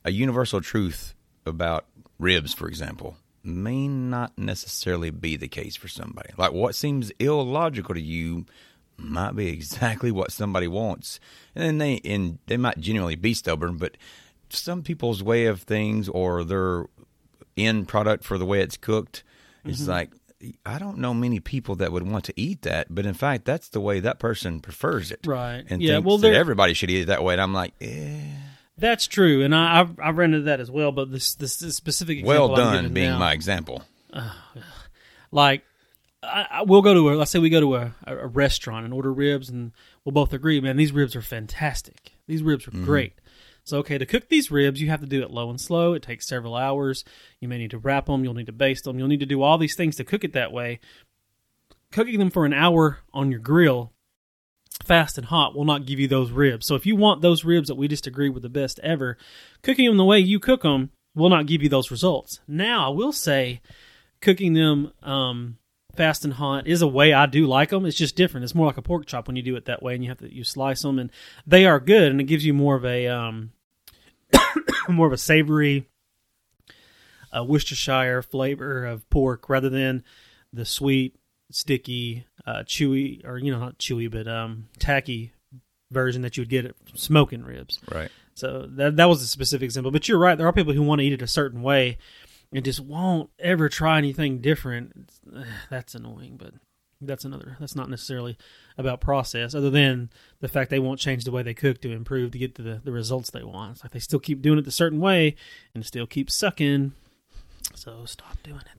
a 0.09 0.11
universal 0.11 0.62
truth 0.62 1.14
about 1.44 1.84
ribs, 2.18 2.54
for 2.54 2.66
example, 2.66 3.16
may 3.44 3.86
not 3.86 4.36
necessarily 4.38 5.11
be 5.11 5.36
the 5.36 5.48
case 5.48 5.76
for 5.76 5.86
somebody. 5.86 6.30
Like 6.36 6.52
what 6.52 6.74
seems 6.74 7.11
illogical 7.18 7.94
to 7.94 8.00
you 8.00 8.46
might 8.96 9.36
be 9.36 9.48
exactly 9.52 10.11
what 10.11 10.32
somebody 10.32 10.66
wants, 10.66 11.20
and 11.54 11.62
then 11.62 11.78
they 11.78 12.00
and 12.04 12.38
they 12.46 12.56
might 12.56 12.78
genuinely 12.78 13.16
be 13.16 13.34
stubborn, 13.34 13.76
but 13.76 13.96
some 14.48 14.82
people's 14.82 15.22
way 15.22 15.44
of 15.44 15.62
things 15.62 16.09
or 16.09 16.42
their 16.42 16.86
end 17.56 17.86
product 17.86 18.24
for 18.24 18.38
the 18.38 18.46
way 18.46 18.61
it's 18.61 18.78
cooked, 18.78 19.22
it's 19.66 19.86
like 19.86 20.11
I 20.64 20.78
don't 20.78 20.98
know 20.98 21.12
many 21.12 21.38
people 21.38 21.76
that 21.76 21.92
would 21.92 22.09
want 22.11 22.24
to 22.26 22.34
eat 22.34 22.62
that, 22.62 22.86
but 22.88 23.04
in 23.04 23.14
fact, 23.14 23.44
that's 23.44 23.68
the 23.68 23.80
way 23.80 24.00
that 24.00 24.18
person 24.18 24.61
prefers 24.61 25.11
it, 25.11 25.26
Right. 25.26 25.64
And 25.68 25.82
Yeah, 25.82 25.96
thinks 25.96 26.06
well, 26.06 26.18
that 26.18 26.32
everybody 26.32 26.72
should 26.72 26.90
eat 26.90 27.02
it 27.02 27.06
that 27.06 27.22
way. 27.22 27.34
And 27.34 27.42
I'm 27.42 27.52
like, 27.52 27.74
eh. 27.80 28.22
That's 28.78 29.08
true, 29.08 29.42
and 29.42 29.54
I, 29.54 29.80
I've 29.80 29.98
I've 30.00 30.18
ran 30.18 30.32
into 30.32 30.44
that 30.44 30.60
as 30.60 30.70
well. 30.70 30.92
But 30.92 31.10
this 31.10 31.34
this, 31.34 31.56
this 31.56 31.76
specific 31.76 32.18
example 32.18 32.48
well 32.48 32.56
done 32.56 32.92
being 32.92 33.10
now, 33.10 33.18
my 33.18 33.32
example. 33.32 33.82
like 35.32 35.64
I, 36.22 36.46
I, 36.50 36.62
we'll 36.62 36.82
go 36.82 36.94
to 36.94 37.10
a 37.10 37.12
let's 37.14 37.30
say 37.30 37.40
we 37.40 37.50
go 37.50 37.60
to 37.60 37.76
a, 37.76 37.94
a 38.06 38.26
restaurant 38.28 38.84
and 38.84 38.94
order 38.94 39.12
ribs, 39.12 39.48
and 39.48 39.72
we'll 40.04 40.12
both 40.12 40.32
agree, 40.32 40.60
man, 40.60 40.76
these 40.76 40.92
ribs 40.92 41.16
are 41.16 41.22
fantastic. 41.22 42.12
These 42.28 42.42
ribs 42.42 42.68
are 42.68 42.70
mm-hmm. 42.70 42.84
great. 42.84 43.14
So 43.64 43.78
okay, 43.78 43.98
to 43.98 44.06
cook 44.06 44.28
these 44.28 44.50
ribs, 44.50 44.80
you 44.80 44.88
have 44.90 45.00
to 45.00 45.06
do 45.06 45.22
it 45.22 45.30
low 45.30 45.50
and 45.50 45.60
slow. 45.60 45.92
It 45.94 46.02
takes 46.02 46.28
several 46.28 46.54
hours. 46.54 47.04
You 47.40 47.48
may 47.48 47.58
need 47.58 47.72
to 47.72 47.78
wrap 47.78 48.06
them. 48.06 48.22
You'll 48.22 48.34
need 48.34 48.46
to 48.46 48.52
baste 48.52 48.84
them. 48.84 48.98
You'll 48.98 49.08
need 49.08 49.20
to 49.20 49.26
do 49.26 49.42
all 49.42 49.58
these 49.58 49.74
things 49.74 49.96
to 49.96 50.04
cook 50.04 50.22
it 50.22 50.34
that 50.34 50.52
way. 50.52 50.78
Cooking 51.90 52.18
them 52.20 52.30
for 52.30 52.46
an 52.46 52.52
hour 52.52 53.00
on 53.12 53.30
your 53.30 53.40
grill 53.40 53.92
fast 54.84 55.18
and 55.18 55.26
hot 55.26 55.54
will 55.54 55.64
not 55.64 55.86
give 55.86 55.98
you 55.98 56.08
those 56.08 56.30
ribs. 56.30 56.66
So 56.66 56.74
if 56.74 56.86
you 56.86 56.96
want 56.96 57.20
those 57.20 57.44
ribs 57.44 57.68
that 57.68 57.74
we 57.74 57.88
just 57.88 58.06
agreed 58.06 58.30
were 58.30 58.40
the 58.40 58.48
best 58.48 58.78
ever, 58.82 59.16
cooking 59.62 59.86
them 59.86 59.96
the 59.96 60.04
way 60.04 60.18
you 60.18 60.38
cook 60.38 60.62
them 60.62 60.90
will 61.14 61.30
not 61.30 61.46
give 61.46 61.62
you 61.62 61.68
those 61.68 61.90
results. 61.90 62.40
Now, 62.46 62.86
I 62.86 62.94
will 62.94 63.12
say 63.12 63.60
cooking 64.20 64.54
them 64.54 64.92
um, 65.02 65.58
fast 65.94 66.24
and 66.24 66.34
hot 66.34 66.66
is 66.66 66.82
a 66.82 66.86
way 66.86 67.12
I 67.12 67.26
do 67.26 67.46
like 67.46 67.70
them. 67.70 67.84
It's 67.84 67.96
just 67.96 68.16
different. 68.16 68.44
It's 68.44 68.54
more 68.54 68.66
like 68.66 68.76
a 68.76 68.82
pork 68.82 69.06
chop 69.06 69.26
when 69.26 69.36
you 69.36 69.42
do 69.42 69.56
it 69.56 69.66
that 69.66 69.82
way 69.82 69.94
and 69.94 70.02
you 70.02 70.10
have 70.10 70.18
to 70.18 70.32
you 70.32 70.44
slice 70.44 70.82
them 70.82 70.98
and 70.98 71.10
they 71.46 71.66
are 71.66 71.80
good 71.80 72.10
and 72.10 72.20
it 72.20 72.24
gives 72.24 72.44
you 72.44 72.54
more 72.54 72.76
of 72.76 72.84
a 72.84 73.08
um, 73.08 73.52
more 74.88 75.06
of 75.06 75.12
a 75.12 75.18
savory 75.18 75.88
uh, 77.36 77.44
Worcestershire 77.44 78.22
flavor 78.22 78.86
of 78.86 79.08
pork 79.10 79.48
rather 79.48 79.68
than 79.68 80.04
the 80.52 80.64
sweet, 80.64 81.16
sticky, 81.50 82.26
uh, 82.49 82.62
chewy, 82.64 83.24
or 83.26 83.36
you 83.36 83.53
know 83.53 83.59
not 83.59 83.78
chewy 83.78 84.11
but 84.11 84.26
um, 84.26 84.68
tacky 84.78 85.32
version 85.90 86.22
that 86.22 86.36
you 86.36 86.42
would 86.42 86.49
get 86.49 86.64
at 86.64 86.74
smoking 86.94 87.42
ribs. 87.42 87.78
Right. 87.92 88.11
So 88.34 88.66
that 88.70 88.96
that 88.96 89.09
was 89.09 89.20
a 89.20 89.26
specific 89.26 89.66
example. 89.66 89.90
But 89.90 90.09
you're 90.09 90.18
right. 90.18 90.38
There 90.38 90.46
are 90.46 90.53
people 90.53 90.72
who 90.72 90.82
want 90.82 91.01
to 91.01 91.05
eat 91.05 91.12
it 91.12 91.22
a 91.22 91.26
certain 91.26 91.62
way 91.62 91.99
and 92.53 92.64
just 92.64 92.80
won't 92.80 93.28
ever 93.38 93.68
try 93.68 93.99
anything 93.99 94.40
different. 94.40 95.11
Eh, 95.36 95.44
that's 95.70 95.94
annoying, 95.94 96.36
but 96.38 96.55
that's 97.03 97.26
another. 97.26 97.59
That's 97.61 97.76
not 97.76 97.90
necessarily 97.90 98.38
about 98.78 99.03
process, 99.03 99.55
other 99.55 99.70
than 99.70 100.09
the 100.40 100.49
fact 100.49 100.70
they 100.70 100.78
won't 100.78 101.01
change 101.01 101.24
the 101.24 101.32
way 101.32 101.42
they 101.42 101.55
cook 101.55 101.82
to 101.82 101.92
improve 101.92 102.30
to 102.30 102.38
get 102.38 102.55
to 102.55 102.62
the, 102.62 102.80
the 102.82 102.92
results 102.92 103.30
they 103.30 103.44
want. 103.44 103.72
It's 103.72 103.84
like 103.84 103.92
they 103.92 103.99
still 103.99 104.20
keep 104.20 104.40
doing 104.40 104.59
it 104.59 104.64
the 104.64 104.70
certain 104.70 105.01
way 105.01 105.36
and 105.74 105.84
still 105.84 106.07
keep 106.07 106.30
sucking. 106.30 106.92
So 107.74 108.05
stop 108.07 108.42
doing 108.42 108.61
it. 108.74 108.77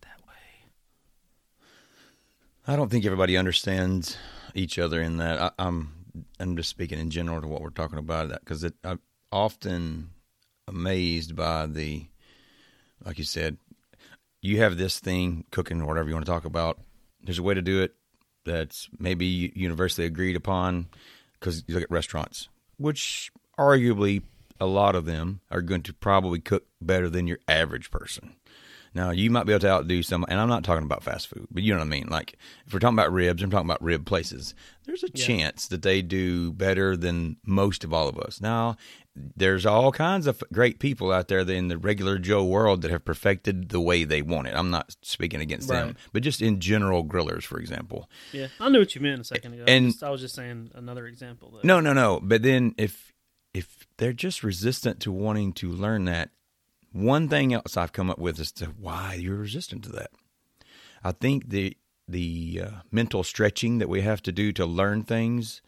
I 2.70 2.76
don't 2.76 2.90
think 2.92 3.04
everybody 3.04 3.36
understands 3.36 4.16
each 4.54 4.78
other 4.78 5.02
in 5.02 5.18
that. 5.18 5.42
I, 5.42 5.52
I'm 5.58 5.92
I'm 6.40 6.56
just 6.56 6.70
speaking 6.70 7.00
in 7.00 7.10
general 7.10 7.42
to 7.42 7.48
what 7.48 7.64
we're 7.64 7.72
talking 7.72 7.98
about 7.98 8.30
that 8.30 8.42
because 8.42 8.64
I'm 8.84 9.00
often 9.32 10.12
amazed 10.68 11.36
by 11.36 11.66
the, 11.66 12.06
like 13.04 13.18
you 13.18 13.24
said, 13.24 13.58
you 14.44 14.60
have 14.60 14.78
this 14.78 15.00
thing 15.00 15.46
cooking 15.50 15.82
or 15.82 15.88
whatever 15.88 16.10
you 16.10 16.14
want 16.14 16.28
to 16.28 16.32
talk 16.32 16.46
about. 16.46 16.80
There's 17.24 17.40
a 17.40 17.44
way 17.44 17.56
to 17.56 17.62
do 17.64 17.82
it 17.82 17.96
that's 18.46 18.88
maybe 19.00 19.52
universally 19.56 20.06
agreed 20.06 20.36
upon 20.36 20.90
because 21.40 21.64
you 21.66 21.74
look 21.74 21.84
at 21.84 21.90
restaurants, 21.90 22.50
which 22.78 23.32
arguably 23.58 24.22
a 24.60 24.68
lot 24.68 24.94
of 24.94 25.06
them 25.06 25.42
are 25.50 25.62
going 25.62 25.82
to 25.82 25.94
probably 25.94 26.40
cook 26.40 26.68
better 26.80 27.10
than 27.10 27.26
your 27.26 27.40
average 27.48 27.90
person. 27.90 28.36
Now 28.94 29.12
you 29.12 29.30
might 29.30 29.46
be 29.46 29.54
able 29.54 29.62
to 29.62 29.70
outdo 29.70 30.02
some, 30.04 30.26
and 30.28 30.40
I'm 30.40 30.50
not 30.50 30.64
talking 30.64 30.86
about 30.86 31.04
fast 31.04 31.28
food, 31.28 31.48
but 31.52 31.64
you 31.64 31.74
know 31.74 31.80
what 31.80 31.86
I 31.86 31.90
mean. 31.90 32.08
Like 32.10 32.38
if 32.66 32.74
we're 32.74 32.80
talking 32.80 32.98
about 32.98 33.12
ribs, 33.14 33.42
I'm 33.44 33.52
talking 33.52 33.68
about 33.70 33.84
rib 33.84 34.06
places. 34.06 34.56
There's 34.86 35.04
a 35.04 35.10
Yeah. 35.14 35.26
chance 35.26 35.68
that 35.68 35.82
they 35.84 36.02
do 36.02 36.52
better 36.52 36.98
than 36.98 37.38
most 37.46 37.84
of 37.84 37.94
all 37.94 38.08
of 38.08 38.18
us. 38.18 38.42
Now, 38.42 38.76
there's 39.16 39.66
all 39.66 39.92
kinds 39.92 40.28
of 40.28 40.42
great 40.54 40.80
people 40.80 41.12
out 41.12 41.28
there 41.28 41.40
in 41.42 41.68
the 41.68 41.78
regular 41.78 42.18
Joe 42.18 42.44
world 42.46 42.82
that 42.82 42.92
have 42.92 43.04
perfected 43.06 43.70
the 43.70 43.82
way 43.82 44.04
they 44.06 44.22
want 44.22 44.48
it. 44.48 44.56
I'm 44.56 44.70
not 44.72 44.96
speaking 45.02 45.42
against 45.42 45.68
them, 45.68 45.96
but 46.14 46.24
just 46.24 46.42
in 46.42 46.60
general, 46.60 47.04
grillers, 47.06 47.44
for 47.44 47.60
example. 47.60 48.10
Yeah, 48.32 48.48
I 48.60 48.70
knew 48.70 48.80
what 48.80 48.96
you 48.96 49.02
meant 49.02 49.22
a 49.22 49.24
second 49.26 49.54
ago. 49.56 49.66
And- 49.68 49.84
I, 49.84 49.88
was 49.88 49.94
just, 49.94 50.04
I 50.04 50.10
was 50.10 50.22
just 50.22 50.36
saying 50.36 50.72
another 50.74 51.06
example. 51.06 51.52
That, 51.52 51.64
No, 51.66 51.80
no, 51.80 51.94
no. 51.94 52.20
But 52.24 52.42
then 52.44 52.74
if 52.78 53.14
if 53.54 53.88
they're 53.98 54.14
just 54.14 54.44
resistant 54.44 55.00
to 55.02 55.12
wanting 55.12 55.54
to 55.54 55.72
learn 55.72 56.06
that, 56.06 56.30
one 56.92 57.28
thing 57.28 57.54
else 57.54 57.78
I've 57.78 57.94
come 57.94 58.10
up 58.10 58.20
with 58.20 58.40
as 58.40 58.52
to 58.54 58.68
why 58.68 59.16
you're 59.16 59.36
resistant 59.36 59.84
to 59.84 59.90
that. 59.94 60.12
I 61.04 61.12
think 61.12 61.50
the 61.50 61.78
the 62.08 62.62
uh, 62.66 62.72
mental 62.92 63.24
stretching 63.24 63.78
that 63.78 63.90
we 63.90 64.02
have 64.02 64.22
to 64.24 64.32
do 64.32 64.52
to 64.54 64.66
learn 64.66 65.04
things 65.04 65.62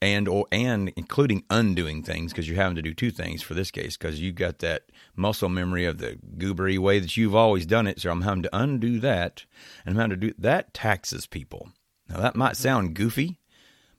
and 0.00 0.28
or 0.28 0.46
and 0.52 0.92
including 0.96 1.44
undoing 1.50 2.02
things 2.02 2.32
because 2.32 2.48
you're 2.48 2.56
having 2.56 2.76
to 2.76 2.82
do 2.82 2.94
two 2.94 3.10
things 3.10 3.42
for 3.42 3.54
this 3.54 3.70
case 3.70 3.96
because 3.96 4.20
you've 4.20 4.36
got 4.36 4.60
that 4.60 4.84
muscle 5.16 5.48
memory 5.48 5.84
of 5.84 5.98
the 5.98 6.18
goobery 6.36 6.78
way 6.78 6.98
that 6.98 7.16
you've 7.16 7.34
always 7.34 7.66
done 7.66 7.86
it 7.86 8.00
so 8.00 8.10
i'm 8.10 8.22
having 8.22 8.42
to 8.42 8.56
undo 8.56 9.00
that 9.00 9.44
and 9.84 9.94
i'm 9.94 10.00
having 10.00 10.20
to 10.20 10.28
do 10.28 10.34
that 10.38 10.72
taxes 10.72 11.26
people 11.26 11.70
now 12.08 12.20
that 12.20 12.36
might 12.36 12.56
sound 12.56 12.94
goofy 12.94 13.37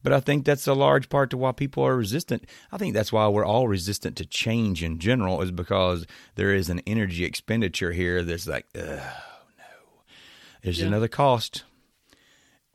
but 0.04 0.14
I 0.14 0.20
think 0.20 0.46
that's 0.46 0.68
a 0.68 0.74
large 0.74 1.10
part 1.10 1.30
to 1.32 1.38
why 1.38 1.52
people 1.52 1.84
are 1.86 1.96
resistant. 1.98 2.46
I 2.72 2.78
think 2.78 2.94
that's 2.94 3.12
why 3.12 3.28
we're 3.28 3.46
all 3.46 3.68
resistant 3.68 4.16
to 4.18 4.26
change 4.26 4.84
in 4.84 5.00
general, 5.00 5.42
is 5.42 5.52
because 5.52 6.06
there 6.36 6.54
is 6.54 6.70
an 6.70 6.82
energy 6.88 7.26
expenditure 7.26 7.92
here 7.92 8.24
that's 8.24 8.48
like, 8.48 8.66
oh 8.76 8.80
no, 8.80 10.04
there's 10.64 10.80
Yeah. 10.80 10.88
another 10.88 11.08
cost. 11.08 11.64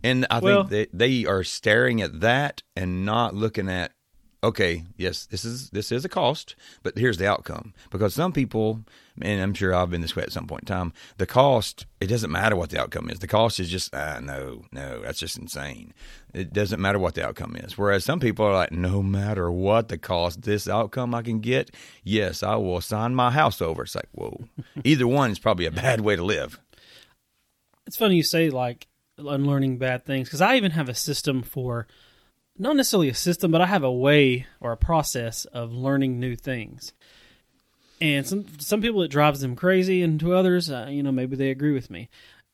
And 0.02 0.26
I 0.30 0.38
Well- 0.40 0.64
think 0.64 0.90
that 0.92 0.98
they 0.98 1.24
are 1.24 1.42
staring 1.44 2.02
at 2.02 2.20
that 2.20 2.62
and 2.76 3.04
not 3.06 3.34
looking 3.34 3.68
at, 3.70 3.92
okay, 4.44 4.84
yes, 4.96 5.26
this 5.26 5.44
is 5.44 5.70
this 5.70 5.90
is 5.90 6.04
a 6.04 6.08
cost, 6.08 6.54
but 6.82 6.96
here's 6.96 7.18
the 7.18 7.28
outcome. 7.28 7.72
Because 7.90 8.14
some 8.14 8.32
people, 8.32 8.84
and 9.20 9.40
I'm 9.40 9.54
sure 9.54 9.74
I've 9.74 9.90
been 9.90 10.02
this 10.02 10.14
way 10.14 10.22
at 10.22 10.32
some 10.32 10.46
point 10.46 10.62
in 10.62 10.66
time, 10.66 10.92
the 11.16 11.26
cost 11.26 11.86
it 12.00 12.06
doesn't 12.06 12.30
matter 12.30 12.54
what 12.54 12.70
the 12.70 12.80
outcome 12.80 13.10
is. 13.10 13.18
The 13.18 13.26
cost 13.26 13.58
is 13.58 13.70
just 13.70 13.94
ah, 13.94 14.20
no, 14.22 14.64
no, 14.70 15.00
that's 15.00 15.18
just 15.18 15.38
insane. 15.38 15.94
It 16.32 16.52
doesn't 16.52 16.80
matter 16.80 16.98
what 16.98 17.14
the 17.14 17.26
outcome 17.26 17.56
is. 17.56 17.78
Whereas 17.78 18.04
some 18.04 18.20
people 18.20 18.44
are 18.44 18.52
like, 18.52 18.72
no 18.72 19.02
matter 19.02 19.50
what 19.50 19.88
the 19.88 19.98
cost, 19.98 20.42
this 20.42 20.68
outcome 20.68 21.14
I 21.14 21.22
can 21.22 21.40
get, 21.40 21.70
yes, 22.02 22.42
I 22.42 22.56
will 22.56 22.80
sign 22.80 23.14
my 23.14 23.30
house 23.30 23.62
over. 23.62 23.82
It's 23.82 23.94
like, 23.94 24.08
whoa, 24.12 24.44
either 24.84 25.06
one 25.06 25.30
is 25.30 25.38
probably 25.38 25.66
a 25.66 25.70
bad 25.70 26.00
way 26.00 26.16
to 26.16 26.24
live. 26.24 26.60
it's 27.86 27.96
funny 27.96 28.16
you 28.16 28.22
say 28.22 28.50
like 28.50 28.88
unlearning 29.16 29.78
bad 29.78 30.04
things 30.04 30.28
because 30.28 30.40
I 30.40 30.56
even 30.56 30.72
have 30.72 30.88
a 30.88 30.94
system 30.94 31.42
for 31.42 31.86
not 32.58 32.76
necessarily 32.76 33.08
a 33.08 33.14
system, 33.14 33.50
but 33.50 33.60
I 33.60 33.66
have 33.66 33.82
a 33.82 33.92
way 33.92 34.46
or 34.60 34.72
a 34.72 34.76
process 34.76 35.44
of 35.46 35.72
learning 35.72 36.20
new 36.20 36.36
things. 36.36 36.92
And 38.00 38.26
some 38.26 38.46
some 38.58 38.82
people 38.82 39.02
it 39.02 39.08
drives 39.08 39.40
them 39.40 39.56
crazy, 39.56 40.02
and 40.02 40.18
to 40.20 40.34
others, 40.34 40.70
uh, 40.70 40.88
you 40.90 41.02
know, 41.02 41.12
maybe 41.12 41.36
they 41.36 41.50
agree 41.50 41.72
with 41.72 41.90
me. 41.90 42.08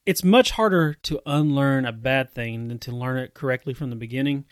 It's 0.07 0.25
much 0.25 0.53
harder 0.53 0.95
to 0.95 1.21
unlearn 1.27 1.85
a 1.85 1.93
bad 1.93 2.33
thing 2.33 2.69
than 2.69 2.79
to 2.81 2.93
learn 2.93 3.19
it 3.19 3.35
correctly 3.35 3.75
from 3.75 3.91
the 3.91 3.97
beginning. 3.97 4.45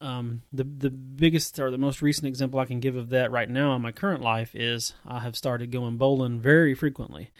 Um, 0.00 0.42
the 0.52 0.64
the 0.64 0.90
biggest 0.90 1.58
or 1.58 1.70
the 1.70 1.78
most 1.78 2.02
recent 2.02 2.26
example 2.26 2.60
I 2.60 2.66
can 2.66 2.80
give 2.80 2.96
of 2.96 3.10
that 3.10 3.30
right 3.30 3.48
now 3.48 3.74
in 3.74 3.82
my 3.82 3.92
current 3.92 4.22
life 4.22 4.54
is 4.54 4.94
I 5.06 5.20
have 5.20 5.36
started 5.36 5.70
going 5.70 5.96
bowling 5.96 6.40
very 6.40 6.74
frequently, 6.74 7.30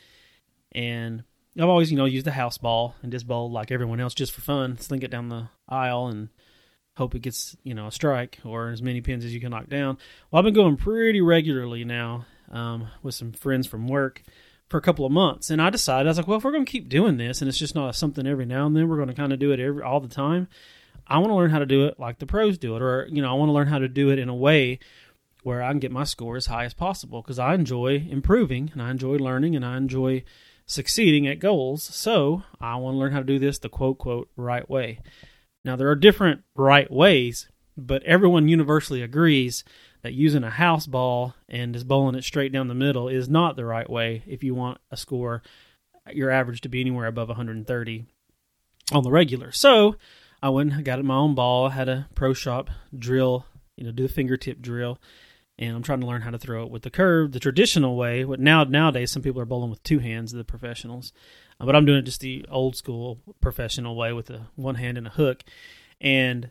and 0.72 1.22
I've 1.58 1.68
always 1.68 1.90
you 1.90 1.96
know 1.96 2.04
used 2.04 2.26
a 2.26 2.32
house 2.32 2.58
ball 2.58 2.94
and 3.02 3.12
just 3.12 3.26
bowl 3.26 3.50
like 3.50 3.70
everyone 3.70 4.00
else 4.00 4.14
just 4.14 4.32
for 4.32 4.40
fun, 4.40 4.78
sling 4.78 5.02
it 5.02 5.10
down 5.10 5.28
the 5.28 5.48
aisle 5.68 6.08
and 6.08 6.30
hope 6.96 7.14
it 7.14 7.20
gets 7.20 7.56
you 7.62 7.74
know 7.74 7.86
a 7.86 7.92
strike 7.92 8.38
or 8.44 8.70
as 8.70 8.82
many 8.82 9.00
pins 9.00 9.24
as 9.24 9.34
you 9.34 9.40
can 9.40 9.50
knock 9.50 9.68
down. 9.68 9.98
Well, 10.30 10.38
I've 10.38 10.44
been 10.44 10.54
going 10.54 10.76
pretty 10.76 11.20
regularly 11.20 11.84
now 11.84 12.26
um, 12.50 12.88
with 13.02 13.14
some 13.14 13.32
friends 13.32 13.66
from 13.66 13.88
work 13.88 14.22
for 14.68 14.78
a 14.78 14.82
couple 14.82 15.06
of 15.06 15.12
months, 15.12 15.50
and 15.50 15.62
I 15.62 15.70
decided 15.70 16.08
I 16.08 16.10
was 16.10 16.18
like, 16.18 16.26
well, 16.26 16.38
if 16.38 16.44
we're 16.44 16.52
going 16.52 16.64
to 16.64 16.70
keep 16.70 16.88
doing 16.88 17.18
this, 17.18 17.40
and 17.40 17.48
it's 17.48 17.58
just 17.58 17.74
not 17.74 17.94
something 17.94 18.26
every 18.26 18.46
now 18.46 18.66
and 18.66 18.76
then, 18.76 18.88
we're 18.88 18.96
going 18.96 19.08
to 19.08 19.14
kind 19.14 19.32
of 19.32 19.38
do 19.38 19.52
it 19.52 19.60
every 19.60 19.82
all 19.82 20.00
the 20.00 20.08
time. 20.08 20.48
I 21.06 21.18
want 21.18 21.30
to 21.30 21.36
learn 21.36 21.50
how 21.50 21.60
to 21.60 21.66
do 21.66 21.86
it 21.86 22.00
like 22.00 22.18
the 22.18 22.26
pros 22.26 22.58
do 22.58 22.74
it, 22.74 22.82
or 22.82 23.06
you 23.10 23.22
know, 23.22 23.30
I 23.30 23.34
want 23.34 23.48
to 23.48 23.52
learn 23.52 23.68
how 23.68 23.78
to 23.78 23.88
do 23.88 24.10
it 24.10 24.18
in 24.18 24.28
a 24.28 24.34
way 24.34 24.80
where 25.46 25.62
I 25.62 25.70
can 25.70 25.78
get 25.78 25.92
my 25.92 26.02
score 26.02 26.36
as 26.36 26.46
high 26.46 26.64
as 26.64 26.74
possible 26.74 27.22
because 27.22 27.38
I 27.38 27.54
enjoy 27.54 28.04
improving 28.10 28.70
and 28.72 28.82
I 28.82 28.90
enjoy 28.90 29.14
learning 29.14 29.54
and 29.54 29.64
I 29.64 29.76
enjoy 29.76 30.24
succeeding 30.66 31.28
at 31.28 31.38
goals. 31.38 31.84
So 31.84 32.42
I 32.60 32.74
want 32.74 32.94
to 32.94 32.98
learn 32.98 33.12
how 33.12 33.20
to 33.20 33.24
do 33.24 33.38
this 33.38 33.60
the 33.60 33.68
quote 33.68 33.98
quote 33.98 34.28
right 34.36 34.68
way. 34.68 34.98
Now 35.66 35.76
there 35.76 35.90
are 35.90 35.96
different 35.96 36.44
right 36.54 36.90
ways, 36.90 37.48
but 37.76 38.02
everyone 38.04 38.48
universally 38.48 39.02
agrees 39.02 39.64
that 40.02 40.14
using 40.14 40.44
a 40.44 40.50
house 40.50 40.86
ball 40.86 41.34
and 41.48 41.74
just 41.74 41.88
bowling 41.88 42.14
it 42.14 42.22
straight 42.22 42.52
down 42.52 42.68
the 42.68 42.74
middle 42.74 43.08
is 43.08 43.28
not 43.28 43.56
the 43.56 43.64
right 43.64 43.90
way 43.90 44.22
if 44.26 44.44
you 44.44 44.54
want 44.54 44.78
a 44.90 44.96
score 44.96 45.42
your 46.12 46.30
average 46.30 46.60
to 46.60 46.68
be 46.68 46.80
anywhere 46.80 47.06
above 47.06 47.28
130 47.28 48.06
on 48.92 49.02
the 49.02 49.10
regular. 49.10 49.50
So 49.50 49.96
I 50.40 50.50
went 50.50 50.72
and 50.72 50.84
got 50.84 51.02
my 51.04 51.16
own 51.16 51.34
ball. 51.34 51.70
Had 51.70 51.88
a 51.88 52.08
pro 52.14 52.32
shop 52.32 52.70
drill, 52.96 53.44
you 53.76 53.84
know, 53.84 53.90
do 53.90 54.06
the 54.06 54.12
fingertip 54.12 54.60
drill, 54.60 55.00
and 55.58 55.74
I'm 55.74 55.82
trying 55.82 56.00
to 56.00 56.06
learn 56.06 56.22
how 56.22 56.30
to 56.30 56.38
throw 56.38 56.64
it 56.64 56.70
with 56.70 56.82
the 56.82 56.90
curve, 56.90 57.32
the 57.32 57.40
traditional 57.40 57.96
way. 57.96 58.24
But 58.24 58.40
now 58.40 58.64
nowadays, 58.64 59.10
some 59.10 59.22
people 59.22 59.40
are 59.40 59.46
bowling 59.46 59.70
with 59.70 59.82
two 59.82 59.98
hands, 59.98 60.32
the 60.32 60.44
professionals, 60.44 61.12
uh, 61.60 61.66
but 61.66 61.74
I'm 61.74 61.86
doing 61.86 61.98
it 61.98 62.02
just 62.02 62.20
the 62.20 62.44
old 62.50 62.76
school 62.76 63.18
professional 63.40 63.96
way 63.96 64.12
with 64.12 64.30
a 64.30 64.48
one 64.54 64.74
hand 64.76 64.98
and 64.98 65.06
a 65.06 65.10
hook. 65.10 65.44
And 66.00 66.50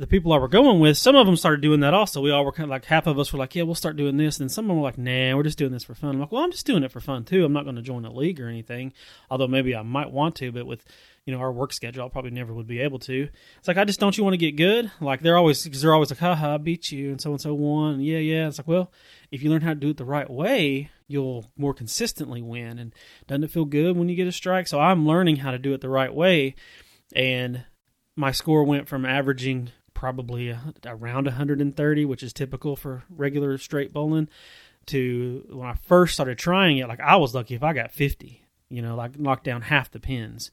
the 0.00 0.06
people 0.06 0.32
I 0.32 0.38
were 0.38 0.48
going 0.48 0.80
with, 0.80 0.96
some 0.96 1.14
of 1.14 1.26
them 1.26 1.36
started 1.36 1.60
doing 1.60 1.80
that 1.80 1.92
also. 1.92 2.22
We 2.22 2.30
all 2.30 2.46
were 2.46 2.52
kind 2.52 2.64
of 2.64 2.70
like 2.70 2.86
half 2.86 3.06
of 3.06 3.18
us 3.18 3.34
were 3.34 3.38
like, 3.38 3.54
yeah, 3.54 3.64
we'll 3.64 3.74
start 3.74 3.96
doing 3.96 4.16
this, 4.16 4.40
and 4.40 4.50
some 4.50 4.64
of 4.64 4.68
them 4.68 4.78
were 4.78 4.82
like, 4.82 4.96
nah, 4.96 5.36
we're 5.36 5.42
just 5.42 5.58
doing 5.58 5.72
this 5.72 5.84
for 5.84 5.94
fun. 5.94 6.14
I'm 6.14 6.20
like, 6.20 6.32
well, 6.32 6.42
I'm 6.42 6.50
just 6.50 6.64
doing 6.64 6.82
it 6.82 6.90
for 6.90 7.00
fun 7.00 7.24
too. 7.24 7.44
I'm 7.44 7.52
not 7.52 7.64
going 7.64 7.76
to 7.76 7.82
join 7.82 8.06
a 8.06 8.12
league 8.12 8.40
or 8.40 8.48
anything, 8.48 8.94
although 9.30 9.46
maybe 9.46 9.76
I 9.76 9.82
might 9.82 10.10
want 10.10 10.36
to, 10.36 10.52
but 10.52 10.64
with 10.66 10.86
you 11.26 11.34
know 11.34 11.40
our 11.40 11.52
work 11.52 11.74
schedule, 11.74 12.06
I 12.06 12.08
probably 12.08 12.30
never 12.30 12.54
would 12.54 12.66
be 12.66 12.80
able 12.80 12.98
to. 13.00 13.28
It's 13.58 13.68
like 13.68 13.76
I 13.76 13.84
just 13.84 14.00
don't 14.00 14.16
you 14.16 14.24
want 14.24 14.32
to 14.32 14.38
get 14.38 14.56
good? 14.56 14.90
Like 15.02 15.20
they're 15.20 15.36
always 15.36 15.62
because 15.62 15.82
they're 15.82 15.92
always 15.92 16.10
like, 16.10 16.20
haha, 16.20 16.54
I 16.54 16.56
beat 16.56 16.90
you, 16.90 17.10
and 17.10 17.20
so 17.20 17.32
and 17.32 17.40
so 17.40 17.52
won. 17.52 17.94
And 17.94 18.04
yeah, 18.04 18.18
yeah. 18.18 18.48
It's 18.48 18.56
like, 18.56 18.68
well, 18.68 18.90
if 19.30 19.42
you 19.42 19.50
learn 19.50 19.60
how 19.60 19.74
to 19.74 19.80
do 19.80 19.90
it 19.90 19.98
the 19.98 20.06
right 20.06 20.30
way, 20.30 20.90
you'll 21.08 21.44
more 21.58 21.74
consistently 21.74 22.40
win. 22.40 22.78
And 22.78 22.94
doesn't 23.26 23.44
it 23.44 23.50
feel 23.50 23.66
good 23.66 23.98
when 23.98 24.08
you 24.08 24.16
get 24.16 24.26
a 24.26 24.32
strike? 24.32 24.66
So 24.66 24.80
I'm 24.80 25.06
learning 25.06 25.36
how 25.36 25.50
to 25.50 25.58
do 25.58 25.74
it 25.74 25.82
the 25.82 25.90
right 25.90 26.14
way, 26.14 26.54
and 27.14 27.66
my 28.16 28.32
score 28.32 28.64
went 28.64 28.88
from 28.88 29.04
averaging 29.04 29.70
probably 30.00 30.56
around 30.86 31.26
130, 31.26 32.04
which 32.06 32.22
is 32.22 32.32
typical 32.32 32.74
for 32.74 33.04
regular 33.10 33.58
straight 33.58 33.92
bowling, 33.92 34.30
to 34.86 35.44
when 35.50 35.68
I 35.68 35.74
first 35.74 36.14
started 36.14 36.38
trying 36.38 36.78
it, 36.78 36.88
like 36.88 37.00
I 37.00 37.16
was 37.16 37.34
lucky 37.34 37.54
if 37.54 37.62
I 37.62 37.74
got 37.74 37.92
50, 37.92 38.42
you 38.70 38.80
know, 38.80 38.96
like 38.96 39.18
knocked 39.18 39.44
down 39.44 39.60
half 39.60 39.90
the 39.90 40.00
pins. 40.00 40.52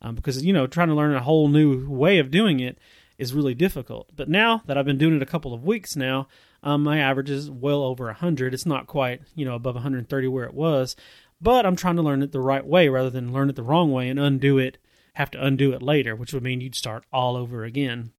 Um, 0.00 0.14
because, 0.14 0.42
you 0.42 0.54
know, 0.54 0.66
trying 0.66 0.88
to 0.88 0.94
learn 0.94 1.14
a 1.14 1.20
whole 1.20 1.48
new 1.48 1.86
way 1.90 2.18
of 2.18 2.30
doing 2.30 2.58
it 2.58 2.78
is 3.18 3.34
really 3.34 3.52
difficult. 3.54 4.08
But 4.16 4.30
now 4.30 4.62
that 4.64 4.78
I've 4.78 4.86
been 4.86 4.96
doing 4.96 5.14
it 5.14 5.22
a 5.22 5.26
couple 5.26 5.52
of 5.52 5.62
weeks 5.62 5.94
now, 5.94 6.26
um, 6.62 6.82
my 6.82 6.98
average 6.98 7.28
is 7.28 7.50
well 7.50 7.82
over 7.82 8.06
100. 8.06 8.54
It's 8.54 8.64
not 8.64 8.86
quite, 8.86 9.20
you 9.34 9.44
know, 9.44 9.56
above 9.56 9.74
130 9.74 10.26
where 10.28 10.44
it 10.44 10.54
was, 10.54 10.96
but 11.38 11.66
I'm 11.66 11.76
trying 11.76 11.96
to 11.96 12.02
learn 12.02 12.22
it 12.22 12.32
the 12.32 12.40
right 12.40 12.64
way 12.64 12.88
rather 12.88 13.10
than 13.10 13.30
learn 13.30 13.50
it 13.50 13.56
the 13.56 13.62
wrong 13.62 13.92
way 13.92 14.08
and 14.08 14.18
undo 14.18 14.56
it, 14.56 14.78
have 15.16 15.30
to 15.32 15.44
undo 15.44 15.74
it 15.74 15.82
later, 15.82 16.16
which 16.16 16.32
would 16.32 16.42
mean 16.42 16.62
you'd 16.62 16.74
start 16.74 17.04
all 17.12 17.36
over 17.36 17.62
again. 17.62 18.12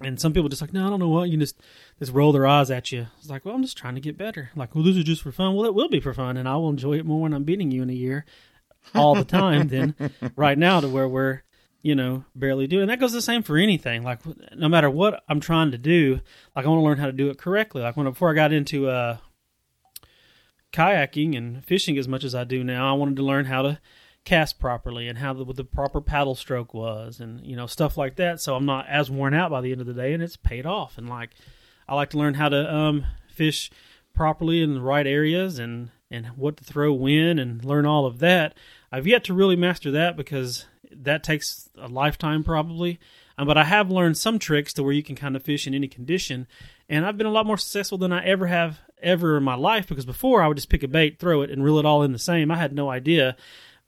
And 0.00 0.18
some 0.20 0.32
people 0.32 0.48
just 0.48 0.62
like, 0.62 0.72
no, 0.72 0.86
I 0.86 0.90
don't 0.90 1.00
know 1.00 1.08
what. 1.08 1.28
You 1.28 1.36
just 1.36 1.60
just 1.98 2.12
roll 2.12 2.32
their 2.32 2.46
eyes 2.46 2.70
at 2.70 2.90
you. 2.92 3.08
It's 3.18 3.28
like, 3.28 3.44
well, 3.44 3.54
I'm 3.54 3.62
just 3.62 3.76
trying 3.76 3.94
to 3.94 4.00
get 4.00 4.16
better. 4.16 4.50
Like, 4.56 4.74
well, 4.74 4.84
this 4.84 4.96
is 4.96 5.04
just 5.04 5.22
for 5.22 5.32
fun. 5.32 5.54
Well, 5.54 5.66
it 5.66 5.74
will 5.74 5.88
be 5.88 6.00
for 6.00 6.14
fun, 6.14 6.36
and 6.36 6.48
I 6.48 6.56
will 6.56 6.70
enjoy 6.70 6.94
it 6.98 7.06
more 7.06 7.20
when 7.20 7.34
I'm 7.34 7.44
beating 7.44 7.70
you 7.70 7.82
in 7.82 7.90
a 7.90 7.94
year, 7.94 8.24
all 8.94 9.14
the 9.14 9.24
time. 9.24 9.68
than 9.68 9.94
right 10.36 10.56
now 10.56 10.80
to 10.80 10.88
where 10.88 11.06
we're, 11.06 11.42
you 11.82 11.94
know, 11.94 12.24
barely 12.34 12.66
doing. 12.66 12.82
And 12.82 12.90
that 12.90 13.00
goes 13.00 13.12
the 13.12 13.20
same 13.22 13.42
for 13.42 13.58
anything. 13.58 14.02
Like, 14.02 14.20
no 14.56 14.68
matter 14.68 14.88
what 14.88 15.22
I'm 15.28 15.40
trying 15.40 15.72
to 15.72 15.78
do, 15.78 16.20
like 16.56 16.64
I 16.64 16.68
want 16.68 16.80
to 16.80 16.84
learn 16.84 16.98
how 16.98 17.06
to 17.06 17.12
do 17.12 17.28
it 17.28 17.38
correctly. 17.38 17.82
Like 17.82 17.96
when 17.96 18.06
before 18.06 18.30
I 18.30 18.34
got 18.34 18.52
into 18.52 18.88
uh, 18.88 19.18
kayaking 20.72 21.36
and 21.36 21.64
fishing 21.64 21.98
as 21.98 22.08
much 22.08 22.24
as 22.24 22.34
I 22.34 22.44
do 22.44 22.64
now, 22.64 22.90
I 22.90 22.96
wanted 22.96 23.16
to 23.16 23.22
learn 23.22 23.44
how 23.44 23.62
to 23.62 23.78
cast 24.24 24.58
properly 24.60 25.08
and 25.08 25.18
how 25.18 25.32
the, 25.32 25.44
the 25.52 25.64
proper 25.64 26.00
paddle 26.00 26.34
stroke 26.34 26.72
was 26.72 27.18
and 27.18 27.44
you 27.44 27.56
know 27.56 27.66
stuff 27.66 27.96
like 27.96 28.16
that. 28.16 28.40
So 28.40 28.54
i'm 28.54 28.66
not 28.66 28.88
as 28.88 29.10
worn 29.10 29.34
out 29.34 29.50
by 29.50 29.60
the 29.60 29.72
end 29.72 29.80
of 29.80 29.86
the 29.86 29.94
day 29.94 30.12
and 30.12 30.22
it's 30.22 30.36
paid 30.36 30.66
off. 30.66 30.96
And 30.96 31.08
like 31.08 31.30
i 31.88 31.94
like 31.94 32.10
to 32.10 32.18
learn 32.18 32.34
how 32.34 32.48
to 32.48 32.74
um, 32.74 33.04
fish 33.28 33.70
properly 34.14 34.62
in 34.62 34.74
the 34.74 34.80
right 34.80 35.06
areas 35.06 35.58
and 35.58 35.90
and 36.10 36.26
what 36.36 36.56
to 36.58 36.64
throw 36.64 36.92
when 36.92 37.38
and 37.38 37.64
learn 37.64 37.86
all 37.86 38.06
of 38.06 38.18
that. 38.18 38.54
I've 38.92 39.06
yet 39.06 39.24
to 39.24 39.34
really 39.34 39.56
master 39.56 39.90
that 39.92 40.16
because 40.16 40.66
that 40.90 41.24
takes 41.24 41.70
a 41.78 41.88
lifetime 41.88 42.44
probably. 42.44 43.00
Um, 43.38 43.46
but 43.46 43.56
i 43.56 43.64
have 43.64 43.90
learned 43.90 44.18
some 44.18 44.38
tricks 44.38 44.72
to 44.74 44.82
where 44.82 44.92
you 44.92 45.02
can 45.02 45.16
kind 45.16 45.34
of 45.34 45.42
fish 45.42 45.66
in 45.66 45.74
any 45.74 45.88
condition. 45.88 46.46
And 46.88 47.04
i've 47.04 47.18
been 47.18 47.26
a 47.26 47.32
lot 47.32 47.46
more 47.46 47.58
successful 47.58 47.98
than 47.98 48.12
i 48.12 48.24
ever 48.24 48.46
have 48.46 48.78
ever 49.02 49.36
in 49.36 49.42
my 49.42 49.56
life 49.56 49.88
because 49.88 50.04
before 50.04 50.40
i 50.40 50.46
would 50.46 50.56
just 50.56 50.68
pick 50.68 50.84
a 50.84 50.88
bait 50.88 51.18
throw 51.18 51.42
it 51.42 51.50
and 51.50 51.64
reel 51.64 51.78
it 51.78 51.86
all 51.86 52.04
in 52.04 52.12
the 52.12 52.20
same. 52.20 52.52
I 52.52 52.56
had 52.56 52.72
no 52.72 52.88
idea 52.88 53.36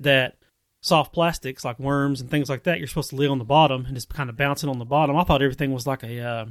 that 0.05 0.37
soft 0.81 1.13
plastics 1.13 1.65
like 1.65 1.79
worms 1.79 2.21
and 2.21 2.31
things 2.31 2.49
like 2.49 2.63
that, 2.65 2.79
you're 2.79 2.89
supposed 2.89 3.11
to 3.11 3.17
lay 3.17 3.27
on 3.27 3.39
the 3.39 3.45
bottom 3.45 3.87
and 3.87 3.95
just 3.95 4.13
kind 4.13 4.31
of 4.31 4.37
bouncing 4.37 4.69
on 4.69 4.79
the 4.79 4.85
bottom. 4.85 5.17
I 5.17 5.25
thought 5.25 5.43
everything 5.43 5.73
was 5.73 5.87
like 5.87 6.03
a, 6.03 6.21
uh, 6.21 6.47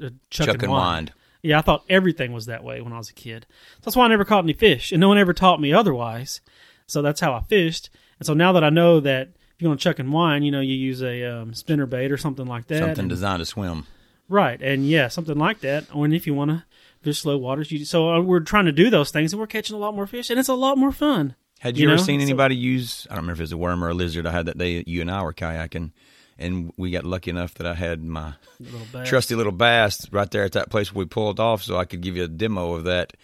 a 0.00 0.10
chuck, 0.30 0.46
chuck 0.46 0.62
and, 0.62 0.72
wind. 0.72 0.72
wind. 0.72 1.12
Yeah, 1.42 1.58
I 1.58 1.62
thought 1.62 1.84
everything 1.88 2.32
was 2.32 2.46
that 2.46 2.64
way 2.64 2.80
when 2.80 2.92
I 2.92 2.98
was 2.98 3.10
a 3.10 3.14
kid. 3.14 3.46
That's 3.82 3.96
why 3.96 4.04
I 4.04 4.08
never 4.08 4.24
caught 4.24 4.44
any 4.44 4.52
fish, 4.52 4.90
and 4.90 5.00
no 5.00 5.08
one 5.08 5.18
ever 5.18 5.32
taught 5.32 5.60
me 5.60 5.72
otherwise. 5.72 6.40
So 6.86 7.02
that's 7.02 7.20
how 7.20 7.32
I 7.32 7.42
fished. 7.42 7.90
And 8.18 8.26
so 8.26 8.34
now 8.34 8.52
that 8.52 8.64
I 8.64 8.70
know 8.70 9.00
that 9.00 9.28
if 9.28 9.62
you're 9.62 9.68
going 9.68 9.78
to 9.78 9.82
chuck 9.82 9.98
and 9.98 10.12
wind, 10.12 10.44
you 10.44 10.50
know, 10.50 10.60
you 10.60 10.74
use 10.74 11.02
a 11.02 11.24
um, 11.24 11.54
spinner 11.54 11.86
bait 11.86 12.10
or 12.10 12.16
something 12.16 12.46
like 12.46 12.66
that. 12.66 12.80
Something 12.80 13.00
and, 13.00 13.08
designed 13.08 13.40
to 13.40 13.46
swim. 13.46 13.86
Right, 14.28 14.60
and 14.60 14.88
yeah, 14.88 15.06
something 15.06 15.38
like 15.38 15.60
that. 15.60 15.86
Or 15.94 16.06
if 16.08 16.26
you 16.26 16.34
want 16.34 16.50
to 16.50 16.64
fish 17.00 17.20
slow 17.20 17.38
waters, 17.38 17.70
you 17.70 17.84
so 17.84 18.10
uh, 18.10 18.20
we're 18.20 18.40
trying 18.40 18.64
to 18.64 18.72
do 18.72 18.90
those 18.90 19.12
things, 19.12 19.32
and 19.32 19.38
we're 19.38 19.46
catching 19.46 19.76
a 19.76 19.78
lot 19.78 19.94
more 19.94 20.08
fish, 20.08 20.30
and 20.30 20.40
it's 20.40 20.48
a 20.48 20.54
lot 20.54 20.76
more 20.76 20.90
fun. 20.90 21.36
Had 21.60 21.78
you, 21.78 21.88
you 21.88 21.94
ever 21.94 22.02
seen 22.02 22.20
anybody 22.20 22.54
so, 22.54 22.60
use? 22.60 23.06
I 23.10 23.14
don't 23.14 23.24
remember 23.24 23.34
if 23.34 23.40
it 23.40 23.44
was 23.44 23.52
a 23.52 23.56
worm 23.56 23.82
or 23.82 23.88
a 23.88 23.94
lizard. 23.94 24.26
I 24.26 24.32
had 24.32 24.46
that 24.46 24.58
day. 24.58 24.84
You 24.86 25.00
and 25.00 25.10
I 25.10 25.22
were 25.22 25.32
kayaking, 25.32 25.92
and 26.38 26.72
we 26.76 26.90
got 26.90 27.04
lucky 27.04 27.30
enough 27.30 27.54
that 27.54 27.66
I 27.66 27.74
had 27.74 28.02
my 28.02 28.34
little 28.60 29.04
trusty 29.04 29.34
little 29.34 29.52
bass 29.52 30.10
right 30.12 30.30
there 30.30 30.44
at 30.44 30.52
that 30.52 30.70
place 30.70 30.92
where 30.92 31.04
we 31.04 31.08
pulled 31.08 31.40
off, 31.40 31.62
so 31.62 31.76
I 31.76 31.84
could 31.84 32.02
give 32.02 32.16
you 32.16 32.24
a 32.24 32.28
demo 32.28 32.74
of 32.74 32.84
that. 32.84 33.14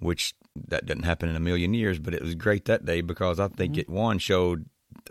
Which 0.00 0.34
that 0.68 0.86
doesn't 0.86 1.04
happen 1.04 1.28
in 1.28 1.36
a 1.36 1.40
million 1.40 1.74
years, 1.74 1.98
but 1.98 2.14
it 2.14 2.22
was 2.22 2.34
great 2.34 2.66
that 2.66 2.84
day 2.84 3.00
because 3.00 3.40
I 3.40 3.48
think 3.48 3.72
mm-hmm. 3.72 3.80
it 3.80 3.88
one 3.88 4.18
showed 4.18 4.66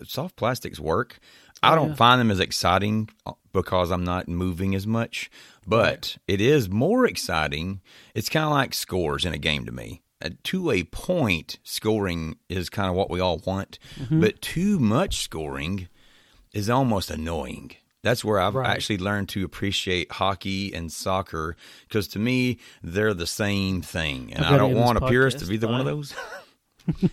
soft 0.06 0.36
plastics 0.36 0.80
work. 0.80 1.20
I 1.64 1.76
don't 1.76 1.90
yeah. 1.90 1.96
find 1.96 2.22
them 2.22 2.32
as 2.32 2.40
exciting 2.40 3.10
uh, 3.26 3.34
because 3.52 3.92
I'm 3.92 4.04
not 4.04 4.28
moving 4.28 4.76
as 4.76 4.86
much, 4.86 5.32
but 5.66 5.86
right. 5.86 6.18
it 6.28 6.40
is 6.40 6.70
more 6.70 7.06
exciting. 7.06 7.82
It's 8.14 8.30
kind 8.30 8.46
of 8.46 8.52
like 8.52 8.74
scores 8.74 9.26
in 9.26 9.34
a 9.34 9.40
game 9.40 9.66
to 9.66 9.72
me 9.72 10.04
to 10.44 10.72
a 10.72 10.84
point, 10.84 11.60
scoring 11.64 12.38
is 12.50 12.70
kind 12.70 12.90
of 12.90 12.96
what 12.96 13.10
we 13.10 13.20
all 13.20 13.42
want, 13.46 13.80
mm-hmm. 14.00 14.20
but 14.20 14.42
too 14.42 14.80
much 14.80 15.18
scoring 15.18 15.88
is 16.54 16.70
almost 16.70 17.12
annoying. 17.12 17.72
That's 18.04 18.24
where 18.24 18.40
I've 18.40 18.56
right. 18.56 18.70
actually 18.70 19.00
learned 19.00 19.30
to 19.30 19.44
appreciate 19.44 20.12
hockey 20.12 20.74
and 20.74 20.92
soccer 20.92 21.56
because 21.88 22.08
to 22.10 22.20
me 22.20 22.60
they're 22.82 23.14
the 23.14 23.28
same 23.28 23.82
thing, 23.82 24.34
and 24.34 24.46
I 24.46 24.58
don't 24.58 24.76
want 24.76 24.98
a 24.98 25.08
purist 25.08 25.42
of 25.42 25.52
either 25.52 25.68
one 25.68 25.82
of 25.82 25.86
those. 25.86 26.14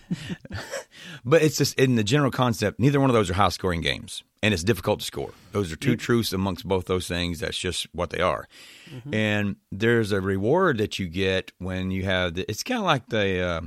but 1.25 1.41
it's 1.41 1.57
just 1.57 1.77
in 1.77 1.95
the 1.95 2.03
general 2.03 2.31
concept, 2.31 2.79
neither 2.79 2.99
one 2.99 3.09
of 3.09 3.13
those 3.13 3.29
are 3.29 3.33
high 3.33 3.49
scoring 3.49 3.81
games, 3.81 4.23
and 4.45 4.53
it's 4.53 4.63
difficult 4.63 4.99
to 4.99 5.05
score. 5.05 5.33
Those 5.53 5.71
are 5.71 5.75
two 5.75 5.95
truths 5.95 6.31
amongst 6.31 6.67
both 6.67 6.85
those 6.85 7.07
things. 7.07 7.39
That's 7.39 7.57
just 7.57 7.87
what 7.93 8.11
they 8.11 8.21
are. 8.21 8.47
Mm-hmm. 8.93 9.13
And 9.15 9.55
there's 9.71 10.11
a 10.11 10.21
reward 10.21 10.77
that 10.77 10.99
you 10.99 11.07
get 11.07 11.51
when 11.57 11.89
you 11.89 12.03
have 12.03 12.35
the, 12.35 12.45
it's 12.47 12.61
kind 12.61 12.77
of 12.77 12.85
like 12.85 13.09
the 13.09 13.41
uh, 13.41 13.61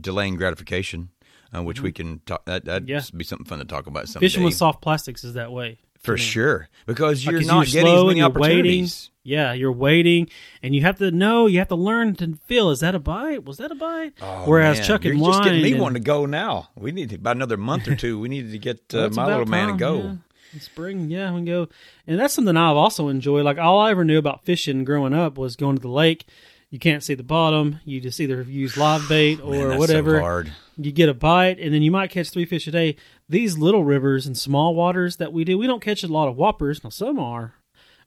delaying 0.00 0.34
gratification, 0.34 1.10
uh, 1.54 1.62
which 1.62 1.76
mm-hmm. 1.76 1.84
we 1.84 1.92
can 1.92 2.18
talk. 2.26 2.44
That, 2.46 2.64
that'd 2.64 2.88
yeah. 2.88 3.02
be 3.16 3.22
something 3.22 3.46
fun 3.46 3.60
to 3.60 3.64
talk 3.64 3.86
about. 3.86 4.08
Someday. 4.08 4.26
Fishing 4.26 4.42
with 4.42 4.54
soft 4.54 4.82
plastics 4.82 5.22
is 5.22 5.34
that 5.34 5.52
way. 5.52 5.78
For 6.04 6.16
sure 6.16 6.68
because 6.86 7.24
you're 7.24 7.40
not 7.42 7.66
you're 7.72 7.82
getting 7.82 7.96
as 7.98 8.04
many 8.04 8.18
you're 8.20 8.28
waiting. 8.30 8.42
opportunities. 8.42 9.10
Yeah, 9.26 9.54
you're 9.54 9.72
waiting, 9.72 10.28
and 10.62 10.74
you 10.74 10.82
have 10.82 10.98
to 10.98 11.10
know. 11.10 11.46
You 11.46 11.58
have 11.58 11.68
to 11.68 11.74
learn 11.76 12.14
to 12.16 12.36
feel. 12.46 12.68
Is 12.70 12.80
that 12.80 12.94
a 12.94 12.98
bite? 12.98 13.44
Was 13.46 13.56
that 13.56 13.72
a 13.72 13.74
bite? 13.74 14.12
Oh, 14.20 14.42
Whereas 14.44 14.76
man, 14.78 14.86
Chuck 14.86 15.04
and 15.06 15.14
you're 15.14 15.22
wine, 15.22 15.32
just 15.32 15.44
getting 15.44 15.62
me 15.62 15.72
and- 15.72 15.80
wanting 15.80 16.02
to 16.02 16.06
go 16.06 16.26
now. 16.26 16.68
We 16.76 16.92
need 16.92 17.08
to, 17.08 17.16
about 17.16 17.36
another 17.36 17.56
month 17.56 17.88
or 17.88 17.96
two. 17.96 18.20
We 18.20 18.28
needed 18.28 18.52
to 18.52 18.58
get 18.58 18.80
uh, 18.92 19.08
Well, 19.08 19.10
my 19.12 19.26
little 19.26 19.46
man 19.46 19.68
to 19.68 19.74
go. 19.78 19.96
yeah. 19.96 20.14
In 20.52 20.60
spring, 20.60 21.10
yeah, 21.10 21.30
we 21.32 21.38
can 21.38 21.46
go, 21.46 21.68
and 22.06 22.20
that's 22.20 22.34
something 22.34 22.54
I've 22.56 22.76
also 22.76 23.08
enjoyed. 23.08 23.44
Like 23.46 23.56
all 23.58 23.80
I 23.80 23.90
ever 23.92 24.04
knew 24.04 24.18
about 24.18 24.44
fishing 24.44 24.84
growing 24.84 25.14
up 25.14 25.38
was 25.38 25.56
going 25.56 25.76
to 25.76 25.82
the 25.82 25.88
lake. 25.88 26.26
You 26.70 26.78
can't 26.78 27.02
see 27.02 27.14
the 27.14 27.22
bottom. 27.24 27.80
You 27.86 28.00
just 28.02 28.20
either 28.20 28.42
use 28.42 28.76
live 28.76 29.08
bait 29.08 29.40
or 29.42 29.68
Man, 29.70 29.78
whatever. 29.78 30.16
So 30.18 30.20
hard. 30.20 30.52
You 30.76 30.92
get 30.92 31.08
a 31.08 31.14
bite, 31.14 31.58
and 31.58 31.72
then 31.72 31.82
you 31.82 31.90
might 31.90 32.10
catch 32.10 32.30
three 32.30 32.44
fish 32.44 32.66
a 32.66 32.70
day. 32.70 32.96
These 33.28 33.58
little 33.58 33.84
rivers 33.84 34.26
and 34.26 34.36
small 34.36 34.74
waters 34.74 35.16
that 35.16 35.32
we 35.32 35.44
do, 35.44 35.58
we 35.58 35.66
don't 35.66 35.82
catch 35.82 36.02
a 36.02 36.08
lot 36.08 36.28
of 36.28 36.36
whoppers. 36.36 36.82
Now 36.82 36.90
some 36.90 37.18
are, 37.18 37.54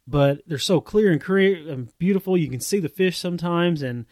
but 0.05 0.41
they're 0.47 0.57
so 0.57 0.81
clear 0.81 1.11
and 1.11 1.21
clear 1.21 1.69
and 1.69 1.97
beautiful. 1.97 2.37
You 2.37 2.49
can 2.49 2.59
see 2.59 2.79
the 2.79 2.89
fish 2.89 3.17
sometimes, 3.17 3.81
and 3.81 4.05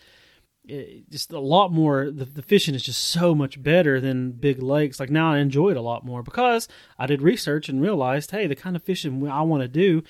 it, 0.64 1.10
just 1.10 1.32
a 1.32 1.40
lot 1.40 1.72
more. 1.72 2.12
The, 2.12 2.26
the 2.26 2.42
fishing 2.42 2.76
is 2.76 2.84
just 2.84 3.04
so 3.04 3.36
much 3.36 3.62
better 3.62 4.00
than 4.00 4.32
big 4.32 4.62
lakes. 4.62 5.00
Like 5.00 5.10
now, 5.10 5.34
I 5.34 5.40
enjoy 5.40 5.72
it 5.72 5.78
a 5.78 5.82
lot 5.82 6.06
more 6.06 6.24
because 6.24 6.68
I 6.98 7.06
did 7.06 7.22
research 7.22 7.70
and 7.70 7.82
realized, 7.82 8.32
hey, 8.32 8.48
the 8.48 8.56
kind 8.56 8.76
of 8.76 8.84
fishing 8.84 9.28
I 9.30 9.42
want 9.42 9.62
to 9.62 9.68
do 9.68 10.04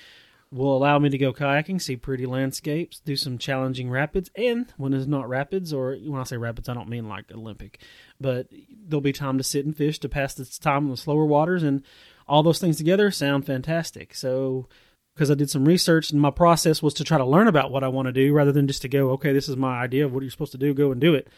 will 0.52 0.76
allow 0.76 0.98
me 0.98 1.08
to 1.08 1.18
go 1.18 1.32
kayaking, 1.32 1.82
see 1.82 1.96
pretty 1.96 2.24
landscapes, 2.24 3.00
do 3.00 3.16
some 3.16 3.36
challenging 3.36 3.90
rapids, 3.90 4.30
and 4.36 4.72
when 4.76 4.94
it's 4.94 5.06
not 5.06 5.28
rapids, 5.28 5.72
or 5.72 5.96
when 5.96 6.20
I 6.20 6.24
say 6.24 6.36
rapids, 6.36 6.68
I 6.68 6.74
don't 6.74 6.88
mean 6.88 7.08
like 7.08 7.30
Olympic, 7.32 7.80
but 8.20 8.48
there'll 8.70 9.00
be 9.00 9.12
time 9.12 9.38
to 9.38 9.44
sit 9.44 9.64
and 9.64 9.76
fish 9.76 9.98
to 10.00 10.08
pass 10.08 10.34
the 10.34 10.44
time 10.44 10.84
in 10.84 10.90
the 10.90 10.96
slower 10.96 11.24
waters, 11.26 11.62
and 11.62 11.82
all 12.28 12.42
those 12.42 12.58
things 12.58 12.76
together 12.76 13.10
sound 13.10 13.46
fantastic. 13.46 14.14
So, 14.14 14.68
because 15.14 15.30
I 15.30 15.34
did 15.34 15.50
some 15.50 15.64
research 15.64 16.10
and 16.10 16.20
my 16.20 16.30
process 16.30 16.82
was 16.82 16.92
to 16.94 17.04
try 17.04 17.16
to 17.16 17.24
learn 17.24 17.48
about 17.48 17.70
what 17.70 17.82
I 17.82 17.88
want 17.88 18.06
to 18.06 18.12
do 18.12 18.34
rather 18.34 18.52
than 18.52 18.66
just 18.66 18.82
to 18.82 18.88
go, 18.88 19.10
okay, 19.10 19.32
this 19.32 19.48
is 19.48 19.56
my 19.56 19.80
idea 19.80 20.04
of 20.04 20.12
what 20.12 20.22
you're 20.22 20.30
supposed 20.30 20.52
to 20.52 20.58
do, 20.58 20.74
go 20.74 20.92
and 20.92 21.00
do 21.00 21.14
it. 21.14 21.28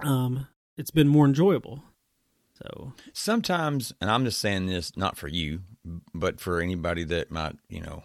Um, 0.00 0.46
it's 0.76 0.90
been 0.90 1.08
more 1.08 1.24
enjoyable. 1.24 1.82
So, 2.54 2.92
Sometimes, 3.14 3.92
and 4.00 4.10
I'm 4.10 4.24
just 4.24 4.38
saying 4.38 4.66
this 4.66 4.96
not 4.96 5.16
for 5.16 5.28
you, 5.28 5.60
but 6.12 6.40
for 6.40 6.60
anybody 6.60 7.04
that 7.04 7.30
might, 7.30 7.56
you 7.70 7.80
know, 7.80 8.02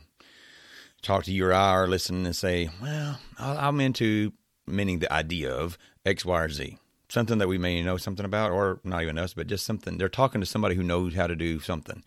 talk 1.02 1.26
to 1.26 1.32
you 1.32 1.46
or 1.46 1.54
I 1.54 1.76
or 1.76 1.88
listen 1.88 2.26
and 2.26 2.36
say, 2.36 2.70
well, 2.82 3.20
I'm 3.38 3.82
into 3.82 4.32
meaning 4.66 5.00
the 5.00 5.12
idea 5.12 5.54
of 5.54 5.78
X, 6.06 6.26
Y, 6.26 6.42
or 6.42 6.50
Z. 6.50 6.78
Something 7.16 7.38
that 7.38 7.48
we 7.48 7.58
may 7.58 7.82
know 7.82 7.96
something 7.96 8.26
about, 8.26 8.52
or 8.52 8.82
not 8.84 9.02
even 9.02 9.18
us, 9.18 9.34
but 9.34 9.48
just 9.48 9.66
something. 9.66 9.98
They're 9.98 10.10
talking 10.10 10.42
to 10.42 10.46
somebody 10.46 10.76
who 10.76 10.84
knows 10.84 11.16
how 11.16 11.28
to 11.28 11.36
do 11.38 11.62
something. 11.62 12.04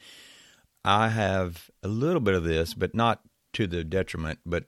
I 0.85 1.09
have 1.09 1.71
a 1.83 1.89
little 1.89 2.21
bit 2.21 2.35
of 2.35 2.45
this, 2.45 2.75
but 2.75 2.95
not 2.95 3.23
to 3.55 3.67
the 3.67 3.85
detriment. 3.85 4.41
But 4.45 4.67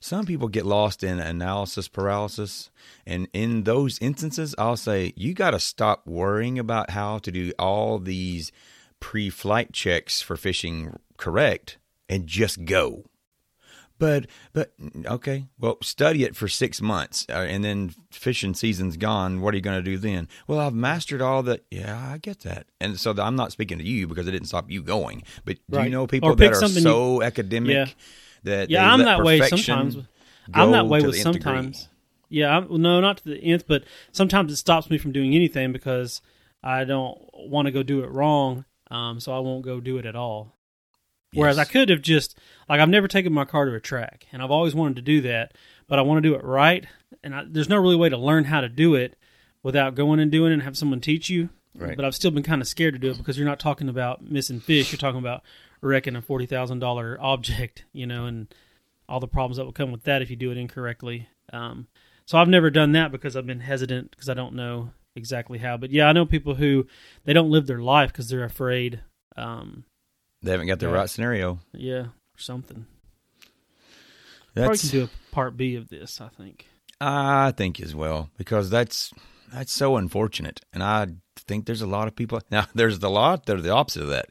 some 0.00 0.26
people 0.26 0.48
get 0.48 0.66
lost 0.66 1.04
in 1.04 1.20
analysis 1.20 1.86
paralysis. 1.86 2.72
And 3.06 3.28
in 3.32 3.62
those 3.62 4.00
instances, 4.00 4.56
I'll 4.58 4.76
say, 4.76 5.12
you 5.14 5.34
got 5.34 5.52
to 5.52 5.60
stop 5.60 6.04
worrying 6.04 6.58
about 6.58 6.90
how 6.90 7.18
to 7.18 7.30
do 7.30 7.52
all 7.56 8.00
these 8.00 8.50
pre 8.98 9.30
flight 9.30 9.72
checks 9.72 10.20
for 10.20 10.36
fishing 10.36 10.98
correct 11.16 11.78
and 12.08 12.26
just 12.26 12.64
go. 12.64 13.04
But, 13.98 14.26
but, 14.52 14.72
okay, 15.06 15.46
well, 15.58 15.78
study 15.80 16.24
it 16.24 16.34
for 16.34 16.48
six 16.48 16.82
months 16.82 17.26
uh, 17.30 17.34
and 17.34 17.64
then 17.64 17.94
fishing 18.10 18.52
season's 18.54 18.96
gone. 18.96 19.40
What 19.40 19.54
are 19.54 19.56
you 19.56 19.62
going 19.62 19.82
to 19.82 19.88
do 19.88 19.96
then? 19.96 20.28
Well, 20.48 20.58
I've 20.58 20.74
mastered 20.74 21.22
all 21.22 21.42
the. 21.44 21.60
Yeah, 21.70 22.10
I 22.12 22.18
get 22.18 22.40
that. 22.40 22.66
And 22.80 22.98
so 22.98 23.14
I'm 23.16 23.36
not 23.36 23.52
speaking 23.52 23.78
to 23.78 23.84
you 23.84 24.08
because 24.08 24.26
it 24.26 24.32
didn't 24.32 24.48
stop 24.48 24.68
you 24.70 24.82
going. 24.82 25.22
But 25.44 25.58
do 25.70 25.78
Right. 25.78 25.84
you 25.84 25.90
know 25.90 26.06
people 26.06 26.34
pick 26.34 26.52
that 26.52 26.62
are 26.62 26.68
so 26.68 27.22
academic 27.22 27.72
Yeah. 27.72 27.86
that 28.42 28.70
yeah, 28.70 28.92
I'm 28.92 29.00
that 29.00 29.22
way 29.22 29.40
sometimes. 29.42 29.96
I'm 30.52 30.72
that 30.72 30.86
way 30.86 31.00
with 31.00 31.12
the 31.12 31.20
nth 31.20 31.32
degree? 31.32 31.40
sometimes. 31.42 31.88
Yeah, 32.28 32.56
I'm, 32.56 32.82
no, 32.82 33.00
not 33.00 33.18
to 33.18 33.24
the 33.24 33.38
nth, 33.38 33.66
but 33.68 33.84
sometimes 34.10 34.52
it 34.52 34.56
stops 34.56 34.90
me 34.90 34.98
from 34.98 35.12
doing 35.12 35.34
anything 35.34 35.72
because 35.72 36.20
I 36.62 36.84
don't 36.84 37.16
want 37.32 37.66
to 37.66 37.72
go 37.72 37.82
do 37.84 38.02
it 38.02 38.10
wrong. 38.10 38.64
Um, 38.90 39.20
so 39.20 39.34
I 39.34 39.38
won't 39.38 39.64
go 39.64 39.80
do 39.80 39.98
it 39.98 40.06
at 40.06 40.16
all. 40.16 40.56
Whereas 41.40 41.58
I 41.58 41.64
could 41.64 41.88
have 41.88 42.02
just 42.02 42.38
like 42.68 42.80
I've 42.80 42.88
never 42.88 43.08
taken 43.08 43.32
my 43.32 43.44
car 43.44 43.64
to 43.64 43.74
a 43.74 43.80
track, 43.80 44.26
and 44.32 44.42
I've 44.42 44.50
always 44.50 44.74
wanted 44.74 44.96
to 44.96 45.02
do 45.02 45.20
that, 45.22 45.52
but 45.88 45.98
I 45.98 46.02
want 46.02 46.22
to 46.22 46.28
do 46.28 46.34
it 46.34 46.44
right, 46.44 46.86
and 47.22 47.34
I, 47.34 47.44
there's 47.46 47.68
no 47.68 47.76
really 47.76 47.96
way 47.96 48.08
to 48.08 48.16
learn 48.16 48.44
how 48.44 48.60
to 48.60 48.68
do 48.68 48.94
it 48.94 49.16
without 49.62 49.94
going 49.94 50.20
and 50.20 50.30
doing 50.30 50.50
it 50.50 50.54
and 50.54 50.62
have 50.62 50.76
someone 50.76 51.00
teach 51.00 51.28
you. 51.30 51.48
Right. 51.76 51.96
But 51.96 52.04
I've 52.04 52.14
still 52.14 52.30
been 52.30 52.44
kind 52.44 52.62
of 52.62 52.68
scared 52.68 52.94
to 52.94 53.00
do 53.00 53.10
it 53.10 53.18
because 53.18 53.36
you're 53.36 53.48
not 53.48 53.58
talking 53.58 53.88
about 53.88 54.22
missing 54.22 54.60
fish, 54.60 54.92
you're 54.92 54.98
talking 54.98 55.18
about 55.18 55.42
wrecking 55.80 56.16
a 56.16 56.22
forty 56.22 56.46
thousand 56.46 56.78
dollar 56.78 57.18
object, 57.20 57.84
you 57.92 58.06
know, 58.06 58.26
and 58.26 58.54
all 59.08 59.20
the 59.20 59.28
problems 59.28 59.56
that 59.56 59.64
will 59.64 59.72
come 59.72 59.92
with 59.92 60.04
that 60.04 60.22
if 60.22 60.30
you 60.30 60.36
do 60.36 60.50
it 60.50 60.56
incorrectly. 60.56 61.28
Um, 61.52 61.88
so 62.26 62.38
I've 62.38 62.48
never 62.48 62.70
done 62.70 62.92
that 62.92 63.12
because 63.12 63.36
I've 63.36 63.46
been 63.46 63.60
hesitant 63.60 64.10
because 64.10 64.28
I 64.28 64.34
don't 64.34 64.54
know 64.54 64.90
exactly 65.14 65.58
how. 65.58 65.76
But 65.76 65.90
yeah, 65.90 66.08
I 66.08 66.12
know 66.12 66.24
people 66.24 66.54
who 66.54 66.86
they 67.24 67.32
don't 67.32 67.50
live 67.50 67.66
their 67.66 67.80
life 67.80 68.12
because 68.12 68.28
they're 68.28 68.44
afraid. 68.44 69.00
Um, 69.36 69.84
They 70.44 70.50
haven't 70.50 70.66
got 70.66 70.78
the 70.78 70.88
right 70.88 71.08
scenario. 71.08 71.58
yeah, 71.72 72.00
or 72.02 72.38
something. 72.38 72.84
Probably 74.54 74.68
That's 74.68 74.90
can 74.90 74.90
do 74.90 75.04
a 75.04 75.34
part 75.34 75.56
B 75.56 75.74
of 75.74 75.88
this. 75.88 76.20
I 76.20 76.28
think. 76.28 76.66
I 77.00 77.50
think 77.50 77.80
as 77.80 77.94
well 77.94 78.30
because 78.36 78.68
that's 78.70 79.12
that's 79.52 79.72
so 79.72 79.96
unfortunate, 79.96 80.60
and 80.72 80.82
I 80.82 81.08
think 81.36 81.64
there's 81.64 81.80
a 81.80 81.86
lot 81.86 82.08
of 82.08 82.14
people 82.14 82.40
now. 82.50 82.66
There's 82.74 82.98
the 82.98 83.08
lot 83.10 83.46
that 83.46 83.56
are 83.56 83.62
the 83.62 83.70
opposite 83.70 84.02
of 84.02 84.08
that. 84.08 84.26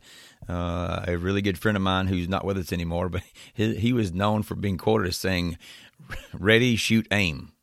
Uh, 0.48 1.04
a 1.08 1.18
really 1.18 1.42
good 1.42 1.58
friend 1.58 1.78
of 1.78 1.82
mine 1.82 2.08
who's 2.08 2.28
not 2.28 2.46
with 2.46 2.58
us 2.58 2.72
anymore, 2.74 3.10
but 3.10 3.24
he, 3.54 3.76
he 3.76 3.92
was 3.92 4.14
known 4.14 4.44
for 4.44 4.56
being 4.56 4.78
quoted 4.78 5.08
as 5.08 5.18
saying, 5.18 5.58
"Ready, 6.34 6.76
shoot, 6.76 7.08
aim." 7.12 7.54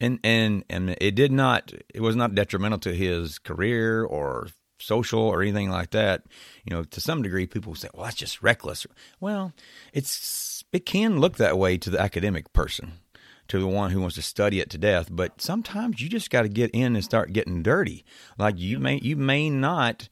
and 0.00 0.18
and 0.24 0.64
and 0.70 0.96
it 1.02 1.14
did 1.14 1.32
not. 1.32 1.70
It 1.92 2.00
was 2.00 2.16
not 2.16 2.34
detrimental 2.34 2.78
to 2.80 2.94
his 2.94 3.38
career 3.38 4.02
or 4.04 4.48
social 4.78 5.20
or 5.20 5.42
anything 5.42 5.70
like 5.70 5.90
that. 5.90 6.22
You 6.64 6.74
know, 6.76 6.84
to 6.84 7.00
some 7.00 7.22
degree, 7.22 7.46
people 7.46 7.74
say, 7.74 7.88
"Well, 7.94 8.04
that's 8.04 8.16
just 8.16 8.42
reckless." 8.42 8.86
Well, 9.20 9.52
it's 9.92 10.64
it 10.72 10.86
can 10.86 11.20
look 11.20 11.36
that 11.36 11.58
way 11.58 11.78
to 11.78 11.90
the 11.90 12.00
academic 12.00 12.52
person, 12.52 12.92
to 13.48 13.58
the 13.58 13.66
one 13.66 13.90
who 13.90 14.00
wants 14.00 14.16
to 14.16 14.22
study 14.22 14.60
it 14.60 14.70
to 14.70 14.78
death. 14.78 15.08
But 15.10 15.40
sometimes 15.40 16.00
you 16.00 16.08
just 16.08 16.30
got 16.30 16.42
to 16.42 16.48
get 16.48 16.70
in 16.72 16.94
and 16.96 17.04
start 17.04 17.32
getting 17.32 17.62
dirty. 17.62 18.04
Like 18.38 18.58
you 18.58 18.78
may 18.78 18.98
you 19.02 19.16
may 19.16 19.48
not 19.50 20.08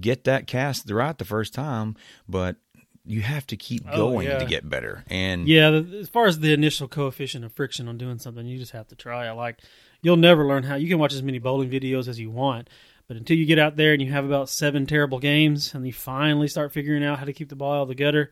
get 0.00 0.24
that 0.24 0.46
cast 0.46 0.90
right 0.90 1.16
the 1.16 1.24
first 1.24 1.52
time, 1.54 1.96
but 2.28 2.56
you 3.04 3.20
have 3.20 3.44
to 3.48 3.56
keep 3.56 3.82
Oh, 3.90 3.96
going 3.96 4.28
yeah. 4.28 4.38
to 4.38 4.44
get 4.44 4.68
better. 4.70 5.02
And 5.08 5.48
Yeah, 5.48 5.70
the, 5.70 5.98
as 5.98 6.08
far 6.08 6.26
as 6.26 6.38
the 6.38 6.52
initial 6.52 6.86
coefficient 6.86 7.44
of 7.44 7.52
friction 7.52 7.88
on 7.88 7.98
doing 7.98 8.20
something, 8.20 8.46
you 8.46 8.58
just 8.58 8.70
have 8.72 8.86
to 8.88 8.94
try 8.94 9.28
it. 9.28 9.34
Like 9.34 9.58
you'll 10.02 10.16
never 10.16 10.46
learn 10.46 10.62
how. 10.62 10.76
You 10.76 10.88
can 10.88 10.98
watch 11.00 11.12
as 11.12 11.22
many 11.22 11.38
bowling 11.40 11.68
videos 11.68 12.06
as 12.06 12.20
you 12.20 12.30
want, 12.30 12.70
but 13.08 13.16
until 13.16 13.36
you 13.36 13.46
get 13.46 13.58
out 13.58 13.76
there 13.76 13.92
and 13.92 14.02
you 14.02 14.10
have 14.12 14.24
about 14.24 14.48
seven 14.48 14.86
terrible 14.86 15.18
games, 15.18 15.74
and 15.74 15.86
you 15.86 15.92
finally 15.92 16.48
start 16.48 16.72
figuring 16.72 17.04
out 17.04 17.18
how 17.18 17.24
to 17.24 17.32
keep 17.32 17.48
the 17.48 17.56
ball 17.56 17.74
out 17.74 17.82
of 17.82 17.88
the 17.88 17.94
gutter, 17.94 18.30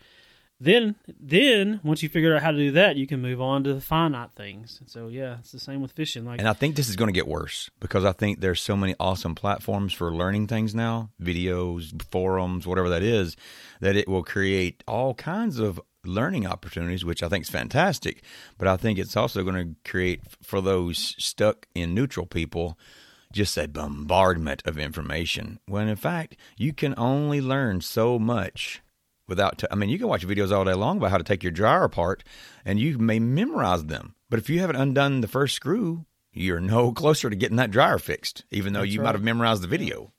then 0.60 0.94
then 1.18 1.80
once 1.82 2.02
you 2.02 2.08
figure 2.08 2.34
out 2.34 2.42
how 2.42 2.50
to 2.50 2.56
do 2.58 2.72
that, 2.72 2.96
you 2.96 3.06
can 3.06 3.22
move 3.22 3.40
on 3.40 3.64
to 3.64 3.72
the 3.72 3.80
finite 3.80 4.32
things. 4.36 4.82
So 4.86 5.08
yeah, 5.08 5.38
it's 5.38 5.52
the 5.52 5.58
same 5.58 5.80
with 5.80 5.92
fishing. 5.92 6.26
Like 6.26 6.38
And 6.38 6.48
I 6.48 6.52
think 6.52 6.76
this 6.76 6.90
is 6.90 6.96
going 6.96 7.08
to 7.08 7.14
get 7.18 7.26
worse 7.26 7.70
because 7.80 8.04
I 8.04 8.12
think 8.12 8.40
there's 8.40 8.60
so 8.60 8.76
many 8.76 8.94
awesome 9.00 9.34
platforms 9.34 9.94
for 9.94 10.12
learning 10.12 10.48
things 10.48 10.74
now, 10.74 11.10
videos, 11.20 12.00
forums, 12.10 12.66
whatever 12.66 12.90
that 12.90 13.02
is, 13.02 13.36
that 13.80 13.96
it 13.96 14.06
will 14.06 14.22
create 14.22 14.84
all 14.86 15.14
kinds 15.14 15.58
of 15.58 15.80
learning 16.04 16.46
opportunities, 16.46 17.04
which 17.04 17.22
I 17.22 17.28
think 17.28 17.44
is 17.44 17.50
fantastic. 17.50 18.22
But 18.58 18.68
I 18.68 18.76
think 18.76 18.98
it's 18.98 19.16
also 19.16 19.42
going 19.42 19.74
to 19.74 19.90
create 19.90 20.20
for 20.42 20.60
those 20.60 21.14
stuck 21.18 21.66
in 21.74 21.94
neutral 21.94 22.26
people 22.26 22.78
just 23.32 23.56
a 23.56 23.68
bombardment 23.68 24.62
of 24.66 24.78
information. 24.78 25.60
When 25.66 25.88
in 25.88 25.96
fact, 25.96 26.36
you 26.56 26.72
can 26.72 26.94
only 26.96 27.40
learn 27.40 27.80
so 27.80 28.18
much 28.18 28.82
without 29.28 29.58
t- 29.58 29.66
I 29.70 29.76
mean 29.76 29.88
you 29.90 29.98
can 29.98 30.08
watch 30.08 30.26
videos 30.26 30.50
all 30.52 30.64
day 30.64 30.74
long 30.74 30.96
about 30.98 31.12
how 31.12 31.18
to 31.18 31.24
take 31.24 31.42
your 31.44 31.52
dryer 31.52 31.84
apart 31.84 32.24
and 32.64 32.80
you 32.80 32.98
may 32.98 33.20
memorize 33.20 33.84
them 33.84 34.16
but 34.28 34.40
if 34.40 34.50
you 34.50 34.58
haven't 34.58 34.74
undone 34.74 35.20
the 35.20 35.28
first 35.28 35.54
screw 35.54 36.04
you're 36.32 36.58
no 36.60 36.90
closer 37.02 37.30
to 37.30 37.36
getting 37.36 37.56
that 37.56 37.70
dryer 37.70 37.98
fixed 37.98 38.44
even 38.50 38.72
though 38.72 38.80
That's 38.80 38.92
you 38.92 38.98
right. 39.00 39.04
might 39.04 39.14
have 39.14 39.22
memorized 39.22 39.62
the 39.62 39.68
video 39.68 40.10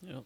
Yep. 0.00 0.24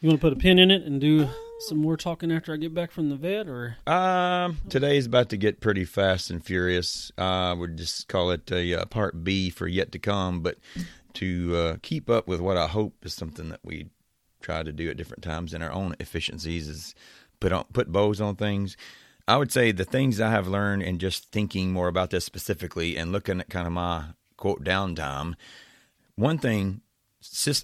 You 0.00 0.08
want 0.08 0.20
to 0.20 0.24
put 0.24 0.32
a 0.32 0.36
pin 0.36 0.60
in 0.60 0.70
it 0.70 0.84
and 0.84 1.00
do 1.00 1.28
some 1.60 1.78
more 1.78 1.96
talking 1.96 2.30
after 2.30 2.52
I 2.52 2.56
get 2.56 2.72
back 2.72 2.92
from 2.92 3.10
the 3.10 3.16
vet, 3.16 3.48
or 3.48 3.76
um 3.86 4.58
today's 4.68 5.06
about 5.06 5.30
to 5.30 5.36
get 5.36 5.60
pretty 5.60 5.84
fast 5.84 6.30
and 6.30 6.44
furious 6.44 7.10
uh 7.18 7.56
we'd 7.58 7.76
just 7.76 8.06
call 8.06 8.30
it 8.30 8.48
a 8.52 8.82
uh, 8.82 8.84
part 8.84 9.24
b 9.24 9.50
for 9.50 9.66
yet 9.66 9.90
to 9.90 9.98
come 9.98 10.40
but 10.40 10.56
to 11.14 11.56
uh, 11.56 11.76
keep 11.82 12.08
up 12.08 12.28
with 12.28 12.40
what 12.40 12.56
i 12.56 12.68
hope 12.68 12.94
is 13.04 13.12
something 13.12 13.48
that 13.48 13.58
we 13.64 13.88
try 14.40 14.62
to 14.62 14.70
do 14.70 14.88
at 14.88 14.96
different 14.96 15.24
times 15.24 15.52
in 15.52 15.62
our 15.62 15.72
own 15.72 15.96
efficiencies 15.98 16.68
is 16.68 16.94
put 17.40 17.50
on 17.50 17.64
put 17.72 17.90
bows 17.90 18.20
on 18.20 18.36
things 18.36 18.76
I 19.26 19.36
would 19.36 19.52
say 19.52 19.72
the 19.72 19.84
things 19.84 20.22
I 20.22 20.30
have 20.30 20.48
learned 20.48 20.82
in 20.84 20.98
just 20.98 21.30
thinking 21.30 21.70
more 21.70 21.88
about 21.88 22.08
this 22.08 22.24
specifically 22.24 22.96
and 22.96 23.12
looking 23.12 23.40
at 23.40 23.50
kind 23.50 23.66
of 23.66 23.74
my 23.74 24.04
quote 24.38 24.64
downtime. 24.64 25.34
One 26.14 26.38
thing 26.38 26.80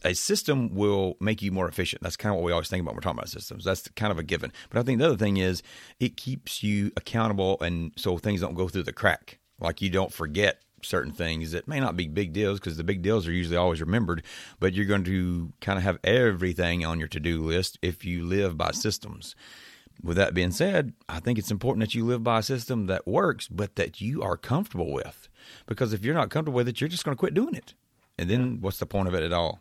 a 0.04 0.14
system 0.14 0.74
will 0.74 1.16
make 1.20 1.42
you 1.42 1.52
more 1.52 1.68
efficient. 1.68 2.02
That's 2.02 2.16
kind 2.16 2.32
of 2.32 2.36
what 2.36 2.44
we 2.44 2.52
always 2.52 2.68
think 2.68 2.82
about 2.82 2.92
when 2.92 2.96
we're 2.96 3.02
talking 3.02 3.18
about 3.18 3.28
systems. 3.28 3.64
That's 3.64 3.88
kind 3.96 4.12
of 4.12 4.18
a 4.18 4.22
given. 4.22 4.52
But 4.70 4.78
I 4.78 4.82
think 4.82 4.98
the 4.98 5.06
other 5.06 5.16
thing 5.16 5.36
is 5.36 5.62
it 6.00 6.16
keeps 6.16 6.62
you 6.62 6.92
accountable, 6.96 7.58
and 7.60 7.92
so 7.96 8.18
things 8.18 8.40
don't 8.40 8.54
go 8.54 8.68
through 8.68 8.84
the 8.84 8.92
crack. 8.92 9.38
Like 9.60 9.80
you 9.80 9.90
don't 9.90 10.12
forget 10.12 10.60
certain 10.82 11.12
things 11.12 11.52
that 11.52 11.66
may 11.66 11.80
not 11.80 11.96
be 11.96 12.06
big 12.06 12.32
deals 12.32 12.60
because 12.60 12.76
the 12.76 12.84
big 12.84 13.02
deals 13.02 13.26
are 13.26 13.32
usually 13.32 13.56
always 13.56 13.80
remembered, 13.80 14.22
but 14.60 14.74
you're 14.74 14.84
going 14.84 15.04
to 15.04 15.52
kind 15.60 15.78
of 15.78 15.82
have 15.84 15.98
everything 16.04 16.84
on 16.84 16.98
your 16.98 17.08
to 17.08 17.20
do 17.20 17.42
list 17.42 17.78
if 17.82 18.04
you 18.04 18.24
live 18.24 18.56
by 18.56 18.70
systems. 18.70 19.34
With 20.02 20.16
that 20.16 20.34
being 20.34 20.50
said, 20.50 20.92
I 21.08 21.20
think 21.20 21.38
it's 21.38 21.50
important 21.50 21.80
that 21.80 21.94
you 21.94 22.04
live 22.04 22.22
by 22.22 22.40
a 22.40 22.42
system 22.42 22.86
that 22.86 23.06
works, 23.06 23.48
but 23.48 23.76
that 23.76 24.00
you 24.00 24.22
are 24.22 24.36
comfortable 24.36 24.92
with. 24.92 25.28
Because 25.66 25.92
if 25.92 26.04
you're 26.04 26.14
not 26.14 26.30
comfortable 26.30 26.56
with 26.56 26.68
it, 26.68 26.80
you're 26.80 26.88
just 26.88 27.04
going 27.04 27.16
to 27.16 27.18
quit 27.18 27.32
doing 27.34 27.54
it. 27.54 27.74
And 28.18 28.30
then 28.30 28.58
what's 28.60 28.78
the 28.78 28.86
point 28.86 29.08
of 29.08 29.14
it 29.14 29.22
at 29.22 29.32
all? 29.32 29.60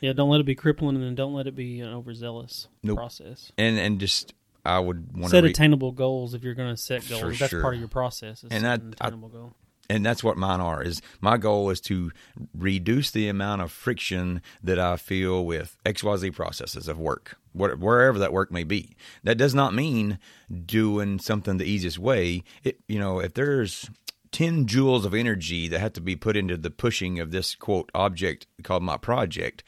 Yeah, 0.00 0.12
don't 0.12 0.30
let 0.30 0.40
it 0.40 0.46
be 0.46 0.54
crippling, 0.54 0.94
and 0.96 1.04
then 1.04 1.14
don't 1.16 1.34
let 1.34 1.46
it 1.48 1.56
be 1.56 1.80
an 1.80 1.88
overzealous 1.92 2.68
Nope. 2.84 2.96
process. 2.98 3.50
And 3.58 3.78
and 3.78 3.98
just 3.98 4.32
I 4.64 4.78
would 4.78 5.16
want 5.16 5.30
Set 5.30 5.40
to 5.40 5.46
re- 5.46 5.50
attainable 5.50 5.92
goals 5.92 6.34
if 6.34 6.44
you're 6.44 6.54
going 6.54 6.72
to 6.74 6.80
set 6.80 7.08
goals. 7.08 7.20
For 7.22 7.32
That's 7.32 7.50
sure. 7.50 7.62
part 7.62 7.74
of 7.74 7.80
your 7.80 7.88
process. 7.88 8.44
And 8.48 8.64
an 8.64 8.94
I- 9.00 9.06
attainable 9.06 9.28
goal. 9.28 9.54
and 9.90 10.04
that's 10.06 10.22
what 10.22 10.36
mine 10.36 10.60
are 10.60 10.82
is 10.82 11.00
my 11.20 11.36
goal 11.38 11.70
is 11.70 11.80
to 11.80 12.12
reduce 12.54 13.10
the 13.10 13.26
amount 13.28 13.62
of 13.62 13.72
friction 13.72 14.42
that 14.62 14.78
i 14.78 14.96
feel 14.98 15.46
with 15.46 15.78
xyz 15.86 16.34
processes 16.34 16.88
of 16.88 16.98
work 16.98 17.38
wherever 17.54 18.18
that 18.18 18.30
work 18.32 18.52
may 18.52 18.64
be 18.64 18.94
that 19.24 19.38
does 19.38 19.54
not 19.54 19.72
mean 19.72 20.18
doing 20.66 21.18
something 21.18 21.56
the 21.56 21.64
easiest 21.64 21.98
way 21.98 22.42
it 22.64 22.78
you 22.86 22.98
know 22.98 23.18
if 23.18 23.32
there's 23.32 23.88
10 24.32 24.66
joules 24.66 25.04
of 25.04 25.14
energy 25.14 25.68
that 25.68 25.80
have 25.80 25.92
to 25.94 26.00
be 26.00 26.16
put 26.16 26.36
into 26.36 26.56
the 26.56 26.70
pushing 26.70 27.18
of 27.18 27.30
this 27.30 27.54
quote 27.54 27.90
object 27.94 28.46
called 28.62 28.82
my 28.82 28.96
project 28.96 29.64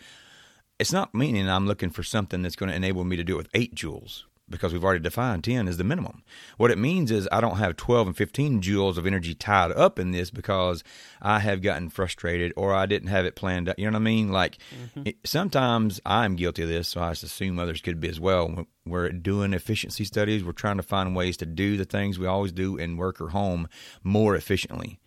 it's 0.79 0.93
not 0.93 1.15
meaning 1.15 1.49
I'm 1.49 1.67
looking 1.67 1.91
for 1.91 2.03
something 2.03 2.43
that's 2.43 2.57
going 2.57 2.71
to 2.71 2.77
enable 2.77 3.05
me 3.05 3.17
to 3.17 3.25
do 3.25 3.35
it 3.35 3.39
with 3.39 3.49
eight 3.55 3.75
joules 3.75 4.23
because 4.51 4.73
we've 4.73 4.85
already 4.85 5.01
defined 5.01 5.45
10 5.45 5.69
as 5.69 5.77
the 5.77 5.85
minimum. 5.85 6.23
What 6.57 6.71
it 6.71 6.79
means 6.79 7.11
is 7.11 7.29
I 7.31 7.41
don't 7.41 7.59
have 7.59 7.77
12 7.77 8.09
and 8.09 8.17
15 8.17 8.61
joules 8.61 8.97
of 8.97 9.07
energy 9.07 9.35
tied 9.35 9.73
up 9.73 9.99
in 9.99 10.11
this 10.11 10.31
because 10.31 10.83
I 11.23 11.39
have 11.39 11.63
gotten 11.63 11.89
frustrated 11.89 12.53
or 12.57 12.75
I 12.75 12.87
didn't 12.87 13.09
have 13.09 13.25
it 13.25 13.37
planned 13.37 13.69
out. 13.69 13.79
You 13.79 13.87
know 13.87 13.93
what 13.93 14.03
I 14.03 14.05
mean? 14.05 14.33
Like 14.33 14.59
mm-hmm. 14.75 15.03
it, 15.07 15.17
sometimes 15.25 16.01
I'm 16.05 16.37
guilty 16.37 16.63
of 16.63 16.69
this, 16.69 16.89
so 16.89 17.01
I 17.01 17.13
assume 17.13 17.59
others 17.59 17.81
could 17.81 18.01
be 18.01 18.09
as 18.09 18.21
well. 18.21 18.67
We're 18.85 19.11
doing 19.11 19.55
efficiency 19.55 20.05
studies, 20.05 20.43
we're 20.43 20.53
trying 20.53 20.79
to 20.79 20.83
find 20.83 21.15
ways 21.15 21.37
to 21.39 21.47
do 21.47 21.77
the 21.77 21.85
things 21.85 22.19
we 22.19 22.27
always 22.27 22.53
do 22.53 22.77
in 22.77 22.97
work 22.97 23.21
or 23.21 23.29
home 23.29 23.69
more 24.03 24.35
efficiently. 24.35 24.99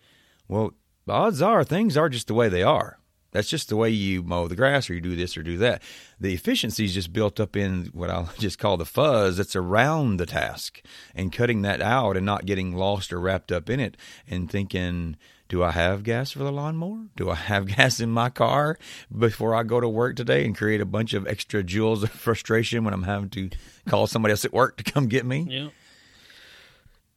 Well, 0.48 0.72
the 1.06 1.12
odds 1.12 1.42
are 1.42 1.64
things 1.64 1.96
are 1.96 2.08
just 2.08 2.28
the 2.28 2.34
way 2.34 2.48
they 2.48 2.62
are. 2.62 2.98
That's 3.34 3.48
just 3.50 3.68
the 3.68 3.76
way 3.76 3.90
you 3.90 4.22
mow 4.22 4.46
the 4.46 4.54
grass 4.54 4.88
or 4.88 4.94
you 4.94 5.00
do 5.00 5.16
this 5.16 5.36
or 5.36 5.42
do 5.42 5.58
that. 5.58 5.82
The 6.20 6.32
efficiency 6.32 6.84
is 6.84 6.94
just 6.94 7.12
built 7.12 7.40
up 7.40 7.56
in 7.56 7.86
what 7.86 8.08
I'll 8.08 8.30
just 8.38 8.60
call 8.60 8.76
the 8.76 8.84
fuzz 8.84 9.36
that's 9.36 9.56
around 9.56 10.16
the 10.18 10.24
task 10.24 10.80
and 11.16 11.32
cutting 11.32 11.62
that 11.62 11.82
out 11.82 12.16
and 12.16 12.24
not 12.24 12.46
getting 12.46 12.76
lost 12.76 13.12
or 13.12 13.18
wrapped 13.18 13.50
up 13.50 13.68
in 13.68 13.80
it 13.80 13.96
and 14.30 14.48
thinking, 14.48 15.16
do 15.48 15.64
I 15.64 15.72
have 15.72 16.04
gas 16.04 16.30
for 16.30 16.38
the 16.38 16.52
lawnmower? 16.52 17.06
Do 17.16 17.28
I 17.28 17.34
have 17.50 17.66
gas 17.66 17.98
in 17.98 18.10
my 18.10 18.30
car 18.30 18.78
before 19.16 19.52
I 19.52 19.64
go 19.64 19.80
to 19.80 19.88
work 19.88 20.14
today 20.14 20.44
and 20.44 20.56
create 20.56 20.80
a 20.80 20.86
bunch 20.86 21.12
of 21.12 21.26
extra 21.26 21.64
joules 21.64 22.04
of 22.04 22.10
frustration 22.10 22.84
when 22.84 22.94
I'm 22.94 23.02
having 23.02 23.30
to 23.30 23.50
call 23.88 24.06
somebody 24.06 24.30
else 24.30 24.44
at 24.44 24.52
work 24.52 24.76
to 24.76 24.84
come 24.84 25.08
get 25.08 25.26
me? 25.26 25.46
Yeah. 25.50 25.68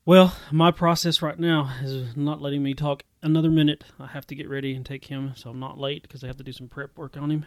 Well, 0.08 0.34
my 0.54 0.72
process 0.72 1.22
right 1.22 1.38
now 1.38 1.70
is 1.84 2.16
not 2.16 2.42
letting 2.42 2.64
me 2.64 2.74
talk 2.74 3.04
another 3.22 3.52
minute. 3.52 3.84
I 4.00 4.08
have 4.08 4.26
to 4.28 4.36
get 4.36 4.48
ready 4.48 4.74
and 4.74 4.86
take 4.86 5.04
him, 5.04 5.34
so 5.36 5.50
I'm 5.50 5.60
not 5.60 5.78
late 5.78 6.02
because 6.02 6.24
I 6.24 6.28
have 6.28 6.38
to 6.38 6.46
do 6.46 6.54
some 6.54 6.70
prep 6.70 6.98
work 6.98 7.18
on 7.18 7.30
him. 7.30 7.46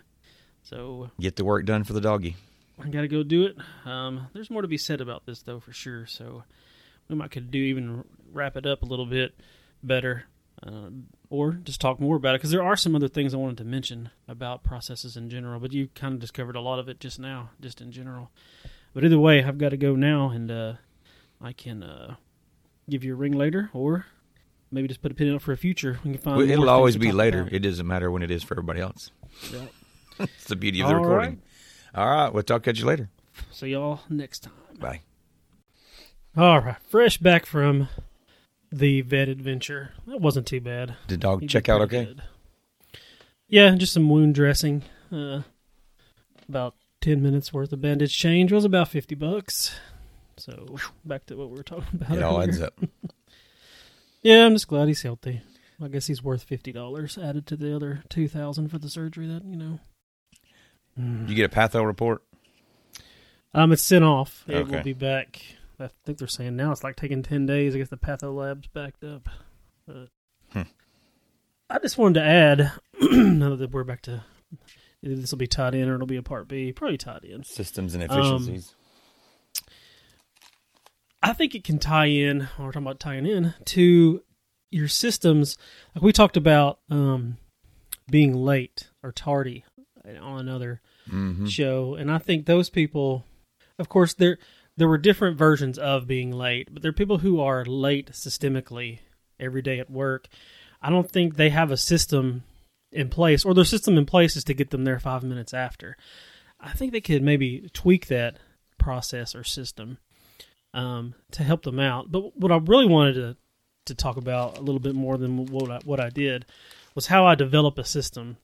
So 0.63 1.11
Get 1.19 1.37
the 1.37 1.45
work 1.47 1.65
done 1.65 1.85
for 1.85 1.95
the 1.95 2.03
doggy. 2.03 2.37
I 2.79 2.91
got 2.91 3.01
to 3.01 3.09
go 3.09 3.23
do 3.23 3.45
it. 3.45 3.57
Um, 3.87 4.27
there's 4.35 4.51
more 4.51 4.61
to 4.61 4.69
be 4.69 4.77
said 4.77 5.01
about 5.01 5.25
this, 5.25 5.41
though, 5.41 5.59
for 5.59 5.73
sure. 5.73 6.05
So 6.05 6.45
we 7.09 7.15
might 7.17 7.31
could 7.31 7.51
do 7.51 7.57
even 7.57 8.05
wrap 8.31 8.59
it 8.59 8.67
up 8.67 8.83
a 8.83 8.87
little 8.87 9.07
bit 9.07 9.35
better, 9.83 10.25
uh, 10.63 10.91
or 11.31 11.53
just 11.53 11.81
talk 11.81 11.99
more 11.99 12.17
about 12.17 12.35
it 12.35 12.41
because 12.41 12.51
there 12.51 12.63
are 12.63 12.77
some 12.77 12.95
other 12.95 13.09
things 13.09 13.33
I 13.33 13.39
wanted 13.39 13.57
to 13.57 13.65
mention 13.65 14.11
about 14.29 14.65
processes 14.65 15.17
in 15.17 15.31
general. 15.31 15.61
But 15.61 15.73
you 15.73 15.89
kind 15.95 16.13
of 16.13 16.21
discovered 16.21 16.57
a 16.57 16.61
lot 16.61 16.79
of 16.79 16.91
it 16.91 17.01
just 17.01 17.19
now, 17.19 17.53
just 17.59 17.81
in 17.81 17.91
general. 17.91 18.31
But 18.93 19.03
either 19.03 19.19
way, 19.19 19.43
I've 19.43 19.57
got 19.57 19.71
to 19.71 19.79
go 19.79 19.97
now, 19.97 20.29
and 20.29 20.51
uh, 20.51 20.75
I 21.41 21.55
can 21.55 21.83
uh, 21.83 22.17
give 22.91 23.05
you 23.05 23.13
a 23.13 23.17
ring 23.17 23.33
later, 23.33 23.71
or 23.73 24.07
maybe 24.71 24.89
just 24.89 25.01
put 25.03 25.13
a 25.13 25.15
pin 25.15 25.29
in 25.29 25.35
it 25.37 25.43
for 25.43 25.53
a 25.53 25.57
future. 25.57 25.99
We 26.05 26.13
can 26.13 26.21
find. 26.21 26.37
Well, 26.37 26.51
It'll 26.51 26.69
always 26.71 26.97
be 26.97 27.13
later. 27.13 27.43
about. 27.43 27.53
It 27.53 27.61
doesn't 27.61 27.87
matter 27.87 28.11
when 28.11 28.23
it 28.23 28.31
is 28.31 28.43
for 28.43 28.55
everybody 28.55 28.81
else. 28.81 29.11
Yeah. 29.53 29.61
It's 30.19 30.45
the 30.49 30.57
beauty 30.57 30.83
of 30.83 30.89
the 30.89 30.95
All 30.97 31.01
recording. 31.01 31.41
right. 31.95 32.03
All 32.03 32.11
right. 32.11 32.29
We'll 32.35 32.43
talk 32.43 32.65
to 32.65 32.73
you 32.75 32.85
later. 32.85 33.09
See 33.53 33.69
y'all 33.69 34.01
next 34.11 34.41
time. 34.41 34.53
Bye. 34.79 35.01
All 36.37 36.61
right, 36.61 36.77
fresh 36.89 37.17
back 37.17 37.47
from 37.47 37.89
the 38.71 39.01
vet 39.01 39.29
adventure. 39.31 39.93
That 40.07 40.21
wasn't 40.21 40.47
too 40.47 40.61
bad. 40.61 40.95
Did 41.09 41.21
dog 41.21 41.41
He 41.41 41.47
did 41.47 41.53
check 41.53 41.69
out 41.71 41.81
okay? 41.83 42.05
good. 42.05 42.23
Yeah, 43.49 43.75
just 43.77 43.95
some 43.95 44.09
wound 44.11 44.35
dressing. 44.35 44.83
Uh, 45.11 45.41
about 46.49 46.75
ten 47.01 47.23
minutes 47.23 47.53
worth 47.53 47.73
of 47.73 47.81
bandage 47.81 48.17
change 48.17 48.53
was 48.53 48.65
about 48.67 48.89
fifty 48.89 49.15
bucks. 49.15 49.75
So 50.41 50.77
back 51.05 51.27
to 51.27 51.37
what 51.37 51.51
we 51.51 51.57
were 51.57 51.63
talking 51.63 52.01
about. 52.01 52.17
It 52.17 52.23
all 52.23 52.37
earlier. 52.39 52.49
adds 52.49 52.61
up. 52.63 52.75
Yeah, 54.23 54.45
I'm 54.45 54.53
just 54.53 54.69
glad 54.69 54.89
he's 54.89 55.01
healthy. 55.01 55.41
I 55.83 55.89
guess 55.89 56.07
he's 56.07 56.23
worth 56.23 56.43
fifty 56.43 56.73
dollars 56.73 57.17
added 57.17 57.47
to 57.47 57.57
the 57.57 57.75
other 57.75 58.03
two 58.11 58.29
thousand 58.29 58.69
for 58.69 58.77
the 58.79 58.91
surgery. 58.91 59.27
That 59.27 59.47
you 59.47 59.57
know. 59.57 59.79
Mm. 61.01 61.27
You 61.27 61.35
get 61.35 61.51
a 61.51 61.55
patho 61.57 61.87
report? 61.87 62.23
Um, 63.55 63.73
it's 63.73 63.83
sent 63.83 64.05
off. 64.05 64.45
It 64.47 64.57
Okay. 64.57 64.77
will 64.77 64.83
be 64.83 64.93
back. 64.93 65.41
I 65.79 65.89
think 66.05 66.19
they're 66.19 66.29
saying 66.29 66.55
now 66.55 66.71
it's 66.71 66.85
like 66.85 66.97
taking 66.97 67.23
ten 67.23 67.47
days. 67.47 67.75
I 67.75 67.79
guess 67.79 67.89
the 67.89 67.97
patho 67.97 68.35
lab's 68.37 68.69
backed 68.69 69.05
up. 69.05 69.27
But 69.87 70.09
Hmm. 70.53 70.69
I 71.71 71.79
just 71.79 71.97
wanted 71.97 72.21
to 72.21 72.27
add, 72.27 72.73
now 73.01 73.57
that 73.57 73.71
we're 73.71 73.85
back 73.85 74.03
to 74.03 74.23
this 75.03 75.31
will 75.31 75.39
be 75.39 75.47
tied 75.47 75.75
in 75.75 75.89
or 75.89 75.95
it'll 75.95 76.07
be 76.07 76.17
a 76.19 76.23
part 76.23 76.47
B. 76.47 76.73
Probably 76.73 76.99
tied 76.99 77.25
in. 77.25 77.43
Systems 77.45 77.95
and 77.95 78.05
Um, 78.11 78.19
efficiencies. 78.19 78.75
I 81.23 81.33
think 81.33 81.55
it 81.55 81.65
can 81.65 81.79
tie 81.79 82.07
in. 82.07 82.49
We're 82.59 82.67
talking 82.73 82.83
about 82.83 83.01
tying 83.01 83.27
in 83.27 83.55
to 83.67 84.23
your 84.71 84.89
systems. 84.89 85.57
Like 85.95 86.03
we 86.03 86.13
talked 86.13 86.37
about 86.37 86.81
um, 86.91 87.37
being 88.11 88.35
late 88.35 88.89
or 89.03 89.13
tardy 89.13 89.65
on 90.21 90.41
another 90.41 90.81
hmm 91.09 91.47
show, 91.47 91.95
and 91.95 92.11
I 92.11 92.19
think 92.19 92.47
those 92.47 92.71
people, 92.71 93.25
of 93.79 93.89
course, 93.89 94.15
there 94.15 94.39
there 94.77 94.89
were 94.89 94.99
different 94.99 95.37
versions 95.37 95.79
of 95.79 96.07
being 96.07 96.31
late, 96.31 96.69
but 96.73 96.83
there 96.83 96.91
are 96.91 96.95
people 96.95 97.19
who 97.19 97.41
are 97.41 97.65
late 97.65 98.13
systemically 98.13 99.01
every 99.39 99.63
day 99.63 99.79
at 99.81 99.91
work. 99.91 100.29
I 100.81 100.91
don't 100.91 101.11
think 101.11 101.37
they 101.37 101.51
have 101.51 101.71
a 101.71 101.77
system 101.77 102.45
in 102.93 103.09
place, 103.09 103.45
or 103.45 103.55
their 103.55 103.65
system 103.65 103.99
in 103.99 104.07
place 104.07 104.37
is 104.37 104.45
to 104.45 104.55
get 104.55 104.71
them 104.71 104.85
there 104.85 104.99
five 104.99 105.23
minutes 105.23 105.53
after. 105.53 105.97
I 106.61 106.73
think 106.73 106.93
they 106.93 107.01
could 107.01 107.23
maybe 107.23 107.69
tweak 107.73 108.07
that 108.07 108.39
process 108.79 109.35
or 109.35 109.45
system 109.45 109.99
um, 110.75 111.15
to 111.33 111.43
help 111.43 111.63
them 111.63 111.81
out. 111.81 112.11
But 112.11 112.37
what 112.37 112.53
I 112.53 112.59
really 112.59 112.87
wanted 112.87 113.15
to 113.15 113.37
to 113.87 113.95
talk 113.95 114.17
about 114.17 114.59
a 114.59 114.61
little 114.61 114.79
bit 114.79 114.95
more 114.95 115.17
than 115.17 115.47
what 115.47 115.71
I, 115.71 115.79
what 115.85 116.01
I 116.01 116.11
did 116.11 116.47
was 116.95 117.07
how 117.07 117.27
I 117.27 117.35
develop 117.35 117.79
a 117.79 117.85
system 117.85 118.37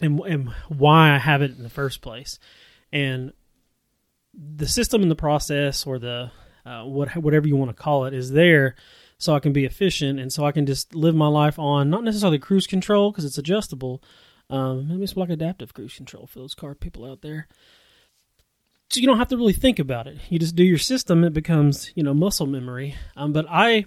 and 0.00 0.20
and 0.20 0.50
why 0.68 1.14
I 1.14 1.18
have 1.18 1.42
it 1.42 1.56
in 1.56 1.62
the 1.62 1.70
first 1.70 2.00
place, 2.00 2.38
and 2.92 3.32
the 4.34 4.68
system 4.68 5.02
and 5.02 5.10
the 5.10 5.16
process 5.16 5.86
or 5.86 5.98
the 5.98 6.30
uh, 6.64 6.84
what 6.84 7.16
whatever 7.16 7.48
you 7.48 7.56
want 7.56 7.74
to 7.74 7.82
call 7.82 8.04
it 8.04 8.14
is 8.14 8.30
there 8.30 8.76
so 9.18 9.34
I 9.34 9.40
can 9.40 9.52
be 9.52 9.64
efficient 9.64 10.18
and 10.18 10.32
so 10.32 10.44
I 10.44 10.52
can 10.52 10.66
just 10.66 10.94
live 10.94 11.14
my 11.14 11.28
life 11.28 11.58
on 11.58 11.90
not 11.90 12.04
necessarily 12.04 12.38
cruise 12.38 12.66
control 12.66 13.10
because 13.10 13.24
it's 13.24 13.38
adjustable. 13.38 14.02
Um, 14.50 14.88
maybe 14.88 15.04
it's 15.04 15.16
like 15.16 15.30
adaptive 15.30 15.74
cruise 15.74 15.96
control 15.96 16.26
for 16.26 16.40
those 16.40 16.54
car 16.54 16.74
people 16.74 17.04
out 17.04 17.22
there. 17.22 17.48
So 18.92 19.00
you 19.00 19.06
don't 19.06 19.18
have 19.18 19.28
to 19.28 19.36
really 19.36 19.54
think 19.54 19.78
about 19.78 20.06
it. 20.06 20.18
You 20.28 20.38
just 20.38 20.54
do 20.54 20.64
your 20.64 20.78
system. 20.78 21.24
It 21.24 21.32
becomes 21.32 21.90
you 21.94 22.02
know 22.02 22.14
muscle 22.14 22.46
memory. 22.46 22.94
Um, 23.16 23.32
but 23.32 23.46
I 23.48 23.86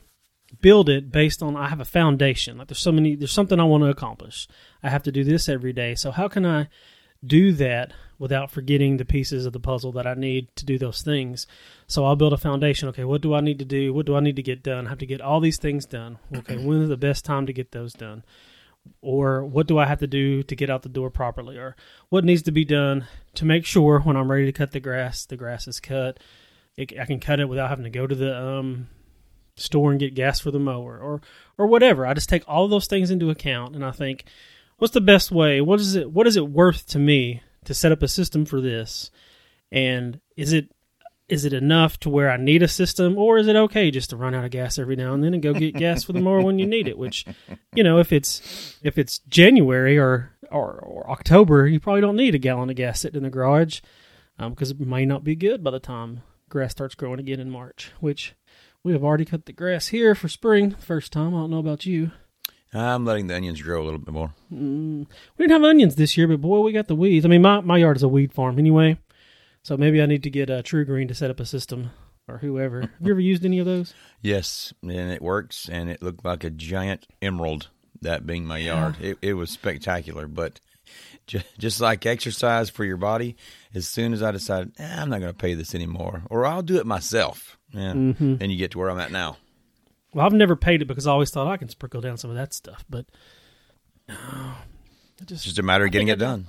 build 0.62 0.90
it 0.90 1.12
based 1.12 1.44
on 1.44 1.56
I 1.56 1.70
have 1.70 1.80
a 1.80 1.86
foundation. 1.86 2.58
Like 2.58 2.68
there's 2.68 2.80
so 2.80 2.92
many. 2.92 3.16
There's 3.16 3.32
something 3.32 3.60
I 3.60 3.66
want 3.66 3.84
to 3.84 3.90
accomplish. 3.90 4.48
I 4.82 4.90
have 4.90 5.04
to 5.04 5.12
do 5.12 5.24
this 5.24 5.48
every 5.48 5.74
day. 5.74 5.96
So 5.96 6.12
how 6.12 6.28
can 6.28 6.46
I 6.46 6.70
do 7.26 7.54
that 7.54 7.92
without 8.18 8.52
forgetting 8.52 8.98
the 8.98 9.06
pieces 9.06 9.46
of 9.46 9.54
the 9.54 9.60
puzzle 9.60 9.92
that 9.94 10.08
I 10.08 10.14
need 10.14 10.48
to 10.56 10.66
do 10.66 10.78
those 10.78 11.02
things. 11.02 11.48
So 11.88 12.06
I'll 12.06 12.16
build 12.16 12.34
a 12.34 12.38
foundation. 12.38 12.90
Okay, 12.90 13.04
what 13.04 13.22
do 13.22 13.34
I 13.34 13.42
need 13.42 13.60
to 13.60 13.66
do? 13.66 13.94
What 13.94 14.06
do 14.06 14.16
I 14.16 14.20
need 14.20 14.36
to 14.38 14.44
get 14.44 14.64
done? 14.64 14.86
I 14.86 14.90
have 14.90 15.00
to 15.00 15.06
get 15.06 15.22
all 15.22 15.40
these 15.40 15.58
things 15.58 15.86
done. 15.86 16.20
Okay, 16.36 16.58
when 16.64 16.82
is 16.82 16.90
the 16.90 16.98
best 16.98 17.26
time 17.26 17.46
to 17.46 17.54
get 17.54 17.72
those 17.72 17.94
done? 17.94 18.24
Or 19.02 19.46
what 19.46 19.68
do 19.68 19.78
I 19.78 19.86
have 19.86 20.00
to 20.00 20.08
do 20.08 20.44
to 20.44 20.56
get 20.56 20.70
out 20.70 20.82
the 20.82 20.90
door 20.90 21.10
properly? 21.10 21.58
Or 21.58 21.76
what 22.10 22.24
needs 22.24 22.42
to 22.44 22.52
be 22.52 22.66
done 22.66 23.08
to 23.36 23.46
make 23.46 23.66
sure 23.66 24.00
when 24.00 24.18
I'm 24.18 24.32
ready 24.32 24.46
to 24.46 24.52
cut 24.52 24.72
the 24.72 24.80
grass, 24.80 25.26
the 25.26 25.38
grass 25.38 25.68
is 25.68 25.80
cut. 25.80 26.20
It, 26.76 27.00
I 27.00 27.06
can 27.06 27.20
cut 27.20 27.40
it 27.40 27.50
without 27.50 27.70
having 27.70 27.86
to 27.86 27.90
go 27.90 28.08
to 28.08 28.16
the 28.16 28.38
um, 28.38 28.90
store 29.56 29.92
and 29.92 30.00
get 30.00 30.16
gas 30.16 30.40
for 30.40 30.52
the 30.52 30.60
mower 30.60 30.98
or 31.00 31.22
or 31.58 31.68
whatever. 31.68 32.06
I 32.06 32.14
just 32.14 32.30
take 32.30 32.44
all 32.48 32.68
those 32.68 32.88
things 32.88 33.12
into 33.12 33.30
account 33.30 33.76
and 33.76 33.86
I 33.86 33.92
think 33.92 34.26
what's 34.78 34.94
the 34.94 35.02
best 35.02 35.32
way? 35.32 35.62
What 35.62 35.80
is 35.80 35.96
it? 35.96 36.12
What 36.12 36.28
is 36.28 36.36
it 36.36 36.48
worth 36.48 36.88
to 36.88 37.00
me 37.00 37.42
to 37.66 37.74
set 37.74 37.92
up 37.92 38.04
a 38.04 38.08
system 38.08 38.46
for 38.46 38.62
this? 38.62 39.12
And 39.72 40.20
is 40.36 40.54
it 40.54 40.72
is 41.28 41.46
it 41.46 41.54
enough 41.54 42.00
to 42.02 42.10
where 42.10 42.30
I 42.30 42.38
need 42.38 42.62
a 42.62 42.68
system, 42.68 43.18
or 43.18 43.38
is 43.38 43.48
it 43.48 43.56
okay 43.56 43.90
just 43.90 44.12
to 44.12 44.16
run 44.16 44.36
out 44.36 44.46
of 44.46 44.52
gas 44.52 44.78
every 44.78 44.96
now 44.96 45.14
and 45.14 45.24
then 45.24 45.34
and 45.34 45.42
go 45.42 45.54
get 45.54 45.76
gas 45.76 46.04
for 46.04 46.14
the 46.14 46.22
mower 46.22 46.42
when 46.42 46.60
you 46.60 46.68
need 46.68 46.88
it? 46.88 46.98
Which, 46.98 47.26
you 47.74 47.84
know, 47.84 48.00
if 48.00 48.12
it's 48.12 48.78
if 48.84 48.98
it's 48.98 49.20
January 49.20 49.98
or 49.98 50.32
or, 50.52 50.74
or 50.74 51.10
October, 51.10 51.68
you 51.68 51.80
probably 51.80 52.02
don't 52.02 52.16
need 52.16 52.36
a 52.36 52.40
gallon 52.40 52.70
of 52.70 52.76
gas 52.76 53.00
sitting 53.00 53.18
in 53.18 53.24
the 53.24 53.30
garage 53.30 53.82
because 54.38 54.72
um, 54.72 54.78
it 54.80 54.88
may 54.88 55.06
not 55.06 55.24
be 55.24 55.36
good 55.36 55.64
by 55.64 55.72
the 55.72 55.80
time 55.80 56.22
grass 56.50 56.72
starts 56.72 56.96
growing 56.96 57.20
again 57.20 57.40
in 57.40 57.50
March. 57.50 57.92
Which 58.00 58.36
we 58.84 58.94
have 58.94 59.04
already 59.04 59.26
cut 59.26 59.46
the 59.46 59.54
grass 59.54 59.88
here 59.88 60.14
for 60.14 60.30
spring, 60.30 60.72
first 60.72 61.12
time. 61.12 61.34
I 61.34 61.40
don't 61.40 61.52
know 61.52 61.60
about 61.60 61.86
you. 61.86 62.12
I'm 62.74 63.06
letting 63.06 63.28
the 63.28 63.36
onions 63.36 63.62
grow 63.62 63.82
a 63.82 63.86
little 63.86 64.00
bit 64.00 64.14
more. 64.14 64.34
Mm, 64.54 65.08
we 65.38 65.44
didn't 65.44 65.62
have 65.62 65.70
onions 65.70 65.96
this 65.96 66.18
year, 66.18 66.28
but 66.28 66.42
boy, 66.42 66.60
we 66.60 66.74
got 66.74 66.88
the 66.88 66.96
weeds. 66.96 67.26
I 67.26 67.30
mean, 67.30 67.42
my, 67.42 67.62
my 67.62 67.78
yard 67.78 67.96
is 67.96 68.04
a 68.04 68.10
weed 68.10 68.34
farm 68.34 68.60
anyway, 68.60 68.98
so 69.66 69.76
maybe 69.76 70.00
I 70.00 70.06
need 70.06 70.22
to 70.22 70.30
get 70.30 70.52
a 70.52 70.60
uh, 70.60 70.62
TruGreen 70.62 71.08
to 71.08 71.16
set 71.16 71.32
up 71.32 71.40
a 71.40 71.46
system 71.46 71.90
or 72.28 72.38
whoever. 72.38 72.82
have 72.82 72.92
you 73.02 73.10
ever 73.10 73.20
used 73.20 73.44
any 73.44 73.58
of 73.58 73.66
those? 73.66 73.96
Yes, 74.22 74.72
and 74.84 75.12
it 75.12 75.24
works, 75.24 75.68
and 75.68 75.90
it 75.90 76.04
looked 76.04 76.24
like 76.24 76.44
a 76.44 76.52
giant 76.52 77.08
emerald. 77.20 77.70
That 78.02 78.28
being 78.28 78.46
my 78.46 78.60
yard, 78.60 78.98
it, 79.02 79.18
it 79.24 79.34
was 79.34 79.50
spectacular. 79.50 80.28
But 80.28 80.62
just, 81.26 81.48
just 81.58 81.82
like 81.82 82.06
exercise 82.06 82.70
for 82.70 82.86
your 82.86 82.98
body, 82.98 83.38
as 83.74 83.88
soon 83.88 84.14
as 84.14 84.22
I 84.22 84.30
decided 84.30 84.74
eh, 84.78 85.02
I'm 85.02 85.10
not 85.10 85.22
going 85.22 85.34
to 85.34 85.38
pay 85.38 85.56
this 85.56 85.74
anymore, 85.74 86.22
or 86.30 86.46
I'll 86.46 86.62
do 86.62 86.78
it 86.78 86.86
myself, 86.86 87.58
yeah, 87.72 87.94
mm-hmm. 87.94 88.36
and 88.40 88.52
you 88.52 88.60
get 88.60 88.70
to 88.72 88.78
where 88.78 88.92
I'm 88.92 89.00
at 89.00 89.12
now. 89.12 89.38
Well, 90.14 90.28
I've 90.28 90.34
never 90.34 90.56
paid 90.56 90.84
it 90.84 90.86
because 90.86 91.08
I 91.08 91.12
always 91.12 91.32
thought 91.32 91.48
I 91.48 91.58
can 91.58 91.70
sprinkle 91.70 92.02
down 92.02 92.18
some 92.18 92.30
of 92.30 92.36
that 92.36 92.54
stuff, 92.54 92.86
but 92.88 93.08
uh, 94.10 94.54
just, 95.22 95.32
it's 95.32 95.44
just 95.44 95.60
a 95.60 95.64
matter 95.64 95.86
of 95.86 95.92
getting 95.92 96.10
it 96.10 96.20
done. 96.20 96.46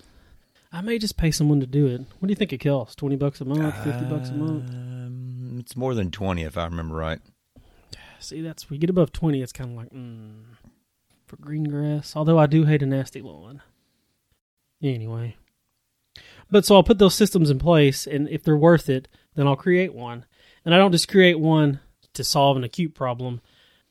I 0.72 0.80
may 0.80 0.98
just 0.98 1.16
pay 1.16 1.30
someone 1.30 1.60
to 1.60 1.66
do 1.66 1.86
it. 1.86 2.00
What 2.00 2.26
do 2.26 2.28
you 2.28 2.36
think 2.36 2.52
it 2.52 2.58
costs? 2.58 2.94
Twenty 2.94 3.16
bucks 3.16 3.40
a 3.40 3.44
month, 3.44 3.74
fifty 3.84 4.04
bucks 4.04 4.30
a 4.30 4.34
month? 4.34 4.70
Um, 4.70 5.56
it's 5.60 5.76
more 5.76 5.94
than 5.94 6.10
twenty, 6.10 6.42
if 6.42 6.58
I 6.58 6.64
remember 6.64 6.96
right. 6.96 7.20
See, 8.18 8.40
that's 8.40 8.68
we 8.70 8.78
get 8.78 8.90
above 8.90 9.12
twenty. 9.12 9.42
It's 9.42 9.52
kind 9.52 9.70
of 9.70 9.76
like 9.76 9.90
mm, 9.90 10.44
for 11.26 11.36
green 11.36 11.64
grass. 11.64 12.14
Although 12.16 12.38
I 12.38 12.46
do 12.46 12.64
hate 12.64 12.82
a 12.82 12.86
nasty 12.86 13.22
lawn. 13.22 13.62
Anyway, 14.82 15.36
but 16.50 16.66
so 16.66 16.74
I'll 16.74 16.82
put 16.82 16.98
those 16.98 17.14
systems 17.14 17.50
in 17.50 17.58
place, 17.58 18.06
and 18.06 18.28
if 18.28 18.42
they're 18.42 18.56
worth 18.56 18.88
it, 18.88 19.08
then 19.34 19.46
I'll 19.46 19.56
create 19.56 19.94
one. 19.94 20.26
And 20.64 20.74
I 20.74 20.78
don't 20.78 20.92
just 20.92 21.08
create 21.08 21.38
one 21.38 21.80
to 22.12 22.24
solve 22.24 22.56
an 22.56 22.64
acute 22.64 22.94
problem 22.94 23.40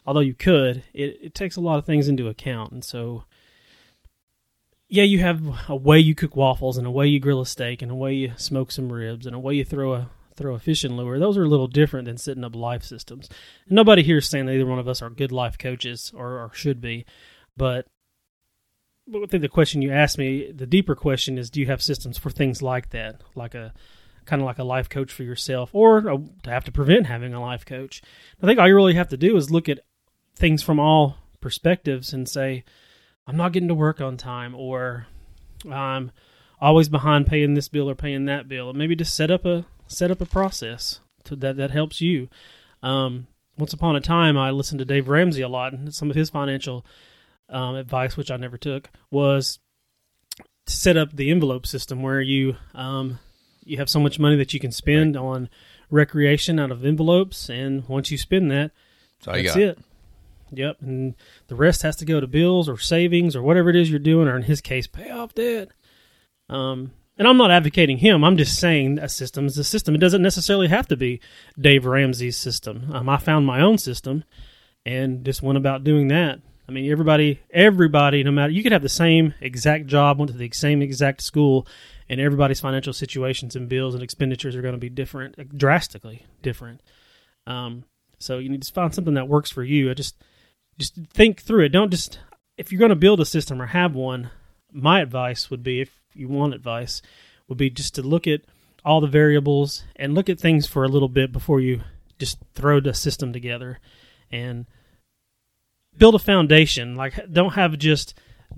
although 0.05 0.19
you 0.19 0.33
could, 0.33 0.83
it, 0.93 1.17
it 1.21 1.33
takes 1.33 1.55
a 1.55 1.61
lot 1.61 1.79
of 1.79 1.85
things 1.85 2.07
into 2.07 2.27
account. 2.27 2.71
And 2.71 2.83
so, 2.83 3.23
yeah, 4.87 5.03
you 5.03 5.19
have 5.19 5.41
a 5.69 5.75
way 5.75 5.99
you 5.99 6.15
cook 6.15 6.35
waffles 6.35 6.77
and 6.77 6.85
a 6.85 6.91
way 6.91 7.07
you 7.07 7.19
grill 7.19 7.41
a 7.41 7.45
steak 7.45 7.81
and 7.81 7.91
a 7.91 7.95
way 7.95 8.13
you 8.13 8.33
smoke 8.37 8.71
some 8.71 8.91
ribs 8.91 9.25
and 9.25 9.35
a 9.35 9.39
way 9.39 9.55
you 9.55 9.65
throw 9.65 9.93
a 9.93 10.09
throw 10.35 10.53
a 10.53 10.59
fishing 10.59 10.97
lure. 10.97 11.17
Those 11.17 11.37
are 11.37 11.45
a 11.45 11.49
little 11.49 11.67
different 11.67 12.05
than 12.05 12.17
setting 12.17 12.43
up 12.43 12.55
life 12.55 12.83
systems. 12.83 13.29
And 13.67 13.75
nobody 13.75 14.03
here 14.03 14.17
is 14.17 14.27
saying 14.27 14.45
that 14.45 14.53
either 14.53 14.65
one 14.65 14.79
of 14.79 14.87
us 14.87 15.01
are 15.01 15.09
good 15.09 15.31
life 15.31 15.57
coaches 15.57 16.11
or, 16.13 16.39
or 16.39 16.51
should 16.53 16.81
be, 16.81 17.05
but 17.55 17.87
but 19.07 19.21
I 19.21 19.25
think 19.27 19.41
the 19.41 19.49
question 19.49 19.83
you 19.83 19.91
asked 19.91 20.17
me, 20.17 20.51
the 20.51 20.65
deeper 20.65 20.95
question 20.95 21.37
is, 21.37 21.51
do 21.51 21.59
you 21.59 21.67
have 21.67 21.81
systems 21.81 22.17
for 22.17 22.31
things 22.31 22.63
like 22.63 22.89
that, 22.89 23.21
like 23.35 23.53
a 23.53 23.71
kind 24.25 24.41
of 24.41 24.47
like 24.47 24.57
a 24.57 24.63
life 24.63 24.89
coach 24.89 25.11
for 25.11 25.21
yourself, 25.21 25.69
or 25.73 26.01
to 26.01 26.49
have 26.49 26.63
to 26.65 26.71
prevent 26.71 27.05
having 27.05 27.33
a 27.33 27.41
life 27.41 27.65
coach? 27.65 28.01
I 28.41 28.47
think 28.47 28.59
all 28.59 28.67
you 28.67 28.75
really 28.75 28.95
have 28.95 29.09
to 29.09 29.17
do 29.17 29.37
is 29.37 29.51
look 29.51 29.69
at 29.69 29.79
things 30.35 30.63
from 30.63 30.79
all 30.79 31.17
perspectives 31.39 32.13
and 32.13 32.27
say, 32.27 32.63
I'm 33.27 33.37
not 33.37 33.51
getting 33.51 33.69
to 33.69 33.75
work 33.75 34.01
on 34.01 34.17
time, 34.17 34.53
or 34.55 35.07
I'm 35.69 36.11
always 36.61 36.89
behind 36.89 37.27
paying 37.27 37.53
this 37.53 37.67
bill 37.67 37.89
or 37.89 37.95
paying 37.95 38.25
that 38.25 38.47
bill. 38.47 38.69
And 38.69 38.77
maybe 38.77 38.95
just 38.95 39.15
set 39.15 39.31
up 39.31 39.45
a 39.45 39.65
set 39.87 40.11
up 40.11 40.21
a 40.21 40.25
process 40.25 40.99
to, 41.25 41.35
that 41.37 41.57
that 41.57 41.71
helps 41.71 42.01
you. 42.01 42.29
Um, 42.83 43.27
once 43.57 43.73
upon 43.73 43.95
a 43.95 44.01
time, 44.01 44.37
I 44.37 44.51
listened 44.51 44.79
to 44.79 44.85
Dave 44.85 45.07
Ramsey 45.07 45.41
a 45.41 45.47
lot, 45.47 45.73
and 45.73 45.93
some 45.93 46.09
of 46.09 46.15
his 46.15 46.29
financial 46.29 46.85
um, 47.49 47.75
advice, 47.75 48.17
which 48.17 48.31
I 48.31 48.37
never 48.37 48.57
took, 48.57 48.89
was 49.09 49.59
to 50.65 50.75
set 50.75 50.97
up 50.97 51.15
the 51.15 51.31
envelope 51.31 51.65
system 51.65 52.01
where 52.01 52.21
you 52.21 52.57
um, 52.73 53.19
you 53.63 53.77
have 53.77 53.89
so 53.89 53.99
much 53.99 54.19
money 54.19 54.35
that 54.35 54.53
you 54.53 54.59
can 54.59 54.71
spend 54.71 55.15
right. 55.15 55.21
on 55.21 55.49
recreation 55.89 56.59
out 56.59 56.71
of 56.71 56.85
envelopes, 56.85 57.49
and 57.49 57.87
once 57.87 58.11
you 58.11 58.17
spend 58.17 58.51
that, 58.51 58.71
that's, 59.23 59.43
that's 59.43 59.55
it. 59.55 59.79
Yep, 60.57 60.77
and 60.81 61.15
the 61.47 61.55
rest 61.55 61.81
has 61.81 61.95
to 61.97 62.05
go 62.05 62.19
to 62.19 62.27
bills 62.27 62.69
or 62.69 62.77
savings 62.77 63.35
or 63.35 63.41
whatever 63.41 63.69
it 63.69 63.75
is 63.75 63.89
you're 63.89 63.99
doing, 63.99 64.27
or 64.27 64.35
in 64.35 64.43
his 64.43 64.61
case, 64.61 64.87
pay 64.87 65.09
off 65.09 65.33
debt. 65.33 65.69
Um, 66.49 66.91
and 67.17 67.27
I'm 67.27 67.37
not 67.37 67.51
advocating 67.51 67.97
him. 67.97 68.23
I'm 68.23 68.37
just 68.37 68.59
saying 68.59 68.99
a 68.99 69.09
system 69.09 69.45
is 69.45 69.57
a 69.57 69.63
system. 69.63 69.95
It 69.95 69.99
doesn't 69.99 70.21
necessarily 70.21 70.67
have 70.67 70.87
to 70.89 70.97
be 70.97 71.21
Dave 71.59 71.85
Ramsey's 71.85 72.37
system. 72.37 72.89
Um, 72.91 73.09
I 73.09 73.17
found 73.17 73.45
my 73.45 73.61
own 73.61 73.77
system, 73.77 74.23
and 74.85 75.25
just 75.25 75.41
went 75.41 75.57
about 75.57 75.83
doing 75.83 76.09
that. 76.09 76.39
I 76.67 76.71
mean, 76.71 76.91
everybody, 76.91 77.41
everybody, 77.51 78.23
no 78.23 78.31
matter 78.31 78.51
you 78.51 78.63
could 78.63 78.71
have 78.71 78.81
the 78.81 78.89
same 78.89 79.33
exact 79.39 79.85
job, 79.85 80.17
went 80.17 80.31
to 80.31 80.37
the 80.37 80.49
same 80.51 80.81
exact 80.81 81.21
school, 81.21 81.67
and 82.09 82.19
everybody's 82.19 82.59
financial 82.59 82.93
situations 82.93 83.55
and 83.55 83.69
bills 83.69 83.93
and 83.93 84.03
expenditures 84.03 84.55
are 84.55 84.61
going 84.61 84.73
to 84.73 84.79
be 84.79 84.89
different, 84.89 85.57
drastically 85.57 86.25
different. 86.41 86.81
Um, 87.45 87.85
so 88.17 88.39
you 88.39 88.49
need 88.49 88.63
to 88.63 88.73
find 88.73 88.93
something 88.93 89.13
that 89.13 89.27
works 89.27 89.51
for 89.51 89.63
you. 89.63 89.91
I 89.91 89.93
just 89.93 90.15
just 90.77 90.95
think 91.13 91.41
through 91.41 91.65
it. 91.65 91.69
Don't 91.69 91.91
just 91.91 92.19
if 92.57 92.71
you're 92.71 92.79
going 92.79 92.89
to 92.89 92.95
build 92.95 93.19
a 93.19 93.25
system 93.25 93.61
or 93.61 93.67
have 93.67 93.95
one. 93.95 94.29
My 94.71 94.99
advice 95.01 95.49
would 95.49 95.63
be, 95.63 95.81
if 95.81 95.91
you 96.13 96.27
want 96.27 96.53
advice, 96.53 97.01
would 97.47 97.57
be 97.57 97.69
just 97.69 97.95
to 97.95 98.01
look 98.01 98.27
at 98.27 98.41
all 98.83 99.01
the 99.01 99.07
variables 99.07 99.83
and 99.95 100.13
look 100.13 100.29
at 100.29 100.39
things 100.39 100.67
for 100.67 100.83
a 100.83 100.89
little 100.89 101.07
bit 101.09 101.31
before 101.31 101.59
you 101.59 101.81
just 102.19 102.37
throw 102.53 102.79
the 102.79 102.93
system 102.93 103.33
together 103.33 103.79
and 104.31 104.65
build 105.97 106.15
a 106.15 106.19
foundation. 106.19 106.95
Like 106.95 107.31
don't 107.31 107.53
have 107.53 107.77
just 107.77 108.13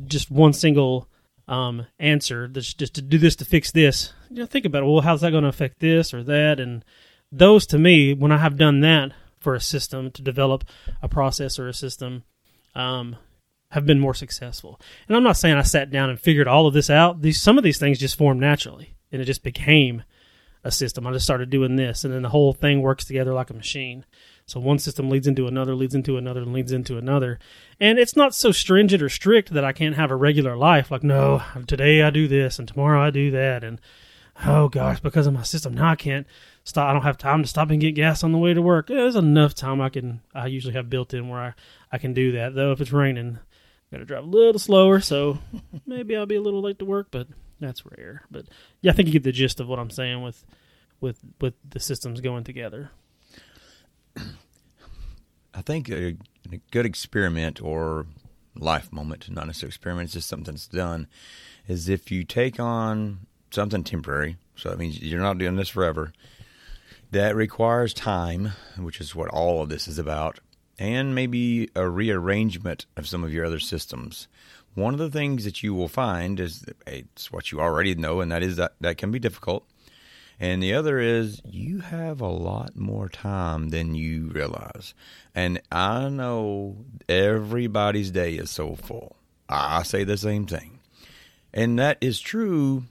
just 0.05 0.29
one 0.29 0.53
single 0.53 1.07
um, 1.47 1.85
answer 1.99 2.47
that's 2.51 2.73
just 2.73 2.95
to 2.95 3.01
do 3.01 3.17
this 3.17 3.35
to 3.37 3.45
fix 3.45 3.71
this. 3.71 4.13
You 4.29 4.37
know, 4.37 4.45
think 4.45 4.65
about 4.65 4.83
it. 4.83 4.87
Well, 4.87 5.01
how's 5.01 5.21
that 5.21 5.31
going 5.31 5.43
to 5.43 5.49
affect 5.49 5.79
this 5.79 6.13
or 6.13 6.23
that? 6.23 6.59
And 6.59 6.83
those 7.31 7.65
to 7.67 7.77
me, 7.77 8.13
when 8.13 8.31
I 8.31 8.37
have 8.37 8.57
done 8.57 8.81
that, 8.81 9.13
for 9.47 9.55
a 9.55 9.61
system 9.61 10.11
to 10.11 10.21
develop 10.21 10.65
a 11.01 11.07
process 11.07 11.57
or 11.57 11.69
a 11.69 11.73
system 11.73 12.25
um, 12.75 13.15
have 13.71 13.85
been 13.85 13.97
more 13.97 14.13
successful. 14.13 14.77
And 15.07 15.15
I'm 15.15 15.23
not 15.23 15.37
saying 15.37 15.55
I 15.55 15.61
sat 15.61 15.89
down 15.89 16.09
and 16.09 16.19
figured 16.19 16.49
all 16.49 16.67
of 16.67 16.73
this 16.73 16.89
out. 16.89 17.21
These 17.21 17.41
some 17.41 17.57
of 17.57 17.63
these 17.63 17.79
things 17.79 17.97
just 17.97 18.17
formed 18.17 18.41
naturally, 18.41 18.97
and 19.09 19.21
it 19.21 19.25
just 19.25 19.43
became 19.43 20.03
a 20.65 20.69
system. 20.69 21.07
I 21.07 21.13
just 21.13 21.23
started 21.23 21.49
doing 21.49 21.77
this, 21.77 22.03
and 22.03 22.13
then 22.13 22.23
the 22.23 22.29
whole 22.29 22.51
thing 22.51 22.81
works 22.81 23.05
together 23.05 23.33
like 23.33 23.49
a 23.49 23.53
machine. 23.53 24.03
So 24.47 24.59
one 24.59 24.79
system 24.79 25.09
leads 25.09 25.27
into 25.27 25.47
another, 25.47 25.75
leads 25.75 25.95
into 25.95 26.17
another, 26.17 26.41
and 26.41 26.51
leads 26.51 26.73
into 26.73 26.97
another. 26.97 27.39
And 27.79 27.97
it's 27.99 28.17
not 28.17 28.35
so 28.35 28.51
stringent 28.51 29.01
or 29.01 29.07
strict 29.07 29.53
that 29.53 29.63
I 29.63 29.71
can't 29.71 29.95
have 29.95 30.11
a 30.11 30.17
regular 30.17 30.57
life. 30.57 30.91
Like, 30.91 31.03
no, 31.03 31.41
today 31.67 32.01
I 32.01 32.09
do 32.09 32.27
this, 32.27 32.59
and 32.59 32.67
tomorrow 32.67 33.01
I 33.01 33.11
do 33.11 33.31
that, 33.31 33.63
and 33.63 33.79
oh 34.45 34.67
gosh, 34.67 34.99
because 34.99 35.25
of 35.25 35.33
my 35.33 35.43
system, 35.43 35.73
now 35.73 35.91
I 35.91 35.95
can't 35.95 36.27
stop. 36.67 36.89
I 36.89 36.93
don't 36.93 37.03
have 37.03 37.17
time 37.17 37.41
to 37.41 37.47
stop 37.47 37.71
and 37.71 37.79
get 37.79 37.95
gas 37.95 38.23
on 38.23 38.31
the 38.31 38.37
way 38.37 38.53
to 38.53 38.61
work. 38.61 38.89
Yeah, 38.89 38.97
there's 38.97 39.15
enough 39.15 39.55
time 39.55 39.79
I 39.81 39.89
can. 39.89 40.21
I 40.35 40.47
usually 40.47 40.73
have 40.73 40.89
built 40.89 41.13
in 41.13 41.29
where 41.29 41.39
I 41.39 41.53
I 41.91 41.97
can 41.97 42.13
do 42.13 42.33
that. 42.33 42.53
Though 42.53 42.71
if 42.71 42.81
it's 42.81 42.91
raining, 42.91 43.39
I 43.39 43.95
got 43.95 43.99
to 43.99 44.05
drive 44.05 44.23
a 44.23 44.27
little 44.27 44.59
slower, 44.59 44.99
so 44.99 45.39
maybe 45.85 46.15
I'll 46.15 46.25
be 46.25 46.35
a 46.35 46.41
little 46.41 46.61
late 46.61 46.79
to 46.79 46.85
work, 46.85 47.07
but 47.09 47.27
that's 47.59 47.85
rare. 47.85 48.23
But 48.29 48.45
yeah, 48.81 48.91
I 48.91 48.93
think 48.93 49.07
you 49.07 49.13
get 49.13 49.23
the 49.23 49.31
gist 49.31 49.59
of 49.59 49.67
what 49.67 49.79
I'm 49.79 49.89
saying 49.89 50.21
with 50.21 50.45
with 50.99 51.19
with 51.39 51.53
the 51.67 51.79
systems 51.79 52.21
going 52.21 52.43
together. 52.43 52.91
I 55.53 55.61
think 55.61 55.89
a, 55.89 56.17
a 56.51 56.61
good 56.71 56.85
experiment 56.85 57.61
or 57.61 58.05
life 58.55 58.91
moment, 58.91 59.29
not 59.29 59.47
necessarily 59.47 59.69
experiment, 59.69 60.05
it's 60.05 60.13
just 60.13 60.29
something 60.29 60.53
that's 60.53 60.67
done, 60.67 61.07
is 61.67 61.89
if 61.89 62.11
you 62.11 62.23
take 62.23 62.59
on 62.59 63.25
something 63.51 63.83
temporary. 63.83 64.37
So 64.55 64.69
that 64.69 64.77
means 64.77 65.01
you're 65.01 65.21
not 65.21 65.37
doing 65.37 65.55
this 65.55 65.69
forever 65.69 66.13
that 67.11 67.35
requires 67.35 67.93
time, 67.93 68.51
which 68.77 68.99
is 68.99 69.15
what 69.15 69.29
all 69.29 69.61
of 69.61 69.69
this 69.69 69.87
is 69.87 69.97
about, 69.97 70.39
and 70.77 71.15
maybe 71.15 71.69
a 71.75 71.89
rearrangement 71.89 72.85
of 72.95 73.07
some 73.07 73.23
of 73.23 73.33
your 73.33 73.45
other 73.45 73.59
systems. 73.59 74.27
One 74.75 74.93
of 74.93 74.99
the 74.99 75.09
things 75.09 75.43
that 75.45 75.63
you 75.63 75.73
will 75.73 75.87
find 75.87 76.39
is 76.39 76.65
it's 76.85 77.31
what 77.31 77.51
you 77.51 77.59
already 77.59 77.95
know, 77.95 78.21
and 78.21 78.31
that 78.31 78.43
is 78.43 78.57
that 78.57 78.73
that 78.81 78.97
can 78.97 79.11
be 79.11 79.19
difficult. 79.19 79.65
And 80.39 80.61
the 80.61 80.75
other 80.75 80.99
is 80.99 81.41
you 81.43 81.79
have 81.79 82.21
a 82.21 82.27
lot 82.27 82.75
more 82.75 83.09
time 83.09 83.69
than 83.69 83.95
you 83.95 84.27
realize. 84.27 84.93
And 85.33 85.59
I 85.71 86.09
know 86.09 86.85
everybody's 87.09 88.11
day 88.11 88.35
is 88.35 88.51
so 88.51 88.75
full. 88.75 89.15
I 89.49 89.81
say 89.81 90.03
the 90.03 90.17
same 90.17 90.45
thing. 90.45 90.79
And 91.51 91.79
that 91.79 91.97
is 92.01 92.19
true, 92.19 92.83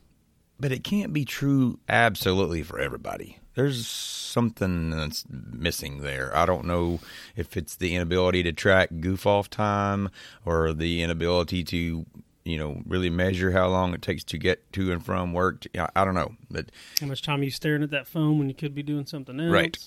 but 0.58 0.72
it 0.72 0.82
can't 0.82 1.12
be 1.12 1.24
true 1.24 1.78
absolutely 1.88 2.64
for 2.64 2.80
everybody 2.80 3.38
there's 3.56 3.86
something 3.88 4.90
that's 4.90 5.24
missing 5.30 6.02
there. 6.02 6.34
I 6.36 6.44
don't 6.44 6.66
know 6.66 7.00
if 7.34 7.56
it's 7.56 7.74
the 7.74 7.94
inability 7.94 8.42
to 8.44 8.52
track 8.52 8.90
goof 9.00 9.26
off 9.26 9.48
time 9.48 10.10
or 10.44 10.72
the 10.74 11.02
inability 11.02 11.64
to 11.64 12.04
you 12.44 12.58
know 12.58 12.82
really 12.86 13.10
measure 13.10 13.50
how 13.50 13.66
long 13.68 13.94
it 13.94 14.02
takes 14.02 14.22
to 14.24 14.38
get 14.38 14.70
to 14.74 14.92
and 14.92 15.04
from 15.04 15.32
work. 15.32 15.64
I, 15.76 15.88
I 15.96 16.04
don't 16.04 16.14
know, 16.14 16.34
but 16.50 16.66
How 17.00 17.06
much 17.06 17.22
time 17.22 17.40
are 17.40 17.44
you 17.44 17.50
staring 17.50 17.82
at 17.82 17.90
that 17.90 18.06
phone 18.06 18.38
when 18.38 18.48
you 18.48 18.54
could 18.54 18.74
be 18.74 18.82
doing 18.82 19.06
something 19.06 19.40
else? 19.40 19.50
Right. 19.50 19.78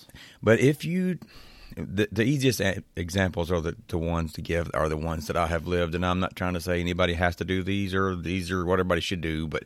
But 0.42 0.58
if 0.58 0.84
you, 0.84 1.20
the, 1.76 2.08
the 2.10 2.24
easiest 2.24 2.60
examples 2.96 3.52
are 3.52 3.60
the, 3.60 3.76
the 3.86 3.98
ones 3.98 4.32
to 4.32 4.42
give 4.42 4.68
are 4.74 4.88
the 4.88 4.96
ones 4.96 5.28
that 5.28 5.36
I 5.36 5.46
have 5.46 5.68
lived, 5.68 5.94
and 5.94 6.04
I'm 6.04 6.18
not 6.18 6.34
trying 6.34 6.54
to 6.54 6.60
say 6.60 6.80
anybody 6.80 7.14
has 7.14 7.36
to 7.36 7.44
do 7.44 7.62
these 7.62 7.94
or 7.94 8.16
these 8.16 8.50
are 8.50 8.64
what 8.64 8.80
everybody 8.80 9.00
should 9.00 9.20
do, 9.20 9.46
but 9.46 9.62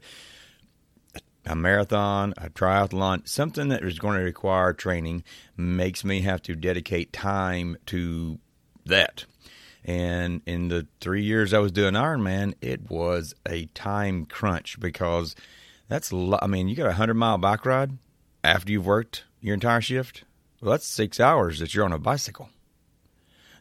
a 1.47 1.55
marathon, 1.55 2.35
a 2.37 2.51
triathlon, 2.51 3.27
something 3.29 3.69
that 3.69 3.85
is 3.85 3.99
going 3.99 4.19
to 4.19 4.25
require 4.25 4.73
training 4.73 5.25
makes 5.57 6.05
me 6.05 6.21
have 6.23 6.43
to 6.43 6.55
dedicate 6.55 7.13
time 7.13 7.77
to 7.87 8.39
that. 8.87 9.25
And 9.85 10.41
in 10.47 10.69
the 10.69 10.87
three 11.01 11.23
years 11.23 11.53
I 11.53 11.59
was 11.59 11.73
doing 11.73 11.95
Ironman, 11.95 12.55
it 12.61 12.91
was 12.91 13.35
a 13.47 13.67
time 13.67 14.25
crunch 14.25 14.81
because 14.81 15.37
that's, 15.89 16.13
lo- 16.13 16.39
I 16.41 16.47
mean, 16.47 16.69
you 16.69 16.77
got 16.77 16.85
a 16.85 16.97
100 16.97 17.15
mile 17.15 17.39
bike 17.39 17.67
ride 17.67 17.99
after 18.43 18.73
you've 18.73 18.87
worked 18.87 19.25
your 19.41 19.55
entire 19.55 19.83
shift. 19.83 20.25
Well, 20.61 20.71
that's 20.71 20.87
six 20.87 21.21
hours 21.21 21.59
that 21.59 21.75
you're 21.75 21.85
on 21.85 21.93
a 21.93 21.99
bicycle. 21.99 22.49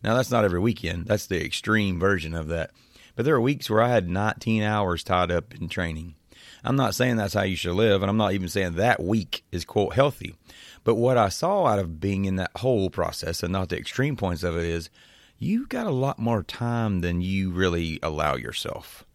Now, 0.01 0.15
that's 0.15 0.31
not 0.31 0.45
every 0.45 0.60
weekend. 0.60 1.05
That's 1.07 1.27
the 1.27 1.43
extreme 1.43 1.99
version 1.99 2.34
of 2.34 2.47
that. 2.47 2.72
But 3.15 3.26
there 3.26 3.35
are 3.35 3.41
weeks 3.41 3.69
where 3.69 3.81
I 3.81 3.89
had 3.89 4.10
19 4.10 4.64
hours 4.64 5.03
tied 5.03 5.31
up 5.31 5.53
in 5.53 5.69
training. 5.69 6.15
I'm 6.64 6.76
not 6.76 6.95
saying 6.95 7.18
that's 7.18 7.34
how 7.34 7.44
you 7.44 7.56
should 7.56 7.76
live, 7.76 8.02
and 8.02 8.10
I'm 8.10 8.18
not 8.18 8.34
even 8.34 8.48
saying 8.48 8.73
that 8.76 9.03
week 9.03 9.44
is, 9.52 9.65
quote, 9.65 9.95
healthy. 9.95 10.35
But 10.84 10.95
what 10.95 11.18
I 11.18 11.30
saw 11.30 11.65
out 11.65 11.80
of 11.80 11.99
being 11.99 12.26
in 12.26 12.38
that 12.38 12.52
whole 12.57 12.90
process, 12.90 13.44
and 13.44 13.52
not 13.52 13.69
the 13.69 13.77
extreme 13.77 14.15
points 14.15 14.44
of 14.44 14.56
it, 14.57 14.65
is 14.65 14.90
you 15.38 15.68
got 15.68 15.88
a 15.88 15.91
lot 15.91 16.19
more 16.19 16.44
time 16.44 17.02
than 17.02 17.22
you 17.22 17.52
really 17.52 17.99
allow 18.02 18.35
yourself. 18.35 19.06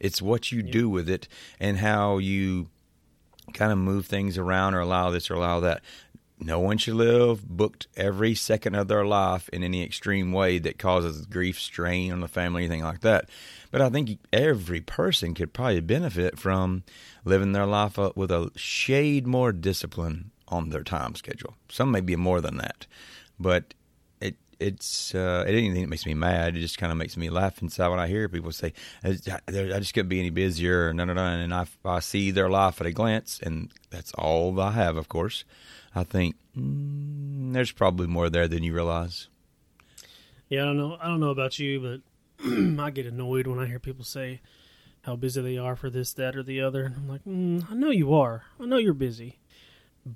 It's 0.00 0.22
what 0.22 0.52
you 0.52 0.62
do 0.62 0.88
with 0.88 1.08
it 1.08 1.28
and 1.60 1.78
how 1.78 2.18
you 2.18 2.68
kind 3.52 3.72
of 3.72 3.78
move 3.78 4.06
things 4.06 4.38
around 4.38 4.74
or 4.74 4.80
allow 4.80 5.10
this 5.10 5.30
or 5.30 5.34
allow 5.34 5.60
that. 5.60 5.82
No 6.38 6.58
one 6.58 6.78
should 6.78 6.94
live 6.94 7.46
booked 7.46 7.86
every 7.96 8.34
second 8.34 8.74
of 8.74 8.88
their 8.88 9.04
life 9.04 9.48
in 9.50 9.62
any 9.62 9.82
extreme 9.82 10.32
way 10.32 10.58
that 10.58 10.78
causes 10.78 11.26
grief, 11.26 11.60
strain 11.60 12.12
on 12.12 12.20
the 12.20 12.28
family, 12.28 12.64
anything 12.64 12.82
like 12.82 13.00
that. 13.00 13.28
But 13.74 13.82
I 13.82 13.90
think 13.90 14.20
every 14.32 14.80
person 14.80 15.34
could 15.34 15.52
probably 15.52 15.80
benefit 15.80 16.38
from 16.38 16.84
living 17.24 17.50
their 17.50 17.66
life 17.66 17.98
with 18.14 18.30
a 18.30 18.52
shade 18.54 19.26
more 19.26 19.50
discipline 19.50 20.30
on 20.46 20.70
their 20.70 20.84
time 20.84 21.16
schedule. 21.16 21.56
Some 21.68 21.90
may 21.90 22.00
be 22.00 22.14
more 22.14 22.40
than 22.40 22.58
that, 22.58 22.86
but 23.36 23.74
it 24.20 24.36
it's 24.60 25.12
uh, 25.12 25.44
it 25.48 25.50
ain't 25.50 25.64
anything 25.64 25.82
that 25.82 25.88
makes 25.88 26.06
me 26.06 26.14
mad. 26.14 26.56
It 26.56 26.60
just 26.60 26.78
kind 26.78 26.92
of 26.92 26.98
makes 26.98 27.16
me 27.16 27.30
laugh 27.30 27.60
inside 27.62 27.88
when 27.88 27.98
I 27.98 28.06
hear 28.06 28.28
people 28.28 28.52
say, 28.52 28.74
"I 29.02 29.10
just 29.10 29.92
couldn't 29.92 30.08
be 30.08 30.20
any 30.20 30.30
busier," 30.30 30.90
and 30.90 30.96
no, 30.96 31.04
no, 31.04 31.14
no. 31.14 31.24
And 31.24 31.52
I 31.52 31.66
I 31.84 31.98
see 31.98 32.30
their 32.30 32.48
life 32.48 32.80
at 32.80 32.86
a 32.86 32.92
glance, 32.92 33.40
and 33.42 33.72
that's 33.90 34.12
all 34.12 34.60
I 34.60 34.70
have, 34.70 34.96
of 34.96 35.08
course. 35.08 35.44
I 35.96 36.04
think 36.04 36.36
mm, 36.56 37.52
there's 37.52 37.72
probably 37.72 38.06
more 38.06 38.30
there 38.30 38.46
than 38.46 38.62
you 38.62 38.72
realize. 38.72 39.26
Yeah, 40.48 40.62
I 40.62 40.66
don't 40.66 40.76
know. 40.76 40.96
I 41.00 41.08
don't 41.08 41.18
know 41.18 41.30
about 41.30 41.58
you, 41.58 41.80
but 41.80 42.00
I 42.80 42.90
get 42.90 43.06
annoyed 43.06 43.46
when 43.46 43.58
I 43.58 43.66
hear 43.66 43.78
people 43.78 44.04
say 44.04 44.40
how 45.02 45.16
busy 45.16 45.40
they 45.42 45.58
are 45.58 45.76
for 45.76 45.90
this, 45.90 46.12
that, 46.14 46.36
or 46.36 46.42
the 46.42 46.60
other. 46.60 46.84
And 46.84 46.96
I'm 46.96 47.08
like, 47.08 47.24
mm, 47.24 47.70
I 47.70 47.74
know 47.74 47.90
you 47.90 48.14
are. 48.14 48.42
I 48.60 48.64
know 48.66 48.78
you're 48.78 48.94
busy, 48.94 49.38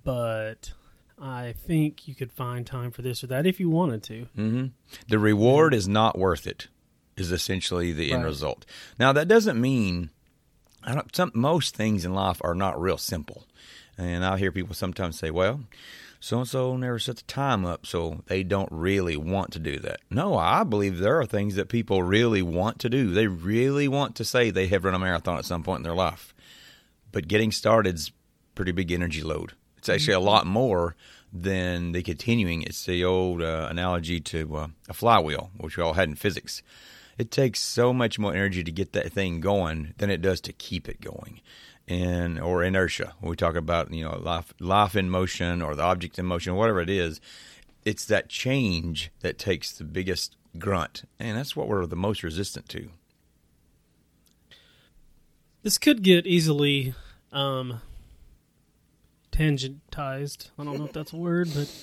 but 0.05 0.72
I 1.20 1.52
think 1.52 2.06
you 2.09 2.14
could 2.14 2.32
find 2.32 2.66
time 2.66 2.90
for 2.90 3.02
this 3.02 3.22
or 3.24 3.26
that 3.28 3.46
if 3.46 3.59
you 3.60 3.68
wanted 3.70 4.02
to. 4.05 4.26
hmm 4.34 4.66
The 5.09 5.18
reward 5.18 5.74
is 5.74 5.88
not 5.88 6.18
worth 6.18 6.46
it. 6.46 6.68
Is 7.16 7.32
essentially 7.32 7.92
the 7.92 8.12
end 8.12 8.22
Right. 8.22 8.28
result. 8.28 8.64
Now 8.98 9.12
that 9.12 9.26
doesn't 9.26 9.60
mean 9.60 10.10
I 10.84 10.94
don't. 10.94 11.14
Some 11.16 11.32
most 11.34 11.74
things 11.74 12.05
in 12.05 12.14
life 12.14 12.40
are 12.42 12.55
not 12.55 12.80
real 12.80 12.96
simple, 12.96 13.44
and 13.98 14.24
I 14.24 14.38
hear 14.38 14.52
people 14.52 14.76
sometimes 14.76 15.18
say, 15.18 15.32
"Well, 15.32 15.64
so 16.20 16.38
and 16.38 16.48
so 16.48 16.76
never 16.76 16.98
set 16.98 17.16
the 17.16 17.22
time 17.24 17.64
up, 17.64 17.86
so 17.86 18.22
they 18.26 18.42
don't 18.42 18.70
really 18.72 19.16
want 19.16 19.52
to 19.52 19.58
do 19.58 19.78
that." 19.80 20.00
No, 20.10 20.36
I 20.36 20.64
believe 20.64 20.98
there 20.98 21.20
are 21.20 21.26
things 21.26 21.54
that 21.56 21.68
people 21.68 22.02
really 22.02 22.42
want 22.42 22.78
to 22.80 22.88
do. 22.88 23.10
They 23.12 23.26
really 23.26 23.88
want 23.88 24.16
to 24.16 24.24
say 24.24 24.50
they 24.50 24.66
have 24.68 24.84
run 24.84 24.94
a 24.94 24.98
marathon 24.98 25.38
at 25.38 25.44
some 25.44 25.62
point 25.62 25.78
in 25.78 25.84
their 25.84 25.94
life, 25.94 26.34
but 27.12 27.28
getting 27.28 27.52
started's 27.52 28.12
pretty 28.54 28.72
big 28.72 28.90
energy 28.90 29.22
load. 29.22 29.52
It's 29.76 29.88
actually 29.88 30.14
a 30.14 30.20
lot 30.20 30.46
more 30.46 30.96
than 31.32 31.92
the 31.92 32.02
continuing. 32.02 32.62
It's 32.62 32.84
the 32.84 33.04
old 33.04 33.42
uh, 33.42 33.68
analogy 33.70 34.20
to 34.20 34.56
uh, 34.56 34.68
a 34.88 34.94
flywheel, 34.94 35.50
which 35.56 35.76
we 35.76 35.82
all 35.82 35.92
had 35.92 36.08
in 36.08 36.14
physics. 36.14 36.62
It 37.18 37.30
takes 37.30 37.60
so 37.60 37.92
much 37.92 38.18
more 38.18 38.32
energy 38.32 38.62
to 38.62 38.70
get 38.72 38.92
that 38.92 39.12
thing 39.12 39.40
going 39.40 39.94
than 39.98 40.10
it 40.10 40.22
does 40.22 40.40
to 40.42 40.52
keep 40.52 40.88
it 40.88 41.00
going. 41.00 41.40
And 41.90 42.39
or 42.39 42.62
inertia. 42.62 43.15
When 43.20 43.31
we 43.31 43.36
talk 43.36 43.56
about 43.56 43.93
you 43.93 44.05
know 44.05 44.19
life, 44.19 44.52
life 44.60 44.94
in 44.94 45.09
motion 45.09 45.62
or 45.62 45.74
the 45.74 45.82
object 45.82 46.19
in 46.19 46.27
motion, 46.27 46.55
whatever 46.55 46.81
it 46.82 46.90
is, 46.90 47.19
it's 47.85 48.05
that 48.06 48.28
change 48.28 49.10
that 49.20 49.39
takes 49.39 49.73
the 49.73 49.85
biggest 49.85 50.36
grunt, 50.59 51.05
and 51.19 51.39
that's 51.39 51.56
what 51.56 51.66
we're 51.66 51.86
the 51.86 51.97
most 51.97 52.23
resistant 52.23 52.69
to. 52.70 52.90
This 55.62 55.78
could 55.78 56.02
get 56.02 56.27
easily 56.27 56.94
um, 57.32 57.81
tangentized. 59.32 60.51
I 60.59 60.65
don't 60.65 60.78
know 60.78 60.85
if 60.85 60.93
that's 60.93 61.12
a 61.12 61.16
word, 61.16 61.48
but 61.55 61.74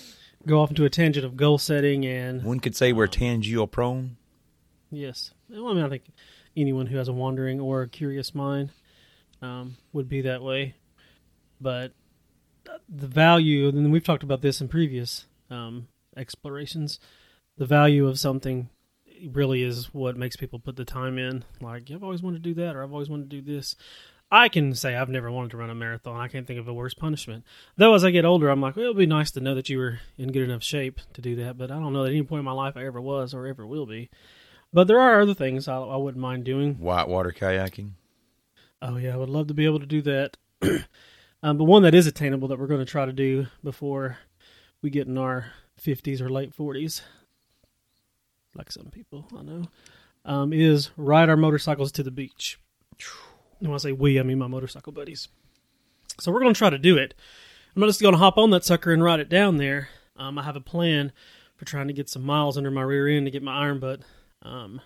go 0.45 0.61
off 0.61 0.69
into 0.69 0.85
a 0.85 0.89
tangent 0.89 1.25
of 1.25 1.35
goal 1.35 1.57
setting 1.57 2.05
and 2.05 2.43
One 2.43 2.59
could 2.59 2.75
say 2.75 2.93
we're 2.93 3.07
tangential 3.07 3.67
prone. 3.67 4.17
Yes. 4.91 5.31
Well, 5.49 5.69
I 5.69 5.73
mean, 5.73 5.83
I 5.83 5.89
think 5.89 6.03
anyone 6.55 6.87
who 6.87 6.97
has 6.97 7.07
a 7.07 7.13
wandering 7.13 7.59
or 7.59 7.81
a 7.81 7.87
curious 7.87 8.33
mind 8.35 8.69
um, 9.45 9.77
would 9.93 10.09
be 10.09 10.21
that 10.21 10.41
way. 10.41 10.75
But 11.61 11.93
the 12.89 13.07
value, 13.07 13.69
and 13.69 13.91
we've 13.91 14.03
talked 14.03 14.23
about 14.23 14.41
this 14.41 14.59
in 14.59 14.67
previous 14.67 15.25
um, 15.49 15.87
explorations, 16.17 16.99
the 17.57 17.65
value 17.65 18.07
of 18.07 18.19
something 18.19 18.69
really 19.31 19.63
is 19.63 19.93
what 19.93 20.17
makes 20.17 20.35
people 20.35 20.59
put 20.59 20.75
the 20.75 20.85
time 20.85 21.17
in. 21.17 21.45
Like, 21.61 21.89
I've 21.91 22.03
always 22.03 22.21
wanted 22.21 22.43
to 22.43 22.49
do 22.49 22.61
that, 22.61 22.75
or 22.75 22.83
I've 22.83 22.91
always 22.91 23.09
wanted 23.09 23.29
to 23.29 23.41
do 23.41 23.53
this. 23.55 23.75
I 24.31 24.49
can 24.49 24.73
say 24.73 24.95
I've 24.95 25.09
never 25.09 25.31
wanted 25.31 25.51
to 25.51 25.57
run 25.57 25.69
a 25.69 25.75
marathon. 25.75 26.19
I 26.19 26.27
can't 26.27 26.47
think 26.47 26.59
of 26.59 26.67
a 26.67 26.73
worse 26.73 26.95
punishment. 26.95 27.45
Though 27.77 27.93
as 27.93 28.03
I 28.03 28.09
get 28.09 28.25
older, 28.25 28.49
I'm 28.49 28.59
like, 28.59 28.75
well, 28.75 28.85
it'd 28.85 28.97
be 28.97 29.05
nice 29.05 29.31
to 29.31 29.39
know 29.39 29.53
that 29.55 29.69
you 29.69 29.77
were 29.77 29.99
in 30.17 30.31
good 30.31 30.43
enough 30.43 30.63
shape 30.63 30.99
to 31.13 31.21
do 31.21 31.35
that. 31.37 31.57
But 31.57 31.71
I 31.71 31.75
don't 31.75 31.93
know 31.93 32.03
at 32.03 32.09
any 32.11 32.23
point 32.23 32.39
in 32.39 32.45
my 32.45 32.51
life 32.51 32.75
I 32.75 32.85
ever 32.85 32.99
was 32.99 33.33
or 33.33 33.45
ever 33.45 33.65
will 33.67 33.85
be. 33.85 34.09
But 34.73 34.87
there 34.87 34.99
are 34.99 35.21
other 35.21 35.35
things 35.35 35.67
I, 35.67 35.77
I 35.77 35.95
wouldn't 35.95 36.21
mind 36.21 36.43
doing. 36.43 36.73
Whitewater 36.75 37.31
kayaking. 37.31 37.91
Oh 38.81 38.97
yeah, 38.97 39.13
I 39.13 39.17
would 39.17 39.29
love 39.29 39.47
to 39.47 39.53
be 39.53 39.65
able 39.65 39.79
to 39.79 39.85
do 39.85 40.01
that. 40.03 40.37
um, 41.43 41.57
but 41.57 41.63
one 41.63 41.83
that 41.83 41.95
is 41.95 42.07
attainable 42.07 42.47
that 42.49 42.59
we're 42.59 42.67
going 42.67 42.85
to 42.85 42.91
try 42.91 43.05
to 43.05 43.13
do 43.13 43.47
before 43.63 44.17
we 44.81 44.89
get 44.89 45.07
in 45.07 45.17
our 45.17 45.51
fifties 45.77 46.21
or 46.21 46.29
late 46.29 46.53
forties, 46.53 47.01
like 48.55 48.71
some 48.71 48.87
people 48.87 49.27
I 49.37 49.41
know, 49.41 49.67
um, 50.23 50.53
is 50.53 50.91
ride 50.97 51.29
our 51.29 51.37
motorcycles 51.37 51.91
to 51.93 52.03
the 52.03 52.11
beach. 52.11 52.59
And 53.59 53.69
when 53.69 53.75
I 53.75 53.77
say 53.77 53.91
we, 53.91 54.19
I 54.19 54.23
mean 54.23 54.39
my 54.39 54.47
motorcycle 54.47 54.91
buddies. 54.91 55.27
So 56.19 56.31
we're 56.31 56.41
going 56.41 56.53
to 56.53 56.57
try 56.57 56.69
to 56.69 56.77
do 56.77 56.97
it. 56.97 57.13
I'm 57.75 57.81
not 57.81 57.87
just 57.87 58.01
going 58.01 58.13
to 58.13 58.19
hop 58.19 58.37
on 58.37 58.51
that 58.51 58.63
sucker 58.63 58.93
and 58.93 59.03
ride 59.03 59.19
it 59.19 59.29
down 59.29 59.57
there. 59.57 59.89
Um, 60.15 60.37
I 60.37 60.43
have 60.43 60.55
a 60.55 60.61
plan 60.61 61.11
for 61.57 61.65
trying 61.65 61.87
to 61.87 61.93
get 61.93 62.09
some 62.09 62.23
miles 62.23 62.57
under 62.57 62.71
my 62.71 62.81
rear 62.81 63.07
end 63.07 63.25
to 63.25 63.31
get 63.31 63.43
my 63.43 63.63
iron 63.63 63.79
butt 63.79 64.01
um, 64.41 64.81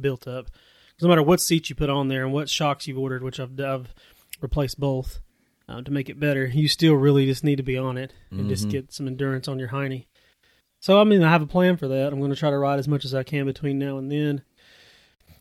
built 0.00 0.26
up. 0.26 0.50
No 1.00 1.08
matter 1.08 1.22
what 1.22 1.40
seat 1.40 1.68
you 1.68 1.76
put 1.76 1.90
on 1.90 2.08
there 2.08 2.24
and 2.24 2.32
what 2.32 2.48
shocks 2.48 2.86
you've 2.86 2.98
ordered, 2.98 3.22
which 3.22 3.40
I've, 3.40 3.58
I've 3.60 3.94
replaced 4.40 4.78
both 4.78 5.20
uh, 5.68 5.82
to 5.82 5.90
make 5.90 6.08
it 6.08 6.20
better, 6.20 6.46
you 6.46 6.68
still 6.68 6.94
really 6.94 7.26
just 7.26 7.44
need 7.44 7.56
to 7.56 7.62
be 7.62 7.76
on 7.76 7.96
it 7.96 8.12
and 8.30 8.48
just 8.48 8.68
get 8.68 8.92
some 8.92 9.06
endurance 9.06 9.48
on 9.48 9.58
your 9.58 9.68
hiney. 9.68 10.06
So, 10.80 11.00
I 11.00 11.04
mean, 11.04 11.22
I 11.22 11.30
have 11.30 11.42
a 11.42 11.46
plan 11.46 11.78
for 11.78 11.88
that. 11.88 12.12
I'm 12.12 12.18
going 12.18 12.30
to 12.30 12.36
try 12.36 12.50
to 12.50 12.58
ride 12.58 12.78
as 12.78 12.88
much 12.88 13.04
as 13.04 13.14
I 13.14 13.22
can 13.22 13.46
between 13.46 13.78
now 13.78 13.96
and 13.96 14.12
then, 14.12 14.42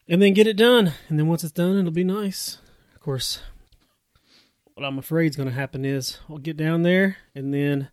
and 0.08 0.22
then 0.22 0.34
get 0.34 0.48
it 0.48 0.56
done. 0.56 0.94
And 1.10 1.20
then 1.20 1.28
once 1.28 1.44
it's 1.44 1.52
done, 1.52 1.78
it'll 1.78 1.92
be 1.92 2.06
nice. 2.06 2.60
Of 2.96 3.02
course, 3.02 3.42
what 4.74 4.86
I'm 4.86 4.98
afraid 4.98 5.32
is 5.32 5.36
going 5.36 5.50
to 5.50 5.56
happen 5.56 5.84
is 5.84 6.20
I'll 6.30 6.38
get 6.38 6.56
down 6.56 6.84
there 6.84 7.18
and 7.36 7.54
then 7.54 7.90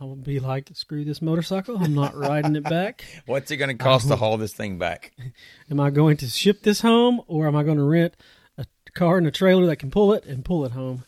I 0.00 0.04
will 0.04 0.16
be 0.16 0.38
like, 0.38 0.70
screw 0.74 1.04
this 1.04 1.20
motorcycle. 1.20 1.76
I'm 1.76 1.94
not 1.94 2.16
riding 2.16 2.54
it 2.54 2.62
back. 2.62 3.04
What's 3.26 3.50
it 3.50 3.56
going 3.56 3.76
to 3.76 3.82
cost 3.82 4.06
to 4.08 4.16
haul 4.16 4.36
this 4.36 4.52
thing 4.52 4.78
back? 4.78 5.12
Am 5.70 5.80
I 5.80 5.90
going 5.90 6.16
to 6.18 6.28
ship 6.28 6.62
this 6.62 6.80
home 6.80 7.20
or 7.26 7.48
am 7.48 7.56
I 7.56 7.64
going 7.64 7.78
to 7.78 7.84
rent 7.84 8.14
a 8.56 8.64
car 8.94 9.18
and 9.18 9.26
a 9.26 9.32
trailer 9.32 9.66
that 9.66 9.76
can 9.76 9.90
pull 9.90 10.12
it 10.12 10.24
and 10.24 10.44
pull 10.44 10.64
it 10.64 10.72
home? 10.72 11.04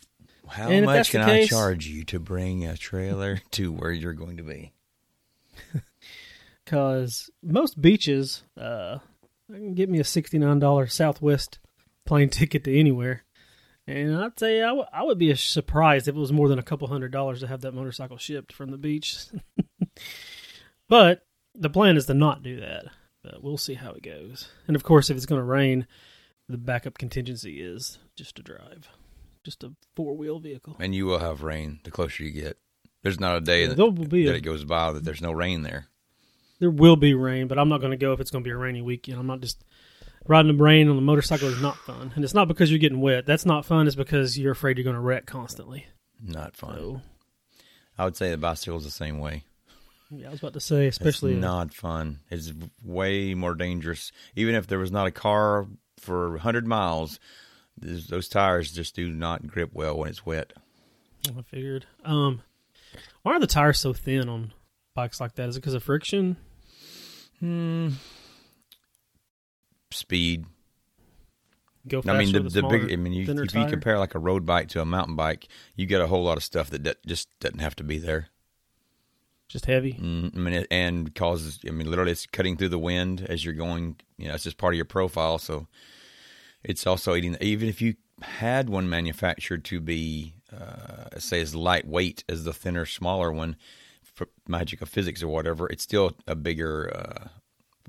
How 0.49 0.69
And 0.69 0.87
much 0.87 1.11
can 1.11 1.21
I 1.21 1.47
charge 1.47 1.87
you 1.87 2.03
to 2.07 2.19
bring 2.19 2.67
a 2.67 2.77
trailer 2.77 3.41
to 3.53 3.71
where 3.71 3.93
you're 3.93 4.13
going 4.13 4.37
to 4.39 4.43
be? 4.43 4.73
Because 6.65 7.31
most 7.43 7.81
beaches, 7.81 8.43
uh, 8.61 8.99
I 9.53 9.57
can 9.57 9.75
get 9.75 9.89
me 9.89 10.01
a 10.01 10.05
$69 10.05 10.91
Southwest 10.91 11.59
plane 12.05 12.29
ticket 12.29 12.65
to 12.65 12.77
anywhere. 12.77 13.25
And 13.91 14.17
I'd 14.17 14.39
say 14.39 14.63
I, 14.63 14.69
w- 14.69 14.87
I 14.93 15.03
would 15.03 15.19
be 15.19 15.35
surprised 15.35 16.07
if 16.09 16.15
it 16.15 16.19
was 16.19 16.33
more 16.33 16.49
than 16.49 16.59
a 16.59 16.63
couple 16.65 16.89
hundred 16.89 17.13
dollars 17.13 17.41
to 17.41 17.47
have 17.47 17.63
that 17.63 17.75
motorcycle 17.75 18.19
shipped 18.19 18.53
from 18.53 18.71
the 18.71 18.79
beach. 18.79 19.17
but 20.89 21.27
the 21.55 21.71
plan 21.71 21.97
is 21.97 22.07
to 22.07 22.15
not 22.15 22.43
do 22.43 22.61
that. 22.61 22.85
But 23.23 23.43
we'll 23.43 23.59
see 23.59 23.75
how 23.75 23.91
it 23.93 24.03
goes. 24.03 24.49
And 24.67 24.77
of 24.77 24.83
course, 24.83 25.11
if 25.11 25.17
it's 25.17 25.27
going 25.27 25.41
to 25.41 25.45
rain, 25.45 25.87
the 26.49 26.57
backup 26.57 26.97
contingency 26.99 27.61
is 27.61 27.99
just 28.17 28.37
to 28.37 28.43
drive, 28.43 28.89
just 29.45 29.63
a 29.63 29.73
four 29.95 30.17
wheel 30.17 30.39
vehicle. 30.39 30.77
And 30.81 30.95
you 30.95 31.07
will 31.07 31.19
have 31.19 31.43
rain 31.43 31.81
the 31.85 31.91
closer 31.91 32.25
you 32.25 32.31
get. 32.31 32.59
There's 33.03 33.21
not 33.21 33.37
a 33.37 33.41
day 33.41 33.67
that, 33.67 34.09
be 34.09 34.27
that 34.27 34.33
a- 34.33 34.37
it 34.37 34.41
goes 34.43 34.65
by 34.65 34.93
that 34.93 35.05
there's 35.05 35.23
no 35.23 35.33
rain 35.33 35.63
there. 35.63 35.87
There 36.61 36.71
will 36.71 36.97
be 36.97 37.15
rain, 37.15 37.49
but 37.49 37.59
I'm 37.59 37.71
not 37.71 37.81
going 37.81 37.93
to 37.93 37.97
go 37.97 38.13
if 38.13 38.21
it's 38.21 38.31
going 38.31 38.45
to 38.45 38.49
be 38.49 38.53
a 38.53 38.57
rainy 38.57 38.83
weekend. 38.83 39.19
I'm 39.19 39.27
not 39.27 39.41
just 39.41 39.65
riding 40.27 40.57
the 40.57 40.63
rain 40.63 40.89
on 40.89 40.97
the 40.97 41.03
motorcycle 41.03 41.49
is 41.49 41.61
not 41.61 41.77
fun, 41.77 42.13
and 42.15 42.25
it's 42.25 42.35
not 42.35 42.49
because 42.49 42.71
you're 42.71 42.79
getting 42.79 43.01
wet. 43.01 43.27
That's 43.27 43.47
not 43.47 43.65
fun. 43.65 43.87
It's 43.87 43.97
because 43.97 44.39
you're 44.39 44.53
afraid 44.53 44.77
you're 44.79 44.85
going 44.85 44.95
to 44.95 45.01
wreck 45.01 45.27
constantly. 45.27 45.87
Not 46.23 46.55
fun. 46.57 46.77
So 46.77 47.01
I 47.99 48.05
would 48.05 48.17
say 48.17 48.31
the 48.31 48.37
bicycle 48.37 48.79
is 48.79 48.85
the 48.85 48.91
same 48.91 49.19
way. 49.19 49.45
yeah, 50.11 50.29
I 50.29 50.31
was 50.31 50.41
about 50.41 50.53
to 50.55 50.61
say, 50.61 50.87
especially 50.87 51.33
it's 51.33 51.41
not 51.41 51.73
fun. 51.75 52.21
It's 52.31 52.53
way 52.85 53.35
more 53.35 53.55
dangerous. 53.55 54.13
Even 54.37 54.55
if 54.55 54.67
there 54.67 54.79
was 54.79 54.93
not 54.93 55.07
a 55.07 55.11
car 55.13 55.67
for 55.99 56.31
100 56.31 56.67
miles, 56.67 57.19
those 57.79 58.07
those 58.09 58.29
tires 58.29 58.73
just 58.73 58.95
do 58.95 59.11
not 59.11 59.47
grip 59.47 59.71
well 59.73 59.97
when 59.99 60.11
it's 60.11 60.27
wet. 60.27 60.53
I 61.29 61.43
figured. 61.43 61.87
Um, 62.05 62.43
why 63.23 63.33
are 63.33 63.41
the 63.41 63.47
tires 63.47 63.79
so 63.79 63.93
thin 63.93 64.29
on 64.29 64.53
bikes 64.95 65.21
like 65.21 65.35
that? 65.35 65.49
Is 65.49 65.57
it 65.57 65.61
because 65.61 65.75
of 65.75 65.83
friction? 65.83 66.37
Hmm. 67.41 67.91
Speed. 69.93 70.47
Go 71.89 72.03
faster 72.03 72.17
I 72.17 72.25
mean, 72.25 72.33
the, 72.33 72.41
the 72.41 72.51
smaller, 72.61 72.79
big. 72.79 72.93
I 72.93 72.97
mean, 72.97 73.13
you, 73.13 73.23
if 73.23 73.29
you 73.29 73.47
tire? 73.47 73.71
compare 73.71 73.99
like 73.99 74.15
a 74.15 74.19
road 74.19 74.45
bike 74.45 74.69
to 74.69 74.81
a 74.81 74.85
mountain 74.85 75.17
bike, 75.17 75.49
you 75.75 75.87
get 75.87 76.01
a 76.01 76.07
whole 76.07 76.23
lot 76.23 76.37
of 76.37 76.45
stuff 76.45 76.71
that, 76.71 76.85
that 76.85 77.05
just 77.07 77.29
doesn't 77.41 77.61
have 77.61 77.75
to 77.77 77.85
be 77.85 77.99
there. 77.99 78.29
just 79.49 79.67
heavy. 79.67 79.95
Mm, 79.95 80.37
I 80.37 80.39
mean, 80.39 80.55
it, 80.55 80.69
and 80.71 81.15
causes. 81.15 81.59
I 81.67 81.71
mean, 81.71 81.89
literally, 81.91 82.13
it's 82.13 82.27
cutting 82.27 82.57
through 82.57 82.69
the 82.69 82.79
wind 82.79 83.27
as 83.29 83.45
you're 83.45 83.55
going. 83.55 83.97
You 84.19 84.29
know, 84.29 84.35
it's 84.35 84.45
just 84.45 84.59
part 84.59 84.75
of 84.75 84.77
your 84.77 84.85
profile. 84.85 85.39
So, 85.39 85.67
it's 86.63 86.87
also 86.87 87.15
eating. 87.15 87.37
Even 87.41 87.69
if 87.69 87.81
you 87.81 87.95
had 88.23 88.69
one 88.69 88.89
manufactured 88.89 89.65
to 89.65 89.81
be, 89.81 90.35
uh, 90.53 91.19
say, 91.19 91.41
as 91.41 91.55
lightweight 91.55 92.25
as 92.29 92.45
the 92.45 92.53
thinner, 92.53 92.85
smaller 92.85 93.33
one, 93.33 93.57
for 94.03 94.29
magic 94.47 94.83
of 94.83 94.89
physics 94.91 95.23
or 95.23 95.29
whatever, 95.29 95.67
it's 95.69 95.83
still 95.83 96.13
a 96.27 96.35
bigger 96.35 96.93
uh, 96.95 97.29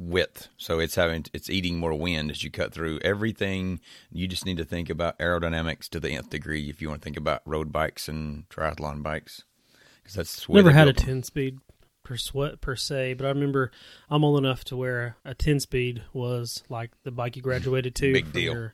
width. 0.02 0.48
So 0.58 0.80
it's 0.80 0.96
having 0.96 1.26
it's 1.34 1.50
eating 1.50 1.78
more 1.78 1.94
wind 1.94 2.32
as 2.32 2.44
you 2.44 2.52
cut 2.52 2.74
through 2.74 3.00
everything. 3.04 3.80
You 4.12 4.28
just 4.28 4.46
need 4.46 4.58
to 4.58 4.66
think 4.66 4.90
about 4.90 5.18
aerodynamics 5.20 5.88
to 5.90 6.00
the 6.00 6.12
nth 6.12 6.30
degree 6.30 6.70
if 6.70 6.82
you 6.82 6.90
want 6.90 7.02
to 7.02 7.04
think 7.06 7.18
about 7.18 7.42
road 7.46 7.72
bikes 7.72 8.08
and 8.08 8.48
triathlon 8.50 9.04
bikes. 9.04 9.44
Because 10.02 10.16
that's 10.16 10.50
Never 10.50 10.72
had 10.72 10.88
a 10.88 10.94
them. 10.94 11.06
ten 11.06 11.24
speed 11.24 11.60
per 12.04 12.18
sweat 12.18 12.62
per 12.62 12.76
se, 12.76 13.14
but 13.14 13.26
I 13.26 13.30
remember 13.30 13.72
I'm 14.10 14.24
old 14.24 14.40
enough 14.40 14.64
to 14.66 14.76
where 14.78 15.18
a 15.24 15.36
ten 15.36 15.60
speed 15.60 16.02
was 16.14 16.64
like 16.70 16.92
the 17.04 17.12
bike 17.12 17.36
you 17.36 17.42
graduated 17.42 17.94
to. 17.96 18.14
Big 18.14 18.34
deal. 18.34 18.72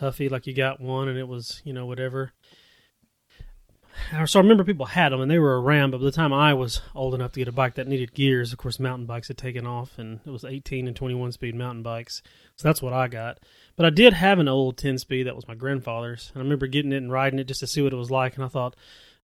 Huffy, 0.00 0.28
like 0.28 0.46
you 0.46 0.52
got 0.54 0.80
one 0.80 1.08
and 1.08 1.18
it 1.18 1.28
was 1.28 1.62
you 1.64 1.72
know 1.72 1.86
whatever. 1.86 2.32
So 4.26 4.38
I 4.38 4.42
remember 4.42 4.64
people 4.64 4.86
had 4.86 5.12
them 5.12 5.20
and 5.20 5.30
they 5.30 5.38
were 5.38 5.60
around, 5.60 5.90
but 5.90 5.98
by 5.98 6.04
the 6.04 6.12
time 6.12 6.32
I 6.32 6.54
was 6.54 6.80
old 6.94 7.14
enough 7.14 7.32
to 7.32 7.40
get 7.40 7.48
a 7.48 7.52
bike 7.52 7.74
that 7.74 7.88
needed 7.88 8.14
gears, 8.14 8.52
of 8.52 8.58
course, 8.58 8.78
mountain 8.78 9.06
bikes 9.06 9.28
had 9.28 9.38
taken 9.38 9.66
off, 9.66 9.98
and 9.98 10.20
it 10.24 10.30
was 10.30 10.44
18 10.44 10.86
and 10.86 10.96
21 10.96 11.32
speed 11.32 11.54
mountain 11.54 11.82
bikes. 11.82 12.22
So 12.56 12.68
that's 12.68 12.82
what 12.82 12.92
I 12.92 13.08
got. 13.08 13.38
But 13.76 13.86
I 13.86 13.90
did 13.90 14.12
have 14.12 14.38
an 14.38 14.48
old 14.48 14.76
10 14.76 14.98
speed 14.98 15.26
that 15.26 15.36
was 15.36 15.48
my 15.48 15.54
grandfather's, 15.54 16.30
and 16.32 16.40
I 16.40 16.44
remember 16.44 16.66
getting 16.66 16.92
it 16.92 16.98
and 16.98 17.12
riding 17.12 17.38
it 17.38 17.48
just 17.48 17.60
to 17.60 17.66
see 17.66 17.82
what 17.82 17.92
it 17.92 17.96
was 17.96 18.10
like, 18.10 18.36
and 18.36 18.44
I 18.44 18.48
thought, 18.48 18.76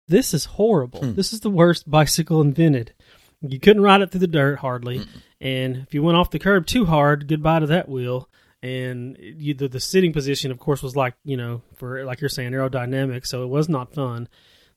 this 0.09 0.35
is 0.35 0.45
horrible. 0.45 1.01
Hmm. 1.01 1.15
This 1.15 1.33
is 1.33 1.41
the 1.41 1.51
worst 1.51 1.91
bicycle 1.91 2.41
invented. 2.41 2.93
You 3.41 3.59
couldn't 3.59 3.83
ride 3.83 4.03
it 4.03 4.11
through 4.11 4.21
the 4.21 4.27
dirt 4.27 4.59
hardly, 4.61 5.03
and 5.41 5.77
if 5.77 5.95
you 5.95 6.03
went 6.03 6.17
off 6.17 6.31
the 6.31 6.39
curb 6.39 6.67
too 6.67 6.85
hard, 6.85 7.27
goodbye 7.27 7.61
to 7.61 7.67
that 7.67 7.89
wheel. 7.89 8.29
And 8.63 9.17
you, 9.19 9.55
the, 9.55 9.67
the 9.67 9.81
sitting 9.81 10.13
position, 10.13 10.53
of 10.53 10.61
course, 10.61 10.83
was 10.83 10.95
like 10.95 11.15
you 11.25 11.37
know 11.37 11.63
for 11.75 12.05
like 12.05 12.21
you're 12.21 12.31
saying 12.31 12.53
aerodynamic, 12.53 13.27
so 13.27 13.43
it 13.43 13.49
was 13.49 13.69
not 13.69 13.93
fun. 13.95 14.29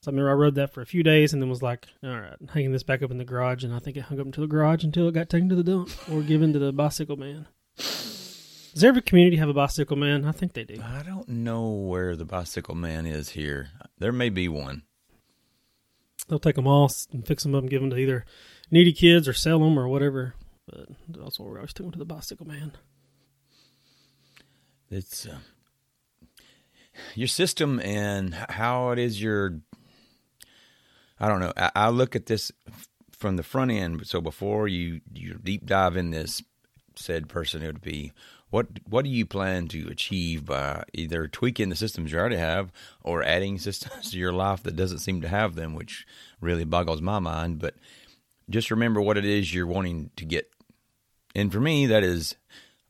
So 0.05 0.11
I 0.11 0.13
remember 0.13 0.29
I 0.29 0.33
rode 0.33 0.53
that 0.53 0.71
for 0.71 0.83
a 0.83 0.85
few 0.85 1.01
days 1.01 1.33
and 1.33 1.41
then 1.41 1.49
was 1.49 1.63
like, 1.63 1.87
all 2.03 2.11
right, 2.11 2.37
hanging 2.53 2.71
this 2.71 2.83
back 2.83 3.01
up 3.01 3.09
in 3.09 3.17
the 3.17 3.25
garage, 3.25 3.63
and 3.63 3.73
I 3.73 3.79
think 3.79 3.97
it 3.97 4.01
hung 4.01 4.19
up 4.19 4.27
into 4.27 4.39
the 4.39 4.45
garage 4.45 4.83
until 4.83 5.07
it 5.07 5.15
got 5.15 5.31
taken 5.31 5.49
to 5.49 5.55
the 5.55 5.63
dump 5.63 5.89
or 6.11 6.21
given 6.21 6.53
to 6.53 6.59
the 6.59 6.71
bicycle 6.71 7.17
man. 7.17 7.47
Does 7.75 8.83
every 8.83 9.01
community 9.01 9.37
have 9.37 9.49
a 9.49 9.53
bicycle 9.53 9.97
man? 9.97 10.23
I 10.23 10.31
think 10.31 10.53
they 10.53 10.63
do. 10.63 10.79
I 10.79 11.01
don't 11.01 11.27
know 11.27 11.71
where 11.71 12.15
the 12.15 12.23
bicycle 12.23 12.75
man 12.75 13.07
is 13.07 13.29
here. 13.29 13.69
There 13.97 14.11
may 14.11 14.29
be 14.29 14.47
one. 14.47 14.83
They'll 16.27 16.37
take 16.37 16.57
them 16.57 16.67
all 16.67 16.91
and 17.11 17.25
fix 17.25 17.41
them 17.41 17.55
up 17.55 17.61
and 17.61 17.69
give 17.71 17.81
them 17.81 17.89
to 17.89 17.97
either 17.97 18.25
needy 18.69 18.93
kids 18.93 19.27
or 19.27 19.33
sell 19.33 19.57
them 19.57 19.79
or 19.79 19.87
whatever. 19.87 20.35
But 20.67 20.87
that's 21.09 21.39
what 21.39 21.49
we 21.49 21.55
always 21.55 21.73
took 21.73 21.85
them 21.87 21.93
to 21.93 21.97
the 21.97 22.05
bicycle 22.05 22.45
man. 22.45 22.73
It's 24.91 25.25
uh, 25.25 25.39
your 27.15 27.27
system 27.27 27.79
and 27.79 28.35
how 28.35 28.91
it 28.91 28.99
is 28.99 29.19
your. 29.19 29.61
I 31.19 31.27
don't 31.27 31.39
know. 31.39 31.53
I, 31.55 31.71
I 31.75 31.89
look 31.89 32.15
at 32.15 32.25
this 32.25 32.51
from 33.11 33.37
the 33.37 33.43
front 33.43 33.71
end. 33.71 34.05
So 34.07 34.21
before 34.21 34.67
you 34.67 35.01
you 35.13 35.39
deep 35.43 35.65
dive 35.65 35.95
in 35.95 36.11
this 36.11 36.41
said 36.95 37.27
person, 37.27 37.61
it 37.61 37.67
would 37.67 37.81
be 37.81 38.11
what 38.49 38.67
what 38.87 39.03
do 39.03 39.09
you 39.09 39.25
plan 39.25 39.67
to 39.69 39.87
achieve 39.87 40.45
by 40.45 40.83
either 40.93 41.27
tweaking 41.27 41.69
the 41.69 41.75
systems 41.75 42.11
you 42.11 42.17
already 42.17 42.37
have 42.37 42.71
or 43.03 43.23
adding 43.23 43.59
systems 43.59 44.11
to 44.11 44.17
your 44.17 44.33
life 44.33 44.63
that 44.63 44.75
doesn't 44.75 44.99
seem 44.99 45.21
to 45.21 45.27
have 45.27 45.55
them, 45.55 45.73
which 45.73 46.05
really 46.41 46.65
boggles 46.65 47.01
my 47.01 47.19
mind. 47.19 47.59
But 47.59 47.75
just 48.49 48.69
remember 48.69 49.01
what 49.01 49.17
it 49.17 49.25
is 49.25 49.53
you're 49.53 49.65
wanting 49.65 50.11
to 50.17 50.25
get 50.25 50.51
and 51.35 51.51
for 51.51 51.59
me, 51.59 51.85
that 51.85 52.03
is 52.03 52.35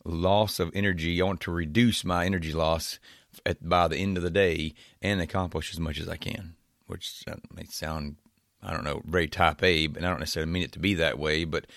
loss 0.05 0.59
of 0.59 0.71
energy. 0.75 1.19
I 1.19 1.25
want 1.25 1.41
to 1.41 1.51
reduce 1.51 2.05
my 2.05 2.25
energy 2.25 2.53
loss 2.53 2.99
at, 3.43 3.67
by 3.67 3.87
the 3.87 3.97
end 3.97 4.17
of 4.17 4.23
the 4.23 4.29
day 4.29 4.75
and 5.01 5.19
accomplish 5.19 5.73
as 5.73 5.79
much 5.79 5.99
as 5.99 6.07
I 6.07 6.15
can, 6.15 6.55
which 6.87 7.23
may 7.53 7.65
sound, 7.65 8.17
I 8.61 8.73
don't 8.73 8.83
know, 8.83 9.01
very 9.05 9.27
type 9.27 9.63
A, 9.63 9.87
but 9.87 10.03
I 10.03 10.07
don't 10.07 10.19
necessarily 10.19 10.51
mean 10.51 10.63
it 10.63 10.71
to 10.73 10.79
be 10.79 10.93
that 10.95 11.19
way. 11.19 11.45
But 11.45 11.67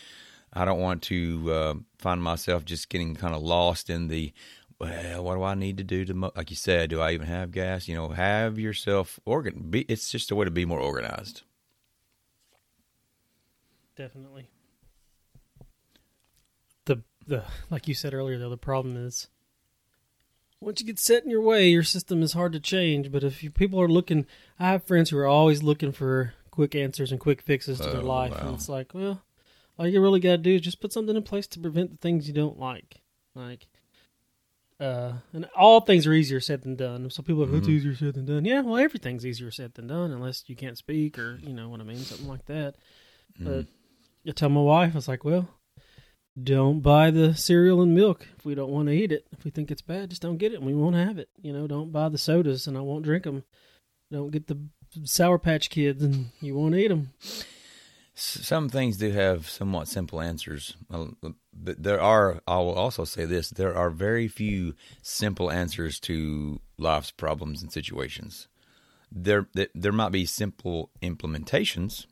I 0.53 0.65
don't 0.65 0.81
want 0.81 1.03
to 1.05 1.53
uh, 1.53 1.75
find 1.99 2.23
myself 2.23 2.65
just 2.65 2.89
getting 2.89 3.15
kind 3.15 3.35
of 3.35 3.43
lost 3.43 3.91
in 3.91 4.09
the, 4.09 4.33
well, 4.81 5.25
what 5.25 5.35
do 5.35 5.43
I 5.43 5.55
need 5.55 5.79
to 5.79 5.85
do 5.85 6.05
to, 6.05 6.15
mo-? 6.15 6.33
like 6.37 6.51
you 6.51 6.57
said, 6.57 6.91
do 6.91 7.01
I 7.01 7.13
even 7.13 7.27
have 7.27 7.53
gas? 7.53 7.89
You 7.89 7.97
know, 7.97 8.09
have 8.09 8.59
yourself 8.59 9.19
organ. 9.25 9.67
Be, 9.71 9.81
it's 9.83 10.11
just 10.11 10.31
a 10.31 10.35
way 10.35 10.45
to 10.45 10.51
be 10.51 10.65
more 10.65 10.81
organized. 10.81 11.43
Definitely. 13.97 14.49
The 16.85 17.03
the 17.27 17.43
like 17.69 17.89
you 17.89 17.95
said 17.95 18.15
earlier 18.15 18.39
though, 18.39 18.49
the 18.49 18.57
problem 18.57 18.97
is 18.97 19.27
once 20.61 20.81
you 20.81 20.87
get 20.87 20.99
set 20.99 21.25
in 21.25 21.31
your 21.31 21.41
way, 21.43 21.69
your 21.69 21.83
system 21.83 22.23
is 22.23 22.33
hard 22.33 22.53
to 22.53 22.61
change. 22.61 23.13
But 23.13 23.25
if 23.25 23.43
you, 23.43 23.51
people 23.51 23.81
are 23.81 23.89
looking, 23.89 24.27
I 24.59 24.69
have 24.69 24.85
friends 24.87 25.11
who 25.11 25.19
are 25.19 25.27
always 25.27 25.63
looking 25.63 25.93
for 25.93 26.35
quick 26.51 26.75
answers 26.75 27.13
and 27.13 27.21
quick 27.21 27.41
fixes 27.43 27.79
to 27.79 27.89
their 27.89 28.01
Oh, 28.03 28.07
life, 28.07 28.33
wow. 28.33 28.39
and 28.47 28.55
it's 28.55 28.69
like, 28.69 28.93
well, 28.95 29.23
all 29.79 29.87
you 29.87 30.01
really 30.01 30.19
got 30.21 30.31
to 30.33 30.39
do 30.39 30.55
is 30.57 30.61
just 30.61 30.81
put 30.81 30.93
something 30.93 31.15
in 31.17 31.23
place 31.23 31.47
to 31.49 31.61
prevent 31.61 31.93
the 31.93 31.97
things 31.99 32.27
you 32.27 32.35
don't 32.35 32.59
like. 32.59 33.01
Like, 33.35 33.69
uh, 34.81 35.13
and 35.33 35.45
all 35.57 35.81
things 35.81 36.07
are 36.07 36.13
easier 36.13 36.41
said 36.41 36.63
than 36.63 36.75
done. 36.77 37.09
So 37.11 37.23
people 37.23 37.45
are, 37.45 37.47
like, 37.47 37.59
it's 37.61 37.69
easier 37.69 37.95
said 37.95 38.15
than 38.15 38.27
done. 38.27 38.45
Yeah, 38.45 38.63
well, 38.63 38.77
everything's 38.79 39.25
easier 39.27 39.51
said 39.53 39.75
than 39.75 39.87
done 39.87 40.11
unless 40.11 40.45
you 40.49 40.57
can't 40.57 40.77
speak 40.79 41.19
or 41.19 41.39
you 41.43 41.53
know 41.53 41.69
what 41.69 41.81
I 41.81 41.85
mean, 41.85 41.99
something 41.99 42.27
like 42.29 42.47
that. 42.47 42.75
But 43.39 43.67
I 44.27 44.33
tell 44.33 44.49
my 44.49 44.61
wife, 44.61 44.93
I 44.95 44.97
was 44.97 45.07
like, 45.09 45.25
well, 45.25 45.49
don't 46.43 46.81
buy 46.81 47.11
the 47.11 47.35
cereal 47.35 47.83
and 47.83 47.95
milk 47.95 48.27
if 48.37 48.45
we 48.45 48.55
don't 48.55 48.71
want 48.71 48.89
to 48.89 48.95
eat 48.95 49.13
it. 49.13 49.27
If 49.33 49.45
we 49.45 49.51
think 49.51 49.71
it's 49.71 49.83
bad, 49.83 50.11
just 50.11 50.23
don't 50.23 50.39
get 50.39 50.53
it 50.53 50.57
and 50.57 50.67
we 50.67 50.75
won't 50.75 50.97
have 50.97 51.19
it. 51.19 51.29
You 51.41 51.53
know, 51.53 51.67
don't 51.67 51.93
buy 51.93 52.09
the 52.09 52.19
sodas 52.19 52.67
and 52.67 52.77
I 52.77 52.81
won't 52.81 53.05
drink 53.05 53.25
them. 53.25 53.45
Don't 54.11 54.31
get 54.31 54.47
the 54.47 54.59
Sour 55.05 55.39
Patch 55.39 55.71
Kids 55.71 56.03
and 56.03 56.31
you 56.41 56.55
won't 56.55 56.75
eat 56.75 56.89
them. 56.89 57.11
Some 58.15 58.69
things 58.69 58.97
do 58.97 59.13
have 59.13 59.49
somewhat 59.49 59.87
simple 59.87 60.21
answers. 60.21 60.77
But 60.91 61.35
There 61.83 62.01
are, 62.01 62.41
I 62.47 62.59
will 62.59 62.75
also 62.75 63.05
say 63.05 63.25
this, 63.25 63.51
there 63.51 63.77
are 63.77 63.91
very 63.91 64.27
few 64.27 64.75
simple 65.03 65.53
answers 65.53 66.01
to 66.01 66.61
life's 66.79 67.13
problems 67.13 67.63
and 67.63 67.73
situations. 67.73 68.49
There, 69.11 69.47
there 69.75 69.93
might 69.93 70.13
be 70.13 70.27
simple 70.27 70.91
implementations, 71.01 72.07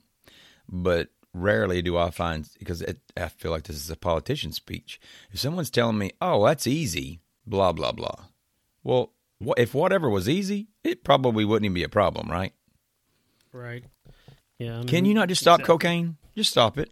but 0.68 1.08
rarely 1.36 1.82
do 1.82 1.96
I 1.96 2.10
find, 2.10 2.48
because 2.58 2.82
it, 2.82 2.98
I 3.16 3.28
feel 3.28 3.50
like 3.50 3.64
this 3.64 3.76
is 3.76 3.90
a 3.90 3.96
politician 3.96 4.52
speech. 4.52 5.00
If 5.32 5.40
someone's 5.40 5.70
telling 5.70 5.98
me, 5.98 6.12
oh, 6.20 6.44
that's 6.44 6.66
easy, 6.66 7.20
blah, 7.46 7.72
blah, 7.72 7.92
blah. 7.92 8.24
Well, 8.82 9.12
what, 9.38 9.58
if 9.58 9.74
whatever 9.74 10.08
was 10.08 10.28
easy, 10.28 10.68
it 10.82 11.04
probably 11.04 11.44
wouldn't 11.44 11.64
even 11.66 11.74
be 11.74 11.82
a 11.84 11.88
problem, 11.88 12.30
right? 12.30 12.52
Right. 13.52 13.84
Yeah. 14.58 14.80
I 14.80 14.84
Can 14.84 15.04
you 15.04 15.14
not 15.14 15.28
just 15.28 15.40
stop 15.42 15.60
exactly. 15.60 15.74
cocaine? 15.74 16.16
Just 16.34 16.50
stop 16.50 16.78
it. 16.78 16.90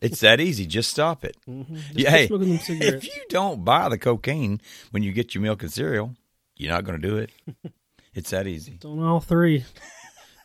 it's 0.00 0.20
that 0.20 0.40
easy. 0.40 0.66
Just 0.66 0.90
stop 0.90 1.24
it. 1.24 1.36
Mhm. 1.48 1.74
Just 1.76 1.94
Yeah, 1.98 2.10
hey, 2.10 2.26
smoking 2.26 2.48
them 2.48 2.58
cigarettes. 2.62 3.06
if 3.06 3.16
you 3.16 3.22
don't 3.28 3.64
buy 3.64 3.88
the 3.88 3.98
cocaine 3.98 4.60
when 4.90 5.02
you 5.02 5.12
get 5.12 5.34
your 5.34 5.42
milk 5.42 5.62
and 5.62 5.72
cereal, 5.72 6.14
you're 6.56 6.72
not 6.72 6.84
going 6.84 7.00
to 7.00 7.06
do 7.08 7.16
it. 7.18 7.30
It's 8.16 8.30
that 8.30 8.46
easy. 8.46 8.74
It's 8.76 8.84
on 8.84 9.02
all 9.02 9.18
three. 9.18 9.64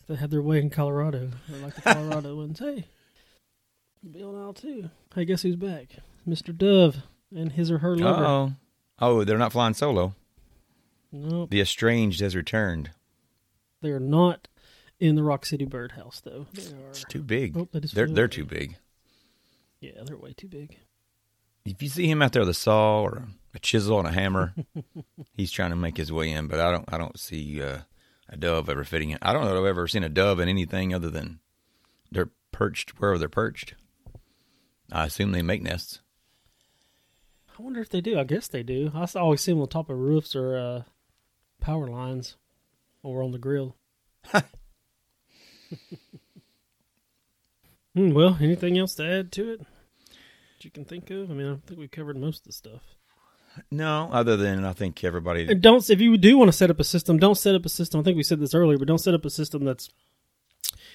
they 0.08 0.16
had 0.16 0.32
their 0.32 0.42
way 0.42 0.58
in 0.60 0.72
Colorado. 0.72 1.30
They're 1.48 1.62
like 1.62 1.76
the 1.76 1.82
Colorado 1.82 2.36
ones. 2.36 2.58
Hey, 2.58 2.86
be 4.08 4.24
on 4.24 4.36
aisle 4.36 4.54
two. 4.54 4.90
Hey, 5.14 5.26
guess 5.26 5.42
who's 5.42 5.56
back? 5.56 5.98
Mr. 6.28 6.56
Dove 6.56 6.98
and 7.36 7.52
his 7.52 7.72
or 7.72 7.80
her 7.80 7.96
lover. 7.96 8.26
Oh, 8.26 8.54
oh, 9.00 9.24
they're 9.24 9.38
not 9.38 9.52
flying 9.52 9.74
solo. 9.74 10.16
Nope. 11.12 11.50
The 11.50 11.62
estranged 11.62 12.22
has 12.22 12.36
returned. 12.36 12.92
They're 13.82 14.00
not 14.00 14.48
in 15.00 15.16
the 15.16 15.24
Rock 15.24 15.46
City 15.46 15.66
Birdhouse, 15.66 16.22
though. 16.22 16.48
They 16.54 16.68
are. 16.68 16.90
It's 16.90 17.04
too 17.06 17.24
big. 17.24 17.58
Oh, 17.58 17.68
they 17.72 17.80
they're 17.80 18.08
they're 18.08 18.28
too 18.28 18.46
big. 18.46 18.78
Yeah, 19.80 20.04
they're 20.06 20.18
way 20.18 20.34
too 20.34 20.48
big. 20.48 20.78
If 21.66 21.82
you 21.82 21.90
see 21.90 22.10
him 22.10 22.22
out 22.22 22.34
there 22.34 22.42
with 22.42 22.50
a 22.50 22.54
saw 22.54 23.02
or 23.02 23.28
a 23.54 23.60
chisel 23.60 24.00
and 24.00 24.08
a 24.08 24.12
hammer, 24.12 24.54
he's 25.34 25.52
trying 25.52 25.70
to 25.72 25.76
make 25.76 25.98
his 25.98 26.12
way 26.12 26.32
in. 26.32 26.48
But 26.48 26.60
I 26.60 26.72
don't 26.72 26.86
I 26.94 26.98
don't 26.98 27.20
see 27.20 27.62
uh, 27.62 27.80
a 28.28 28.38
dove 28.38 28.70
ever 28.70 28.84
fitting 28.84 29.12
in. 29.12 29.20
I 29.22 29.34
don't 29.34 29.46
know 29.46 29.54
if 29.54 29.60
I've 29.60 29.66
ever 29.66 29.88
seen 29.88 30.04
a 30.04 30.10
dove 30.10 30.40
in 30.40 30.50
anything 30.50 30.94
other 30.94 31.10
than 31.10 31.40
they're 32.12 32.30
perched 32.52 33.00
wherever 33.00 33.18
they're 33.18 33.30
perched. 33.30 33.76
I 34.92 35.06
assume 35.06 35.32
they 35.32 35.42
make 35.42 35.62
nests. 35.62 36.00
I 37.58 37.62
wonder 37.62 37.82
if 37.82 37.90
they 37.90 38.02
do. 38.02 38.18
I 38.18 38.24
guess 38.24 38.48
they 38.48 38.64
do. 38.64 38.92
I 38.94 39.06
always 39.16 39.42
see 39.42 39.52
them 39.52 39.62
on 39.62 39.68
top 39.68 39.90
of 39.90 39.98
roofs 39.98 40.36
or 40.36 40.58
uh, 40.58 40.84
power 41.60 41.88
lines 41.88 42.38
or 43.04 43.22
on 43.22 43.32
the 43.32 43.38
grill. 43.38 43.76
Hmm, 47.96 48.14
well, 48.14 48.38
anything 48.40 48.78
else 48.78 48.96
to 48.96 49.06
add 49.06 49.32
to 49.34 49.52
it 49.52 49.60
that 49.60 50.64
you 50.64 50.70
can 50.70 50.86
think 50.86 51.10
of? 51.10 51.32
I 51.32 51.34
mean, 51.34 51.52
I 51.52 51.68
think 51.68 51.80
we 51.80 51.88
covered 51.88 52.18
most 52.18 52.42
of 52.42 52.46
the 52.46 52.54
stuff. 52.54 52.82
No, 53.72 54.10
other 54.14 54.38
than 54.38 54.64
I 54.64 54.74
think 54.74 55.04
everybody. 55.04 55.48
And 55.50 55.62
don't 55.62 55.90
if 55.90 56.00
you 56.00 56.16
do 56.18 56.38
want 56.38 56.50
to 56.50 56.54
set 56.54 56.70
up 56.70 56.80
a 56.80 56.84
system, 56.84 57.18
don't 57.18 57.36
set 57.36 57.56
up 57.56 57.66
a 57.66 57.70
system. 57.70 58.00
I 58.00 58.04
think 58.04 58.16
we 58.16 58.24
said 58.24 58.40
this 58.40 58.54
earlier, 58.54 58.78
but 58.78 58.88
don't 58.88 59.00
set 59.00 59.16
up 59.16 59.26
a 59.26 59.30
system 59.30 59.66
that's 59.66 59.90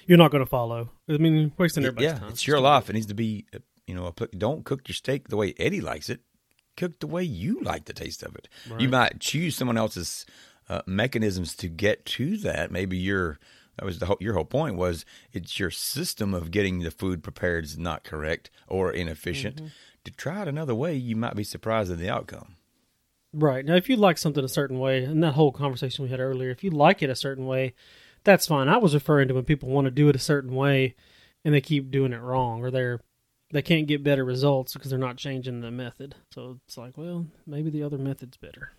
you're 0.07 0.17
not 0.17 0.31
going 0.31 0.43
to 0.43 0.49
follow. 0.49 0.89
I 1.09 1.17
mean, 1.17 1.51
wasting 1.57 1.83
everybody's 1.83 2.13
yeah, 2.13 2.19
time. 2.19 2.29
it's 2.29 2.47
your 2.47 2.59
life. 2.59 2.89
It 2.89 2.93
needs 2.93 3.07
to 3.07 3.13
be, 3.13 3.45
uh, 3.53 3.59
you 3.87 3.95
know, 3.95 4.13
don't 4.37 4.65
cook 4.65 4.87
your 4.87 4.95
steak 4.95 5.27
the 5.27 5.37
way 5.37 5.53
Eddie 5.57 5.81
likes 5.81 6.09
it. 6.09 6.21
Cook 6.77 6.99
the 6.99 7.07
way 7.07 7.23
you 7.23 7.61
like 7.61 7.85
the 7.85 7.93
taste 7.93 8.21
of 8.23 8.35
it. 8.35 8.49
You 8.77 8.89
might 8.89 9.21
choose 9.21 9.55
someone 9.55 9.77
else's 9.77 10.25
uh, 10.67 10.81
mechanisms 10.85 11.55
to 11.57 11.69
get 11.69 12.05
to 12.05 12.37
that. 12.37 12.71
Maybe 12.71 12.97
your 12.97 13.39
that 13.77 13.85
was 13.85 13.99
the 13.99 14.05
whole, 14.05 14.17
your 14.19 14.33
whole 14.33 14.45
point 14.45 14.75
was 14.75 15.05
it's 15.33 15.59
your 15.59 15.71
system 15.71 16.33
of 16.33 16.51
getting 16.51 16.79
the 16.79 16.91
food 16.91 17.23
prepared 17.23 17.65
is 17.65 17.77
not 17.77 18.03
correct 18.03 18.49
or 18.67 18.91
inefficient. 18.91 19.57
Mm-hmm. 19.57 19.67
To 20.05 20.11
try 20.11 20.41
it 20.43 20.47
another 20.47 20.75
way, 20.75 20.95
you 20.95 21.15
might 21.15 21.35
be 21.35 21.43
surprised 21.43 21.91
at 21.91 21.97
the 21.97 22.09
outcome. 22.09 22.55
Right. 23.33 23.65
Now, 23.65 23.75
if 23.75 23.89
you 23.89 23.97
like 23.97 24.17
something 24.17 24.43
a 24.43 24.49
certain 24.49 24.79
way, 24.79 25.03
and 25.03 25.21
that 25.23 25.33
whole 25.33 25.51
conversation 25.51 26.03
we 26.03 26.11
had 26.11 26.21
earlier, 26.21 26.51
if 26.51 26.63
you 26.63 26.69
like 26.69 27.03
it 27.03 27.09
a 27.09 27.15
certain 27.15 27.45
way, 27.45 27.73
that's 28.23 28.47
fine. 28.47 28.69
I 28.69 28.77
was 28.77 28.93
referring 28.93 29.27
to 29.27 29.33
when 29.33 29.43
people 29.43 29.69
want 29.69 29.85
to 29.85 29.91
do 29.91 30.07
it 30.07 30.15
a 30.15 30.19
certain 30.19 30.55
way 30.55 30.95
and 31.43 31.53
they 31.53 31.61
keep 31.61 31.91
doing 31.91 32.13
it 32.13 32.21
wrong 32.21 32.63
or 32.63 32.71
they're 32.71 33.01
they 33.55 33.61
can't 33.61 33.87
get 33.87 34.03
better 34.03 34.25
results 34.25 34.73
because 34.73 34.89
they're 34.89 34.99
not 34.99 35.15
changing 35.15 35.61
the 35.61 35.71
method. 35.71 36.13
So 36.31 36.59
it's 36.67 36.77
like, 36.77 36.97
well, 36.97 37.25
maybe 37.47 37.69
the 37.69 37.83
other 37.83 37.97
method's 37.97 38.35
better. 38.35 38.73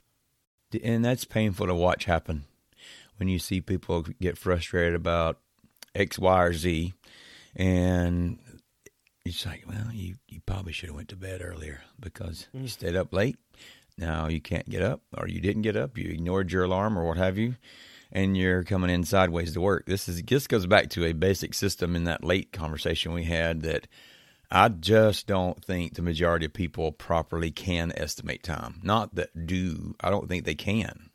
And 0.85 1.03
that's 1.03 1.25
painful 1.25 1.67
to 1.67 1.75
watch 1.75 2.05
happen 2.05 2.45
when 3.17 3.27
you 3.27 3.39
see 3.39 3.63
people 3.63 4.03
get 4.21 4.37
frustrated 4.37 4.95
about 4.95 5.39
X, 5.95 6.19
Y, 6.19 6.43
or 6.43 6.53
Z, 6.53 6.93
and 7.55 8.39
it's 9.25 9.47
like, 9.47 9.65
well, 9.67 9.91
you, 9.95 10.17
you 10.29 10.41
probably 10.45 10.75
should 10.75 10.91
have 10.91 10.97
went 10.97 11.09
to 11.09 11.17
bed 11.17 11.41
earlier 11.43 11.81
because 11.99 12.49
mm. 12.55 12.61
you 12.61 12.69
stayed 12.69 12.97
up 12.97 13.15
late. 13.15 13.39
Now 13.97 14.29
you 14.29 14.43
can't 14.43 14.69
get 14.69 14.83
up, 14.83 15.01
or 15.17 15.27
you 15.27 15.41
didn't 15.41 15.63
get 15.63 15.77
up. 15.77 15.97
You 15.97 16.11
ignored 16.11 16.53
your 16.53 16.65
alarm, 16.65 16.99
or 16.99 17.07
what 17.07 17.17
have 17.17 17.39
you, 17.39 17.57
and 18.13 18.37
you're 18.37 18.63
coming 18.63 18.91
in 18.91 19.05
sideways 19.05 19.55
to 19.55 19.61
work. 19.63 19.87
This 19.87 20.07
is 20.07 20.23
this 20.23 20.47
goes 20.47 20.67
back 20.67 20.91
to 20.91 21.07
a 21.07 21.15
basic 21.15 21.55
system 21.55 21.97
in 21.97 22.05
that 22.05 22.23
late 22.23 22.53
conversation 22.53 23.15
we 23.15 23.25
had 23.25 23.63
that 23.63 23.87
I 24.51 24.69
just 24.69 25.27
don't 25.27 25.65
think 25.65 25.95
the 25.95 26.03
majority 26.03 26.47
of 26.47 26.53
people 26.53 26.93
properly 26.93 27.51
can 27.51 27.93
estimate 27.97 28.43
time. 28.43 28.81
Not 28.83 29.15
that 29.17 29.47
do, 29.47 29.95
I 30.01 30.11
don't 30.11 30.29
think 30.29 30.45
they 30.45 30.55
can. 30.55 31.11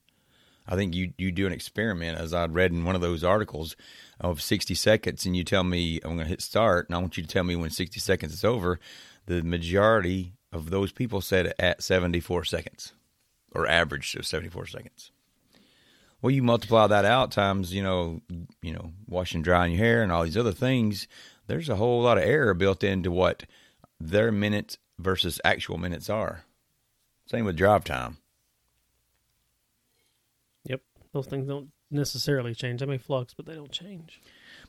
I 0.67 0.75
think 0.75 0.93
you 0.93 1.13
you 1.17 1.31
do 1.31 1.47
an 1.47 1.53
experiment, 1.53 2.17
as 2.17 2.33
I'd 2.33 2.53
read 2.53 2.71
in 2.71 2.85
one 2.85 2.95
of 2.95 3.01
those 3.01 3.23
articles, 3.23 3.75
of 4.19 4.41
60 4.41 4.75
seconds, 4.75 5.25
and 5.25 5.35
you 5.35 5.43
tell 5.43 5.63
me 5.63 5.99
I'm 6.03 6.15
going 6.15 6.19
to 6.19 6.25
hit 6.25 6.41
start, 6.41 6.87
and 6.87 6.95
I 6.95 6.99
want 6.99 7.17
you 7.17 7.23
to 7.23 7.29
tell 7.29 7.43
me 7.43 7.55
when 7.55 7.71
60 7.71 7.99
seconds 7.99 8.33
is 8.33 8.45
over. 8.45 8.79
The 9.25 9.41
majority 9.41 10.33
of 10.53 10.69
those 10.69 10.91
people 10.91 11.21
said 11.21 11.53
at 11.57 11.81
74 11.81 12.45
seconds, 12.45 12.93
or 13.53 13.67
average 13.67 14.15
of 14.15 14.25
74 14.25 14.67
seconds. 14.67 15.11
Well, 16.21 16.31
you 16.31 16.43
multiply 16.43 16.85
that 16.87 17.05
out 17.05 17.31
times, 17.31 17.73
you 17.73 17.81
know, 17.81 18.21
you 18.61 18.73
know, 18.73 18.91
washing, 19.07 19.41
drying 19.41 19.73
your 19.73 19.83
hair, 19.83 20.03
and 20.03 20.11
all 20.11 20.23
these 20.23 20.37
other 20.37 20.51
things. 20.51 21.07
There's 21.47 21.69
a 21.69 21.75
whole 21.75 22.01
lot 22.01 22.17
of 22.17 22.23
error 22.23 22.53
built 22.53 22.83
into 22.83 23.11
what 23.11 23.43
their 23.99 24.31
minutes 24.31 24.77
versus 24.97 25.39
actual 25.43 25.77
minutes 25.77 26.09
are. 26.09 26.45
Same 27.25 27.45
with 27.45 27.57
drive 27.57 27.83
time. 27.83 28.17
Yep. 30.65 30.81
Those 31.13 31.27
things 31.27 31.47
don't 31.47 31.69
necessarily 31.89 32.55
change. 32.55 32.79
They 32.79 32.85
may 32.85 32.97
flux, 32.97 33.33
but 33.33 33.45
they 33.45 33.55
don't 33.55 33.71
change. 33.71 34.21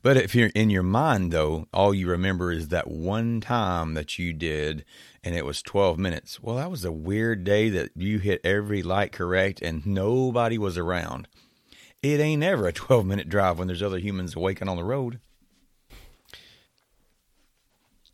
But 0.02 0.16
if 0.16 0.34
you're 0.34 0.50
in 0.54 0.70
your 0.70 0.82
mind, 0.82 1.32
though, 1.32 1.68
all 1.72 1.94
you 1.94 2.08
remember 2.08 2.50
is 2.50 2.68
that 2.68 2.90
one 2.90 3.40
time 3.40 3.94
that 3.94 4.18
you 4.18 4.32
did 4.32 4.84
and 5.22 5.36
it 5.36 5.46
was 5.46 5.62
12 5.62 5.98
minutes. 5.98 6.42
Well, 6.42 6.56
that 6.56 6.70
was 6.70 6.84
a 6.84 6.90
weird 6.90 7.44
day 7.44 7.70
that 7.70 7.90
you 7.94 8.18
hit 8.18 8.40
every 8.42 8.82
light 8.82 9.12
correct 9.12 9.62
and 9.62 9.86
nobody 9.86 10.58
was 10.58 10.76
around. 10.76 11.28
It 12.02 12.18
ain't 12.18 12.42
ever 12.42 12.66
a 12.66 12.72
12 12.72 13.06
minute 13.06 13.28
drive 13.28 13.58
when 13.58 13.68
there's 13.68 13.82
other 13.82 13.98
humans 13.98 14.34
awaking 14.34 14.68
on 14.68 14.76
the 14.76 14.84
road. 14.84 15.20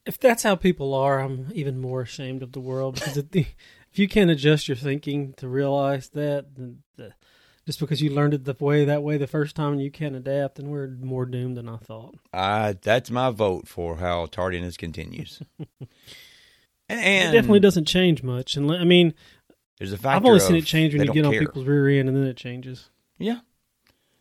If 0.08 0.18
that's 0.18 0.42
how 0.42 0.56
people 0.56 0.94
are, 0.94 1.20
I'm 1.20 1.48
even 1.52 1.78
more 1.78 2.00
ashamed 2.00 2.42
of 2.42 2.52
the 2.52 2.60
world 2.60 2.94
because 2.94 3.18
if, 3.18 3.30
the, 3.30 3.46
if 3.92 3.98
you 3.98 4.08
can't 4.08 4.30
adjust 4.30 4.66
your 4.66 4.76
thinking 4.76 5.34
to 5.34 5.46
realize 5.46 6.08
that, 6.10 6.56
then 6.56 6.78
the, 6.96 7.12
just 7.66 7.78
because 7.78 8.00
you 8.00 8.08
learned 8.08 8.32
it 8.32 8.44
the 8.44 8.56
way 8.58 8.86
that 8.86 9.02
way 9.02 9.18
the 9.18 9.26
first 9.26 9.54
time 9.54 9.72
and 9.72 9.82
you 9.82 9.90
can't 9.90 10.16
adapt, 10.16 10.56
then 10.56 10.70
we're 10.70 10.88
more 10.88 11.26
doomed 11.26 11.58
than 11.58 11.68
I 11.68 11.76
thought. 11.76 12.14
I, 12.32 12.76
that's 12.80 13.10
my 13.10 13.28
vote 13.30 13.68
for 13.68 13.98
how 13.98 14.24
tardiness 14.24 14.78
continues. 14.78 15.42
and 16.88 17.28
it 17.28 17.32
definitely 17.32 17.60
doesn't 17.60 17.84
change 17.84 18.22
much, 18.22 18.56
and 18.56 18.72
I 18.72 18.84
mean, 18.84 19.12
There's 19.78 19.92
a 19.92 19.98
factor 19.98 20.16
I've 20.16 20.24
only 20.24 20.40
seen 20.40 20.56
it 20.56 20.64
change 20.64 20.94
when 20.94 21.06
you 21.06 21.12
get 21.12 21.22
don't 21.22 21.34
on 21.34 21.38
people's 21.38 21.66
rear 21.66 22.00
end, 22.00 22.08
and 22.08 22.16
then 22.16 22.24
it 22.24 22.38
changes. 22.38 22.88
Yeah. 23.18 23.40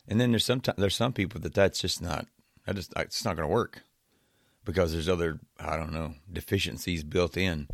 And 0.06 0.20
then 0.20 0.32
there's 0.32 0.44
some 0.44 0.60
there's 0.76 0.96
some 0.96 1.14
people 1.14 1.40
that 1.40 1.54
that's 1.54 1.80
just 1.80 2.02
not 2.02 2.26
that 2.66 2.76
just 2.76 2.92
it's 2.96 3.24
not 3.24 3.36
going 3.36 3.48
to 3.48 3.52
work 3.54 3.82
because 4.68 4.92
there's 4.92 5.08
other 5.08 5.40
I 5.58 5.78
don't 5.78 5.94
know 5.94 6.14
deficiencies 6.30 7.02
built 7.02 7.38
in. 7.38 7.68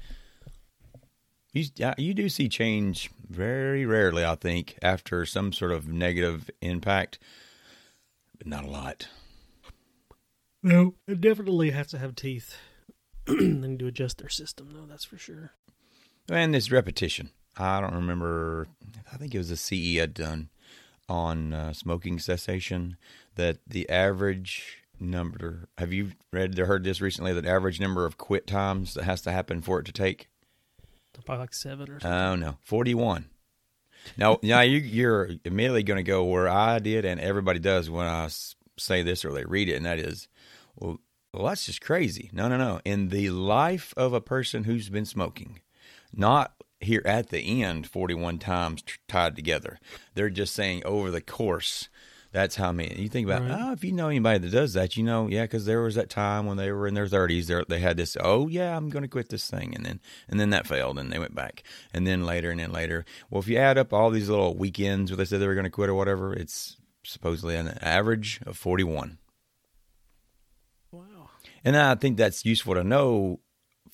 You 1.53 1.65
you 1.99 2.15
do 2.15 2.29
see 2.29 2.49
change 2.49 3.11
very 3.29 3.85
rarely, 3.85 4.25
I 4.25 4.37
think, 4.37 4.79
after 4.81 5.27
some 5.27 5.53
sort 5.53 5.73
of 5.73 5.89
negative 5.89 6.49
impact, 6.61 7.19
but 8.39 8.47
not 8.47 8.65
a 8.65 8.71
lot. 8.71 9.09
No, 10.63 10.95
it 11.09 11.21
definitely 11.21 11.71
has 11.73 11.89
to 11.89 11.99
have 11.99 12.15
teeth. 12.15 12.57
they 13.27 13.35
need 13.35 13.81
to 13.81 13.89
adjust 13.89 14.19
their 14.19 14.29
system, 14.29 14.71
though. 14.73 14.87
That's 14.87 15.05
for 15.05 15.19
sure. 15.19 15.51
And 16.31 16.55
this 16.55 16.71
repetition. 16.71 17.31
I 17.57 17.81
don't 17.81 17.95
remember. 17.95 18.69
I 19.13 19.17
think 19.17 19.35
it 19.35 19.39
was 19.39 19.51
a 19.51 19.57
CE 19.57 19.97
had 19.97 20.15
done 20.15 20.49
on 21.09 21.53
uh, 21.53 21.73
smoking 21.73 22.21
cessation 22.21 22.97
that 23.35 23.59
the 23.67 23.89
average 23.91 24.84
number. 25.01 25.69
Have 25.79 25.93
you 25.93 26.13
read 26.33 26.59
or 26.59 26.67
heard 26.67 26.85
this 26.85 27.01
recently? 27.01 27.33
That 27.33 27.47
average 27.47 27.81
number 27.81 28.07
of 28.07 28.19
quit 28.19 28.47
times 28.47 28.95
that 28.95 29.05
has 29.05 29.23
to 29.23 29.33
happen 29.33 29.63
for 29.63 29.81
it 29.81 29.87
to 29.87 29.93
take. 29.93 30.29
Probably 31.25 31.43
like 31.43 31.55
seven 31.55 31.89
or 31.91 32.01
something. 32.01 32.11
Oh 32.11 32.37
no, 32.37 32.59
forty-one. 32.63 33.27
Now, 34.17 34.39
now 34.43 34.61
you, 34.61 34.79
you're 34.79 35.31
immediately 35.45 35.83
going 35.83 36.05
to 36.05 36.09
go 36.09 36.25
where 36.25 36.49
I 36.49 36.79
did, 36.79 37.05
and 37.05 37.21
everybody 37.21 37.59
does 37.59 37.89
when 37.89 38.07
i 38.07 38.29
say 38.77 39.03
this 39.03 39.25
or 39.25 39.33
they 39.33 39.45
read 39.45 39.69
it, 39.69 39.77
and 39.77 39.87
that 39.87 39.99
is, 39.99 40.29
well, 40.77 40.99
well, 41.33 41.47
that's 41.47 41.67
just 41.67 41.81
crazy. 41.81 42.31
No, 42.33 42.49
no, 42.49 42.57
no. 42.57 42.81
In 42.85 43.09
the 43.09 43.31
life 43.31 43.95
of 43.97 44.13
a 44.13 44.21
person 44.21 44.65
who's 44.65 44.89
been 44.89 45.05
smoking, 45.05 45.61
not 46.13 46.55
here 46.81 47.03
at 47.05 47.31
the 47.31 47.63
end, 47.63 47.87
forty-one 47.87 48.39
times 48.39 48.83
t- 48.83 48.95
tied 49.09 49.35
together. 49.37 49.79
They're 50.15 50.31
just 50.31 50.55
saying 50.55 50.83
over 50.85 51.11
the 51.11 51.21
course. 51.21 51.89
That's 52.35 52.57
how 52.57 52.73
many. 52.73 53.01
You 53.01 53.09
think 53.09 53.29
about, 53.29 53.43
Right. 53.43 53.53
oh, 53.61 53.73
if 53.75 53.85
you 53.85 53.93
know 53.93 54.09
anybody 54.09 54.41
that 54.41 54.51
does 54.51 54.73
that, 54.73 54.97
you 54.97 55.05
know, 55.05 55.29
yeah, 55.29 55.43
because 55.45 55.67
there 55.67 55.83
was 55.83 55.95
that 55.95 56.11
time 56.11 56.47
when 56.47 56.57
they 56.57 56.73
were 56.73 56.89
in 56.89 56.95
their 56.95 57.07
thirties, 57.07 57.47
they 57.47 57.63
they 57.69 57.79
had 57.79 57.97
this, 57.97 58.17
oh 58.21 58.49
yeah, 58.49 58.77
I'm 58.77 58.91
going 58.91 59.05
to 59.05 59.09
quit 59.09 59.29
this 59.29 59.49
thing, 59.49 59.73
and 59.73 59.87
then 59.87 60.01
and 60.29 60.41
then 60.41 60.51
that 60.51 60.67
failed, 60.67 60.99
and 60.99 61.13
they 61.13 61.21
went 61.21 61.37
back, 61.37 61.63
and 61.93 62.09
then 62.09 62.27
later, 62.27 62.51
and 62.51 62.59
then 62.59 62.73
later. 62.73 63.05
Well, 63.31 63.41
if 63.41 63.47
you 63.47 63.57
add 63.57 63.79
up 63.79 63.93
all 63.93 64.11
these 64.11 64.29
little 64.29 64.57
weekends 64.57 65.13
where 65.13 65.17
they 65.17 65.25
said 65.25 65.41
they 65.41 65.47
were 65.47 65.55
going 65.55 65.63
to 65.63 65.71
quit 65.71 65.89
or 65.89 65.95
whatever, 65.95 66.33
it's 66.35 66.77
supposedly 67.05 67.55
an 67.55 67.69
average 67.81 68.41
of 68.45 68.57
forty-one, 68.59 69.19
Wow. 70.91 71.31
and 71.65 71.77
I 71.77 71.95
think 71.95 72.17
that's 72.17 72.45
useful 72.45 72.75
to 72.75 72.83
know 72.83 73.39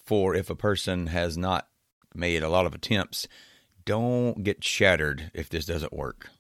for 0.07 0.35
if 0.35 0.49
a 0.49 0.57
person 0.57 1.09
has 1.09 1.37
not 1.37 1.69
made 2.15 2.43
a 2.43 2.49
lot 2.49 2.65
of 2.65 2.75
attempts. 2.75 3.29
Don't 3.85 4.43
get 4.45 4.65
shattered 4.65 5.31
if 5.35 5.51
this 5.51 5.67
doesn't 5.67 5.93
work 5.93 6.31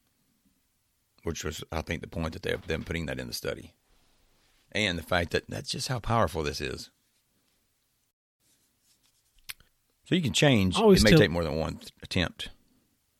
which 1.23 1.45
was 1.45 1.63
I 1.71 1.83
think 1.83 2.01
the 2.01 2.09
point 2.09 2.33
that 2.33 2.43
they 2.43 2.51
have 2.51 2.67
them 2.67 2.85
putting 2.85 3.07
that 3.07 3.19
in 3.19 3.27
the 3.27 3.33
study, 3.33 3.75
and 4.73 4.99
the 4.99 5.03
fact 5.03 5.31
that 5.31 5.45
that's 5.49 5.71
just 5.71 5.89
how 5.89 5.99
powerful 5.99 6.43
this 6.43 6.61
is. 6.61 6.91
So 10.05 10.15
you 10.15 10.23
can 10.23 10.33
change. 10.33 10.77
Always 10.77 11.03
It 11.03 11.05
may 11.05 11.11
tell- 11.11 11.19
take 11.21 11.31
more 11.31 11.45
than 11.45 11.57
one 11.57 11.81
attempt. 12.03 12.49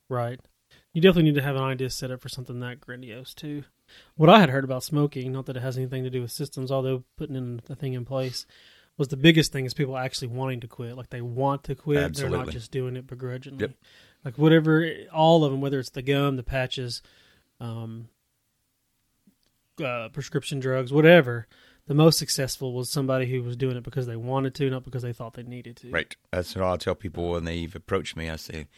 Right. 0.09 0.41
You 0.93 1.01
definitely 1.01 1.31
need 1.31 1.37
to 1.37 1.43
have 1.43 1.55
an 1.55 1.63
idea 1.63 1.89
set 1.89 2.11
up 2.11 2.21
for 2.21 2.29
something 2.29 2.59
that 2.61 2.81
grandiose 2.81 3.33
too. 3.33 3.63
What 4.17 4.29
I 4.29 4.41
had 4.41 4.51
heard 4.51 4.65
about 4.65 4.83
smoking, 4.83 5.31
not 5.33 5.47
that 5.47 5.57
it 5.57 5.63
has 5.63 5.77
anything 5.77 6.03
to 6.03 6.11
do 6.11 6.23
with 6.23 6.33
systems, 6.33 6.73
although 6.73 7.05
putting 7.17 7.37
in 7.37 7.61
the 7.67 7.77
thing 7.77 7.93
in 7.93 8.05
place 8.05 8.45
was 8.97 9.09
the 9.09 9.17
biggest 9.17 9.53
thing 9.53 9.65
is 9.65 9.73
people 9.75 9.97
actually 9.97 10.29
wanting 10.29 10.61
to 10.61 10.69
quit. 10.69 10.97
Like 10.97 11.11
they 11.11 11.21
want 11.21 11.63
to 11.65 11.75
quit. 11.77 12.15
They're 12.15 12.29
not 12.29 12.51
just 12.51 12.73
doing 12.73 12.97
it 12.97 13.07
begrudgingly. 13.07 13.61
Yep. 13.61 13.75
Like 14.25 14.37
whatever, 14.37 14.91
all 15.13 15.45
of 15.45 15.53
them, 15.53 15.61
whether 15.61 15.79
it's 15.79 15.91
the 15.91 16.03
gum, 16.03 16.37
the 16.37 16.43
patches, 16.43 17.03
um, 17.61 18.09
uh, 19.83 20.09
prescription 20.09 20.61
drugs, 20.61 20.93
whatever. 20.93 21.47
The 21.87 21.95
most 21.95 22.19
successful 22.19 22.73
was 22.73 22.89
somebody 22.89 23.27
who 23.27 23.43
was 23.43 23.57
doing 23.57 23.77
it 23.77 23.83
because 23.83 24.07
they 24.07 24.17
wanted 24.17 24.55
to, 24.57 24.71
not 24.71 24.85
because 24.85 25.03
they 25.03 25.13
thought 25.13 25.35
they 25.35 25.43
needed 25.43 25.77
to. 25.79 25.91
Right. 25.91 26.15
That's 26.31 26.55
what 26.55 26.65
I'll 26.65 26.79
tell 26.79 26.95
people 26.95 27.31
when 27.31 27.45
they've 27.45 27.75
approached 27.75 28.17
me. 28.17 28.31
I 28.31 28.37
say, 28.37 28.69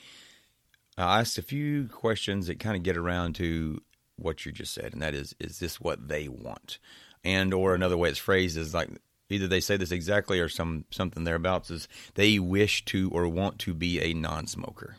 I 0.96 1.20
asked 1.20 1.36
a 1.36 1.42
few 1.42 1.88
questions 1.88 2.46
that 2.46 2.58
kind 2.58 2.76
of 2.76 2.82
get 2.82 2.96
around 2.96 3.34
to 3.36 3.82
what 4.16 4.46
you 4.46 4.52
just 4.52 4.72
said, 4.72 4.92
and 4.92 5.02
that 5.02 5.14
is, 5.14 5.34
is 5.40 5.58
this 5.58 5.80
what 5.80 6.08
they 6.08 6.28
want? 6.28 6.78
And 7.24 7.52
or 7.52 7.74
another 7.74 7.96
way 7.96 8.08
it's 8.08 8.18
phrased 8.18 8.56
is 8.56 8.74
like 8.74 8.88
either 9.28 9.46
they 9.46 9.60
say 9.60 9.76
this 9.76 9.92
exactly 9.92 10.40
or 10.40 10.48
some 10.48 10.84
something 10.90 11.24
thereabouts 11.24 11.70
is 11.70 11.88
they 12.14 12.38
wish 12.38 12.84
to 12.86 13.10
or 13.10 13.28
want 13.28 13.58
to 13.60 13.74
be 13.74 14.00
a 14.00 14.14
non-smoker. 14.14 14.96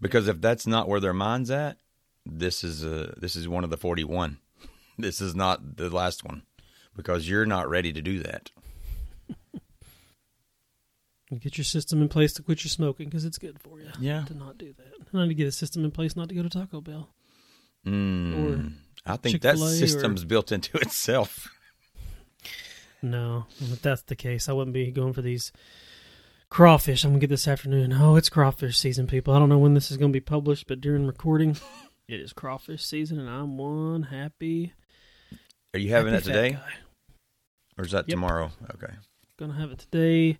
Because 0.00 0.28
if 0.28 0.40
that's 0.40 0.66
not 0.66 0.88
where 0.88 1.00
their 1.00 1.14
mind's 1.14 1.50
at, 1.50 1.78
this 2.26 2.62
is 2.64 2.84
a 2.84 3.14
this 3.16 3.36
is 3.36 3.48
one 3.48 3.64
of 3.64 3.70
the 3.70 3.76
forty 3.76 4.04
one. 4.04 4.38
This 4.98 5.20
is 5.20 5.34
not 5.34 5.76
the 5.76 5.90
last 5.90 6.24
one 6.24 6.42
because 6.96 7.28
you're 7.28 7.44
not 7.44 7.68
ready 7.68 7.92
to 7.92 8.00
do 8.00 8.20
that. 8.20 8.50
Get 11.40 11.58
your 11.58 11.64
system 11.66 12.00
in 12.00 12.08
place 12.08 12.32
to 12.34 12.42
quit 12.42 12.62
your 12.64 12.70
smoking 12.70 13.08
because 13.08 13.24
it's 13.26 13.36
good 13.38 13.58
for 13.60 13.78
you. 13.80 13.88
Yeah. 14.00 14.24
To 14.24 14.34
not 14.34 14.56
do 14.56 14.72
that. 14.72 15.08
I 15.12 15.22
need 15.22 15.28
to 15.28 15.34
get 15.34 15.48
a 15.48 15.52
system 15.52 15.84
in 15.84 15.90
place 15.90 16.14
not 16.16 16.28
to 16.30 16.34
go 16.34 16.42
to 16.42 16.48
Taco 16.48 16.80
Bell. 16.80 17.10
Mm, 17.86 18.74
I 19.04 19.16
think 19.16 19.42
that 19.42 19.52
Chick-fil-A 19.52 19.72
or- 19.72 19.74
system's 19.74 20.24
built 20.24 20.50
into 20.52 20.78
itself. 20.82 21.48
No, 23.02 23.46
if 23.60 23.82
that's 23.82 24.02
the 24.02 24.16
case, 24.16 24.48
I 24.48 24.52
wouldn't 24.52 24.72
be 24.74 24.90
going 24.90 25.12
for 25.12 25.22
these 25.22 25.52
crawfish. 26.48 27.04
I'm 27.04 27.10
gonna 27.10 27.20
get 27.20 27.30
this 27.30 27.46
afternoon. 27.48 27.92
Oh, 27.92 28.16
it's 28.16 28.28
crawfish 28.30 28.78
season, 28.78 29.06
people. 29.06 29.34
I 29.34 29.38
don't 29.38 29.48
know 29.48 29.58
when 29.58 29.74
this 29.74 29.90
is 29.90 29.96
gonna 29.96 30.12
be 30.12 30.20
published, 30.20 30.66
but 30.66 30.80
during 30.80 31.06
recording, 31.06 31.56
it 32.08 32.20
is 32.20 32.32
crawfish 32.32 32.84
season, 32.84 33.18
and 33.18 33.28
I'm 33.28 33.56
one 33.58 34.04
happy. 34.04 34.72
Are 35.74 35.80
you 35.80 35.90
having 35.90 36.12
that 36.12 36.24
today, 36.24 36.52
guy. 36.52 36.72
or 37.76 37.84
is 37.84 37.92
that 37.92 38.08
Yep. 38.08 38.14
tomorrow? 38.14 38.50
Okay. 38.74 38.94
Gonna 39.38 39.54
have 39.54 39.70
it 39.70 39.78
today, 39.78 40.38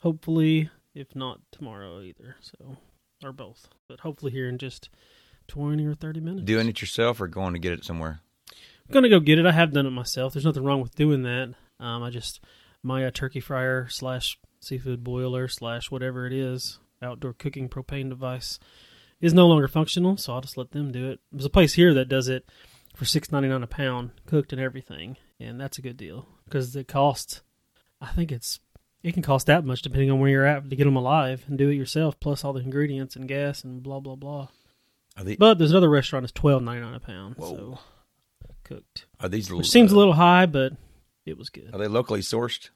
hopefully, 0.00 0.70
if 0.94 1.14
not 1.14 1.40
tomorrow 1.52 2.00
either. 2.00 2.36
So, 2.40 2.78
or 3.22 3.32
both, 3.32 3.68
but 3.88 4.00
hopefully 4.00 4.32
here 4.32 4.48
in 4.48 4.58
just 4.58 4.88
twenty 5.46 5.84
or 5.84 5.94
thirty 5.94 6.20
minutes. 6.20 6.44
Doing 6.46 6.68
it 6.68 6.80
yourself 6.80 7.20
or 7.20 7.26
going 7.28 7.52
to 7.52 7.58
get 7.58 7.72
it 7.72 7.84
somewhere? 7.84 8.20
I'm 8.52 8.92
gonna 8.92 9.08
go 9.10 9.20
get 9.20 9.38
it. 9.38 9.44
I 9.46 9.52
have 9.52 9.72
done 9.72 9.86
it 9.86 9.90
myself. 9.90 10.32
There's 10.32 10.46
nothing 10.46 10.64
wrong 10.64 10.80
with 10.80 10.94
doing 10.94 11.22
that. 11.24 11.54
Um, 11.78 12.02
I 12.02 12.10
just 12.10 12.40
my 12.82 13.04
uh, 13.04 13.10
turkey 13.10 13.40
fryer 13.40 13.88
slash 13.88 14.38
seafood 14.60 15.04
boiler 15.04 15.46
slash 15.48 15.90
whatever 15.90 16.26
it 16.26 16.32
is 16.32 16.78
outdoor 17.02 17.32
cooking 17.34 17.68
propane 17.68 18.08
device 18.08 18.58
is 19.20 19.34
no 19.34 19.46
longer 19.46 19.68
functional, 19.68 20.16
so 20.16 20.34
I'll 20.34 20.40
just 20.40 20.56
let 20.56 20.70
them 20.70 20.92
do 20.92 21.10
it. 21.10 21.20
There's 21.32 21.44
a 21.44 21.50
place 21.50 21.74
here 21.74 21.92
that 21.94 22.08
does 22.08 22.28
it 22.28 22.48
for 22.94 23.04
six 23.04 23.30
ninety 23.32 23.48
nine 23.48 23.62
a 23.62 23.66
pound, 23.66 24.10
cooked 24.26 24.52
and 24.52 24.60
everything, 24.60 25.16
and 25.40 25.60
that's 25.60 25.78
a 25.78 25.82
good 25.82 25.96
deal 25.96 26.26
because 26.44 26.74
it 26.76 26.88
costs. 26.88 27.42
I 28.00 28.08
think 28.08 28.30
it's 28.32 28.60
it 29.02 29.12
can 29.12 29.22
cost 29.22 29.46
that 29.46 29.64
much 29.64 29.82
depending 29.82 30.10
on 30.10 30.20
where 30.20 30.30
you're 30.30 30.46
at 30.46 30.68
to 30.68 30.76
get 30.76 30.84
them 30.84 30.96
alive 30.96 31.44
and 31.48 31.58
do 31.58 31.68
it 31.68 31.74
yourself, 31.74 32.18
plus 32.20 32.44
all 32.44 32.52
the 32.52 32.60
ingredients 32.60 33.16
and 33.16 33.28
gas 33.28 33.64
and 33.64 33.82
blah 33.82 34.00
blah 34.00 34.16
blah. 34.16 34.48
They, 35.20 35.34
But 35.34 35.58
there's 35.58 35.72
another 35.72 35.90
restaurant 35.90 36.22
that's 36.24 36.32
twelve 36.32 36.62
ninety 36.62 36.82
nine 36.82 36.94
a 36.94 37.00
pound, 37.00 37.36
Whoa. 37.36 37.56
so 37.56 37.78
cooked. 38.64 39.06
are 39.20 39.28
these 39.28 39.50
Which 39.50 39.70
seems 39.70 39.92
uh, 39.92 39.96
a 39.96 39.98
little 39.98 40.14
high, 40.14 40.46
but 40.46 40.72
it 41.24 41.36
was 41.36 41.50
good. 41.50 41.70
Are 41.72 41.78
they 41.78 41.88
locally 41.88 42.20
sourced? 42.20 42.70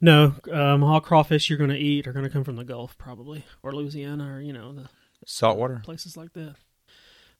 No, 0.00 0.34
um, 0.52 0.84
all 0.84 1.00
crawfish 1.00 1.50
you're 1.50 1.58
going 1.58 1.70
to 1.70 1.76
eat 1.76 2.06
are 2.06 2.12
going 2.12 2.24
to 2.24 2.30
come 2.30 2.44
from 2.44 2.54
the 2.54 2.64
Gulf, 2.64 2.96
probably, 2.98 3.44
or 3.62 3.72
Louisiana, 3.72 4.36
or 4.36 4.40
you 4.40 4.52
know, 4.52 4.72
the 4.72 4.88
Saltwater? 5.30 5.80
places 5.84 6.16
like 6.16 6.32
that. 6.32 6.56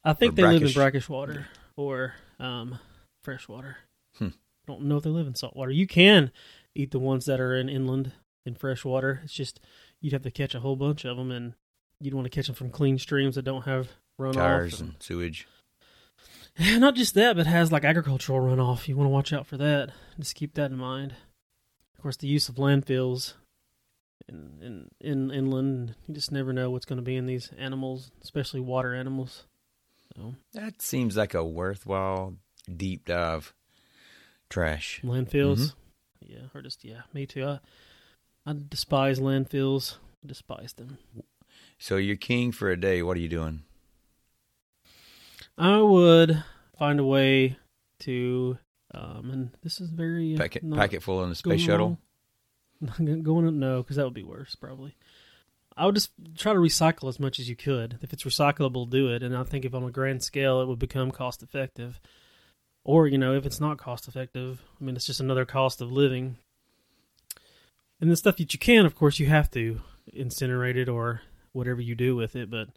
I 0.05 0.13
think 0.13 0.33
Or 0.33 0.37
they 0.37 0.43
live 0.43 0.53
in 0.55 0.59
brackish. 0.61 0.75
brackish 0.75 1.09
water 1.09 1.47
or 1.77 2.15
um, 2.39 2.79
fresh 3.23 3.49
water. 3.49 3.79
Hmm. 4.19 4.29
Don't 4.67 4.83
know 4.83 4.99
if 4.99 5.03
they 5.05 5.11
live 5.11 5.27
in 5.27 5.35
salt 5.35 5.57
water. 5.57 5.71
You 5.73 5.87
can 5.87 6.31
eat 6.75 6.91
the 6.91 6.99
ones 6.99 7.25
that 7.25 7.41
are 7.41 7.57
in 7.57 7.69
inland 7.69 8.13
in 8.47 8.55
fresh 8.55 8.85
water. 8.85 9.21
It's 9.25 9.33
just 9.33 9.59
you'd 10.01 10.13
have 10.13 10.23
to 10.23 10.31
catch 10.31 10.55
a 10.55 10.61
whole 10.61 10.77
bunch 10.77 11.05
of 11.05 11.17
them, 11.17 11.31
and 11.31 11.55
you'd 12.01 12.15
want 12.15 12.27
to 12.27 12.31
catch 12.31 12.47
them 12.47 12.55
from 12.55 12.71
clean 12.71 12.99
streams 12.99 13.35
that 13.37 13.43
don't 13.43 13.63
have 13.65 13.89
runoff. 14.21 14.35
Tires 14.35 14.81
and- 14.81 14.91
and 14.91 15.03
sewage. 15.03 15.49
Not 16.59 16.95
just 16.97 17.15
that, 17.15 17.37
but 17.37 17.47
has 17.47 17.71
like 17.73 17.85
agricultural 17.85 18.41
runoff. 18.41 18.89
You 18.89 18.97
want 18.97 19.07
to 19.07 19.13
watch 19.13 19.33
out 19.33 19.47
for 19.47 19.57
that. 19.59 19.91
Just 20.19 20.35
keep 20.35 20.55
that 20.55 20.71
in 20.73 20.77
mind. 20.77 21.13
Of 21.97 22.03
course, 22.03 22.17
the 22.17 22.27
use 22.29 22.49
of 22.49 22.57
landfills 22.57 23.35
in 24.29 24.59
in, 24.61 24.89
in 25.01 25.31
inland, 25.31 25.95
you 26.07 26.15
just 26.15 26.33
never 26.33 26.53
know 26.53 26.71
what's 26.71 26.85
going 26.87 26.99
to 26.99 27.03
be 27.05 27.17
in 27.17 27.27
these 27.27 27.51
animals, 27.59 28.11
especially 28.23 28.61
water 28.61 28.95
animals. 28.95 29.45
So 30.17 30.35
That 30.55 30.81
seems 30.83 31.17
like 31.17 31.35
a 31.35 31.45
worthwhile 31.45 32.35
deep 32.75 33.05
dive. 33.05 33.55
Trash. 34.51 35.01
landfills, 35.05 35.75
yeah, 36.21 36.47
or 36.55 36.63
just 36.63 36.83
yeah, 36.83 37.03
me 37.13 37.27
too. 37.27 37.45
I 37.45 37.59
I 38.47 38.55
despise 38.69 39.21
landfills. 39.21 39.97
I 40.25 40.27
despise 40.27 40.73
them. 40.73 40.97
So 41.79 41.97
you're 41.99 42.17
king 42.17 42.51
for 42.53 42.71
a 42.71 42.77
day. 42.81 43.03
What 43.03 43.19
are 43.19 43.21
you 43.21 43.29
doing? 43.29 43.63
I 45.57 45.81
would 45.81 46.43
find 46.79 47.01
a 47.01 47.05
way 47.05 47.57
to, 48.01 48.59
um, 48.95 49.31
and 49.31 49.51
this 49.63 49.81
is 49.81 49.91
very 49.91 50.35
uh, 50.35 50.39
Packet 50.39 50.63
not- 50.63 50.79
packet 50.79 51.03
full 51.03 51.23
in 51.25 51.29
the 51.31 51.35
space 51.35 51.61
shuttle. 51.61 51.99
Going 52.99 53.59
no, 53.59 53.83
because 53.83 53.97
that 53.97 54.05
would 54.05 54.15
be 54.15 54.25
worse 54.25 54.55
probably. 54.55 54.97
I 55.77 55.87
would 55.87 55.95
just 55.95 56.11
try 56.37 56.53
to 56.53 56.59
recycle 56.59 57.09
as 57.09 57.21
much 57.21 57.39
as 57.39 57.49
you 57.49 57.55
could. 57.55 57.99
If 58.03 58.13
it's 58.13 58.25
recyclable, 58.25 58.91
do 58.91 59.13
it. 59.13 59.23
And 59.23 59.37
I 59.37 59.45
think 59.45 59.65
if 59.65 59.75
on 59.75 59.85
a 59.85 59.91
grand 59.93 60.25
scale, 60.25 60.61
it 60.61 60.67
would 60.67 60.79
become 60.79 61.13
cost 61.13 61.43
effective. 61.43 62.01
Or 62.85 63.07
you 63.07 63.19
know, 63.19 63.35
if 63.35 63.47
it's 63.47 63.61
not 63.61 63.79
cost 63.79 64.09
effective, 64.09 64.63
I 64.81 64.85
mean, 64.85 64.97
it's 64.97 65.07
just 65.07 65.21
another 65.21 65.45
cost 65.45 65.81
of 65.81 65.93
living. 65.93 66.37
And 68.01 68.11
the 68.11 68.17
stuff 68.17 68.37
that 68.37 68.53
you 68.53 68.59
can, 68.59 68.87
of 68.87 68.95
course, 68.95 69.19
you 69.19 69.27
have 69.27 69.51
to 69.53 69.81
incinerate 70.15 70.77
it 70.77 70.89
or 70.89 71.23
whatever 71.53 71.81
you 71.81 71.95
do 71.95 72.17
with 72.17 72.35
it. 72.35 72.51
But 72.51 72.69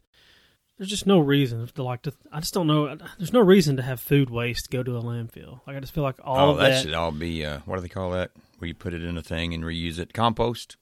there's 0.78 0.90
just 0.90 1.06
no 1.06 1.18
reason 1.18 1.66
to 1.66 1.82
like 1.82 2.02
to. 2.02 2.12
I 2.32 2.40
just 2.40 2.54
don't 2.54 2.66
know. 2.66 2.96
There's 3.18 3.32
no 3.32 3.40
reason 3.40 3.76
to 3.76 3.82
have 3.82 4.00
food 4.00 4.30
waste 4.30 4.70
go 4.70 4.82
to 4.82 4.96
a 4.96 5.02
landfill. 5.02 5.60
Like 5.66 5.76
I 5.76 5.80
just 5.80 5.94
feel 5.94 6.02
like 6.02 6.16
all 6.22 6.48
oh, 6.48 6.50
of 6.52 6.58
that, 6.58 6.70
that 6.70 6.82
should 6.82 6.94
all 6.94 7.12
be 7.12 7.44
uh, 7.44 7.60
what 7.64 7.76
do 7.76 7.82
they 7.82 7.88
call 7.88 8.10
that? 8.10 8.30
Where 8.58 8.68
you 8.68 8.74
put 8.74 8.94
it 8.94 9.04
in 9.04 9.16
a 9.16 9.22
thing 9.22 9.54
and 9.54 9.64
reuse 9.64 9.98
it? 9.98 10.12
Compost. 10.12 10.76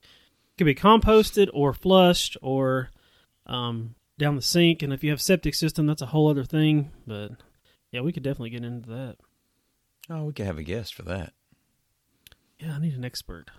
could 0.56 0.64
be 0.64 0.74
composted 0.74 1.48
or 1.52 1.72
flushed 1.72 2.36
or 2.40 2.90
um, 3.46 3.94
down 4.18 4.36
the 4.36 4.42
sink. 4.42 4.82
And 4.82 4.92
if 4.92 5.02
you 5.02 5.10
have 5.10 5.20
septic 5.20 5.54
system, 5.54 5.86
that's 5.86 6.02
a 6.02 6.06
whole 6.06 6.30
other 6.30 6.44
thing. 6.44 6.92
But 7.06 7.32
yeah, 7.90 8.02
we 8.02 8.12
could 8.12 8.22
definitely 8.22 8.50
get 8.50 8.64
into 8.64 8.88
that. 8.90 9.16
Oh, 10.08 10.24
we 10.24 10.32
could 10.32 10.46
have 10.46 10.58
a 10.58 10.62
guest 10.62 10.94
for 10.94 11.02
that. 11.02 11.32
Yeah, 12.58 12.74
I 12.74 12.78
need 12.78 12.94
an 12.94 13.04
expert. 13.04 13.50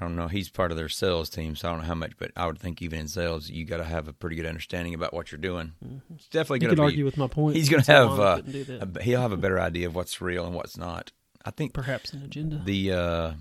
I 0.00 0.04
don't 0.04 0.16
know. 0.16 0.28
He's 0.28 0.48
part 0.48 0.70
of 0.70 0.78
their 0.78 0.88
sales 0.88 1.28
team, 1.28 1.54
so 1.54 1.68
I 1.68 1.72
don't 1.72 1.80
know 1.80 1.86
how 1.86 1.94
much, 1.94 2.12
but 2.18 2.30
I 2.34 2.46
would 2.46 2.58
think 2.58 2.80
even 2.80 3.00
in 3.00 3.08
sales, 3.08 3.50
you 3.50 3.66
got 3.66 3.76
to 3.78 3.84
have 3.84 4.08
a 4.08 4.14
pretty 4.14 4.34
good 4.36 4.46
understanding 4.46 4.94
about 4.94 5.12
what 5.12 5.30
you're 5.30 5.38
doing. 5.38 5.72
It's 6.14 6.26
definitely 6.28 6.60
going 6.60 6.70
could 6.70 6.76
to 6.76 6.82
argue 6.84 7.04
with 7.04 7.18
my 7.18 7.26
point. 7.26 7.56
He's 7.56 7.68
going 7.68 7.82
to 7.82 7.92
have. 7.92 8.18
Uh, 8.18 8.36
couldn't 8.36 8.52
do 8.52 8.64
that. 8.64 8.96
a, 8.96 9.02
he'll 9.02 9.20
have 9.20 9.32
a 9.32 9.36
better 9.36 9.60
idea 9.60 9.86
of 9.86 9.94
what's 9.94 10.20
real 10.22 10.46
and 10.46 10.54
what's 10.54 10.78
not. 10.78 11.12
I 11.44 11.50
think 11.50 11.74
perhaps 11.74 12.12
an 12.12 12.22
agenda. 12.22 12.62
the 12.64 12.92
uh, 12.92 13.32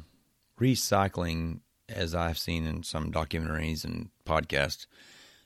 recycling, 0.59 1.59
as 1.87 2.13
I've 2.13 2.37
seen 2.37 2.65
in 2.65 2.83
some 2.83 3.11
documentaries 3.11 3.83
and 3.85 4.09
podcasts, 4.25 4.85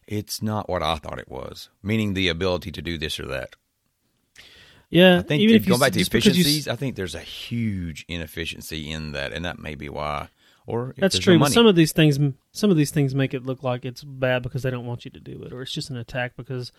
it's 0.07 0.41
not 0.41 0.67
what 0.67 0.81
I 0.81 0.95
thought 0.95 1.19
it 1.19 1.29
was. 1.29 1.69
Meaning 1.81 2.13
the 2.15 2.27
ability 2.27 2.71
to 2.71 2.81
do 2.81 2.97
this 2.97 3.19
or 3.19 3.27
that. 3.27 3.55
yeah, 4.89 5.19
I 5.19 5.21
think 5.21 5.41
even 5.41 5.55
if 5.55 5.67
going 5.67 5.79
back 5.79 5.93
to 5.93 5.99
because 5.99 6.25
you 6.25 6.41
efficiencies, 6.41 6.67
I 6.67 6.75
think 6.75 6.95
there's 6.95 7.15
a 7.15 7.19
huge 7.19 8.05
inefficiency 8.07 8.91
in 8.91 9.11
that, 9.11 9.31
and 9.31 9.45
that 9.45 9.59
may 9.59 9.75
be 9.75 9.89
why. 9.89 10.29
Or 10.65 10.93
That's 10.97 11.19
true. 11.19 11.37
No 11.37 11.45
some 11.47 11.67
of 11.67 11.75
these 11.75 11.91
things, 11.91 12.17
some 12.51 12.71
of 12.71 12.77
these 12.77 12.91
things 12.91 13.13
make 13.13 13.33
it 13.33 13.45
look 13.45 13.63
like 13.63 13.83
it's 13.83 14.03
bad 14.03 14.43
because 14.43 14.63
they 14.63 14.71
don't 14.71 14.85
want 14.85 15.03
you 15.03 15.11
to 15.11 15.19
do 15.19 15.43
it, 15.43 15.51
or 15.51 15.61
it's 15.61 15.73
just 15.73 15.89
an 15.89 15.97
attack 15.97 16.37
because 16.37 16.71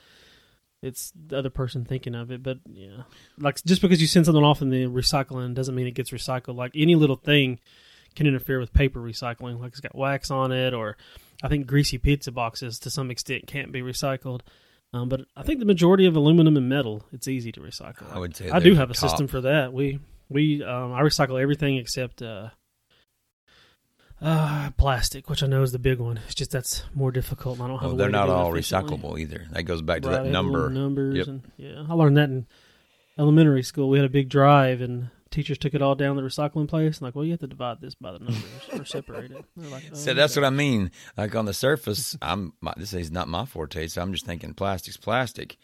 it's 0.80 1.12
the 1.14 1.38
other 1.38 1.50
person 1.50 1.84
thinking 1.84 2.14
of 2.14 2.30
it. 2.30 2.42
But 2.42 2.58
yeah, 2.72 3.02
like 3.38 3.62
just 3.64 3.82
because 3.82 4.00
you 4.00 4.06
send 4.06 4.26
something 4.26 4.42
off 4.42 4.62
in 4.62 4.70
the 4.70 4.84
recycling 4.84 5.54
doesn't 5.54 5.74
mean 5.74 5.86
it 5.86 5.94
gets 5.94 6.10
recycled. 6.10 6.56
Like 6.56 6.72
any 6.74 6.94
little 6.94 7.16
thing 7.16 7.60
can 8.14 8.26
interfere 8.26 8.58
with 8.58 8.72
paper 8.72 9.00
recycling. 9.00 9.60
Like 9.60 9.72
it's 9.72 9.80
got 9.80 9.94
wax 9.94 10.30
on 10.30 10.52
it, 10.52 10.72
or 10.72 10.96
I 11.42 11.48
think 11.48 11.66
greasy 11.66 11.98
pizza 11.98 12.32
boxes 12.32 12.78
to 12.80 12.90
some 12.90 13.10
extent 13.10 13.46
can't 13.46 13.72
be 13.72 13.82
recycled. 13.82 14.40
Um, 14.94 15.08
but 15.08 15.22
I 15.36 15.42
think 15.42 15.58
the 15.58 15.66
majority 15.66 16.06
of 16.06 16.14
aluminum 16.14 16.56
and 16.56 16.68
metal, 16.68 17.04
it's 17.12 17.26
easy 17.26 17.50
to 17.52 17.60
recycle. 17.60 18.10
I 18.14 18.18
would 18.18 18.36
say 18.36 18.48
I 18.48 18.60
do 18.60 18.74
have 18.76 18.90
a 18.90 18.94
top. 18.94 19.10
system 19.10 19.26
for 19.26 19.40
that. 19.40 19.72
We 19.72 19.98
we 20.28 20.62
um, 20.62 20.92
I 20.92 21.02
recycle 21.02 21.40
everything 21.40 21.76
except 21.76 22.22
uh, 22.22 22.50
Uh, 24.24 24.70
plastic, 24.78 25.28
which 25.28 25.42
I 25.42 25.46
know 25.46 25.62
is 25.62 25.72
the 25.72 25.78
big 25.78 25.98
one. 25.98 26.18
It's 26.24 26.34
just 26.34 26.50
that's 26.50 26.82
more 26.94 27.12
difficult. 27.12 27.58
And 27.58 27.64
I 27.64 27.68
don't 27.68 27.78
have. 27.78 27.90
Well, 27.90 27.96
they're 27.96 28.08
not 28.08 28.30
all 28.30 28.50
recyclable 28.52 29.20
either. 29.20 29.46
That 29.50 29.64
goes 29.64 29.82
back 29.82 30.00
to 30.02 30.08
Right, 30.08 30.14
that 30.16 30.22
they 30.24 30.32
have 30.32 30.44
little 30.46 30.52
number. 30.52 30.70
numbers 30.70 31.16
Yep. 31.18 31.26
and 31.26 31.42
yeah 31.58 31.84
i 31.88 31.92
learned 31.92 32.16
that 32.16 32.30
in 32.30 32.46
elementary 33.18 33.62
school 33.62 33.88
we 33.90 33.98
had 33.98 34.06
a 34.06 34.10
big 34.10 34.28
drive 34.28 34.80
and 34.80 35.10
teachers 35.30 35.58
took 35.58 35.74
it 35.74 35.82
all 35.82 35.94
down 35.94 36.16
to 36.16 36.22
the 36.22 36.26
recycling 36.28 36.66
place 36.68 36.96
and 36.98 37.02
like 37.02 37.14
well 37.14 37.24
you 37.24 37.32
have 37.32 37.40
to 37.40 37.46
divide 37.46 37.80
this 37.80 37.94
by 37.94 38.12
the 38.12 38.18
numbers 38.18 38.44
or 38.72 38.84
separate 38.84 39.30
it 39.32 39.44
like, 39.56 39.82
oh, 39.92 39.94
So 39.94 40.14
that's 40.14 40.32
okay. 40.36 40.40
what 40.40 40.46
I 40.46 40.50
mean. 40.50 40.90
Like 41.18 41.34
on 41.36 41.44
the 41.44 41.52
surface, 41.54 42.16
I'm 42.22 42.54
my, 42.62 42.72
this 42.76 42.94
is 42.94 43.10
not 43.10 43.28
my 43.28 43.44
forte, 43.44 43.86
so 43.88 44.00
I'm 44.00 44.12
just 44.12 44.24
thinking 44.26 44.54
plastic's 44.54 44.96
plastic. 44.96 45.58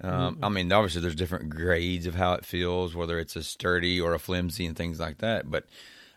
Um, 0.00 0.38
I 0.42 0.48
mean, 0.48 0.72
obviously, 0.72 1.00
there's 1.02 1.16
different 1.16 1.50
grades 1.50 2.06
of 2.06 2.14
how 2.14 2.34
it 2.34 2.44
feels, 2.44 2.94
whether 2.94 3.18
it's 3.18 3.34
a 3.34 3.42
sturdy 3.42 4.00
or 4.00 4.14
a 4.14 4.18
flimsy 4.20 4.64
and 4.64 4.76
things 4.76 5.00
like 5.00 5.18
that. 5.18 5.50
But 5.50 5.64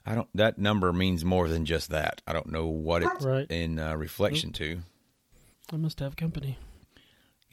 I 0.06 0.16
don't. 0.16 0.28
That 0.36 0.58
number 0.58 0.92
means 0.92 1.24
more 1.24 1.48
than 1.48 1.66
just 1.66 1.90
that. 1.92 2.22
I 2.26 2.34
don't 2.34 2.52
know 2.52 2.68
what 2.68 3.04
it's 3.04 3.24
Right. 3.24 3.46
in 3.52 3.78
uh, 3.80 3.96
reflection 3.96 4.52
to. 4.54 4.80
i 5.72 5.78
must 5.78 6.00
have 6.00 6.16
company 6.16 6.58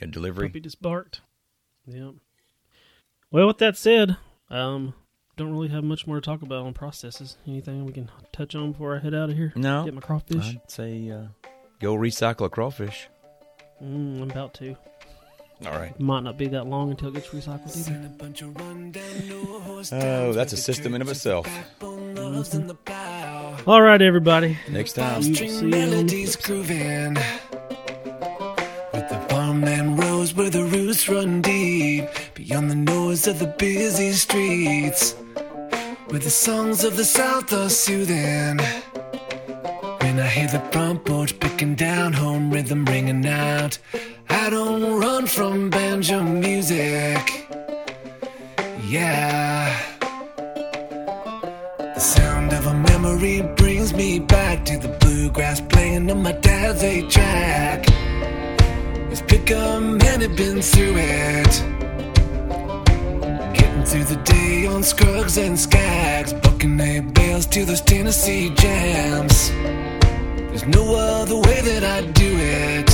A 0.00 0.06
delivery. 0.06 0.48
puppy 0.48 0.60
just 0.60 0.80
barked 0.82 1.20
yeah 1.86 2.10
well 3.30 3.46
with 3.46 3.58
that 3.58 3.76
said 3.76 4.16
um 4.50 4.94
don't 5.36 5.52
really 5.52 5.68
have 5.68 5.84
much 5.84 6.06
more 6.06 6.16
to 6.16 6.20
talk 6.22 6.42
about 6.42 6.64
on 6.66 6.74
processes 6.74 7.36
anything 7.46 7.84
we 7.84 7.92
can 7.92 8.10
touch 8.32 8.54
on 8.56 8.72
before 8.72 8.96
i 8.96 8.98
head 8.98 9.14
out 9.14 9.30
of 9.30 9.36
here 9.36 9.52
No, 9.54 9.84
get 9.84 9.94
my 9.94 10.00
crawfish 10.00 10.56
I'd 10.56 10.70
say 10.70 11.10
uh, 11.10 11.26
go 11.80 11.94
recycle 11.94 12.46
a 12.46 12.50
crawfish. 12.50 13.08
mm, 13.82 14.20
i'm 14.22 14.30
about 14.30 14.54
to 14.54 14.74
All 15.66 15.72
right. 15.78 15.98
might 16.00 16.24
not 16.24 16.36
be 16.38 16.48
that 16.48 16.66
long 16.66 16.90
until 16.90 17.08
it 17.10 17.14
gets 17.14 17.28
recycled 17.28 17.76
either 17.88 18.08
Oh, 19.92 20.32
that's 20.32 20.52
a 20.52 20.56
system 20.56 20.94
in 20.94 21.02
of 21.02 21.08
itself. 21.08 21.46
All 23.66 23.82
right 23.82 24.00
everybody. 24.00 24.56
Next 24.70 24.94
time. 24.94 25.20
We 25.20 25.28
will 25.28 25.34
String 25.34 25.50
see 25.50 25.56
you 25.56 25.64
on 25.64 25.70
the 25.70 25.76
melodies 25.76 26.36
flip 26.36 26.66
side. 26.66 26.66
grooving. 26.66 27.14
With 28.92 29.08
the 29.08 29.26
farmland 29.28 29.98
rows 29.98 30.34
where 30.34 30.50
the 30.50 30.64
roots 30.64 31.08
run 31.08 31.42
deep. 31.42 32.04
Beyond 32.34 32.70
the 32.70 32.74
noise 32.76 33.26
of 33.26 33.38
the 33.38 33.46
busy 33.46 34.12
streets. 34.12 35.14
Where 36.08 36.20
the 36.20 36.30
songs 36.30 36.84
of 36.84 36.96
the 36.96 37.04
south 37.04 37.52
are 37.52 37.68
soothing. 37.68 38.58
When 40.00 40.18
I 40.18 40.26
hear 40.26 40.48
the 40.48 40.62
front 40.72 41.04
porch 41.04 41.38
picking 41.40 41.74
down 41.74 42.12
home 42.12 42.50
rhythm 42.50 42.84
ringing 42.84 43.26
out. 43.26 43.78
I 44.30 44.50
don't 44.50 44.98
run 45.00 45.26
from 45.26 45.70
banjo 45.70 46.22
music. 46.22 47.46
Yeah 48.86 49.87
memory 53.18 53.42
brings 53.56 53.92
me 53.94 54.18
back 54.20 54.64
to 54.64 54.78
the 54.78 54.88
bluegrass 55.00 55.60
playing 55.60 56.10
on 56.10 56.22
my 56.22 56.32
dad's 56.32 56.82
eight 56.82 57.10
track. 57.10 57.84
His 59.10 59.22
pickup 59.22 59.82
man 59.82 60.20
had 60.20 60.36
been 60.36 60.62
through 60.62 60.94
it. 60.96 61.54
Getting 63.54 63.84
through 63.84 64.04
the 64.04 64.20
day 64.24 64.66
on 64.66 64.82
Scruggs 64.82 65.36
and 65.36 65.58
Skaggs, 65.58 66.32
bucking 66.32 66.78
eight 66.80 67.12
bales 67.14 67.46
to 67.46 67.64
those 67.64 67.80
Tennessee 67.80 68.50
jams. 68.54 69.50
There's 70.50 70.66
no 70.66 70.94
other 70.94 71.36
way 71.36 71.60
that 71.60 71.82
I'd 71.84 72.14
do 72.14 72.30
it. 72.36 72.90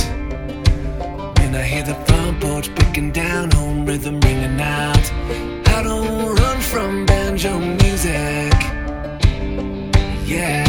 When 1.39 1.55
I 1.55 1.63
hear 1.63 1.83
the 1.83 1.95
front 2.05 2.41
porch 2.41 2.73
picking 2.75 3.11
down 3.11 3.51
home 3.51 3.85
rhythm 3.85 4.19
ringing 4.21 4.59
out, 4.59 5.05
I 5.67 5.83
don't 5.83 6.35
run 6.35 6.61
from 6.61 7.05
banjo 7.05 7.59
music. 7.59 8.54
Yeah. 10.25 10.65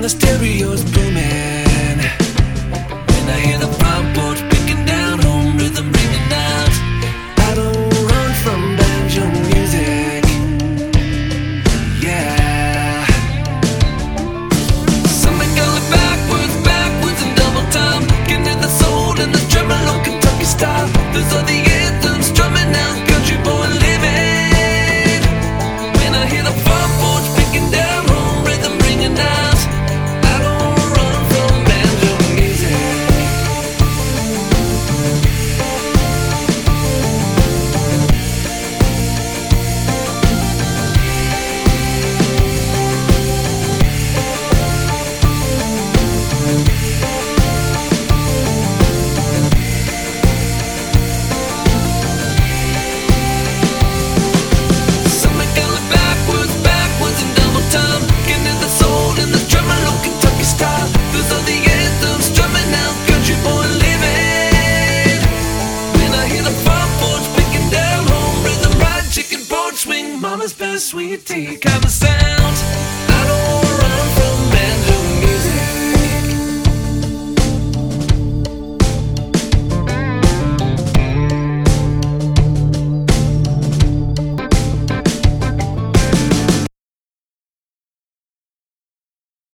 The 0.00 0.02
the 0.02 0.08
stereos 0.08 0.82
booming. 0.92 1.98
When 3.12 3.24
I 3.34 3.38
hear 3.46 3.58
the 3.58 3.72
front 3.78 4.16
porch 4.16 4.40
picking 4.50 4.84
down 4.84 5.18
home 5.20 5.56
rhythm 5.56 5.86
ringing 5.92 6.32
out. 6.32 6.74
I 7.48 7.50
don't 7.54 7.92
run 8.10 8.30
from 8.44 8.60
banjo 8.78 9.24
music. 9.50 10.24
Yeah. 12.02 13.06
Something 15.22 15.52
going 15.62 15.86
backwards, 15.98 16.54
backwards 16.70 17.20
in 17.26 17.30
double 17.42 17.66
time. 17.70 18.02
Getting 18.26 18.60
the 18.60 18.72
soul 18.80 19.20
and 19.20 19.32
the 19.32 19.42
low 19.88 20.02
Kentucky 20.02 20.44
style. 20.44 20.88
Those 21.12 21.30
are 21.36 21.46
the 21.46 21.63